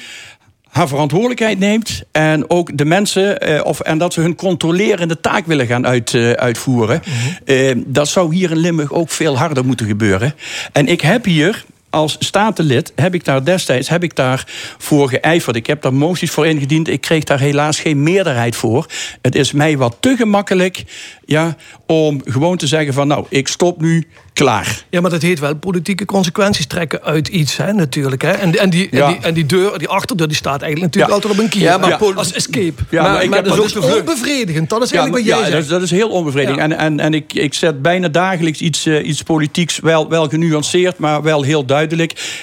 haar 0.68 0.88
verantwoordelijkheid 0.88 1.58
neemt 1.58 2.02
en 2.12 2.50
ook 2.50 2.76
de 2.78 2.84
mensen 2.84 3.40
eh, 3.40 3.64
of 3.64 3.80
en 3.80 3.98
dat 3.98 4.12
ze 4.12 4.20
hun 4.20 4.34
controlerende 4.34 5.20
taak 5.20 5.46
willen 5.46 5.66
gaan 5.66 5.86
uit, 5.86 6.14
eh, 6.14 6.30
uitvoeren. 6.30 7.02
Eh, 7.44 7.72
dat 7.86 8.08
zou 8.08 8.34
hier 8.34 8.50
in 8.50 8.56
Limburg 8.56 8.92
ook 8.92 9.10
veel 9.10 9.38
harder 9.38 9.64
moeten 9.64 9.86
gebeuren. 9.86 10.34
En 10.72 10.86
ik 10.86 11.00
heb 11.00 11.24
hier 11.24 11.64
als 11.96 12.16
statenlid 12.18 12.92
heb 12.94 13.14
ik 13.14 13.24
daar 13.24 13.44
destijds 13.44 13.88
heb 13.88 14.02
ik 14.02 14.16
daar 14.16 14.44
voor 14.78 15.08
geijverd. 15.08 15.56
Ik 15.56 15.66
heb 15.66 15.82
daar 15.82 15.94
moties 15.94 16.30
voor 16.30 16.46
ingediend. 16.46 16.88
Ik 16.88 17.00
kreeg 17.00 17.24
daar 17.24 17.40
helaas 17.40 17.80
geen 17.80 18.02
meerderheid 18.02 18.56
voor. 18.56 18.86
Het 19.22 19.34
is 19.34 19.52
mij 19.52 19.76
wat 19.76 19.96
te 20.00 20.16
gemakkelijk 20.16 20.84
ja, 21.24 21.56
om 21.86 22.20
gewoon 22.24 22.56
te 22.56 22.66
zeggen 22.66 22.94
van 22.94 23.06
nou, 23.08 23.26
ik 23.28 23.48
stop 23.48 23.80
nu 23.80 24.06
klaar. 24.32 24.84
Ja, 24.90 25.00
maar 25.00 25.10
dat 25.10 25.22
heet 25.22 25.38
wel 25.38 25.56
politieke 25.56 26.04
consequenties 26.04 26.66
trekken 26.66 27.02
uit 27.02 27.28
iets, 27.28 27.56
hè, 27.56 27.72
natuurlijk. 27.72 28.22
Hè. 28.22 28.30
En, 28.30 28.58
en, 28.58 28.70
die, 28.70 28.88
Ja. 28.90 29.06
en, 29.06 29.12
die, 29.12 29.22
en 29.22 29.34
die 29.34 29.46
deur, 29.46 29.78
die 29.78 29.88
achterdeur, 29.88 30.26
die 30.28 30.36
staat 30.36 30.62
eigenlijk 30.62 30.82
natuurlijk 30.94 31.12
Ja. 31.12 31.14
altijd 31.14 31.32
op 31.32 31.44
een 31.44 31.48
kier. 31.50 31.62
Ja, 31.62 31.78
maar 31.78 32.14
als 32.14 32.32
escape. 32.32 32.82
Ja, 32.90 33.02
maar 33.02 33.22
ik 33.22 33.34
heb 33.34 33.44
dat 33.44 33.64
is 33.64 33.76
onbevredigend. 33.76 34.70
Dat 34.70 34.82
is 34.82 34.92
eigenlijk 34.92 35.24
maar- 35.24 35.34
wat 35.34 35.42
jij 35.42 35.50
ja, 35.50 35.56
zegt. 35.56 35.68
dat, 35.68 35.78
dat 35.78 35.82
is 35.82 35.90
heel 35.90 36.08
onbevredigend. 36.08 36.60
En, 36.60 36.78
en, 36.78 37.00
en 37.00 37.14
ik, 37.14 37.32
ik 37.32 37.54
zet 37.54 37.82
bijna 37.82 38.08
dagelijks 38.08 38.60
iets, 38.60 38.86
eh, 38.86 39.06
iets 39.08 39.22
politieks, 39.22 39.78
wel, 39.78 40.08
wel 40.08 40.28
genuanceerd, 40.28 40.98
maar 40.98 41.22
wel 41.22 41.42
heel 41.42 41.64
duidelijk. 41.64 41.85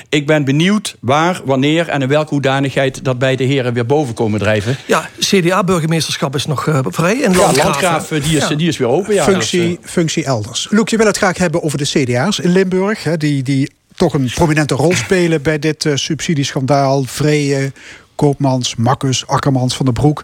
Ik 0.10 0.26
ben 0.26 0.46
benieuwd 0.46 0.96
waar, 1.00 1.42
wanneer 1.46 1.90
en 1.90 2.02
in 2.02 2.08
welke 2.08 2.30
hoedanigheid 2.34 3.04
dat 3.06 3.20
bij 3.20 3.36
de 3.36 3.44
heren 3.44 3.74
weer 3.74 3.86
boven 3.86 4.14
komen 4.14 4.40
drijven. 4.40 4.78
Ja, 4.86 5.10
CDA-burgemeesterschap 5.20 6.36
is 6.36 6.46
nog 6.46 6.68
eh, 6.68 6.80
vrij. 6.84 7.24
En 7.24 7.32
Ja, 7.32 7.38
Landgraaf, 7.38 7.66
Landgraaf, 7.66 8.12
eh, 8.12 8.24
die 8.24 8.38
is, 8.38 8.48
Ja. 8.48 8.56
die 8.56 8.68
is 8.68 8.78
weer 8.78 8.88
open. 8.88 9.14
Ja, 9.14 9.24
functie, 9.24 9.68
Dus, 9.68 9.78
eh, 9.86 9.92
functie 9.92 10.24
elders. 10.26 10.68
Loek, 10.70 10.90
je 10.90 10.98
wil 10.98 11.06
het 11.06 11.18
graag 11.18 11.38
hebben 11.38 11.64
over 11.64 11.78
de 11.78 11.86
CDA's 11.86 12.40
in 12.40 12.52
Limburg. 12.52 13.04
Hè, 13.04 13.18
die, 13.18 13.44
die 13.44 13.72
toch 13.96 14.14
een 14.14 14.32
prominente 14.34 14.74
rol 14.76 14.94
spelen 14.96 15.42
bij 15.42 15.60
dit 15.60 15.86
eh, 15.86 15.96
subsidieschandaal. 15.96 17.04
Vrije, 17.04 17.72
Koopmans, 18.16 18.76
Makkus, 18.76 19.28
Akkermans, 19.28 19.76
Van 19.76 19.86
der 19.86 19.94
Broek. 19.94 20.24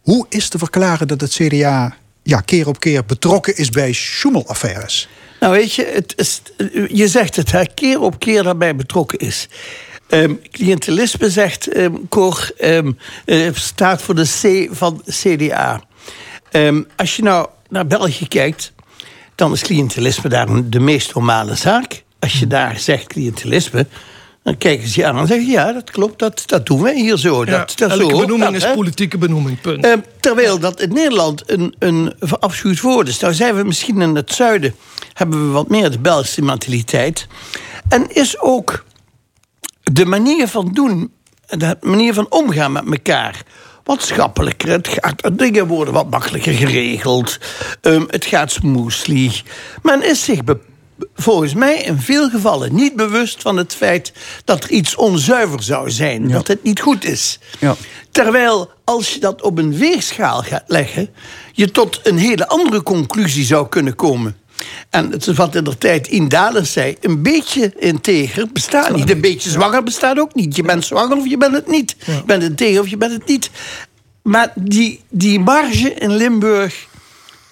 Hoe 0.00 0.26
is 0.28 0.48
te 0.48 0.58
verklaren 0.58 1.08
dat 1.08 1.20
het 1.20 1.32
CDA 1.32 1.96
ja, 2.22 2.40
keer 2.40 2.66
op 2.68 2.80
keer 2.80 3.04
betrokken 3.04 3.56
is 3.56 3.68
bij 3.70 3.92
Schumel-affaires? 3.92 5.08
Nou 5.44 5.56
weet 5.56 5.74
je, 5.74 5.84
het 5.84 6.14
is, 6.16 6.42
je 6.88 7.08
zegt 7.08 7.36
het, 7.36 7.52
hè, 7.52 7.64
keer 7.74 8.00
op 8.00 8.18
keer 8.18 8.42
daarbij 8.42 8.76
betrokken 8.76 9.18
is. 9.18 9.48
Ehm 10.08 10.34
cliëntelisme, 10.50 11.30
zegt 11.30 11.68
Cor, 12.08 12.50
ehm, 12.58 12.92
eh, 13.24 13.48
staat 13.52 14.02
voor 14.02 14.14
de 14.14 14.26
C 14.40 14.74
van 14.74 15.02
CDA. 15.06 15.82
Ehm, 16.50 16.82
als 16.96 17.16
je 17.16 17.22
nou 17.22 17.48
naar 17.68 17.86
België 17.86 18.28
kijkt, 18.28 18.72
dan 19.34 19.52
is 19.52 19.62
cliëntelisme 19.62 20.28
daar 20.28 20.70
de 20.70 20.80
meest 20.80 21.14
normale 21.14 21.54
zaak. 21.54 22.02
Als 22.18 22.38
je 22.38 22.46
daar 22.46 22.78
zegt 22.78 23.06
cliëntelisme, 23.06 23.86
dan 24.44 24.58
kijken 24.58 24.88
ze 24.88 25.00
je 25.00 25.06
aan 25.06 25.18
en 25.18 25.26
zeggen... 25.26 25.46
ja, 25.46 25.72
dat 25.72 25.90
klopt, 25.90 26.18
dat, 26.18 26.42
dat 26.46 26.66
doen 26.66 26.82
wij 26.82 26.94
hier 26.94 27.16
zo. 27.16 27.44
Ja, 27.44 27.50
dat, 27.50 27.72
dat 27.76 27.90
elke 27.90 28.02
zo, 28.02 28.20
benoeming 28.20 28.52
dat, 28.52 28.54
is 28.54 28.64
hè. 28.64 28.74
politieke 28.74 29.18
benoeming, 29.18 29.60
punt. 29.60 29.84
Ehm, 29.84 29.98
terwijl 30.20 30.58
dat 30.58 30.80
in 30.80 30.92
Nederland 30.92 31.50
een, 31.50 31.74
een 31.78 32.14
verafschuwd 32.20 32.80
woord 32.80 33.08
is. 33.08 33.18
Nou 33.18 33.34
zijn 33.34 33.56
we 33.56 33.64
misschien 33.64 34.00
in 34.00 34.14
het 34.14 34.32
zuiden... 34.32 34.74
hebben 35.12 35.46
we 35.46 35.52
wat 35.52 35.68
meer 35.68 35.90
de 35.90 35.98
Belgische 35.98 36.42
mentaliteit. 36.42 37.26
En 37.88 38.14
is 38.14 38.40
ook 38.40 38.84
de 39.82 40.04
manier 40.04 40.48
van 40.48 40.70
doen... 40.72 41.12
de 41.46 41.76
manier 41.80 42.14
van 42.14 42.26
omgaan 42.28 42.72
met 42.72 42.84
elkaar... 42.90 43.42
wat 43.84 44.02
schappelijker. 44.02 44.68
Het 44.68 44.88
gaat, 44.88 45.38
dingen 45.38 45.66
worden 45.66 45.94
wat 45.94 46.10
makkelijker 46.10 46.52
geregeld. 46.52 47.38
Ehm, 47.80 48.04
het 48.08 48.24
gaat 48.24 48.50
smoeslig. 48.50 49.42
Men 49.82 50.02
is 50.02 50.24
zich 50.24 50.44
be- 50.44 50.72
volgens 51.14 51.54
mij 51.54 51.76
in 51.76 51.98
veel 51.98 52.30
gevallen 52.30 52.74
niet 52.74 52.96
bewust 52.96 53.42
van 53.42 53.56
het 53.56 53.74
feit... 53.74 54.12
dat 54.44 54.64
er 54.64 54.70
iets 54.70 54.94
onzuiver 54.94 55.62
zou 55.62 55.90
zijn. 55.90 56.28
Dat 56.28 56.48
het 56.48 56.62
niet 56.62 56.80
goed 56.80 57.04
is. 57.04 57.38
Ja. 57.60 57.76
Terwijl 58.10 58.70
als 58.84 59.14
je 59.14 59.20
dat 59.20 59.42
op 59.42 59.58
een 59.58 59.76
weegschaal 59.76 60.42
gaat 60.42 60.64
leggen, 60.66 61.08
je 61.52 61.70
tot 61.70 62.00
een 62.02 62.18
hele 62.18 62.48
andere 62.48 62.82
conclusie 62.82 63.44
zou 63.44 63.68
kunnen 63.68 63.94
komen. 63.94 64.36
En 64.90 65.10
het 65.10 65.26
is 65.26 65.36
wat 65.36 65.54
in 65.54 65.64
de 65.64 65.78
tijd 65.78 66.08
Indales 66.08 66.72
zei: 66.72 66.96
een 67.00 67.22
beetje 67.22 67.72
integer 67.78 68.48
bestaat 68.52 68.96
niet. 68.96 69.10
Een 69.10 69.20
beetje 69.20 69.50
zwanger 69.50 69.82
bestaat 69.82 70.18
ook 70.18 70.34
niet. 70.34 70.56
Je 70.56 70.62
bent 70.62 70.84
zwanger 70.84 71.16
of 71.16 71.28
je 71.28 71.36
bent 71.36 71.54
het 71.54 71.68
niet. 71.68 71.96
Je 72.06 72.22
bent 72.26 72.42
integer 72.42 72.80
of 72.80 72.88
je 72.88 72.96
bent 72.96 73.12
het 73.12 73.26
niet. 73.26 73.50
Maar 74.22 74.52
die, 74.54 75.00
die 75.10 75.40
marge 75.40 75.94
in 75.94 76.16
Limburg 76.16 76.86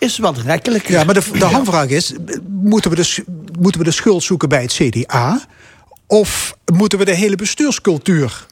is 0.03 0.19
wat 0.19 0.39
rekkelijker. 0.39 0.93
Ja, 0.93 1.05
maar 1.05 1.15
de, 1.15 1.39
de 1.39 1.45
hamvraag 1.45 1.89
is: 1.89 2.13
moeten 2.49 2.91
we, 2.91 2.97
de, 2.97 3.25
moeten 3.59 3.81
we 3.81 3.87
de 3.87 3.93
schuld 3.93 4.23
zoeken 4.23 4.49
bij 4.49 4.63
het 4.63 4.73
CDA? 4.73 5.47
Of 6.07 6.57
moeten 6.73 6.99
we 6.99 7.05
de 7.05 7.15
hele 7.15 7.37
bestuurscultuur 7.37 8.47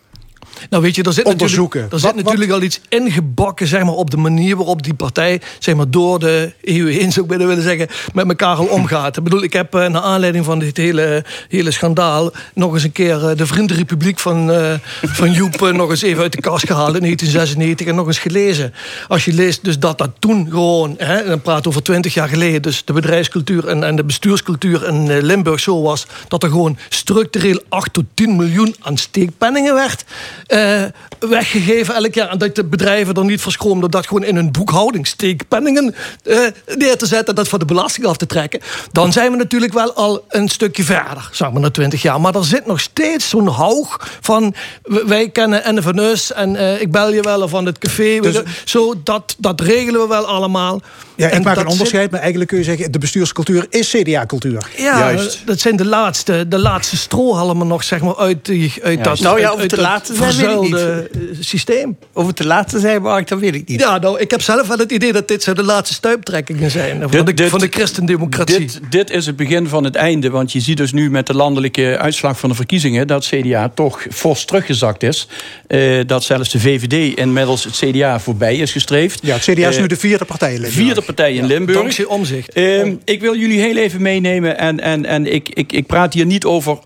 Nou 0.71 0.83
weet 0.83 0.95
je, 0.95 1.03
er 1.03 1.13
zit 1.13 1.25
onderzoeken? 1.25 1.81
natuurlijk, 1.81 1.93
er 1.93 1.99
zit 1.99 2.25
Wat- 2.25 2.25
natuurlijk 2.25 2.53
al 2.53 2.63
iets 2.63 2.81
ingebakken 2.89 3.67
zeg 3.67 3.85
maar, 3.85 3.95
op 3.95 4.11
de 4.11 4.17
manier 4.17 4.57
waarop 4.57 4.83
die 4.83 4.95
partij 4.95 5.41
zeg 5.59 5.75
maar, 5.75 5.91
door 5.91 6.19
de 6.19 6.53
eeuw 6.63 6.87
heen, 6.87 7.13
zou 7.13 7.27
ik 7.33 7.39
willen 7.39 7.63
zeggen, 7.63 7.89
met 8.15 8.29
elkaar 8.29 8.57
al 8.57 8.67
omgaat. 8.67 9.17
Ik 9.17 9.23
bedoel, 9.23 9.43
ik 9.43 9.53
heb 9.53 9.75
eh, 9.75 9.89
naar 9.89 10.03
aanleiding 10.03 10.45
van 10.45 10.59
dit 10.59 10.77
hele, 10.77 11.25
hele 11.49 11.71
schandaal 11.71 12.33
nog 12.55 12.75
eens 12.75 12.85
een 12.85 12.93
keer 12.93 13.29
eh, 13.29 13.37
de 13.37 13.47
Vriendenrepubliek 13.47 14.19
van, 14.19 14.51
eh, 14.53 14.73
van 15.03 15.33
Joep 15.33 15.73
nog 15.73 15.91
eens 15.91 16.03
even 16.03 16.23
uit 16.23 16.33
de 16.33 16.41
kast 16.41 16.67
gehaald 16.67 16.95
in 16.95 17.01
1996 17.01 17.87
en 17.87 17.95
nog 17.95 18.07
eens 18.07 18.19
gelezen. 18.19 18.75
Als 19.09 19.25
je 19.25 19.33
leest 19.33 19.65
dus 19.65 19.79
dat 19.79 19.99
dat 19.99 20.11
toen 20.19 20.47
gewoon, 20.51 20.95
hè, 20.99 21.17
en 21.17 21.29
dan 21.29 21.41
praat 21.41 21.67
over 21.67 21.83
20 21.83 22.15
jaar 22.15 22.29
geleden, 22.29 22.63
dus 22.63 22.85
de 22.85 22.93
bedrijfscultuur 22.93 23.69
en, 23.69 23.85
en 23.85 23.97
de 23.97 24.05
bestuurscultuur 24.05 24.87
in 24.89 25.21
Limburg 25.23 25.61
zo 25.61 25.83
was, 25.83 26.07
dat 26.29 26.43
er 26.43 26.49
gewoon 26.49 26.79
structureel 26.89 27.63
8 27.69 27.93
tot 27.93 28.05
10 28.15 28.37
miljoen 28.37 28.75
aan 28.81 28.97
steekpenningen 28.97 29.75
werd. 29.75 30.05
Eh, 30.51 30.83
weggegeven 31.19 31.95
elk 31.95 32.15
jaar. 32.15 32.29
En 32.29 32.39
dat 32.39 32.55
de 32.55 32.65
bedrijven 32.65 33.15
er 33.15 33.25
niet 33.25 33.41
verschroomden 33.41 33.91
dat 33.91 34.07
gewoon 34.07 34.25
in 34.25 34.35
hun 34.37 34.53
boekhouding 34.53 35.07
steekpenningen 35.07 35.95
eh, 36.25 36.39
neer 36.67 36.97
te 36.97 37.07
zetten. 37.07 37.27
En 37.27 37.35
dat 37.35 37.49
voor 37.49 37.59
de 37.59 37.65
belasting 37.65 38.07
af 38.07 38.17
te 38.17 38.27
trekken. 38.27 38.61
Dan 38.93 39.13
zijn 39.13 39.31
we 39.31 39.37
natuurlijk 39.37 39.73
wel 39.73 39.93
al 39.93 40.25
een 40.29 40.49
stukje 40.49 40.85
verder, 40.85 41.29
zeg 41.33 41.53
maar, 41.53 41.61
na 41.61 41.71
20 41.71 42.03
jaar. 42.03 42.21
Maar 42.21 42.35
er 42.35 42.45
zit 42.45 42.67
nog 42.67 42.81
steeds 42.81 43.29
zo'n 43.29 43.47
hoog 43.47 44.19
van. 44.21 44.55
Wij 44.83 45.31
kennen 45.31 45.75
NFNUS 45.75 46.33
en 46.33 46.57
eh, 46.57 46.81
ik 46.81 46.91
bel 46.91 47.13
je 47.13 47.23
wel 47.23 47.43
of 47.43 47.51
van 47.51 47.67
het 47.67 47.79
café. 47.79 48.21
Dus- 48.21 48.43
zo, 48.65 48.95
dat, 49.05 49.35
dat 49.39 49.61
regelen 49.61 50.01
we 50.01 50.07
wel 50.07 50.27
allemaal. 50.27 50.81
Ja, 51.21 51.27
ik 51.27 51.33
En 51.33 51.43
maak 51.43 51.55
dat 51.55 51.65
een 51.65 51.71
onderscheid, 51.71 52.11
maar 52.11 52.21
eigenlijk 52.21 52.51
kun 52.51 52.59
je 52.59 52.65
zeggen... 52.65 52.93
de 52.93 52.99
bestuurscultuur 52.99 53.67
is 53.71 53.91
CDA-cultuur. 53.91 54.67
Ja, 54.77 55.17
dat 55.45 55.61
zijn 55.61 55.77
de 55.77 55.85
laatste, 55.85 56.49
de 56.49 56.59
laatste 56.59 56.97
strohalmen 56.97 57.67
nog, 57.67 57.85
zeg 57.85 58.01
maar, 58.01 58.17
uit, 58.17 58.45
die, 58.45 58.73
uit 58.83 59.05
dat, 59.05 59.21
Nou 59.21 59.41
ja, 59.41 59.45
uit, 59.47 59.55
of 59.55 59.61
uit 59.61 60.05
te 60.05 60.15
zijn, 60.15 60.29
weet 60.29 60.55
ik 60.55 60.61
niet. 60.61 60.71
verzuilde, 60.71 61.09
eh, 61.13 61.37
systeem. 61.41 61.97
Of 62.13 62.27
het 62.27 62.37
te 62.37 62.47
laatste 62.47 62.79
zijn, 62.79 63.03
Mark, 63.03 63.29
dat 63.29 63.39
weet 63.39 63.55
ik 63.55 63.69
niet. 63.69 63.81
Ja, 63.81 63.99
nou, 63.99 64.21
ik 64.21 64.31
heb 64.31 64.43
zelf 64.43 64.67
wel 64.69 64.79
het 64.79 64.93
idee 64.93 65.13
dat 65.13 65.29
dit 65.29 65.43
zo 65.43 65.53
de 65.53 65.63
laatste 65.63 65.95
stuiptrekkingen 65.95 66.71
zijn 66.71 67.01
van, 67.01 67.11
Dit- 67.11 67.27
de, 67.27 67.35
dit- 67.35 67.49
van 67.49 67.59
de 67.59 67.69
christendemocratie. 67.71 68.59
Dit, 68.59 68.81
dit 68.91 69.11
is 69.11 69.27
het 69.27 69.37
begin 69.37 69.69
van 69.69 69.85
het 69.85 69.95
einde. 69.95 70.31
Want 70.31 70.53
je 70.53 70.61
ziet 70.61 70.77
dus 70.77 70.93
nu 70.93 71.11
met 71.11 71.27
de 71.27 71.35
landelijke 71.35 71.99
uitslag 71.99 72.39
van 72.39 72.49
de 72.49 72.55
verkiezingen... 72.55 73.07
dat 73.07 73.27
CDA 73.27 73.69
toch 73.75 74.07
fors 74.11 74.45
teruggezakt 74.45 75.03
is. 75.03 75.29
Eh, 75.67 76.01
dat 76.07 76.25
zelfs 76.25 76.51
de 76.51 76.61
VVD 76.61 77.17
inmiddels 77.19 77.65
het 77.65 77.77
CDA 77.77 78.21
voorbij 78.21 78.57
is 78.57 78.73
gestreefd. 78.73 79.19
Ja, 79.23 79.35
het 79.35 79.43
CDA 79.43 79.69
is 79.69 79.75
Eh, 79.75 79.81
nu 79.81 79.87
de 79.87 79.97
vierde 79.97 80.25
partij. 80.25 80.59
Vierde 80.61 81.03
partij 81.15 81.35
in 81.35 81.47
Limburg. 81.47 81.79
Dankzij 81.79 82.05
omzicht. 82.05 82.53
Ehm, 82.53 82.95
ik 83.05 83.21
wil 83.21 83.37
jullie 83.37 83.61
heel 83.61 83.77
even 83.77 84.03
meenemen. 84.03 84.59
En, 84.59 84.81
en, 84.81 85.05
en 85.05 85.33
ik, 85.33 85.49
ik, 85.49 85.73
ik 85.73 85.87
praat 85.87 86.15
hier 86.15 86.27
niet 86.27 86.45
over 86.45 86.79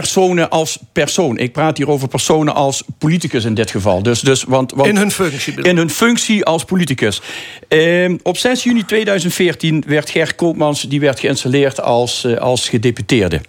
personen 0.00 0.50
als 0.50 0.78
persoon. 0.92 1.38
Ik 1.38 1.52
praat 1.52 1.76
hier 1.76 1.88
over 1.88 2.08
personen 2.08 2.54
als 2.54 2.84
politicus 2.98 3.44
in 3.44 3.54
dit 3.54 3.70
geval. 3.70 4.02
Dus, 4.02 4.20
dus, 4.20 4.44
want, 4.44 4.72
want, 4.72 4.88
In 4.88 4.96
hun 4.96 5.10
functie. 5.10 5.62
in 5.62 5.76
hun 5.76 5.90
functie 5.90 6.44
als 6.44 6.64
politicus. 6.64 7.20
Ehm, 7.68 8.16
op 8.22 8.36
6 8.36 8.62
juni 8.62 8.84
2014 8.84 9.84
werd 9.86 10.10
Ger 10.10 10.34
Koopmans 10.34 10.82
die 10.82 11.00
werd 11.00 11.20
geïnstalleerd 11.20 11.80
als, 11.80 12.24
eh, 12.24 12.36
als 12.36 12.68
gedeputeerde. 12.68 13.40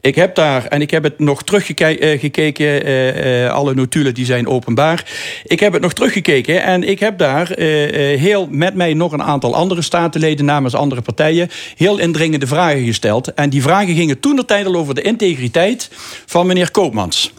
Ik 0.00 0.14
heb 0.14 0.34
daar, 0.34 0.64
en 0.64 0.80
ik 0.80 0.90
heb 0.90 1.02
het 1.02 1.18
nog 1.18 1.42
teruggekeken, 1.42 3.52
alle 3.52 3.74
notulen 3.74 4.14
die 4.14 4.24
zijn 4.24 4.46
openbaar. 4.46 5.04
Ik 5.44 5.60
heb 5.60 5.72
het 5.72 5.82
nog 5.82 5.92
teruggekeken 5.92 6.62
en 6.62 6.88
ik 6.88 7.00
heb 7.00 7.18
daar 7.18 7.50
eh, 7.50 8.12
eh, 8.12 8.20
heel 8.20 8.48
met 8.50 8.74
mij 8.74 8.94
nog 8.94 9.12
een 9.12 9.22
aantal 9.22 9.54
andere 9.54 9.82
statenleden 9.82 10.44
namens 10.44 10.74
andere 10.74 11.00
partijen 11.00 11.48
heel 11.76 11.98
indringende 11.98 12.46
vragen 12.46 12.84
gesteld. 12.84 13.34
En 13.34 13.50
die 13.50 13.62
vragen 13.62 13.94
gingen 13.94 14.20
toen 14.20 14.36
de 14.36 14.44
tijd 14.44 14.66
al 14.66 14.76
over 14.76 14.94
de 14.94 15.02
integriteit 15.02 15.79
van 16.26 16.46
meneer 16.46 16.70
Koopmans. 16.70 17.32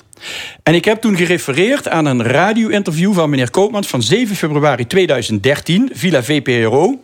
En 0.64 0.76
ik 0.76 0.86
heb 0.86 1.02
toen 1.02 1.16
gerefereerd 1.16 1.88
aan 1.88 2.06
een 2.06 2.24
radio-interview 2.24 3.14
van 3.14 3.30
meneer 3.30 3.52
Koopmans 3.52 3.88
van 3.88 4.04
7 4.04 4.36
februari 4.36 4.88
2013, 4.88 5.90
Villa 5.94 6.24
VPRO. 6.24 7.00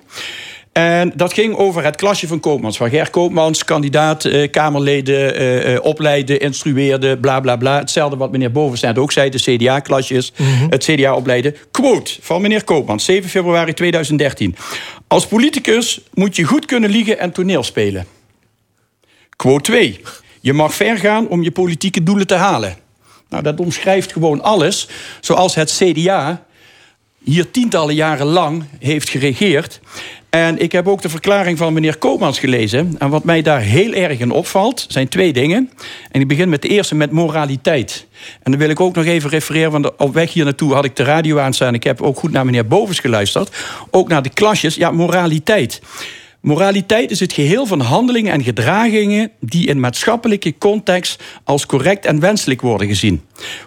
En 0.77 1.11
dat 1.15 1.33
ging 1.33 1.55
over 1.55 1.83
het 1.83 1.95
klasje 1.95 2.27
van 2.27 2.39
Koopmans. 2.39 2.77
Waar 2.77 2.89
Ger 2.89 3.09
Koopmans 3.09 3.63
kandidaat 3.63 4.25
eh, 4.25 4.51
Kamerleden 4.51 5.35
eh, 5.35 5.73
eh, 5.73 5.83
opleidde, 5.83 6.37
instrueerde, 6.37 7.17
bla 7.17 7.39
bla 7.39 7.55
bla. 7.55 7.77
Hetzelfde 7.79 8.17
wat 8.17 8.31
meneer 8.31 8.51
Bovenstein 8.51 8.97
ook 8.97 9.11
zei, 9.11 9.29
de 9.29 9.39
CDA-klasjes. 9.39 10.33
Het 10.69 10.83
CDA 10.83 11.15
opleiden. 11.15 11.55
Quote 11.71 12.17
van 12.21 12.41
meneer 12.41 12.63
Koopmans, 12.63 13.05
7 13.05 13.29
februari 13.29 13.73
2013. 13.73 14.55
Als 15.07 15.27
politicus 15.27 16.01
moet 16.13 16.35
je 16.35 16.43
goed 16.43 16.65
kunnen 16.65 16.89
liegen 16.89 17.19
en 17.19 17.31
toneel 17.31 17.63
spelen. 17.63 18.05
Quote 19.35 19.63
2. 19.63 19.99
Je 20.47 20.53
mag 20.53 20.73
ver 20.73 20.97
gaan 20.97 21.27
om 21.27 21.43
je 21.43 21.51
politieke 21.51 22.03
doelen 22.03 22.27
te 22.27 22.35
halen. 22.35 22.75
Nou, 23.29 23.43
dat 23.43 23.59
omschrijft 23.59 24.11
gewoon 24.11 24.41
alles 24.41 24.87
zoals 25.21 25.55
het 25.55 25.71
CDA 25.71 26.45
hier 27.23 27.51
tientallen 27.51 27.95
jaren 27.95 28.25
lang 28.25 28.63
heeft 28.79 29.09
geregeerd. 29.09 29.79
En 30.29 30.59
ik 30.59 30.71
heb 30.71 30.87
ook 30.87 31.01
de 31.01 31.09
verklaring 31.09 31.57
van 31.57 31.73
meneer 31.73 31.97
Koopmans 31.97 32.39
gelezen. 32.39 32.95
En 32.99 33.09
wat 33.09 33.23
mij 33.23 33.41
daar 33.41 33.59
heel 33.59 33.93
erg 33.93 34.19
in 34.19 34.31
opvalt, 34.31 34.85
zijn 34.87 35.07
twee 35.07 35.33
dingen. 35.33 35.71
En 36.11 36.21
ik 36.21 36.27
begin 36.27 36.49
met 36.49 36.61
de 36.61 36.67
eerste, 36.67 36.95
met 36.95 37.11
moraliteit. 37.11 38.07
En 38.43 38.51
dan 38.51 38.59
wil 38.59 38.69
ik 38.69 38.79
ook 38.79 38.95
nog 38.95 39.05
even 39.05 39.29
refereren, 39.29 39.71
want 39.71 39.95
op 39.97 40.13
weg 40.13 40.33
hier 40.33 40.43
naartoe 40.43 40.73
had 40.73 40.85
ik 40.85 40.95
de 40.95 41.03
radio 41.03 41.39
aanstaan. 41.39 41.73
Ik 41.73 41.83
heb 41.83 42.01
ook 42.01 42.19
goed 42.19 42.31
naar 42.31 42.45
meneer 42.45 42.67
Bovens 42.67 42.99
geluisterd. 42.99 43.55
Ook 43.91 44.07
naar 44.07 44.21
de 44.21 44.29
klasjes. 44.29 44.75
Ja, 44.75 44.91
moraliteit. 44.91 45.81
Moraliteit 46.47 47.11
is 47.11 47.19
het 47.19 47.33
geheel 47.33 47.65
van 47.65 47.79
handelingen 47.79 48.33
en 48.33 48.43
gedragingen 48.43 49.31
die 49.39 49.67
in 49.67 49.79
maatschappelijke 49.79 50.57
context 50.57 51.23
als 51.43 51.65
correct 51.65 52.05
en 52.05 52.19
wenselijk 52.19 52.61
worden 52.61 52.87
gezien. 52.87 53.21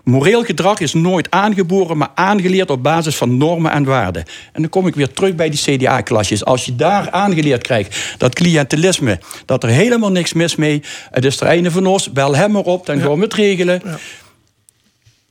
Moreel 0.05 0.45
gedrag 0.45 0.81
is 0.81 0.95
nooit 0.95 1.31
aangeboren, 1.31 1.97
maar 1.97 2.11
aangeleerd 2.15 2.71
op 2.71 2.83
basis 2.83 3.17
van 3.17 3.37
normen 3.37 3.71
en 3.73 3.85
waarden. 3.85 4.25
En 4.53 4.61
dan 4.63 4.71
kom 4.71 4.87
ik 4.87 4.95
weer 4.95 5.13
terug 5.13 5.35
bij 5.35 5.51
die 5.51 5.61
CDA-klasjes. 5.61 6.45
Als 6.45 6.65
je 6.65 6.77
daar 6.77 7.11
aangeleerd 7.11 7.63
krijgt 7.63 8.15
dat 8.19 8.35
cliëntelisme, 8.35 9.19
dat 9.45 9.63
er 9.63 9.69
helemaal 9.69 10.11
niks 10.11 10.33
mis 10.33 10.57
mee, 10.57 10.83
het 11.11 11.25
is 11.25 11.41
er 11.41 11.47
einde 11.47 11.71
van 11.71 11.87
ons, 11.87 12.13
bel 12.13 12.37
hem 12.37 12.51
maar 12.51 12.63
op, 12.63 12.87
dan 12.87 13.01
gaan 13.01 13.17
we 13.17 13.23
het 13.23 13.35
regelen. 13.35 13.83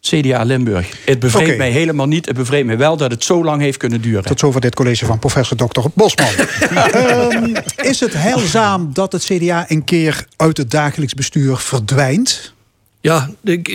CDA 0.02 0.44
Limburg. 0.44 1.06
Het 1.06 1.20
bevreemdt 1.20 1.58
mij 1.58 1.72
helemaal 1.72 2.08
niet. 2.08 2.26
Het 2.26 2.36
bevreemdt 2.36 2.68
mij 2.68 2.78
wel 2.78 2.98
dat 2.98 3.12
het 3.12 3.24
zo 3.24 3.44
lang 3.44 3.62
heeft 3.62 3.78
kunnen 3.78 4.02
duren. 4.02 4.24
Tot 4.24 4.40
zover 4.40 4.62
dit 4.62 4.76
college 4.76 5.06
van 5.06 5.20
professor 5.20 5.58
Dr. 5.58 5.82
Bosman. 5.94 6.28
Ehm, 6.92 7.56
is 7.76 8.00
het 8.00 8.14
heilzaam 8.14 8.90
dat 8.94 9.12
het 9.12 9.24
CDA 9.24 9.66
een 9.68 9.84
keer 9.84 10.26
uit 10.36 10.58
het 10.58 10.72
dagelijks 10.72 11.14
bestuur 11.14 11.58
verdwijnt? 11.58 12.54
Ja, 13.02 13.30
ik, 13.44 13.68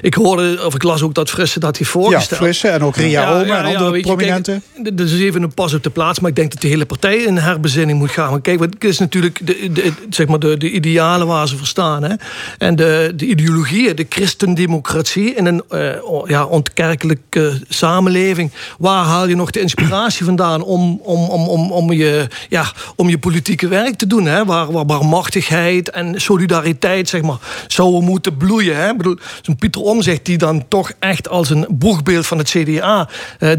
ik 0.00 0.14
hoorde, 0.14 0.64
of 0.64 0.74
ik 0.74 0.82
las 0.82 1.02
ook 1.02 1.14
dat 1.14 1.30
Frisse 1.30 1.60
dat 1.60 1.76
hij 1.78 1.86
Ja, 1.86 1.92
voorgesteld. 1.92 2.40
Frisse 2.40 2.68
en 2.68 2.82
ook 2.82 2.96
Ria 2.96 3.32
Ome 3.32 3.52
en 3.52 3.64
andere 3.64 3.96
je, 3.96 4.02
prominenten. 4.02 4.62
dit 4.82 5.00
is 5.00 5.20
even 5.20 5.42
een 5.42 5.54
pas 5.54 5.74
op 5.74 5.82
de 5.82 5.90
plaats, 5.90 6.20
maar 6.20 6.30
ik 6.30 6.36
denk 6.36 6.52
dat 6.52 6.60
de 6.60 6.68
hele 6.68 6.86
partij 6.86 7.16
in 7.16 7.36
herbezinning 7.36 7.98
moet 7.98 8.10
gaan. 8.10 8.30
Want 8.30 8.42
kijk, 8.42 8.60
het 8.60 8.84
is 8.84 8.98
natuurlijk 8.98 9.46
de, 9.46 9.72
de, 9.72 9.92
zeg 10.10 10.26
maar 10.26 10.38
de, 10.38 10.56
de 10.56 10.70
idealen 10.70 11.26
waar 11.26 11.48
ze 11.48 11.56
voor 11.56 11.66
staan. 11.66 12.02
Hè? 12.02 12.14
En 12.58 12.76
de, 12.76 13.12
de 13.16 13.26
ideologieën, 13.26 13.96
de 13.96 14.06
christendemocratie 14.08 15.34
in 15.34 15.46
een 15.46 15.62
eh, 15.68 15.90
ja, 16.24 16.44
ontkerkelijke 16.44 17.60
samenleving. 17.68 18.52
Waar 18.78 19.04
haal 19.04 19.28
je 19.28 19.36
nog 19.36 19.50
de 19.50 19.60
inspiratie 19.60 20.24
vandaan 20.24 20.62
om, 20.62 21.00
om, 21.02 21.28
om, 21.28 21.48
om, 21.48 21.72
om, 21.72 21.92
je, 21.92 22.26
ja, 22.48 22.72
om 22.96 23.08
je 23.08 23.18
politieke 23.18 23.68
werk 23.68 23.96
te 23.96 24.06
doen? 24.06 24.26
Hè? 24.26 24.44
Waar, 24.44 24.72
waar 24.72 24.86
barmachtigheid 24.86 25.90
en 25.90 26.20
solidariteit 26.20 27.08
zeg 27.08 27.22
maar, 27.22 27.38
zouden 27.66 28.04
moeten 28.04 28.36
bloeien. 28.36 28.56
Hè? 28.64 28.96
Bedoel, 28.96 29.16
zo'n 29.42 29.56
Pieter 29.56 29.82
Omzicht 29.82 30.24
die 30.24 30.38
dan 30.38 30.68
toch 30.68 30.92
echt 30.98 31.28
als 31.28 31.50
een 31.50 31.66
boegbeeld 31.68 32.26
van 32.26 32.38
het 32.38 32.48
CDA... 32.48 33.08
eh, 33.38 33.52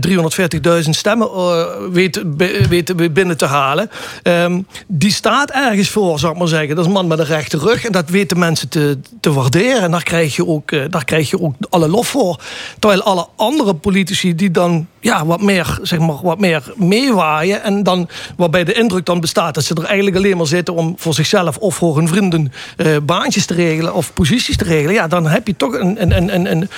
340.000 0.83 0.89
stemmen 0.89 1.27
eh, 1.27 1.65
weet, 1.91 2.23
weet 2.69 3.13
binnen 3.13 3.37
te 3.37 3.45
halen. 3.45 3.89
Ehm, 4.23 4.61
die 4.87 5.11
staat 5.11 5.51
ergens 5.51 5.89
voor, 5.89 6.19
zou 6.19 6.33
ik 6.33 6.39
maar 6.39 6.47
zeggen. 6.47 6.69
Dat 6.69 6.79
is 6.79 6.85
een 6.85 6.91
man 6.91 7.07
met 7.07 7.19
een 7.19 7.25
rechte 7.25 7.57
rug. 7.57 7.85
En 7.85 7.91
dat 7.91 8.09
weten 8.09 8.39
mensen 8.39 8.69
te, 8.69 8.97
te 9.19 9.33
waarderen. 9.33 9.81
En 9.81 9.91
daar 9.91 10.03
krijg, 10.03 10.35
je 10.35 10.47
ook, 10.47 10.71
eh, 10.71 10.83
daar 10.89 11.05
krijg 11.05 11.29
je 11.29 11.41
ook 11.41 11.55
alle 11.69 11.87
lof 11.87 12.07
voor. 12.07 12.41
Terwijl 12.79 13.03
alle 13.03 13.27
andere 13.35 13.73
politici 13.73 14.35
die 14.35 14.51
dan 14.51 14.87
ja, 14.99 15.25
wat, 15.25 15.41
meer, 15.41 15.79
zeg 15.81 15.99
maar, 15.99 16.21
wat 16.21 16.39
meer 16.39 16.73
meewaaien... 16.75 17.63
en 17.63 17.83
dan, 17.83 18.09
waarbij 18.37 18.63
de 18.63 18.73
indruk 18.73 19.05
dan 19.05 19.19
bestaat 19.19 19.53
dat 19.53 19.63
ze 19.63 19.73
er 19.73 19.83
eigenlijk 19.83 20.15
alleen 20.15 20.37
maar 20.37 20.47
zitten... 20.47 20.73
om 20.73 20.93
voor 20.97 21.13
zichzelf 21.13 21.57
of 21.57 21.75
voor 21.75 21.97
hun 21.97 22.07
vrienden 22.07 22.51
eh, 22.77 22.97
baantjes 23.03 23.45
te 23.45 23.53
regelen... 23.53 23.93
of 23.93 24.13
posities 24.13 24.57
te 24.57 24.63
regelen. 24.63 24.93
Ja, 24.93 25.07
dan 25.07 25.27
heb 25.27 25.47
je 25.47 25.55
toch 25.55 25.73
een... 25.73 26.01
een, 26.01 26.17
een, 26.17 26.35
een, 26.35 26.51
een 26.51 26.69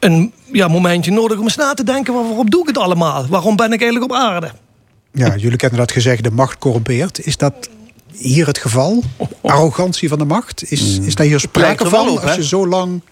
een 0.00 0.32
ja, 0.52 0.68
momentje 0.68 1.10
nodig 1.10 1.38
om 1.38 1.44
eens 1.44 1.56
na 1.56 1.74
te 1.74 1.84
denken... 1.84 2.14
waarom 2.14 2.50
doe 2.50 2.60
ik 2.60 2.66
het 2.66 2.78
allemaal? 2.78 3.26
Waarom 3.26 3.56
ben 3.56 3.72
ik 3.72 3.82
eigenlijk 3.82 4.12
op 4.12 4.18
aarde? 4.18 4.50
Ja, 5.12 5.36
jullie 5.36 5.56
kennen 5.56 5.78
dat 5.78 5.92
gezegd, 5.92 6.24
de 6.24 6.30
macht 6.30 6.58
corrumpeert. 6.58 7.26
Is 7.26 7.36
dat 7.36 7.68
hier 8.12 8.46
het 8.46 8.58
geval? 8.58 9.02
Arrogantie 9.42 10.08
van 10.08 10.18
de 10.18 10.24
macht? 10.24 10.70
Is, 10.70 10.98
is 10.98 11.14
daar 11.14 11.26
hier 11.26 11.40
sprake 11.40 11.88
van? 11.88 12.08
op, 12.08 12.18
als 12.18 12.34
je 12.34 12.44
zo 12.44 12.68
lang 12.68 13.02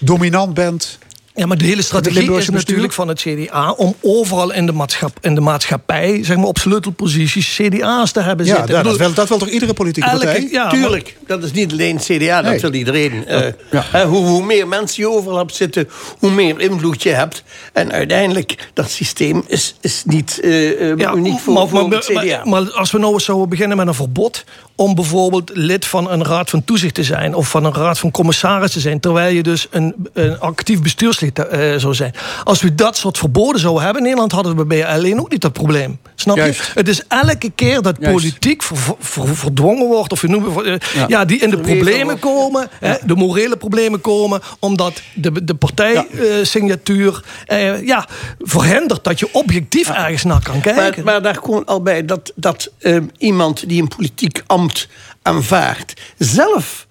dominant 0.00 0.54
bent... 0.54 0.98
Ja, 1.40 1.46
maar 1.46 1.58
de 1.58 1.64
hele 1.64 1.82
strategie 1.82 2.32
is 2.36 2.48
natuurlijk 2.50 2.92
van 2.92 3.08
het 3.08 3.20
CDA 3.20 3.70
om 3.70 3.94
overal 4.00 4.52
in 4.52 4.66
de, 4.66 4.72
maatschap, 4.72 5.18
in 5.20 5.34
de 5.34 5.40
maatschappij, 5.40 6.24
zeg 6.24 6.36
maar 6.36 6.46
op 6.46 6.58
sleutelposities, 6.58 7.54
CDA's 7.56 8.12
te 8.12 8.20
hebben 8.20 8.46
Ja, 8.46 8.54
zitten. 8.56 8.70
dat, 8.70 8.76
Ik 8.78 8.82
bedoel, 8.82 8.98
wil, 9.06 9.14
dat 9.14 9.28
wil 9.28 9.38
toch 9.38 9.48
iedere 9.48 9.72
politieke 9.72 10.08
elke- 10.10 10.24
partij? 10.24 10.48
ja, 10.50 10.62
maar- 10.64 10.72
Tuurlijk, 10.72 11.16
dat 11.26 11.42
is 11.42 11.52
niet 11.52 11.72
alleen 11.72 11.96
CDA, 11.98 12.42
dat 12.42 12.50
Nee. 12.50 12.60
wil 12.60 12.72
iedereen. 12.72 13.26
Eh, 13.26 13.46
hè, 13.70 14.04
hoe, 14.04 14.26
hoe 14.26 14.42
meer 14.44 14.68
mensen 14.68 15.02
je 15.02 15.08
overal 15.10 15.38
hebt 15.38 15.54
zitten, 15.54 15.88
hoe 16.18 16.30
meer 16.30 16.60
invloed 16.60 17.02
je 17.02 17.08
hebt. 17.10 17.42
En 17.72 17.92
uiteindelijk, 17.92 18.68
dat 18.74 18.90
systeem 18.90 19.42
is, 19.46 19.74
is 19.80 20.02
niet 20.06 20.40
eh, 20.42 20.90
eh, 20.90 20.98
Ja, 20.98 21.14
uniek 21.14 21.38
voor, 21.38 21.54
maar, 21.54 21.68
voor 21.68 21.88
maar- 21.88 21.96
het 21.98 22.06
CDA. 22.06 22.42
maar- 22.44 22.62
maar 22.62 22.72
als 22.72 22.90
we 22.90 22.98
nou 22.98 23.12
eens 23.12 23.24
zouden 23.24 23.48
beginnen 23.48 23.76
met 23.76 23.86
een 23.86 23.94
verbod 23.94 24.44
om 24.74 24.94
bijvoorbeeld 24.94 25.50
lid 25.54 25.86
van 25.86 26.10
een 26.10 26.24
raad 26.24 26.50
van 26.50 26.64
toezicht 26.64 26.94
te 26.94 27.04
zijn 27.04 27.34
of 27.34 27.48
van 27.48 27.64
een 27.64 27.74
raad 27.74 27.98
van 27.98 28.10
commissaris 28.10 28.72
te 28.72 28.80
zijn, 28.80 29.00
terwijl 29.00 29.34
je 29.34 29.42
dus 29.42 29.66
een, 29.70 29.94
een 30.12 30.40
actief 30.40 30.82
bestuurslid 30.82 31.29
eh, 31.38 31.76
zou 31.76 31.94
zijn. 31.94 32.14
Als 32.44 32.62
we 32.62 32.74
dat 32.74 32.96
soort 32.96 33.18
verboden 33.18 33.60
zouden 33.60 33.82
hebben 33.82 33.98
in 34.02 34.06
Nederland, 34.08 34.32
hadden 34.32 34.56
we 34.56 34.64
bij 34.64 34.86
alleen 34.86 35.20
ook 35.20 35.30
niet 35.30 35.40
dat 35.40 35.52
probleem. 35.52 35.98
Snap 36.14 36.36
Juist. 36.36 36.58
je? 36.66 36.70
Het 36.74 36.88
is 36.88 37.02
elke 37.08 37.50
keer 37.54 37.82
dat 37.82 37.96
Juist. 38.00 38.16
politiek 38.16 38.62
ver- 38.62 38.94
ver- 38.98 39.36
verdwongen 39.36 39.86
wordt, 39.86 40.12
of 40.12 40.20
je 40.20 40.28
noemt, 40.28 40.62
eh, 40.66 40.74
Ja. 40.94 41.04
ja. 41.08 41.24
die 41.24 41.38
in 41.40 41.50
de 41.50 41.58
problemen 41.58 42.18
komen, 42.18 42.68
hè, 42.80 42.94
de 43.06 43.14
morele 43.14 43.56
problemen 43.56 44.00
komen, 44.00 44.40
omdat 44.58 45.02
de, 45.14 45.44
de 45.44 45.54
partijsignatuur 45.54 47.24
eh, 47.46 47.86
ja, 47.86 48.06
verhindert 48.38 49.04
dat 49.04 49.18
je 49.18 49.28
objectief 49.32 49.88
ergens 49.90 50.24
naar 50.24 50.42
kan 50.42 50.54
Maar, 50.64 50.74
kijken. 50.74 51.04
maar 51.04 51.22
daar 51.22 51.40
komt 51.40 51.66
al 51.66 51.82
bij 51.82 52.04
dat, 52.04 52.32
dat 52.34 52.70
ehm, 52.78 53.04
iemand 53.18 53.68
die 53.68 53.82
een 53.82 53.88
politiek 53.88 54.42
ambt 54.46 54.88
aanvaardt, 55.22 56.00
zelf, 56.18 56.86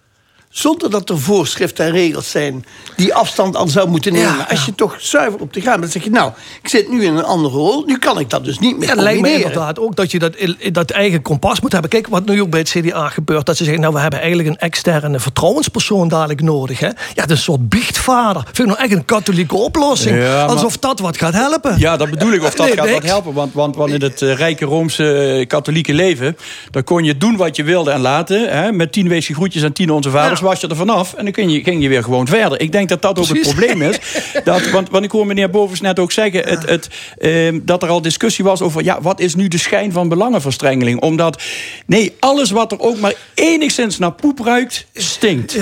zonder 0.49 0.89
dat 0.89 1.09
er 1.09 1.19
voorschriften 1.19 1.85
en 1.85 1.91
regels 1.91 2.31
zijn, 2.31 2.65
die 2.95 3.13
afstand 3.13 3.55
al 3.55 3.67
zou 3.67 3.89
moeten 3.89 4.13
nemen. 4.13 4.38
Ja, 4.38 4.45
Als 4.49 4.65
je 4.65 4.76
toch 4.76 4.95
zuiver 4.99 5.39
op 5.39 5.53
te 5.53 5.61
gaan, 5.61 5.81
dan 5.81 5.89
zeg 5.89 6.03
je, 6.03 6.09
nou, 6.09 6.31
ik 6.61 6.69
zit 6.69 6.89
nu 6.91 7.03
in 7.03 7.15
een 7.15 7.23
andere 7.23 7.55
rol, 7.55 7.84
nu 7.85 7.97
kan 7.97 8.19
ik 8.19 8.30
dat 8.30 8.43
dus 8.45 8.59
niet 8.59 8.77
meer 8.77 8.88
Ja, 8.88 8.93
het 8.93 9.03
lijkt 9.03 9.21
me 9.21 9.34
inderdaad 9.34 9.80
ook 9.80 9.95
dat 9.95 10.11
je 10.11 10.19
dat, 10.19 10.34
dat 10.71 10.89
eigen 10.91 11.21
kompas 11.21 11.61
moet 11.61 11.71
hebben. 11.71 11.89
Kijk, 11.89 12.07
wat 12.07 12.26
nu 12.26 12.41
ook 12.41 12.49
bij 12.49 12.59
het 12.59 12.69
CDA 12.69 13.09
gebeurt. 13.09 13.45
Dat 13.45 13.57
ze 13.57 13.63
zeggen, 13.63 13.81
nou, 13.81 13.93
we 13.93 13.99
hebben 13.99 14.19
eigenlijk 14.19 14.49
een 14.49 14.57
externe 14.57 15.19
vertrouwenspersoon 15.19 16.07
dadelijk 16.07 16.41
nodig. 16.41 16.80
Hè? 16.80 16.88
Ja, 16.88 16.93
dat 17.15 17.30
is 17.30 17.38
een 17.38 17.38
soort 17.38 17.69
biechtvader. 17.69 18.41
Vind 18.45 18.57
ik 18.59 18.65
nou 18.65 18.80
echt 18.80 18.91
een 18.91 19.05
katholieke 19.05 19.55
oplossing. 19.55 20.17
Ja, 20.17 20.23
maar- 20.45 20.45
Alsof 20.55 20.77
dat 20.77 20.99
wat 20.99 21.17
gaat 21.17 21.34
helpen. 21.34 21.80
Ja, 21.80 21.97
dat 21.97 22.09
bedoel 22.09 22.31
ik, 22.31 22.43
of 22.43 22.55
dat 22.55 22.65
Nee, 22.65 22.76
gaat 22.77 22.91
wat 22.91 23.03
helpen. 23.03 23.34
Want, 23.34 23.53
want, 23.53 23.76
want 23.76 23.91
in 23.91 24.01
het 24.01 24.21
eh, 24.21 24.34
rijke 24.35 24.65
Roomse 24.65 25.13
eh, 25.13 25.47
katholieke 25.47 25.93
leven... 25.93 26.38
daar 26.71 26.84
kon 26.84 27.03
je 27.03 27.17
doen 27.17 27.35
wat 27.38 27.55
je 27.55 27.63
wilde 27.63 27.91
en 27.91 27.99
laten. 28.01 28.49
Hè, 28.49 28.71
met 28.71 28.91
tien 28.91 29.07
weesje 29.07 29.34
groetjes 29.34 29.61
en 29.63 29.73
tien 29.73 29.89
onze 29.91 30.09
vaders 30.09 30.38
was 30.49 30.61
je 30.61 30.67
er 30.67 30.76
vanaf. 30.76 31.13
En 31.13 31.23
dan 31.23 31.34
ging 31.34 31.51
je, 31.51 31.63
ging 31.63 31.81
je 31.81 31.89
weer 31.89 32.03
gewoon 32.03 32.27
verder. 32.27 32.61
Ik 32.61 32.71
denk 32.71 32.89
dat 32.89 33.01
dat 33.01 33.19
ook 33.19 33.27
het 33.27 33.41
probleem 33.41 33.81
is. 33.81 33.99
Dat, 34.43 34.69
want, 34.69 34.89
want 34.89 35.05
ik 35.05 35.11
hoor 35.11 35.26
meneer 35.26 35.49
Bovens 35.49 35.81
net 35.81 35.99
ook 35.99 36.11
zeggen... 36.11 36.47
Het, 36.47 36.69
het, 36.69 36.88
ehm, 37.17 37.59
dat 37.63 37.84
er 37.84 37.89
al 37.89 38.01
discussie 38.01 38.43
was 38.43 38.61
over... 38.61 38.84
ja, 38.84 39.01
wat 39.01 39.19
is 39.19 39.35
nu 39.35 39.47
de 39.47 39.57
schijn 39.57 39.91
van 39.91 40.09
belangenverstrengeling? 40.09 41.01
Omdat, 41.01 41.41
nee, 41.85 42.15
alles 42.19 42.51
wat 42.51 42.71
er 42.71 42.80
ook 42.80 42.99
maar 42.99 43.13
enigszins 43.34 43.97
naar 43.97 44.11
poep 44.11 44.39
ruikt, 44.39 44.85
stinkt. 44.93 45.57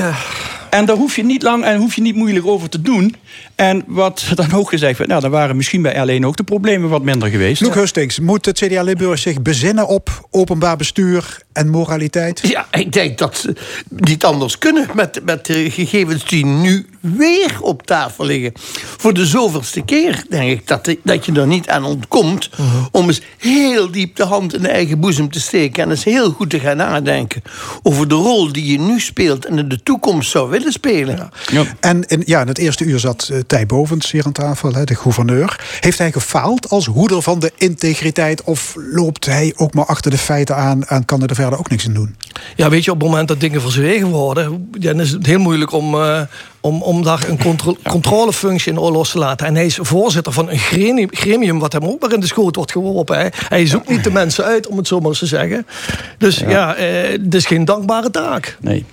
En 0.70 0.86
daar 0.86 0.96
hoef 0.96 1.16
je 1.16 1.24
niet 1.24 1.44
lang 1.44 1.64
en 1.64 1.78
hoef 1.78 1.96
je 1.96 2.02
niet 2.02 2.16
moeilijk 2.16 2.46
over 2.46 2.70
te 2.70 2.82
doen. 2.82 3.16
En 3.56 3.84
wat 3.88 4.26
dan 4.36 4.54
ook 4.54 4.70
gezegd 4.70 4.98
werd, 4.98 5.10
nou, 5.10 5.22
dan 5.22 5.32
waren 5.32 5.56
misschien 5.56 5.82
bij 5.82 6.00
alleen 6.00 6.26
ook 6.26 6.38
de 6.38 6.44
problemen 6.44 6.90
wat 6.90 7.04
minder 7.04 7.30
geweest. 7.30 7.62
Loek 7.62 7.74
Hustings, 7.74 8.20
moet 8.20 8.46
het 8.46 8.58
CDA 8.58 8.82
Limburg 8.82 9.20
zich 9.20 9.42
bezinnen 9.42 9.88
op 9.88 10.28
openbaar 10.32 10.78
bestuur 10.78 11.42
en 11.54 11.70
moraliteit? 11.70 12.48
Ja, 12.48 12.68
ik 12.72 12.92
denk 12.92 13.18
dat 13.18 13.38
ze 13.38 13.56
niet 13.90 14.26
anders 14.26 14.58
kunnen 14.58 14.88
met, 14.94 15.22
met 15.26 15.46
de 15.46 15.72
gegevens 15.72 16.26
die 16.26 16.46
nu 16.46 16.86
weer 17.16 17.62
op 17.62 17.86
tafel 17.86 18.26
liggen. 18.26 18.52
Voor 18.98 19.14
de 19.14 19.26
zoveelste 19.26 19.82
keer 19.82 20.26
denk 20.30 20.52
ik 20.52 20.68
dat, 20.68 20.96
dat 21.04 21.26
je 21.26 21.32
er 21.32 21.48
niet 21.48 21.70
aan 21.70 21.84
ontkomt 21.84 22.50
om 22.92 23.08
eens 23.08 23.22
heel 23.38 23.92
diep 23.92 24.16
de 24.16 24.26
hand 24.26 24.54
in 24.54 24.62
de 24.62 24.68
eigen 24.68 25.00
boezem 25.00 25.32
te 25.32 25.40
steken 25.40 25.84
en 25.84 25.90
eens 25.90 26.04
heel 26.04 26.32
goed 26.32 26.50
te 26.50 26.60
gaan 26.60 26.78
nadenken 26.78 27.42
over 27.84 28.08
de 28.08 28.16
rol 28.16 28.52
die 28.52 28.72
je 28.72 28.80
nu 28.80 29.00
speelt 29.00 29.46
en 29.46 29.58
in 29.58 29.70
de 29.70 29.84
toekomst 29.84 30.32
zou 30.32 30.50
willen 30.50 30.72
spelen. 30.72 31.30
En 31.80 32.04
in, 32.04 32.24
ja, 32.26 32.42
in 32.42 32.48
het 32.48 32.58
eerste 32.58 32.84
uur 32.84 33.00
zat 33.00 33.30
eh, 33.32 33.40
Thij 33.48 33.66
Bovens 33.66 34.12
hier 34.12 34.26
aan 34.26 34.32
tafel, 34.32 34.74
hè, 34.74 34.84
de 34.84 34.96
gouverneur. 34.96 35.60
Heeft 35.80 35.98
hij 35.98 36.12
gefaald 36.12 36.70
als 36.70 36.86
hoeder 36.86 37.22
van 37.22 37.40
de 37.40 37.52
integriteit? 37.58 38.44
Of 38.44 38.76
loopt 38.76 39.26
hij 39.26 39.54
ook 39.56 39.74
maar 39.74 39.86
achter 39.86 40.12
de 40.12 40.18
feiten 40.18 40.56
aan 40.56 40.84
en 40.84 41.06
kan 41.06 41.24
er 41.24 41.36
verder 41.36 41.60
ook 41.60 41.70
niks 41.70 41.86
in 41.86 41.94
doen? 41.94 42.16
Ja, 42.56 42.70
weet 42.70 42.84
je, 42.84 42.92
op 42.92 43.00
het 43.00 43.10
moment 43.10 43.28
dat 43.28 43.40
dingen 43.40 43.62
verzwegen 43.62 44.08
worden... 44.08 44.70
dan 44.72 45.00
is 45.00 45.12
het 45.12 45.26
heel 45.26 45.40
moeilijk 45.40 45.72
om, 45.72 45.94
eh, 45.94 46.22
om, 46.68 46.82
om 46.82 47.04
daar 47.04 47.30
een 47.30 47.38
contro- 47.38 47.78
controlefunctie 47.84 48.72
in 48.72 48.80
los 48.80 49.12
te 49.12 49.18
laten. 49.18 49.48
En 49.48 49.56
hij 49.56 49.66
is 49.66 49.80
voorzitter 49.82 50.34
van 50.34 50.50
een 50.50 50.58
gremium, 50.58 51.08
gremium 51.12 51.60
wat 51.60 51.74
hem 51.74 51.84
ook 51.84 52.02
maar 52.02 52.14
in 52.14 52.20
de 52.20 52.28
schoot 52.28 52.56
wordt 52.56 52.72
geworpen. 52.72 53.20
Hè. 53.20 53.28
Hij 53.32 53.66
zoekt 53.68 53.90
niet 53.90 54.04
de 54.04 54.12
mensen 54.12 54.44
uit, 54.44 54.68
om 54.68 54.78
het 54.78 54.88
zo 54.88 55.00
maar 55.00 55.10
eens 55.10 55.20
te 55.20 55.26
zeggen. 55.26 55.68
Dus 56.18 56.38
ja, 56.48 56.76
eh, 56.76 57.10
het 57.24 57.34
is 57.34 57.46
geen 57.46 57.66
dankbare 57.66 58.12
taak. 58.12 58.58
Nee. 58.62 58.86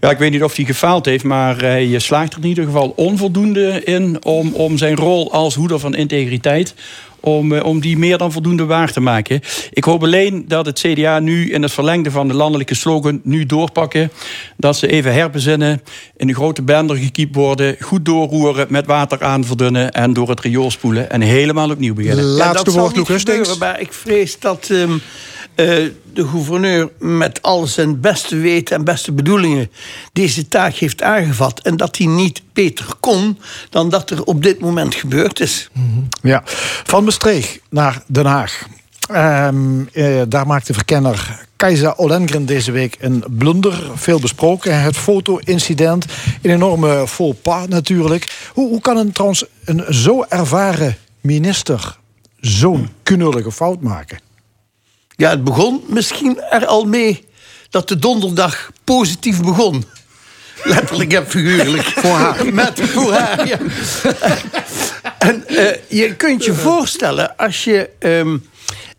Ja, 0.00 0.10
ik 0.10 0.18
weet 0.18 0.30
niet 0.30 0.42
of 0.42 0.56
hij 0.56 0.64
gefaald 0.64 1.06
heeft, 1.06 1.24
maar 1.24 1.58
hij 1.58 1.98
slaagt 1.98 2.32
er 2.32 2.42
in 2.42 2.48
ieder 2.48 2.64
geval 2.64 2.92
onvoldoende 2.96 3.84
in 3.84 4.24
om, 4.24 4.54
om 4.54 4.78
zijn 4.78 4.96
rol 4.96 5.32
als 5.32 5.54
hoeder 5.54 5.78
van 5.78 5.94
integriteit. 5.94 6.74
Om, 7.24 7.52
eh, 7.52 7.64
om 7.64 7.80
die 7.80 7.98
meer 7.98 8.18
dan 8.18 8.32
voldoende 8.32 8.64
waar 8.64 8.92
te 8.92 9.00
maken. 9.00 9.40
Ik 9.70 9.84
hoop 9.84 10.02
alleen 10.02 10.44
dat 10.48 10.66
het 10.66 10.78
CDA 10.78 11.18
nu 11.18 11.52
in 11.52 11.62
het 11.62 11.72
verlengde 11.72 12.10
van 12.10 12.28
de 12.28 12.34
landelijke 12.34 12.74
slogan 12.74 13.20
nu 13.22 13.46
doorpakken. 13.46 14.10
Dat 14.56 14.76
ze 14.76 14.86
even 14.86 15.12
herbezinnen, 15.12 15.82
in 16.16 16.26
de 16.26 16.34
grote 16.34 16.62
blender 16.62 16.96
gekiept 16.96 17.34
worden, 17.34 17.76
goed 17.80 18.04
doorroeren, 18.04 18.66
met 18.68 18.86
water 18.86 19.22
aan 19.22 19.44
verdunnen 19.44 19.92
en 19.92 20.12
door 20.12 20.28
het 20.28 20.40
riool 20.40 20.70
spoelen 20.70 21.10
en 21.10 21.20
helemaal 21.20 21.70
opnieuw 21.70 21.94
beginnen. 21.94 22.36
Ja, 22.36 22.52
dat 22.52 22.72
zal 22.72 22.90
niet 22.94 23.06
gebeuren, 23.06 23.58
Maar 23.58 23.80
ik 23.80 23.92
vrees 23.92 24.38
dat 24.38 24.68
ehm, 24.70 24.92
eh, 25.54 25.66
de 26.12 26.26
gouverneur 26.26 26.90
met 26.98 27.42
al 27.42 27.66
zijn 27.66 28.00
beste 28.00 28.36
weten 28.36 28.76
en 28.76 28.84
beste 28.84 29.12
bedoelingen 29.12 29.70
deze 30.12 30.48
taak 30.48 30.74
heeft 30.74 31.02
aangevat. 31.02 31.60
En 31.60 31.76
dat 31.76 31.96
hij 31.96 32.06
niet 32.06 32.42
beter 32.52 32.86
kon 33.00 33.38
dan 33.70 33.88
dat 33.88 34.10
er 34.10 34.24
op 34.24 34.42
dit 34.42 34.60
moment 34.60 34.94
gebeurd 34.94 35.40
is. 35.40 35.70
Ja, 36.22 36.42
van 36.84 37.04
Maastricht 37.04 37.60
naar 37.70 38.02
Den 38.06 38.26
Haag. 38.26 38.66
Ehm, 39.08 39.84
eh, 39.92 40.22
daar 40.28 40.46
maakte 40.46 40.72
verkenner 40.72 41.46
Kajsa 41.56 41.94
Olengren 41.96 42.46
deze 42.46 42.72
week 42.72 42.96
een 43.00 43.24
blunder. 43.30 43.90
Veel 43.94 44.20
besproken. 44.20 44.82
Het 44.82 44.96
foto-incident. 44.96 46.06
Een 46.42 46.50
enorme 46.50 47.08
faux 47.08 47.38
pas 47.42 47.68
natuurlijk. 47.68 48.50
Hoe, 48.52 48.68
hoe 48.68 48.80
kan 48.80 48.96
een, 48.96 49.12
een 49.64 49.94
zo 49.94 50.24
ervaren 50.28 50.96
minister 51.20 51.98
zo'n 52.40 52.88
knullige 53.02 53.52
fout 53.52 53.80
maken? 53.80 54.18
Ja, 55.22 55.30
het 55.30 55.44
begon 55.44 55.84
misschien 55.86 56.40
er 56.50 56.66
al 56.66 56.84
mee 56.84 57.24
dat 57.70 57.88
de 57.88 57.98
donderdag 57.98 58.70
positief 58.84 59.42
begon. 59.42 59.84
Letterlijk 60.64 61.12
en 61.12 61.26
figuurlijk. 61.26 61.82
Voor 62.02 62.16
haar. 62.16 62.54
Met 62.54 62.80
voor 62.80 63.12
haar, 63.12 63.46
ja. 63.46 63.58
en 65.18 65.46
eh, 65.46 65.76
je 65.88 66.14
kunt 66.14 66.44
je 66.44 66.54
voorstellen 66.54 67.36
als 67.36 67.64
je 67.64 67.90
ehm, 67.98 68.32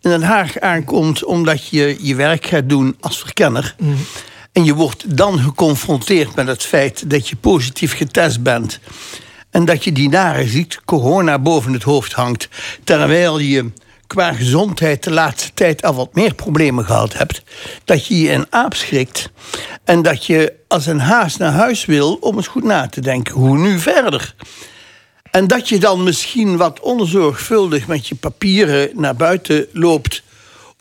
in 0.02 0.10
Den 0.10 0.24
Haag 0.24 0.60
aankomt 0.60 1.24
omdat 1.24 1.68
je 1.68 1.98
je 2.00 2.16
werk 2.16 2.46
gaat 2.46 2.70
doen 2.70 2.96
als 3.00 3.20
verkenner. 3.20 3.76
En 4.52 4.64
je 4.64 4.74
wordt 4.74 5.18
dan 5.18 5.40
geconfronteerd 5.40 6.36
met 6.36 6.48
het 6.48 6.64
feit 6.64 7.10
dat 7.10 7.30
je 7.30 7.36
positief 7.36 7.98
getest 7.98 8.44
bent. 8.44 8.80
En 9.50 9.66
dat 9.66 9.84
je 9.84 9.92
die 9.92 10.10
nare 10.10 10.48
ziet, 10.48 10.80
corona 10.86 11.40
boven 11.40 11.74
het 11.74 11.84
hoofd 11.84 12.14
hangt. 12.14 12.50
Terwijl 12.84 13.40
je 13.40 13.72
qua 14.14 14.34
gezondheid 14.34 15.04
de 15.04 15.12
laatste 15.12 15.52
tijd 15.54 15.84
al 15.84 15.94
wat 15.94 16.16
meer 16.16 16.34
problemen 16.34 16.86
gehad 16.86 17.14
hebt. 17.14 17.44
Dat 17.86 18.08
je 18.08 18.20
je 18.20 18.32
een 18.32 18.46
aap 18.50 18.74
schrikt. 18.74 19.30
En 19.84 20.02
dat 20.02 20.26
je 20.26 20.54
als 20.68 20.86
een 20.86 21.00
haas 21.00 21.38
naar 21.38 21.52
huis 21.52 21.86
wil 21.86 22.14
om 22.14 22.36
eens 22.36 22.48
goed 22.48 22.64
na 22.64 22.88
te 22.88 23.02
denken. 23.02 23.34
Hoe 23.34 23.58
nu 23.58 23.80
verder? 23.80 24.36
En 25.32 25.48
dat 25.48 25.70
je 25.70 25.80
dan 25.80 26.04
misschien 26.04 26.58
wat 26.58 26.80
onzorgvuldig 26.80 27.88
met 27.88 28.08
je 28.08 28.16
papieren 28.16 28.90
naar 28.94 29.16
buiten 29.16 29.68
loopt. 29.72 30.24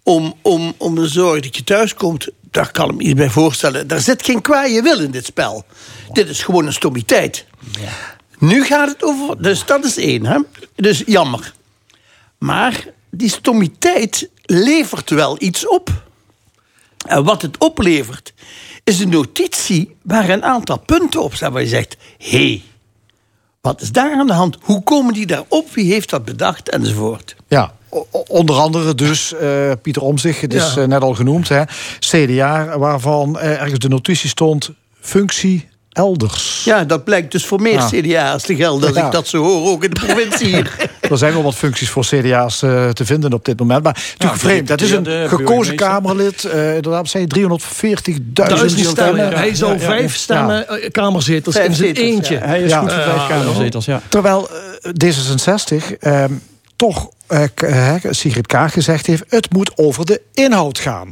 Om, 0.03 0.35
om, 0.43 0.75
om 0.79 0.95
te 0.95 1.09
zorgen 1.09 1.43
dat 1.43 1.57
je 1.57 1.65
thuis 1.65 1.95
komt. 1.95 2.29
Daar 2.51 2.71
kan 2.71 2.91
ik 2.91 2.97
me 2.97 3.03
iets 3.03 3.15
bij 3.15 3.31
voorstellen. 3.31 3.87
Daar 3.89 4.01
zit 4.01 4.25
geen 4.25 4.41
kwaaie 4.41 4.83
wil 4.83 5.01
in 5.01 5.11
dit 5.11 5.25
spel. 5.25 5.65
Dit 6.13 6.29
is 6.29 6.43
gewoon 6.43 6.67
een 6.67 6.73
stommiteit. 6.73 7.47
Nu 8.39 8.65
gaat 8.65 8.89
het 8.89 9.03
over. 9.03 9.43
Dus 9.43 9.65
dat 9.67 9.85
is 9.85 9.97
één. 9.97 10.27
Hè? 10.27 10.39
Dus 10.75 11.03
jammer. 11.07 11.53
Maar 12.39 12.85
die 13.17 13.31
stommiteit 13.31 14.29
levert 14.43 15.11
wel 15.11 15.37
iets 15.39 15.69
op. 15.69 15.91
En 17.07 17.25
wat 17.25 17.43
het 17.43 17.59
oplevert, 17.59 18.33
is 18.85 19.01
een 19.01 19.09
notitie 19.09 19.97
waar 20.03 20.29
een 20.29 20.45
aantal 20.45 20.79
punten 20.79 21.23
op 21.23 21.35
staan. 21.35 21.53
Waar 21.53 21.63
je 21.63 21.69
zegt: 21.69 21.97
hé, 22.19 22.39
hey, 22.39 22.63
wat 23.61 23.81
is 23.81 23.93
daar 23.93 24.15
aan 24.15 24.27
de 24.27 24.33
hand? 24.33 24.57
Hoe 24.61 24.83
komen 24.83 25.15
die 25.15 25.27
daarop? 25.27 25.71
Wie 25.75 25.93
heeft 25.93 26.11
dat 26.11 26.25
bedacht? 26.25 26.69
Enzovoort. 26.69 27.37
Ja, 27.49 27.75
onder 28.29 28.57
andere 28.57 28.95
dus 28.95 29.35
eh, 29.35 29.73
Pieter 29.83 30.03
Omtzigt, 30.03 30.41
het 30.41 30.55
is 30.55 30.75
Ja. 30.75 30.83
eh, 30.83 30.89
net 30.89 31.03
al 31.03 31.15
genoemd, 31.15 31.49
hè, 31.49 31.63
CDA, 31.99 32.79
waarvan 32.79 33.39
eh, 33.39 33.61
ergens 33.61 33.79
de 33.79 33.89
notitie 33.89 34.29
stond 34.29 34.71
functie 35.01 35.69
elders. 35.93 36.63
Ja, 36.65 36.85
dat 36.85 37.05
blijkt 37.05 37.33
dus 37.33 37.47
voor 37.47 37.61
meer 37.61 37.73
Ja. 37.73 37.89
CDA's 37.91 38.43
te 38.43 38.57
gelden 38.57 38.89
als 38.89 38.97
Ja. 38.97 39.07
ik 39.07 39.13
dat 39.13 39.27
zo 39.29 39.43
hoor, 39.43 39.69
ook 39.71 39.85
in 39.85 39.91
de 39.91 40.01
provincie 40.07 40.47
hier. 40.47 40.77
Er 41.11 41.19
zijn 41.19 41.33
wel 41.33 41.43
wat 41.43 41.55
functies 41.55 41.91
voor 41.91 42.05
CDA's 42.05 42.63
eh, 42.63 42.89
te 42.89 43.05
vinden 43.05 43.33
op 43.33 43.45
dit 43.45 43.59
moment. 43.59 43.83
Maar 43.83 43.93
natuurlijk 44.13 44.41
vreemd. 44.41 44.69
Het 44.69 44.83
is 44.83 44.91
een 44.91 45.29
gekozen. 45.29 45.77
Kamerlid. 45.77 46.45
eh 46.45 46.75
inderdaad, 46.75 47.09
zijn 47.09 47.29
340.000 47.39 48.33
Duizend 48.33 48.87
stemmen. 48.89 49.33
Hij 49.37 49.49
ja, 49.55 49.79
vijf 49.79 50.13
ja. 50.13 50.19
stemmen 50.19 50.69
eh, 50.69 50.91
kamerzetels 50.91 51.55
Vijf 51.55 51.69
in 51.69 51.75
zijn 51.75 51.89
zetels, 51.97 52.07
eentje. 52.15 52.35
ja. 52.35 52.41
Hij 52.47 52.61
is 52.63 52.71
Ja. 52.71 52.81
goed 52.81 52.93
voor 52.93 53.03
vijf 53.03 53.27
kamerzetels, 53.29 53.85
ja. 53.85 54.03
Terwijl 54.09 54.49
eh, 54.51 54.91
D66 55.05 55.99
ehm, 55.99 56.33
toch 56.77 57.09
Sigrid 58.11 58.47
Kaag 58.47 58.73
gezegd 58.73 59.07
heeft... 59.07 59.23
het 59.29 59.53
moet 59.53 59.73
over 59.79 60.05
de 60.07 60.21
inhoud 60.35 60.79
gaan. 60.79 61.11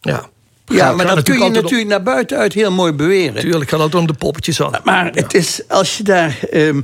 Ja. 0.00 0.28
Ja, 0.66 0.92
maar 0.92 1.06
dat 1.06 1.22
kun 1.22 1.42
je 1.42 1.50
natuurlijk 1.50 1.88
naar 1.88 2.02
buiten 2.02 2.38
uit 2.38 2.52
heel 2.52 2.72
mooi 2.72 2.92
beweren. 2.92 3.34
Natuurlijk 3.34 3.70
gaat 3.70 3.80
het 3.80 3.94
om 3.94 4.06
de 4.06 4.12
poppetjes 4.12 4.62
aan. 4.62 4.72
Maar 4.84 5.10
het 5.14 5.34
is, 5.34 5.60
als 5.68 5.96
je 5.96 6.02
daar 6.02 6.38
ehm, 6.50 6.80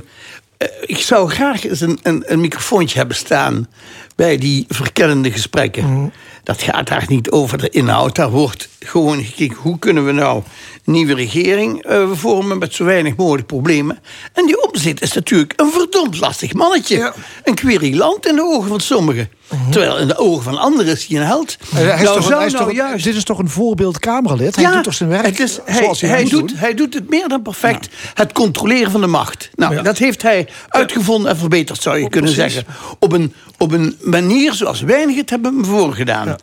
eh, 0.63 0.67
ik 0.81 0.97
zou 0.97 1.29
graag 1.29 1.67
eens 1.67 1.81
een, 1.81 1.99
een, 2.03 2.23
een 2.25 2.41
microfoontje 2.41 2.97
hebben 2.97 3.15
staan 3.15 3.67
bij 4.15 4.37
die 4.37 4.65
verkennende 4.67 5.31
gesprekken. 5.31 6.13
Dat 6.43 6.61
gaat 6.61 6.87
daar 6.87 7.05
niet 7.07 7.29
over 7.31 7.57
de 7.57 7.69
inhoud. 7.69 8.15
Daar 8.15 8.29
wordt 8.29 8.69
gewoon 8.79 9.23
gekeken 9.23 9.57
hoe 9.57 9.79
kunnen 9.79 10.05
we 10.05 10.11
nou 10.11 10.43
een 10.85 10.93
nieuwe 10.93 11.13
regering 11.13 11.83
eh, 11.83 12.11
vormen 12.11 12.57
met 12.57 12.73
zo 12.73 12.83
weinig 12.83 13.15
mogelijk 13.15 13.47
problemen. 13.47 13.99
En 14.33 14.45
die 14.45 14.67
omzet 14.67 15.01
is 15.01 15.13
natuurlijk 15.13 15.53
een 15.55 15.71
verdomd 15.71 16.19
lastig 16.19 16.53
mannetje. 16.53 17.13
Een 17.43 17.55
querulant 17.55 18.27
in 18.27 18.35
de 18.35 18.41
ogen 18.41 18.67
van 18.67 18.79
sommigen. 18.79 19.29
Terwijl 19.71 19.97
in 19.97 20.07
de 20.07 20.17
ogen 20.17 20.43
van 20.43 20.57
anderen 20.57 20.91
is 20.93 21.05
hij 21.07 21.17
een 21.19 21.25
held. 21.25 21.57
Hij 21.75 21.81
is 21.83 21.87
Nou, 22.01 22.21
toch, 22.21 22.29
hij 22.37 22.45
is 22.45 22.53
nou 22.53 22.65
toch- 22.65 22.73
juist- 22.75 23.03
Dit 23.03 23.15
is 23.15 23.23
toch 23.23 23.37
een 23.39 23.49
voorbeeld 23.49 23.99
Kamerlid? 23.99 24.55
Hij 24.55 24.63
Ja, 24.63 24.73
doet 24.73 24.83
toch 24.83 24.93
zijn 24.93 25.09
werk 25.09 25.25
het 25.25 25.39
is, 25.39 25.59
hij, 25.65 25.75
zoals 25.83 26.01
hij, 26.01 26.09
hij, 26.09 26.21
moet 26.21 26.31
doet, 26.31 26.47
doen? 26.49 26.57
hij 26.57 26.73
doet 26.73 26.93
het 26.93 27.09
meer 27.09 27.27
dan 27.27 27.41
perfect. 27.41 27.89
Het 28.13 28.31
controleren 28.31 28.91
van 28.91 29.01
de 29.01 29.07
macht. 29.07 29.49
Nou, 29.55 29.81
dat 29.81 29.97
heeft 29.97 30.21
hij 30.21 30.47
uitgevonden 30.67 31.31
en 31.31 31.37
verbeterd, 31.37 31.81
zou 31.81 31.97
je 31.97 32.09
kunnen 32.09 32.33
precies. 32.33 32.53
zeggen. 32.53 32.73
Op 32.99 33.11
een, 33.11 33.33
op 33.57 33.71
een 33.71 33.97
manier 34.01 34.53
zoals 34.53 34.81
weinig 34.81 35.15
het 35.15 35.29
hebben 35.29 35.65
voorgedaan. 35.65 36.35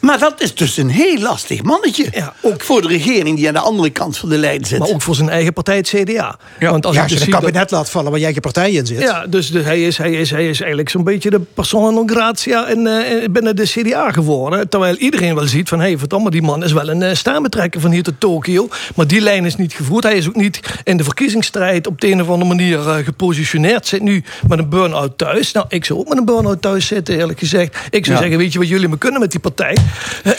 Maar 0.00 0.18
dat 0.18 0.40
is 0.42 0.54
dus 0.54 0.76
een 0.76 0.88
heel 0.90 1.18
lastig 1.18 1.62
mannetje. 1.62 2.06
Ook 2.40 2.60
voor 2.62 2.82
de 2.82 2.88
regering 2.88 3.36
die 3.36 3.46
aan 3.48 3.54
de 3.54 3.60
andere 3.60 3.90
kant 3.90 4.16
van 4.18 4.28
de 4.28 4.38
lijn 4.38 4.64
zit. 4.64 4.78
Maar 4.78 4.88
ook 4.88 5.02
voor 5.02 5.14
zijn 5.14 5.28
eigen 5.28 5.52
partij, 5.52 5.76
het 5.76 5.88
CDA. 5.88 6.38
Want 6.60 6.86
als 6.86 6.94
Ja, 6.94 7.00
ik 7.00 7.02
als 7.02 7.12
je 7.12 7.14
dus 7.16 7.24
zie 7.24 7.32
dat- 7.32 7.40
kabinet 7.42 7.70
laat 7.70 7.90
vallen 7.90 8.10
waar 8.10 8.20
jij 8.20 8.32
geen 8.32 8.40
partij 8.40 8.70
in 8.72 8.86
zit. 8.86 9.00
Ja, 9.00 9.26
dus, 9.26 9.50
dus 9.50 9.64
hij, 9.64 9.82
is, 9.82 9.98
hij, 9.98 10.12
is, 10.12 10.30
hij 10.30 10.48
is 10.48 10.58
eigenlijk 10.58 10.88
zo'n 10.90 11.04
beetje 11.04 11.30
de 11.30 11.40
persona 11.40 11.90
non 11.90 12.08
gratia 12.10 12.66
in, 12.68 12.86
eh, 12.86 13.28
binnen 13.30 13.56
de 13.56 13.62
CDA 13.64 14.12
geworden. 14.12 14.68
Terwijl 14.68 14.94
iedereen 14.96 15.34
wel 15.34 15.46
ziet 15.46 15.68
van, 15.68 15.80
hé, 15.80 15.86
hey, 15.86 15.98
verdomme, 15.98 16.30
die 16.30 16.42
man 16.42 16.64
is 16.64 16.72
wel 16.72 16.88
een 16.88 17.00
uh, 17.00 17.14
staanbetrekker 17.14 17.80
van 17.80 17.90
hier 17.90 18.02
tot 18.02 18.14
Tokio. 18.20 18.68
Maar 18.94 19.06
die 19.06 19.20
lijn 19.20 19.44
is 19.44 19.56
niet 19.56 19.72
gevoerd. 19.72 20.04
Hij 20.04 20.16
is 20.16 20.28
ook 20.28 20.36
niet 20.36 20.60
in 20.84 20.96
de 20.96 21.04
verkiezingsstrijd 21.04 21.86
op 21.86 22.00
de 22.00 22.10
een 22.10 22.20
of 22.20 22.28
andere 22.28 22.48
manier 22.48 22.78
eh, 22.88 22.96
gepositioneerd. 23.04 23.86
Zit 23.86 24.02
nu 24.02 24.24
met 24.48 24.58
een 24.58 24.68
burn-out 24.68 25.18
thuis. 25.18 25.52
Nou, 25.52 25.66
ik 25.68 25.84
zou 25.84 25.98
ook 25.98 26.08
met 26.08 26.18
een 26.18 26.24
burn-out 26.24 26.62
thuis 26.62 26.86
zitten, 26.86 27.18
eerlijk 27.18 27.38
gezegd. 27.38 27.76
Ik 27.90 28.04
zou 28.04 28.16
Ja. 28.16 28.22
zeggen, 28.22 28.38
weet 28.38 28.52
je 28.52 28.58
wat 28.58 28.68
jullie 28.68 28.88
me 28.88 28.98
kunnen 28.98 29.20
met 29.20 29.30
die 29.30 29.40
partij? 29.40 29.76
Dat 30.22 30.36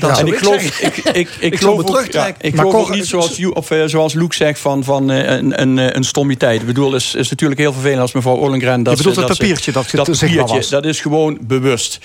Ja, 0.00 0.14
zou 0.14 0.18
en 0.18 0.26
ik 0.26 0.32
ik 0.32 0.38
geloof, 0.38 0.62
ik, 0.62 0.96
ik, 0.96 1.14
ik, 1.14 1.28
Ik 1.40 1.58
geloof 1.58 1.76
me 1.76 1.98
ook, 1.98 2.12
ja, 2.12 2.26
ik 2.26 2.54
Maar 2.54 2.66
geloof 2.66 2.74
ook 2.88 2.94
niet 2.94 3.06
zoals, 3.06 3.44
of, 3.52 3.70
eh, 3.70 3.82
zoals 3.86 4.14
Luc 4.14 4.36
zegt 4.36 4.58
van, 4.60 4.84
van 4.84 5.10
eh, 5.10 5.30
een, 5.36 5.60
een, 5.62 5.78
eh, 5.78 5.86
een 5.90 6.04
stommiteit. 6.04 6.60
Ik 6.60 6.66
bedoel, 6.66 6.94
is, 6.94 7.14
is 7.14 7.30
natuurlijk 7.30 7.60
heel 7.60 7.72
vervelend 7.72 8.00
als 8.00 8.12
mevrouw 8.12 8.34
Ollengren... 8.36 8.82
Dat 8.82 8.98
Je 8.98 9.04
bedoelt 9.04 9.26
dat 9.26 9.36
ze- 9.36 9.42
papiertje 9.42 9.72
dat 9.72 9.90
dat 9.92 10.06
papiertje, 10.10 10.54
was. 10.56 10.68
dat 10.68 10.84
is 10.84 11.00
gewoon 11.00 11.38
bewust. 11.40 11.98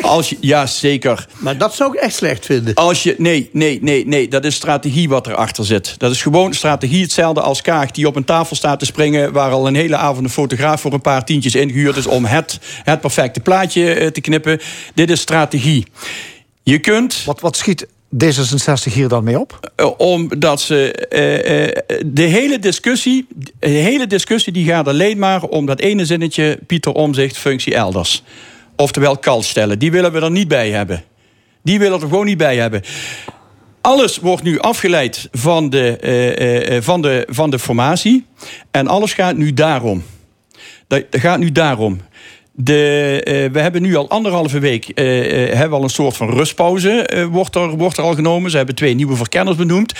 Als 0.00 0.28
je, 0.28 0.36
ja, 0.40 0.66
zeker. 0.66 1.26
Maar 1.38 1.56
dat 1.58 1.74
zou 1.74 1.92
ik 1.94 2.00
echt 2.00 2.14
slecht 2.14 2.46
vinden. 2.46 2.74
Als 2.74 3.02
je, 3.02 3.14
nee, 3.18 3.48
nee, 3.52 3.78
nee, 3.82 4.06
nee. 4.06 4.28
Dat 4.28 4.44
is 4.44 4.54
strategie 4.54 5.08
wat 5.08 5.26
erachter 5.26 5.64
zit. 5.64 5.94
Dat 5.98 6.10
is 6.10 6.22
gewoon 6.22 6.54
strategie. 6.54 7.02
Hetzelfde 7.02 7.40
als 7.40 7.62
Kaag 7.62 7.90
die 7.90 8.06
op 8.06 8.16
een 8.16 8.24
tafel 8.24 8.56
staat 8.56 8.78
te 8.78 8.84
springen... 8.84 9.32
waar 9.32 9.50
al 9.50 9.66
een 9.66 9.74
hele 9.74 9.96
avond 9.96 10.24
een 10.24 10.30
fotograaf 10.30 10.80
voor 10.80 10.92
een 10.92 11.00
paar 11.00 11.24
tientjes 11.24 11.54
ingehuurd 11.54 11.96
is... 11.96 12.06
om 12.06 12.24
het, 12.24 12.58
het 12.82 13.00
perfecte 13.00 13.40
plaatje 13.40 14.10
te 14.12 14.20
knippen. 14.20 14.60
Dit 14.94 15.10
is 15.10 15.20
strategie. 15.20 15.86
Je 16.62 16.78
kunt... 16.78 17.24
Wat, 17.24 17.40
wat 17.40 17.56
schiet 17.56 17.86
D66 18.24 18.92
hier 18.92 19.08
dan 19.08 19.24
mee 19.24 19.38
op? 19.40 19.72
Eh, 19.76 19.90
omdat 19.96 20.60
ze 20.60 20.92
eh, 20.92 21.64
eh, 21.66 21.82
de 22.06 22.22
hele 22.22 22.58
discussie, 22.58 23.26
de 23.58 23.68
hele 23.68 24.06
discussie 24.06 24.52
die 24.52 24.66
gaat 24.66 24.88
alleen 24.88 25.18
maar 25.18 25.42
om 25.42 25.66
dat 25.66 25.80
ene 25.80 26.06
zinnetje 26.06 26.58
Pieter 26.66 26.92
Omzicht 26.92 27.38
functie 27.38 27.74
elders. 27.74 28.22
Oftewel 28.76 29.16
kal 29.16 29.42
stellen. 29.42 29.78
Die 29.78 29.90
willen 29.90 30.12
we 30.12 30.20
er 30.20 30.30
niet 30.30 30.48
bij 30.48 30.70
hebben. 30.70 31.04
Die 31.62 31.78
willen 31.78 31.98
we 31.98 32.04
er 32.04 32.10
gewoon 32.10 32.26
niet 32.26 32.38
bij 32.38 32.56
hebben. 32.56 32.82
Alles 33.80 34.18
wordt 34.18 34.42
nu 34.42 34.58
afgeleid 34.58 35.28
van 35.32 35.70
de, 35.70 36.80
van 36.82 37.02
de, 37.02 37.26
van 37.30 37.50
de 37.50 37.58
formatie. 37.58 38.26
En 38.70 38.86
alles 38.86 39.12
gaat 39.12 39.36
nu 39.36 39.52
daarom. 39.52 40.02
Dat 40.86 41.04
gaat 41.10 41.38
nu 41.38 41.52
daarom. 41.52 42.00
De, 42.54 43.20
eh, 43.24 43.52
we 43.52 43.60
hebben 43.60 43.82
nu 43.82 43.96
al 43.96 44.08
anderhalve 44.08 44.58
week 44.58 44.88
eh, 44.88 45.04
hebben 45.54 45.78
al 45.78 45.84
een 45.84 45.90
soort 45.90 46.16
van 46.16 46.30
rustpauze 46.30 47.26
wordt, 47.30 47.56
er, 47.56 47.68
wordt 47.68 47.96
er 47.96 48.04
al 48.04 48.14
genomen. 48.14 48.50
Ze 48.50 48.56
hebben 48.56 48.74
twee 48.74 48.94
nieuwe 48.94 49.16
verkenners 49.16 49.56
benoemd. 49.56 49.92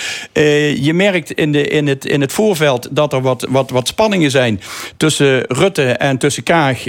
Je 0.79 0.91
merkt 0.93 1.31
in, 1.31 1.51
de, 1.51 1.67
in, 1.67 1.87
het, 1.87 2.05
in 2.05 2.21
het 2.21 2.31
voorveld 2.31 2.87
dat 2.91 3.13
er 3.13 3.21
wat, 3.21 3.47
wat, 3.49 3.69
wat 3.69 3.87
spanningen 3.87 4.31
zijn 4.31 4.61
tussen 4.97 5.43
Rutte 5.47 5.83
en 5.83 6.17
tussen 6.17 6.43
Kaag 6.43 6.83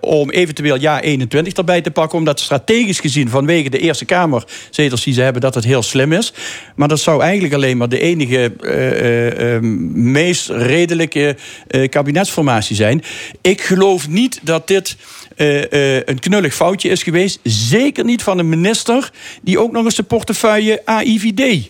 om 0.00 0.30
eventueel 0.30 0.80
ja 0.80 1.00
21 1.00 1.52
erbij 1.52 1.80
te 1.80 1.90
pakken. 1.90 2.18
Omdat 2.18 2.40
strategisch 2.40 3.00
gezien 3.00 3.28
vanwege 3.28 3.70
de 3.70 3.78
Eerste 3.78 4.04
Kamer 4.04 4.44
zetels 4.70 5.04
die 5.04 5.14
ze 5.14 5.22
hebben 5.22 5.42
dat 5.42 5.54
het 5.54 5.64
heel 5.64 5.82
slim 5.82 6.12
is. 6.12 6.32
Maar 6.74 6.88
dat 6.88 7.00
zou 7.00 7.22
eigenlijk 7.22 7.54
alleen 7.54 7.76
maar 7.76 7.88
de 7.88 8.00
enige 8.00 8.52
meest 9.92 10.48
redelijke 10.48 11.36
kabinetsformatie 11.88 12.76
zijn. 12.76 13.02
Ik 13.40 13.60
geloof 13.60 14.08
niet 14.08 14.40
dat 14.42 14.68
dit 14.68 14.96
eh, 15.38 15.96
eh, 15.96 16.02
een 16.04 16.18
knullig 16.18 16.54
foutje 16.54 16.88
is 16.88 17.02
geweest. 17.02 17.38
Zeker 17.42 18.04
niet 18.04 18.22
van 18.22 18.38
een 18.38 18.48
minister 18.48 19.12
die 19.42 19.58
ook 19.58 19.72
nog 19.72 19.84
eens 19.84 19.94
de 19.94 20.02
portefeuille 20.02 20.82
AIVD 20.84 21.68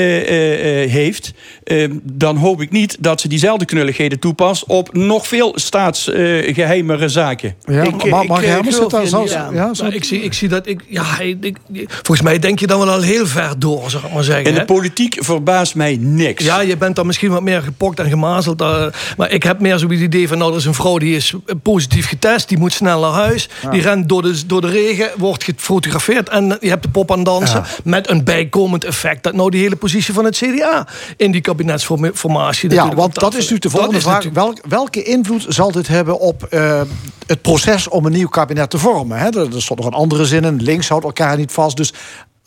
heeft, 0.00 1.32
eh, 1.64 1.88
dan 2.02 2.36
hoop 2.36 2.60
ik 2.62 2.70
niet 2.70 2.96
dat 3.00 3.20
ze 3.20 3.28
diezelfde 3.28 3.64
knulligheden 3.64 4.18
toepast 4.18 4.64
op 4.66 4.94
nog 4.94 5.26
veel 5.28 5.52
staatsgeheimere 5.54 7.08
zaken. 7.08 7.54
Ja, 7.64 7.82
Ik- 7.82 8.10
maar 8.10 8.22
ik- 8.22 8.28
Mark 8.28 8.42
ik 8.66 8.72
zit 8.72 8.90
daar 8.90 9.14
aan. 9.14 9.54
Ja, 9.54 9.74
zo 9.74 9.82
Nou, 9.82 9.94
ik, 9.96 10.04
zie, 10.04 10.20
ik 10.22 10.32
zie 10.32 10.48
dat 10.48 10.66
ik. 10.66 10.80
Ja, 10.88 11.20
ik, 11.20 11.56
volgens 11.86 12.20
mij 12.22 12.38
denk 12.38 12.58
je 12.58 12.66
dan 12.66 12.78
wel 12.78 12.90
al 12.90 13.00
heel 13.00 13.26
ver 13.26 13.58
door, 13.58 13.90
zeg 13.90 14.04
ik 14.04 14.12
maar 14.12 14.24
zeggen. 14.24 14.44
In 14.44 14.52
de 14.52 14.58
hè? 14.58 14.64
politiek 14.64 15.16
verbaast 15.18 15.74
mij 15.74 15.96
niks. 16.00 16.44
Ja, 16.44 16.60
je 16.60 16.76
bent 16.76 16.96
dan 16.96 17.06
misschien 17.06 17.30
wat 17.30 17.42
meer 17.42 17.62
gepokt 17.62 17.98
en 18.00 18.08
gemazeld. 18.08 18.60
eh, 18.60 18.86
maar 19.16 19.30
ik 19.30 19.42
heb 19.42 19.60
meer 19.60 19.78
zo'n 19.78 19.90
idee 19.92 20.28
van... 20.28 20.38
nou, 20.38 20.50
er 20.50 20.56
is 20.58 20.64
een 20.64 20.74
vrouw 20.74 20.98
die 20.98 21.16
is 21.16 21.32
eh, 21.46 21.54
positief 21.62 22.08
getest. 22.08 22.48
Die 22.48 22.58
moet 22.58 22.72
snel 22.72 23.00
naar 23.00 23.10
huis. 23.10 23.48
Ja. 23.62 23.70
Die 23.70 23.82
rent 23.82 24.08
door 24.08 24.22
de, 24.22 24.46
door 24.46 24.60
de 24.60 24.68
regen, 24.70 25.10
wordt 25.16 25.44
gefotografeerd... 25.44 26.28
en 26.28 26.56
je 26.60 26.68
hebt 26.68 26.82
de 26.82 26.88
pop 26.88 27.12
aan 27.12 27.24
dansen. 27.24 27.60
Ja. 27.60 27.66
Met 27.84 28.10
een 28.10 28.24
bijkomend 28.24 28.84
effect... 28.84 29.22
dat 29.22 29.34
nou 29.34 29.50
die 29.50 29.60
hele 29.60 29.76
positie 29.86 30.14
van 30.14 30.24
het 30.24 30.36
CDA... 30.36 30.86
in 31.16 31.30
die 31.30 31.40
kabinetsformatie 31.40 32.70
Ja, 32.70 32.94
want 32.94 33.14
dat 33.14 33.34
is 33.34 33.50
nu 33.50 33.58
de 33.58 33.70
volgende 33.70 34.00
vraag. 34.00 34.24
natuurlijk- 34.24 34.66
welke 34.68 35.02
invloed 35.02 35.46
zal 35.48 35.72
dit 35.72 35.88
hebben 35.88 36.18
op 36.18 36.42
eh, 36.42 36.82
het 37.26 37.42
proces 37.42 37.88
om 37.88 38.06
een 38.06 38.12
nieuw 38.12 38.28
kabinet 38.28 38.70
te 38.70 38.78
vormen? 38.78 39.18
Hè? 39.18 39.26
Er, 39.26 39.54
er 39.54 39.62
stond 39.62 39.80
nog 39.80 39.88
een 39.88 39.94
andere 39.94 40.24
zin 40.24 40.44
in. 40.44 40.62
Links 40.62 40.88
houdt 40.88 41.04
elkaar 41.04 41.36
niet 41.36 41.52
vast. 41.52 41.76
Dus 41.76 41.92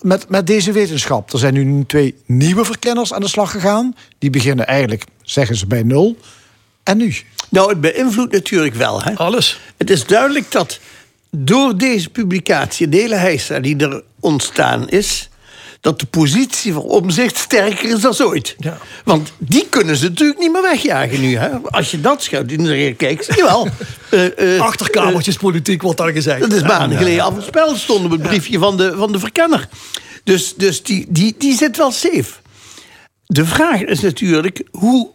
met, 0.01 0.29
met 0.29 0.47
deze 0.47 0.71
wetenschap. 0.71 1.33
Er 1.33 1.39
zijn 1.39 1.53
nu 1.53 1.83
twee 1.85 2.15
nieuwe 2.25 2.65
verkenners 2.65 3.13
aan 3.13 3.21
de 3.21 3.27
slag 3.27 3.51
gegaan. 3.51 3.95
Die 4.17 4.29
beginnen 4.29 4.67
eigenlijk, 4.67 5.03
zeggen 5.21 5.55
ze, 5.55 5.67
bij 5.67 5.83
nul. 5.83 6.17
En 6.83 6.97
nu? 6.97 7.15
Nou, 7.49 7.69
het 7.69 7.81
beïnvloedt 7.81 8.31
natuurlijk 8.31 8.75
wel. 8.75 9.01
Hè? 9.03 9.13
Alles. 9.15 9.59
Het 9.77 9.89
is 9.89 10.05
duidelijk 10.05 10.51
dat 10.51 10.79
door 11.31 11.77
deze 11.77 12.09
publicatie, 12.09 12.89
de 12.89 12.97
hele 12.97 13.15
heisa 13.15 13.59
die 13.59 13.77
er 13.77 14.03
ontstaan 14.19 14.89
is, 14.89 15.29
dat 15.81 15.99
de 15.99 16.05
positie 16.05 16.73
van 16.73 16.81
omzicht 16.81 17.37
sterker 17.37 17.89
is 17.89 18.01
dan 18.01 18.15
ooit. 18.21 18.55
Want 19.03 19.31
die 19.37 19.67
kunnen 19.69 19.95
ze 19.95 20.09
natuurlijk 20.09 20.39
niet 20.39 20.51
meer 20.51 20.61
wegjagen 20.61 21.21
nu. 21.21 21.37
Hè? 21.37 21.49
Als 21.63 21.91
je 21.91 22.01
dat 22.01 22.23
schuift, 22.23 22.57
dan 22.57 22.65
zeg 22.65 22.77
je, 22.77 22.93
kijk, 22.93 23.23
zie 23.23 23.35
je 23.35 23.43
wel. 23.43 23.67
eh, 24.09 24.55
eh, 24.55 24.61
Achterkamertjespolitiek 24.61 25.81
wordt 25.81 25.97
daar 25.97 26.11
gezegd. 26.11 26.39
dat 26.39 26.51
is 26.51 26.61
maanden 26.61 26.91
Ja. 26.91 26.97
geleden 26.97 27.23
al 27.23 27.33
voorspeld, 27.33 27.77
stond 27.77 28.05
op 28.05 28.11
het 28.11 28.21
briefje 28.21 28.59
van 28.59 28.77
de, 28.77 28.93
van 28.97 29.11
de 29.11 29.19
verkenner. 29.19 29.67
Dus, 30.23 30.55
dus 30.55 30.83
die, 30.83 31.05
die, 31.09 31.35
die 31.37 31.55
zit 31.57 31.77
wel 31.77 31.91
safe. 31.91 32.31
De 33.25 33.45
vraag 33.45 33.81
is 33.81 33.99
natuurlijk 33.99 34.63
hoe 34.71 35.09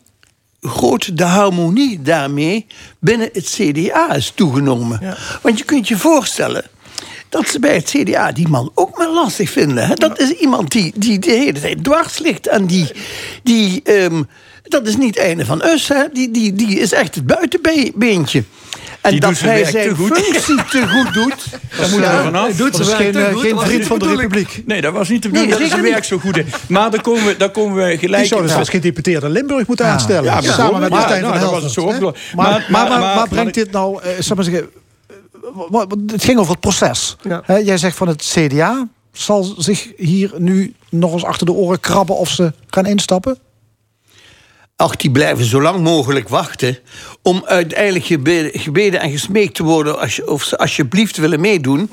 groot 0.61 1.17
de 1.17 1.25
harmonie 1.25 2.03
daarmee 2.03 2.67
binnen 2.99 3.29
het 3.33 3.45
CDA 3.59 4.15
is 4.15 4.33
toegenomen. 4.35 5.17
Want 5.43 5.59
je 5.59 5.65
kunt 5.65 5.89
je 5.89 5.97
voorstellen 5.97 6.65
dat 7.35 7.49
ze 7.49 7.59
bij 7.59 7.75
het 7.75 7.85
CDA 7.97 8.33
die 8.33 8.49
man 8.49 8.71
ook 8.75 8.99
maar 8.99 9.11
lastig 9.11 9.51
vinden. 9.51 9.87
Hè? 9.87 9.95
Dat 9.95 10.19
is 10.21 10.31
iemand 10.31 10.71
die, 10.71 10.93
die 10.97 11.19
de 11.19 11.31
hele 11.31 11.61
tijd 11.61 11.85
dwars 11.85 12.19
ligt. 12.19 12.47
En 12.47 12.67
die, 12.67 12.91
die 13.43 13.81
ehm, 13.85 14.23
dat 14.63 14.87
is 14.87 14.97
niet 14.97 15.15
het 15.17 15.25
einde 15.25 15.45
van 15.45 15.63
us. 15.65 15.89
Hè? 15.89 16.03
Die, 16.13 16.31
die, 16.31 16.53
die 16.55 16.79
is 16.79 16.93
echt 16.93 17.15
het 17.15 17.27
buitenbeentje. 17.27 18.45
En 19.01 19.11
Die 19.11 19.21
dat 19.21 19.37
zijn 19.37 19.51
hij 19.51 19.65
zijn 19.71 19.89
te 19.89 19.95
goed. 19.95 20.19
functie 20.19 20.65
te 20.71 20.89
goed 20.89 21.15
doet. 21.15 21.35
Daar 21.79 21.91
moeten 21.91 22.11
we 22.11 22.17
Ja, 22.17 22.23
vanaf. 22.23 22.47
hij 22.47 22.57
doet 22.57 22.73
Dat 22.73 22.81
is 22.81 22.87
zijn 22.87 22.99
geen, 22.99 23.13
werk 23.13 23.27
eh, 23.27 23.33
goed, 23.33 23.43
geen 23.43 23.55
dat 23.55 23.65
vriend 23.65 23.87
van 23.87 23.99
de. 23.99 24.07
Republiek. 24.09 24.63
Nee, 24.67 24.81
dat 24.81 24.93
was 24.93 25.09
niet 25.09 25.23
de 25.23 25.29
Nee, 25.29 25.43
bedoeling. 25.47 25.71
dat 25.71 25.79
is 25.79 25.85
zeker 25.85 25.93
werk 25.93 26.05
zo 26.05 26.19
goed. 26.19 26.37
is. 26.37 26.45
Maar 26.69 26.91
daar 26.91 27.01
komen 27.03 27.25
we, 27.27 27.37
daar 27.37 27.51
komen 27.51 27.77
we 27.85 27.89
Die 27.89 27.99
gelijk... 27.99 28.27
zouden 28.27 28.49
Ja. 28.49 28.55
zelfs 28.57 28.71
gedeputeerde 28.71 29.29
Limburg 29.29 29.67
moeten 29.67 29.87
aanstellen. 29.87 30.25
Ja, 30.25 30.41
samen 30.41 30.47
bijvoorbeeld. 30.57 30.81
met 30.81 30.91
Ja, 30.91 30.97
Martijn 30.99 31.21
nou, 31.23 31.33
van 31.33 31.43
dat 31.43 31.51
was 31.53 31.63
het 31.63 31.73
zo 31.73 31.89
Helvert. 31.89 32.03
Maar, 32.35 32.47
Maar- 32.51 32.51
maar, 32.51 32.71
maar, 32.71 32.89
maar- 32.89 33.01
maar 33.01 33.17
maar- 33.17 33.29
brengt 33.29 33.55
dit 33.55 33.71
nou... 33.71 33.99
zal 34.03 34.31
ik 34.31 34.35
maar 34.35 34.45
zeggen, 34.45 34.69
het 36.07 36.25
ging 36.25 36.39
over 36.39 36.53
het 36.53 36.61
proces. 36.61 37.17
Hè, 37.45 37.57
jij 37.57 37.79
zegt 37.79 37.97
van 37.97 38.09
het 38.09 38.23
CDA 38.23 38.89
zal 39.13 39.55
zich 39.59 39.93
hier 39.97 40.33
nu 40.39 40.75
nog 40.91 41.13
eens 41.13 41.25
achter 41.25 41.47
de 41.47 41.53
oren 41.53 41.81
krabben 41.81 42.17
of 42.17 42.29
ze 42.29 42.53
gaan 42.67 42.87
instappen? 42.87 43.39
Ach, 44.77 44.97
die 44.97 45.11
blijven 45.11 45.45
zo 45.45 45.63
lang 45.63 45.83
mogelijk 45.83 46.29
wachten. 46.29 46.79
om 47.23 47.43
uiteindelijk 47.47 48.05
gebeden, 48.05 48.61
gebeden 48.61 49.01
en 49.01 49.11
gesmeekt 49.11 49.55
te 49.55 49.63
worden. 49.63 50.01
Als 50.01 50.17
je, 50.17 50.31
of 50.31 50.43
ze 50.43 50.59
alsjeblieft 50.59 51.17
willen 51.17 51.41
meedoen. 51.41 51.91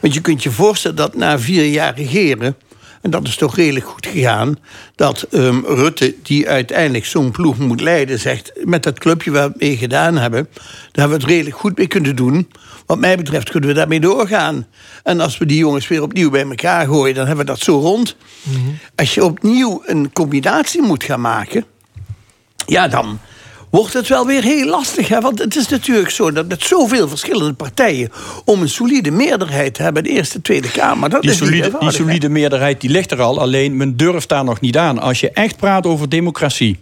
Want 0.00 0.14
je 0.14 0.20
kunt 0.20 0.42
je 0.42 0.50
voorstellen 0.50 0.96
dat 0.96 1.16
na 1.16 1.38
vier 1.38 1.64
jaar 1.64 1.94
regeren. 1.96 2.56
en 3.02 3.10
dat 3.10 3.26
is 3.26 3.36
toch 3.36 3.56
redelijk 3.56 3.86
goed 3.86 4.06
gegaan, 4.06 4.58
dat 4.94 5.22
ehm, 5.22 5.64
Rutte, 5.64 6.14
die 6.22 6.48
uiteindelijk 6.48 7.04
zo'n 7.04 7.30
ploeg 7.30 7.58
moet 7.58 7.80
leiden, 7.80 8.18
zegt: 8.18 8.52
met 8.64 8.82
dat 8.82 8.98
clubje 8.98 9.30
waar 9.30 9.48
we 9.48 9.54
mee 9.58 9.76
gedaan 9.76 10.16
hebben, 10.16 10.48
daar 10.52 10.60
hebben 10.92 11.16
we 11.16 11.22
het 11.22 11.32
redelijk 11.32 11.56
goed 11.56 11.76
mee 11.76 11.86
kunnen 11.86 12.16
doen. 12.16 12.48
Wat 12.86 12.98
mij 12.98 13.16
betreft 13.16 13.50
kunnen 13.50 13.68
we 13.68 13.74
daarmee 13.74 14.00
doorgaan. 14.00 14.66
En 15.02 15.20
als 15.20 15.38
we 15.38 15.46
die 15.46 15.58
jongens 15.58 15.88
weer 15.88 16.02
opnieuw 16.02 16.30
bij 16.30 16.44
elkaar 16.44 16.86
gooien, 16.86 17.14
dan 17.14 17.26
hebben 17.26 17.44
we 17.44 17.52
dat 17.52 17.60
zo 17.60 17.78
rond. 17.78 18.16
Als 18.94 19.14
je 19.14 19.24
opnieuw 19.24 19.82
een 19.86 20.12
combinatie 20.12 20.82
moet 20.82 21.04
gaan 21.04 21.20
maken, 21.20 21.64
ja, 22.66 22.88
dan 22.88 23.18
wordt 23.70 23.92
het 23.92 24.08
wel 24.08 24.26
weer 24.26 24.42
heel 24.42 24.66
lastig. 24.66 25.08
Hè? 25.08 25.20
Want 25.20 25.38
het 25.38 25.56
is 25.56 25.68
natuurlijk 25.68 26.10
zo 26.10 26.32
dat 26.32 26.48
met 26.48 26.62
zoveel 26.62 27.08
verschillende 27.08 27.52
partijen... 27.52 28.12
om 28.44 28.62
een 28.62 28.68
solide 28.68 29.10
meerderheid 29.10 29.74
te 29.74 29.82
hebben 29.82 30.02
in 30.02 30.10
de 30.10 30.16
Eerste 30.16 30.42
Tweede 30.42 30.70
Kamer... 30.70 31.10
dat 31.10 31.22
Die 31.22 31.30
is 31.30 31.36
solide, 31.36 31.72
die 31.78 31.90
solide 31.90 32.28
meerderheid 32.28 32.80
die 32.80 32.90
ligt 32.90 33.10
er 33.10 33.20
al, 33.20 33.40
alleen 33.40 33.76
men 33.76 33.96
durft 33.96 34.28
daar 34.28 34.44
nog 34.44 34.60
niet 34.60 34.76
aan. 34.76 34.98
Als 34.98 35.20
je 35.20 35.30
echt 35.30 35.56
praat 35.56 35.86
over 35.86 36.08
democratie, 36.08 36.78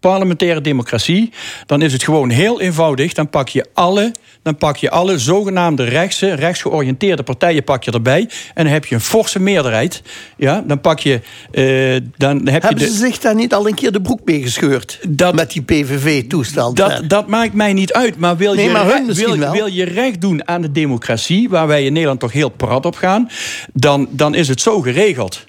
parlementaire 0.00 0.60
democratie, 0.60 1.30
dan 1.66 1.82
is 1.82 1.92
het 1.92 2.02
gewoon 2.02 2.30
heel 2.30 2.60
eenvoudig. 2.60 3.12
Dan 3.12 3.28
pak 3.30 3.48
je 3.48 3.66
alle, 3.74 4.12
dan 4.42 4.56
pak 4.56 4.76
je 4.76 4.90
alle 4.90 5.18
zogenaamde 5.18 5.84
rechtse, 5.84 6.34
rechtsgeoriënteerde 6.34 7.22
partijen 7.22 7.64
pak 7.64 7.84
je 7.84 7.90
erbij. 7.90 8.28
En 8.54 8.64
dan 8.64 8.72
heb 8.72 8.84
je 8.86 8.94
een 8.94 9.00
forse 9.00 9.40
meerderheid. 9.40 10.02
Ja, 10.36 10.64
dan 10.66 10.80
pak 10.80 10.98
je. 10.98 11.20
eh, 11.50 12.00
dan 12.16 12.36
heb 12.36 12.62
je 12.62 12.66
Hebben 12.68 12.78
de, 12.86 12.90
ze 12.92 12.98
zich 12.98 13.18
daar 13.18 13.34
niet 13.34 13.54
al 13.54 13.68
een 13.68 13.74
keer 13.74 13.92
de 13.92 14.00
broek 14.00 14.20
mee 14.24 14.42
gescheurd? 14.42 15.00
met 15.34 15.50
die 15.50 15.62
PVV-toestand. 15.62 16.76
Dat, 16.76 17.02
dat 17.06 17.26
maakt 17.28 17.52
mij 17.54 17.72
niet 17.72 17.92
uit. 17.92 18.16
Maar 18.18 18.36
wil, 18.36 18.54
Nee, 18.54 18.64
je, 18.64 18.70
maar 18.70 18.84
hun 18.84 18.92
re- 18.98 19.02
misschien 19.06 19.26
wil, 19.30 19.38
wel. 19.38 19.52
wil 19.52 19.66
je 19.66 19.84
recht 19.84 20.20
doen 20.20 20.48
aan 20.48 20.60
de 20.62 20.72
democratie, 20.72 21.48
waar 21.48 21.66
wij 21.66 21.84
in 21.84 21.92
Nederland 21.92 22.20
toch 22.20 22.32
heel 22.32 22.48
prat 22.48 22.86
op 22.86 22.96
gaan, 22.96 23.28
dan, 23.72 24.08
dan 24.10 24.34
is 24.34 24.48
het 24.48 24.60
zo 24.60 24.80
geregeld. 24.80 25.44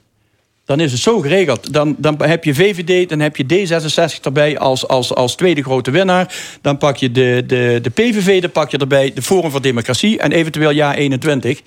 Dan 0.65 0.79
is 0.79 0.91
het 0.91 1.01
zo 1.01 1.19
geregeld. 1.19 1.73
Dan, 1.73 1.95
dan 1.97 2.21
heb 2.21 2.43
je 2.43 2.53
VVD, 2.53 3.09
dan 3.09 3.19
heb 3.19 3.35
je 3.35 3.45
D66 3.45 4.21
erbij 4.21 4.57
als, 4.57 4.87
als, 4.87 5.13
als 5.13 5.35
tweede 5.35 5.63
grote 5.63 5.91
winnaar. 5.91 6.35
Dan 6.61 6.77
pak 6.77 6.97
je 6.97 7.11
de, 7.11 7.43
de, 7.47 7.79
de 7.81 7.89
PVV, 7.89 8.41
dan 8.41 8.51
pak 8.51 8.71
je 8.71 8.77
erbij 8.77 9.11
de 9.13 9.21
Forum 9.21 9.51
voor 9.51 9.61
Democratie 9.61 10.19
en 10.19 10.31
eventueel 10.31 10.71
jaar 10.71 10.95
21. 10.95 11.61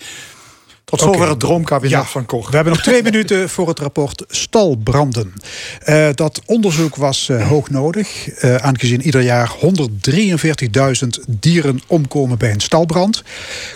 Tot 0.89 1.01
zover 1.01 1.28
het 1.28 1.40
droomkabinet 1.40 1.98
Ja, 1.98 2.05
van 2.05 2.27
Kort. 2.27 2.48
We 2.48 2.55
hebben 2.55 2.73
nog 2.73 2.82
twee 2.82 3.02
minuten 3.02 3.48
voor 3.48 3.69
het 3.69 3.78
rapport 3.78 4.24
Stalbranden. 4.28 5.32
Eh, 5.81 6.09
dat 6.15 6.40
onderzoek 6.47 6.97
was 6.97 7.28
eh, 7.28 7.48
hoog 7.48 7.70
nodig, 7.70 8.28
eh, 8.28 8.55
aangezien 8.55 9.02
ieder 9.02 9.20
jaar 9.20 9.51
143.000 9.60 11.24
dieren 11.28 11.81
omkomen 11.86 12.39
bij 12.39 12.51
een 12.51 12.60
stalbrand. 12.60 13.23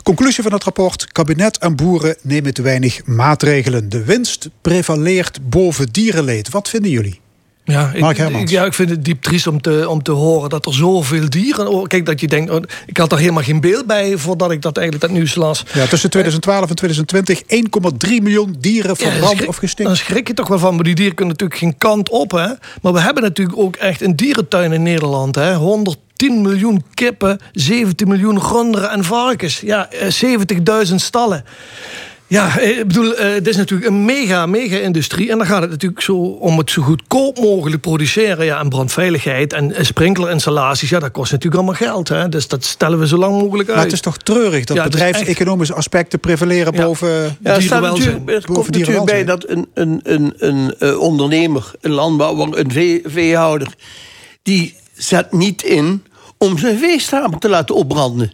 Conclusie 0.03 0.43
van 0.43 0.53
het 0.53 0.65
rapport: 0.65 1.13
kabinet 1.13 1.59
en 1.59 1.77
boeren 1.77 2.17
nemen 2.23 2.55
te 2.55 2.63
weinig 2.63 3.07
maatregelen. 3.07 3.89
De 3.89 4.05
winst 4.05 4.49
prevaleert 4.63 5.51
boven 5.51 5.89
dierenleed. 5.93 6.51
Wat 6.51 6.69
vinden 6.69 6.91
jullie? 6.91 7.22
Ja, 7.65 7.91
ik, 7.95 8.01
Mark 8.01 8.17
Hermans. 8.17 8.43
ik- 8.43 8.49
ja, 8.51 8.65
ik 8.65 8.73
vind 8.75 8.91
het 8.91 9.05
diep 9.05 9.23
triest 9.23 9.47
om 9.47 9.61
te, 9.61 9.89
om 9.89 10.03
te 10.03 10.11
horen 10.13 10.51
dat 10.51 10.67
er 10.67 10.75
zoveel 10.75 11.31
dieren... 11.31 11.69
Oh, 11.71 11.87
kijk, 11.87 12.07
dat 12.07 12.21
je 12.21 12.27
denkt, 12.29 12.51
oh, 12.51 12.63
ik 12.87 12.97
had 12.97 13.13
er 13.13 13.19
helemaal 13.19 13.43
geen 13.43 13.61
beeld 13.61 13.87
bij... 13.87 14.17
voordat 14.17 14.51
ik 14.51 14.63
dat 14.63 14.77
eigenlijk 14.77 15.07
dat 15.07 15.17
nieuws 15.17 15.35
las. 15.35 15.65
Ja, 15.75 15.87
tussen 15.87 16.11
2012 16.11 16.69
en 16.71 16.75
2020 16.77 17.43
1,3 17.43 18.23
miljoen 18.23 18.57
dieren 18.59 18.95
Ja, 18.99 19.11
verbrand 19.11 19.37
schrik- 19.37 19.49
of 19.49 19.57
gestinkt. 19.57 19.91
Dan 19.93 20.01
schrik 20.01 20.27
je 20.29 20.35
toch 20.35 20.49
wel 20.49 20.59
van. 20.59 20.75
Maar 20.75 20.85
die 20.85 20.95
dieren 20.95 21.15
kunnen 21.15 21.35
natuurlijk 21.39 21.61
geen 21.61 21.79
kant 21.79 22.09
op. 22.09 22.31
Hè? 22.31 22.47
Maar 22.83 22.93
we 22.93 23.01
hebben 23.01 23.23
natuurlijk 23.23 23.59
ook 23.59 23.77
echt 23.77 24.01
een 24.03 24.17
dierentuin 24.17 24.73
in 24.73 24.83
Nederland. 24.83 25.35
Hè? 25.35 25.55
110 25.55 26.41
miljoen 26.43 26.85
kippen, 26.95 27.39
17 27.53 28.09
miljoen 28.09 28.41
runderen 28.41 28.91
en 28.91 29.05
varkens. 29.05 29.61
Ja, 29.61 29.91
eh, 29.91 30.11
70.000 30.11 30.95
stallen. 31.01 31.45
Ja, 32.33 32.59
eh, 32.59 32.79
ik 32.79 32.87
bedoel, 32.87 33.15
eh, 33.15 33.33
het 33.33 33.49
is 33.49 33.57
natuurlijk 33.57 33.91
een 33.91 34.05
mega, 34.05 34.47
mega 34.47 34.77
industrie. 34.77 35.31
En 35.31 35.39
dan 35.39 35.47
gaat 35.47 35.61
het 35.61 35.71
natuurlijk 35.71 36.03
zo 36.03 36.17
om 36.17 36.59
het 36.59 36.71
zo 36.71 36.83
goedkoop 36.83 37.39
mogelijk 37.39 37.81
produceren. 37.81 38.45
Ja, 38.45 38.61
en 38.61 38.69
brandveiligheid 38.69 39.53
en 39.53 39.73
eh, 39.73 39.85
sprinklerinstallaties. 39.85 40.91
Ja, 40.91 40.99
dat 40.99 41.11
kost 41.11 41.33
natuurlijk 41.33 41.63
allemaal 41.63 41.89
geld. 41.89 42.09
Hè? 42.09 42.29
Dus 42.29 42.49
dat 42.49 42.65
stellen 42.65 42.99
we 42.99 43.07
zo 43.07 43.17
lang 43.17 43.41
mogelijk 43.41 43.69
uit. 43.69 43.77
Maar 43.77 43.87
het 43.87 43.95
is 43.95 44.01
toch 44.01 44.17
treurig 44.17 44.65
dat 44.65 44.77
Ja, 44.77 44.83
bedrijfseconomische 44.83 45.75
aspecten 45.75 46.21
prevaleren 46.21 46.75
boven 46.75 47.09
Ja, 47.43 47.55
er, 47.55 47.63
staat 47.63 47.83
natuurlijk, 47.83 48.31
er 48.31 48.43
boven 48.47 48.55
komt 48.55 48.71
natuurlijk 48.71 49.05
bij 49.05 49.25
dat 49.25 49.49
een, 49.49 49.69
een, 49.75 50.01
een, 50.03 50.35
een 50.37 50.75
eh, 50.79 50.99
ondernemer, 50.99 51.71
een 51.81 51.93
landbouwer, 51.93 52.59
een 52.59 52.73
vee, 52.73 53.03
veehouder... 53.05 53.69
die 54.43 54.77
zet 54.93 55.33
niet 55.33 55.63
in 55.63 56.05
om 56.39 56.59
zijn 56.59 56.79
veestapel 56.79 57.39
te 57.39 57.49
laten 57.49 57.75
opbranden. 57.75 58.33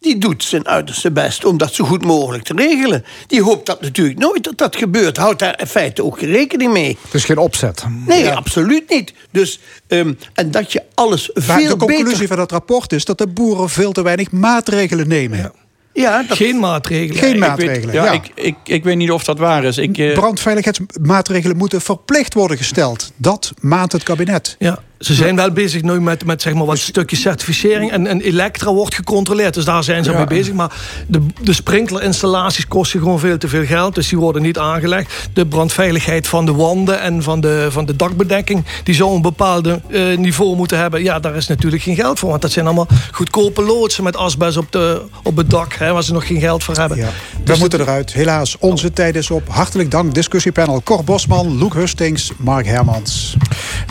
Die 0.00 0.18
doet 0.18 0.44
zijn 0.44 0.66
uiterste 0.68 1.10
best 1.10 1.44
om 1.44 1.58
dat 1.58 1.74
zo 1.74 1.84
goed 1.84 2.04
mogelijk 2.04 2.44
te 2.44 2.54
regelen. 2.56 3.04
Die 3.26 3.42
hoopt 3.42 3.66
dat 3.66 3.80
natuurlijk 3.80 4.18
nooit 4.18 4.44
dat 4.44 4.58
dat 4.58 4.76
gebeurt. 4.76 5.16
Houdt 5.16 5.38
daar 5.38 5.60
in 5.60 5.66
feite 5.66 6.04
ook 6.04 6.20
rekening 6.20 6.72
mee. 6.72 6.98
Het 7.04 7.14
is 7.14 7.24
geen 7.24 7.38
opzet. 7.38 7.84
Nee, 8.06 8.30
absoluut 8.30 8.88
niet. 8.90 9.12
Dus, 9.30 9.60
ehm, 9.86 10.12
en 10.34 10.50
dat 10.50 10.72
je 10.72 10.82
alles 10.94 11.30
Maar 11.34 11.58
veel 11.58 11.68
de 11.68 11.76
conclusie 11.76 12.06
beter... 12.12 12.26
van 12.28 12.36
dat 12.36 12.50
rapport 12.50 12.92
is 12.92 13.04
dat 13.04 13.18
de 13.18 13.26
boeren 13.28 13.68
veel 13.70 13.92
te 13.92 14.02
weinig 14.02 14.30
maatregelen 14.30 15.08
nemen. 15.08 15.52
Ja, 15.92 16.24
Geen 16.28 16.58
maatregelen. 16.58 17.22
Geen 17.22 17.34
Ik 17.34 17.38
weet- 17.40 17.48
maatregelen. 17.48 17.94
ja, 17.94 18.04
ja. 18.04 18.10
Ik, 18.12 18.30
ik, 18.34 18.56
ik 18.64 18.84
weet 18.84 18.96
niet 18.96 19.10
of 19.10 19.24
dat 19.24 19.38
waar 19.38 19.64
is. 19.64 19.78
Ik, 19.78 19.98
eh, 19.98 20.12
Brandveiligheidsmaatregelen 20.14 21.56
moeten 21.56 21.80
verplicht 21.80 22.34
worden 22.34 22.56
gesteld. 22.56 23.12
Dat 23.16 23.52
maakt 23.60 23.92
het 23.92 24.02
kabinet. 24.02 24.56
Ja, 24.58 24.78
ze 25.00 25.14
zijn 25.14 25.36
wel 25.36 25.50
bezig 25.50 25.82
nu 25.82 26.00
met, 26.00 26.24
met 26.24 26.42
zeg 26.42 26.54
maar 26.54 26.64
wat 26.66 26.78
stukjes 26.78 27.20
certificering. 27.20 27.90
En, 27.92 28.06
en 28.06 28.20
Elektra 28.20 28.72
wordt 28.72 28.94
gecontroleerd, 28.94 29.54
dus 29.54 29.64
daar 29.64 29.84
zijn 29.84 30.04
ze 30.04 30.10
Ja. 30.10 30.16
mee 30.16 30.26
bezig. 30.26 30.54
Maar 30.54 30.72
de, 31.06 31.20
de 31.42 31.52
sprinklerinstallaties 31.52 32.66
kosten 32.68 33.00
gewoon 33.00 33.18
veel 33.18 33.38
te 33.38 33.48
veel 33.48 33.64
geld. 33.64 33.94
Dus 33.94 34.08
die 34.08 34.18
worden 34.18 34.42
niet 34.42 34.58
aangelegd. 34.58 35.28
De 35.32 35.46
brandveiligheid 35.46 36.28
van 36.28 36.46
de 36.46 36.52
wanden 36.52 37.00
en 37.00 37.22
van 37.22 37.40
de, 37.40 37.66
van 37.70 37.86
de 37.86 37.96
dakbedekking... 37.96 38.64
die 38.84 38.94
zou 38.94 39.14
een 39.14 39.22
bepaalde 39.22 39.80
eh, 39.90 40.16
niveau 40.18 40.56
moeten 40.56 40.78
hebben. 40.78 41.02
Ja, 41.02 41.18
daar 41.20 41.36
is 41.36 41.46
natuurlijk 41.46 41.82
geen 41.82 41.94
geld 41.94 42.18
voor. 42.18 42.28
Want 42.30 42.42
dat 42.42 42.50
zijn 42.52 42.66
allemaal 42.66 42.88
goedkope 43.10 43.62
loodsen 43.62 44.04
met 44.04 44.16
asbest 44.16 44.56
op, 44.56 44.72
de, 44.72 45.02
op 45.22 45.36
het 45.36 45.50
dak... 45.50 45.74
Hè, 45.74 45.92
waar 45.92 46.02
ze 46.04 46.12
nog 46.12 46.26
geen 46.26 46.40
geld 46.40 46.64
voor 46.64 46.76
hebben. 46.76 46.98
Ja. 46.98 47.08
Dus 47.44 47.54
We 47.54 47.60
moeten 47.60 47.80
eruit. 47.80 48.12
Helaas, 48.12 48.56
onze 48.58 48.92
tijd 48.92 49.16
is 49.16 49.30
op. 49.30 49.48
Hartelijk 49.48 49.90
dank, 49.90 50.14
discussiepanel 50.14 50.82
Cor 50.82 51.04
Bosman, 51.04 51.58
Loek 51.58 51.74
Hustings, 51.74 52.32
Mark 52.36 52.66
Hermans. 52.66 53.36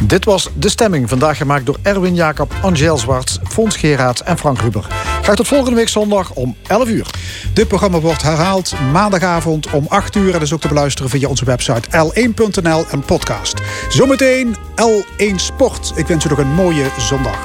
Dit 0.04 0.26
was 0.26 0.50
De 0.56 0.70
Stemming, 0.70 0.99
vandaag 1.08 1.38
gemaakt 1.38 1.66
door 1.66 1.78
Erwin 1.82 2.16
Jacob, 2.16 2.54
Angel 2.62 2.98
Zwarts, 2.98 3.40
Fons 3.44 3.76
Geraerts 3.76 4.24
en 4.24 4.38
Frank 4.38 4.62
Ruber. 4.62 4.88
Graag 5.22 5.36
tot 5.36 5.48
volgende 5.48 5.76
week 5.76 5.90
zondag 5.90 6.32
om 6.34 6.56
11 6.68 6.88
uur. 6.88 7.08
Dit 7.54 7.68
programma 7.68 8.00
wordt 8.00 8.22
herhaald 8.22 8.74
maandagavond 8.92 9.70
om 9.70 9.86
8 9.88 10.16
uur. 10.16 10.36
En 10.36 10.42
is 10.42 10.54
ook 10.54 10.62
te 10.62 10.68
beluisteren 10.68 11.10
via 11.10 11.28
onze 11.28 11.46
website 11.46 11.90
l1.nl 11.90 12.86
en 12.92 13.02
podcast. 13.02 13.62
Zometeen 13.90 14.56
L1 14.76 15.36
Sport. 15.36 15.92
Ik 15.96 16.08
wens 16.08 16.26
u 16.26 16.30
nog 16.30 16.38
een 16.38 16.54
mooie 16.54 16.86
zondag. 16.98 17.38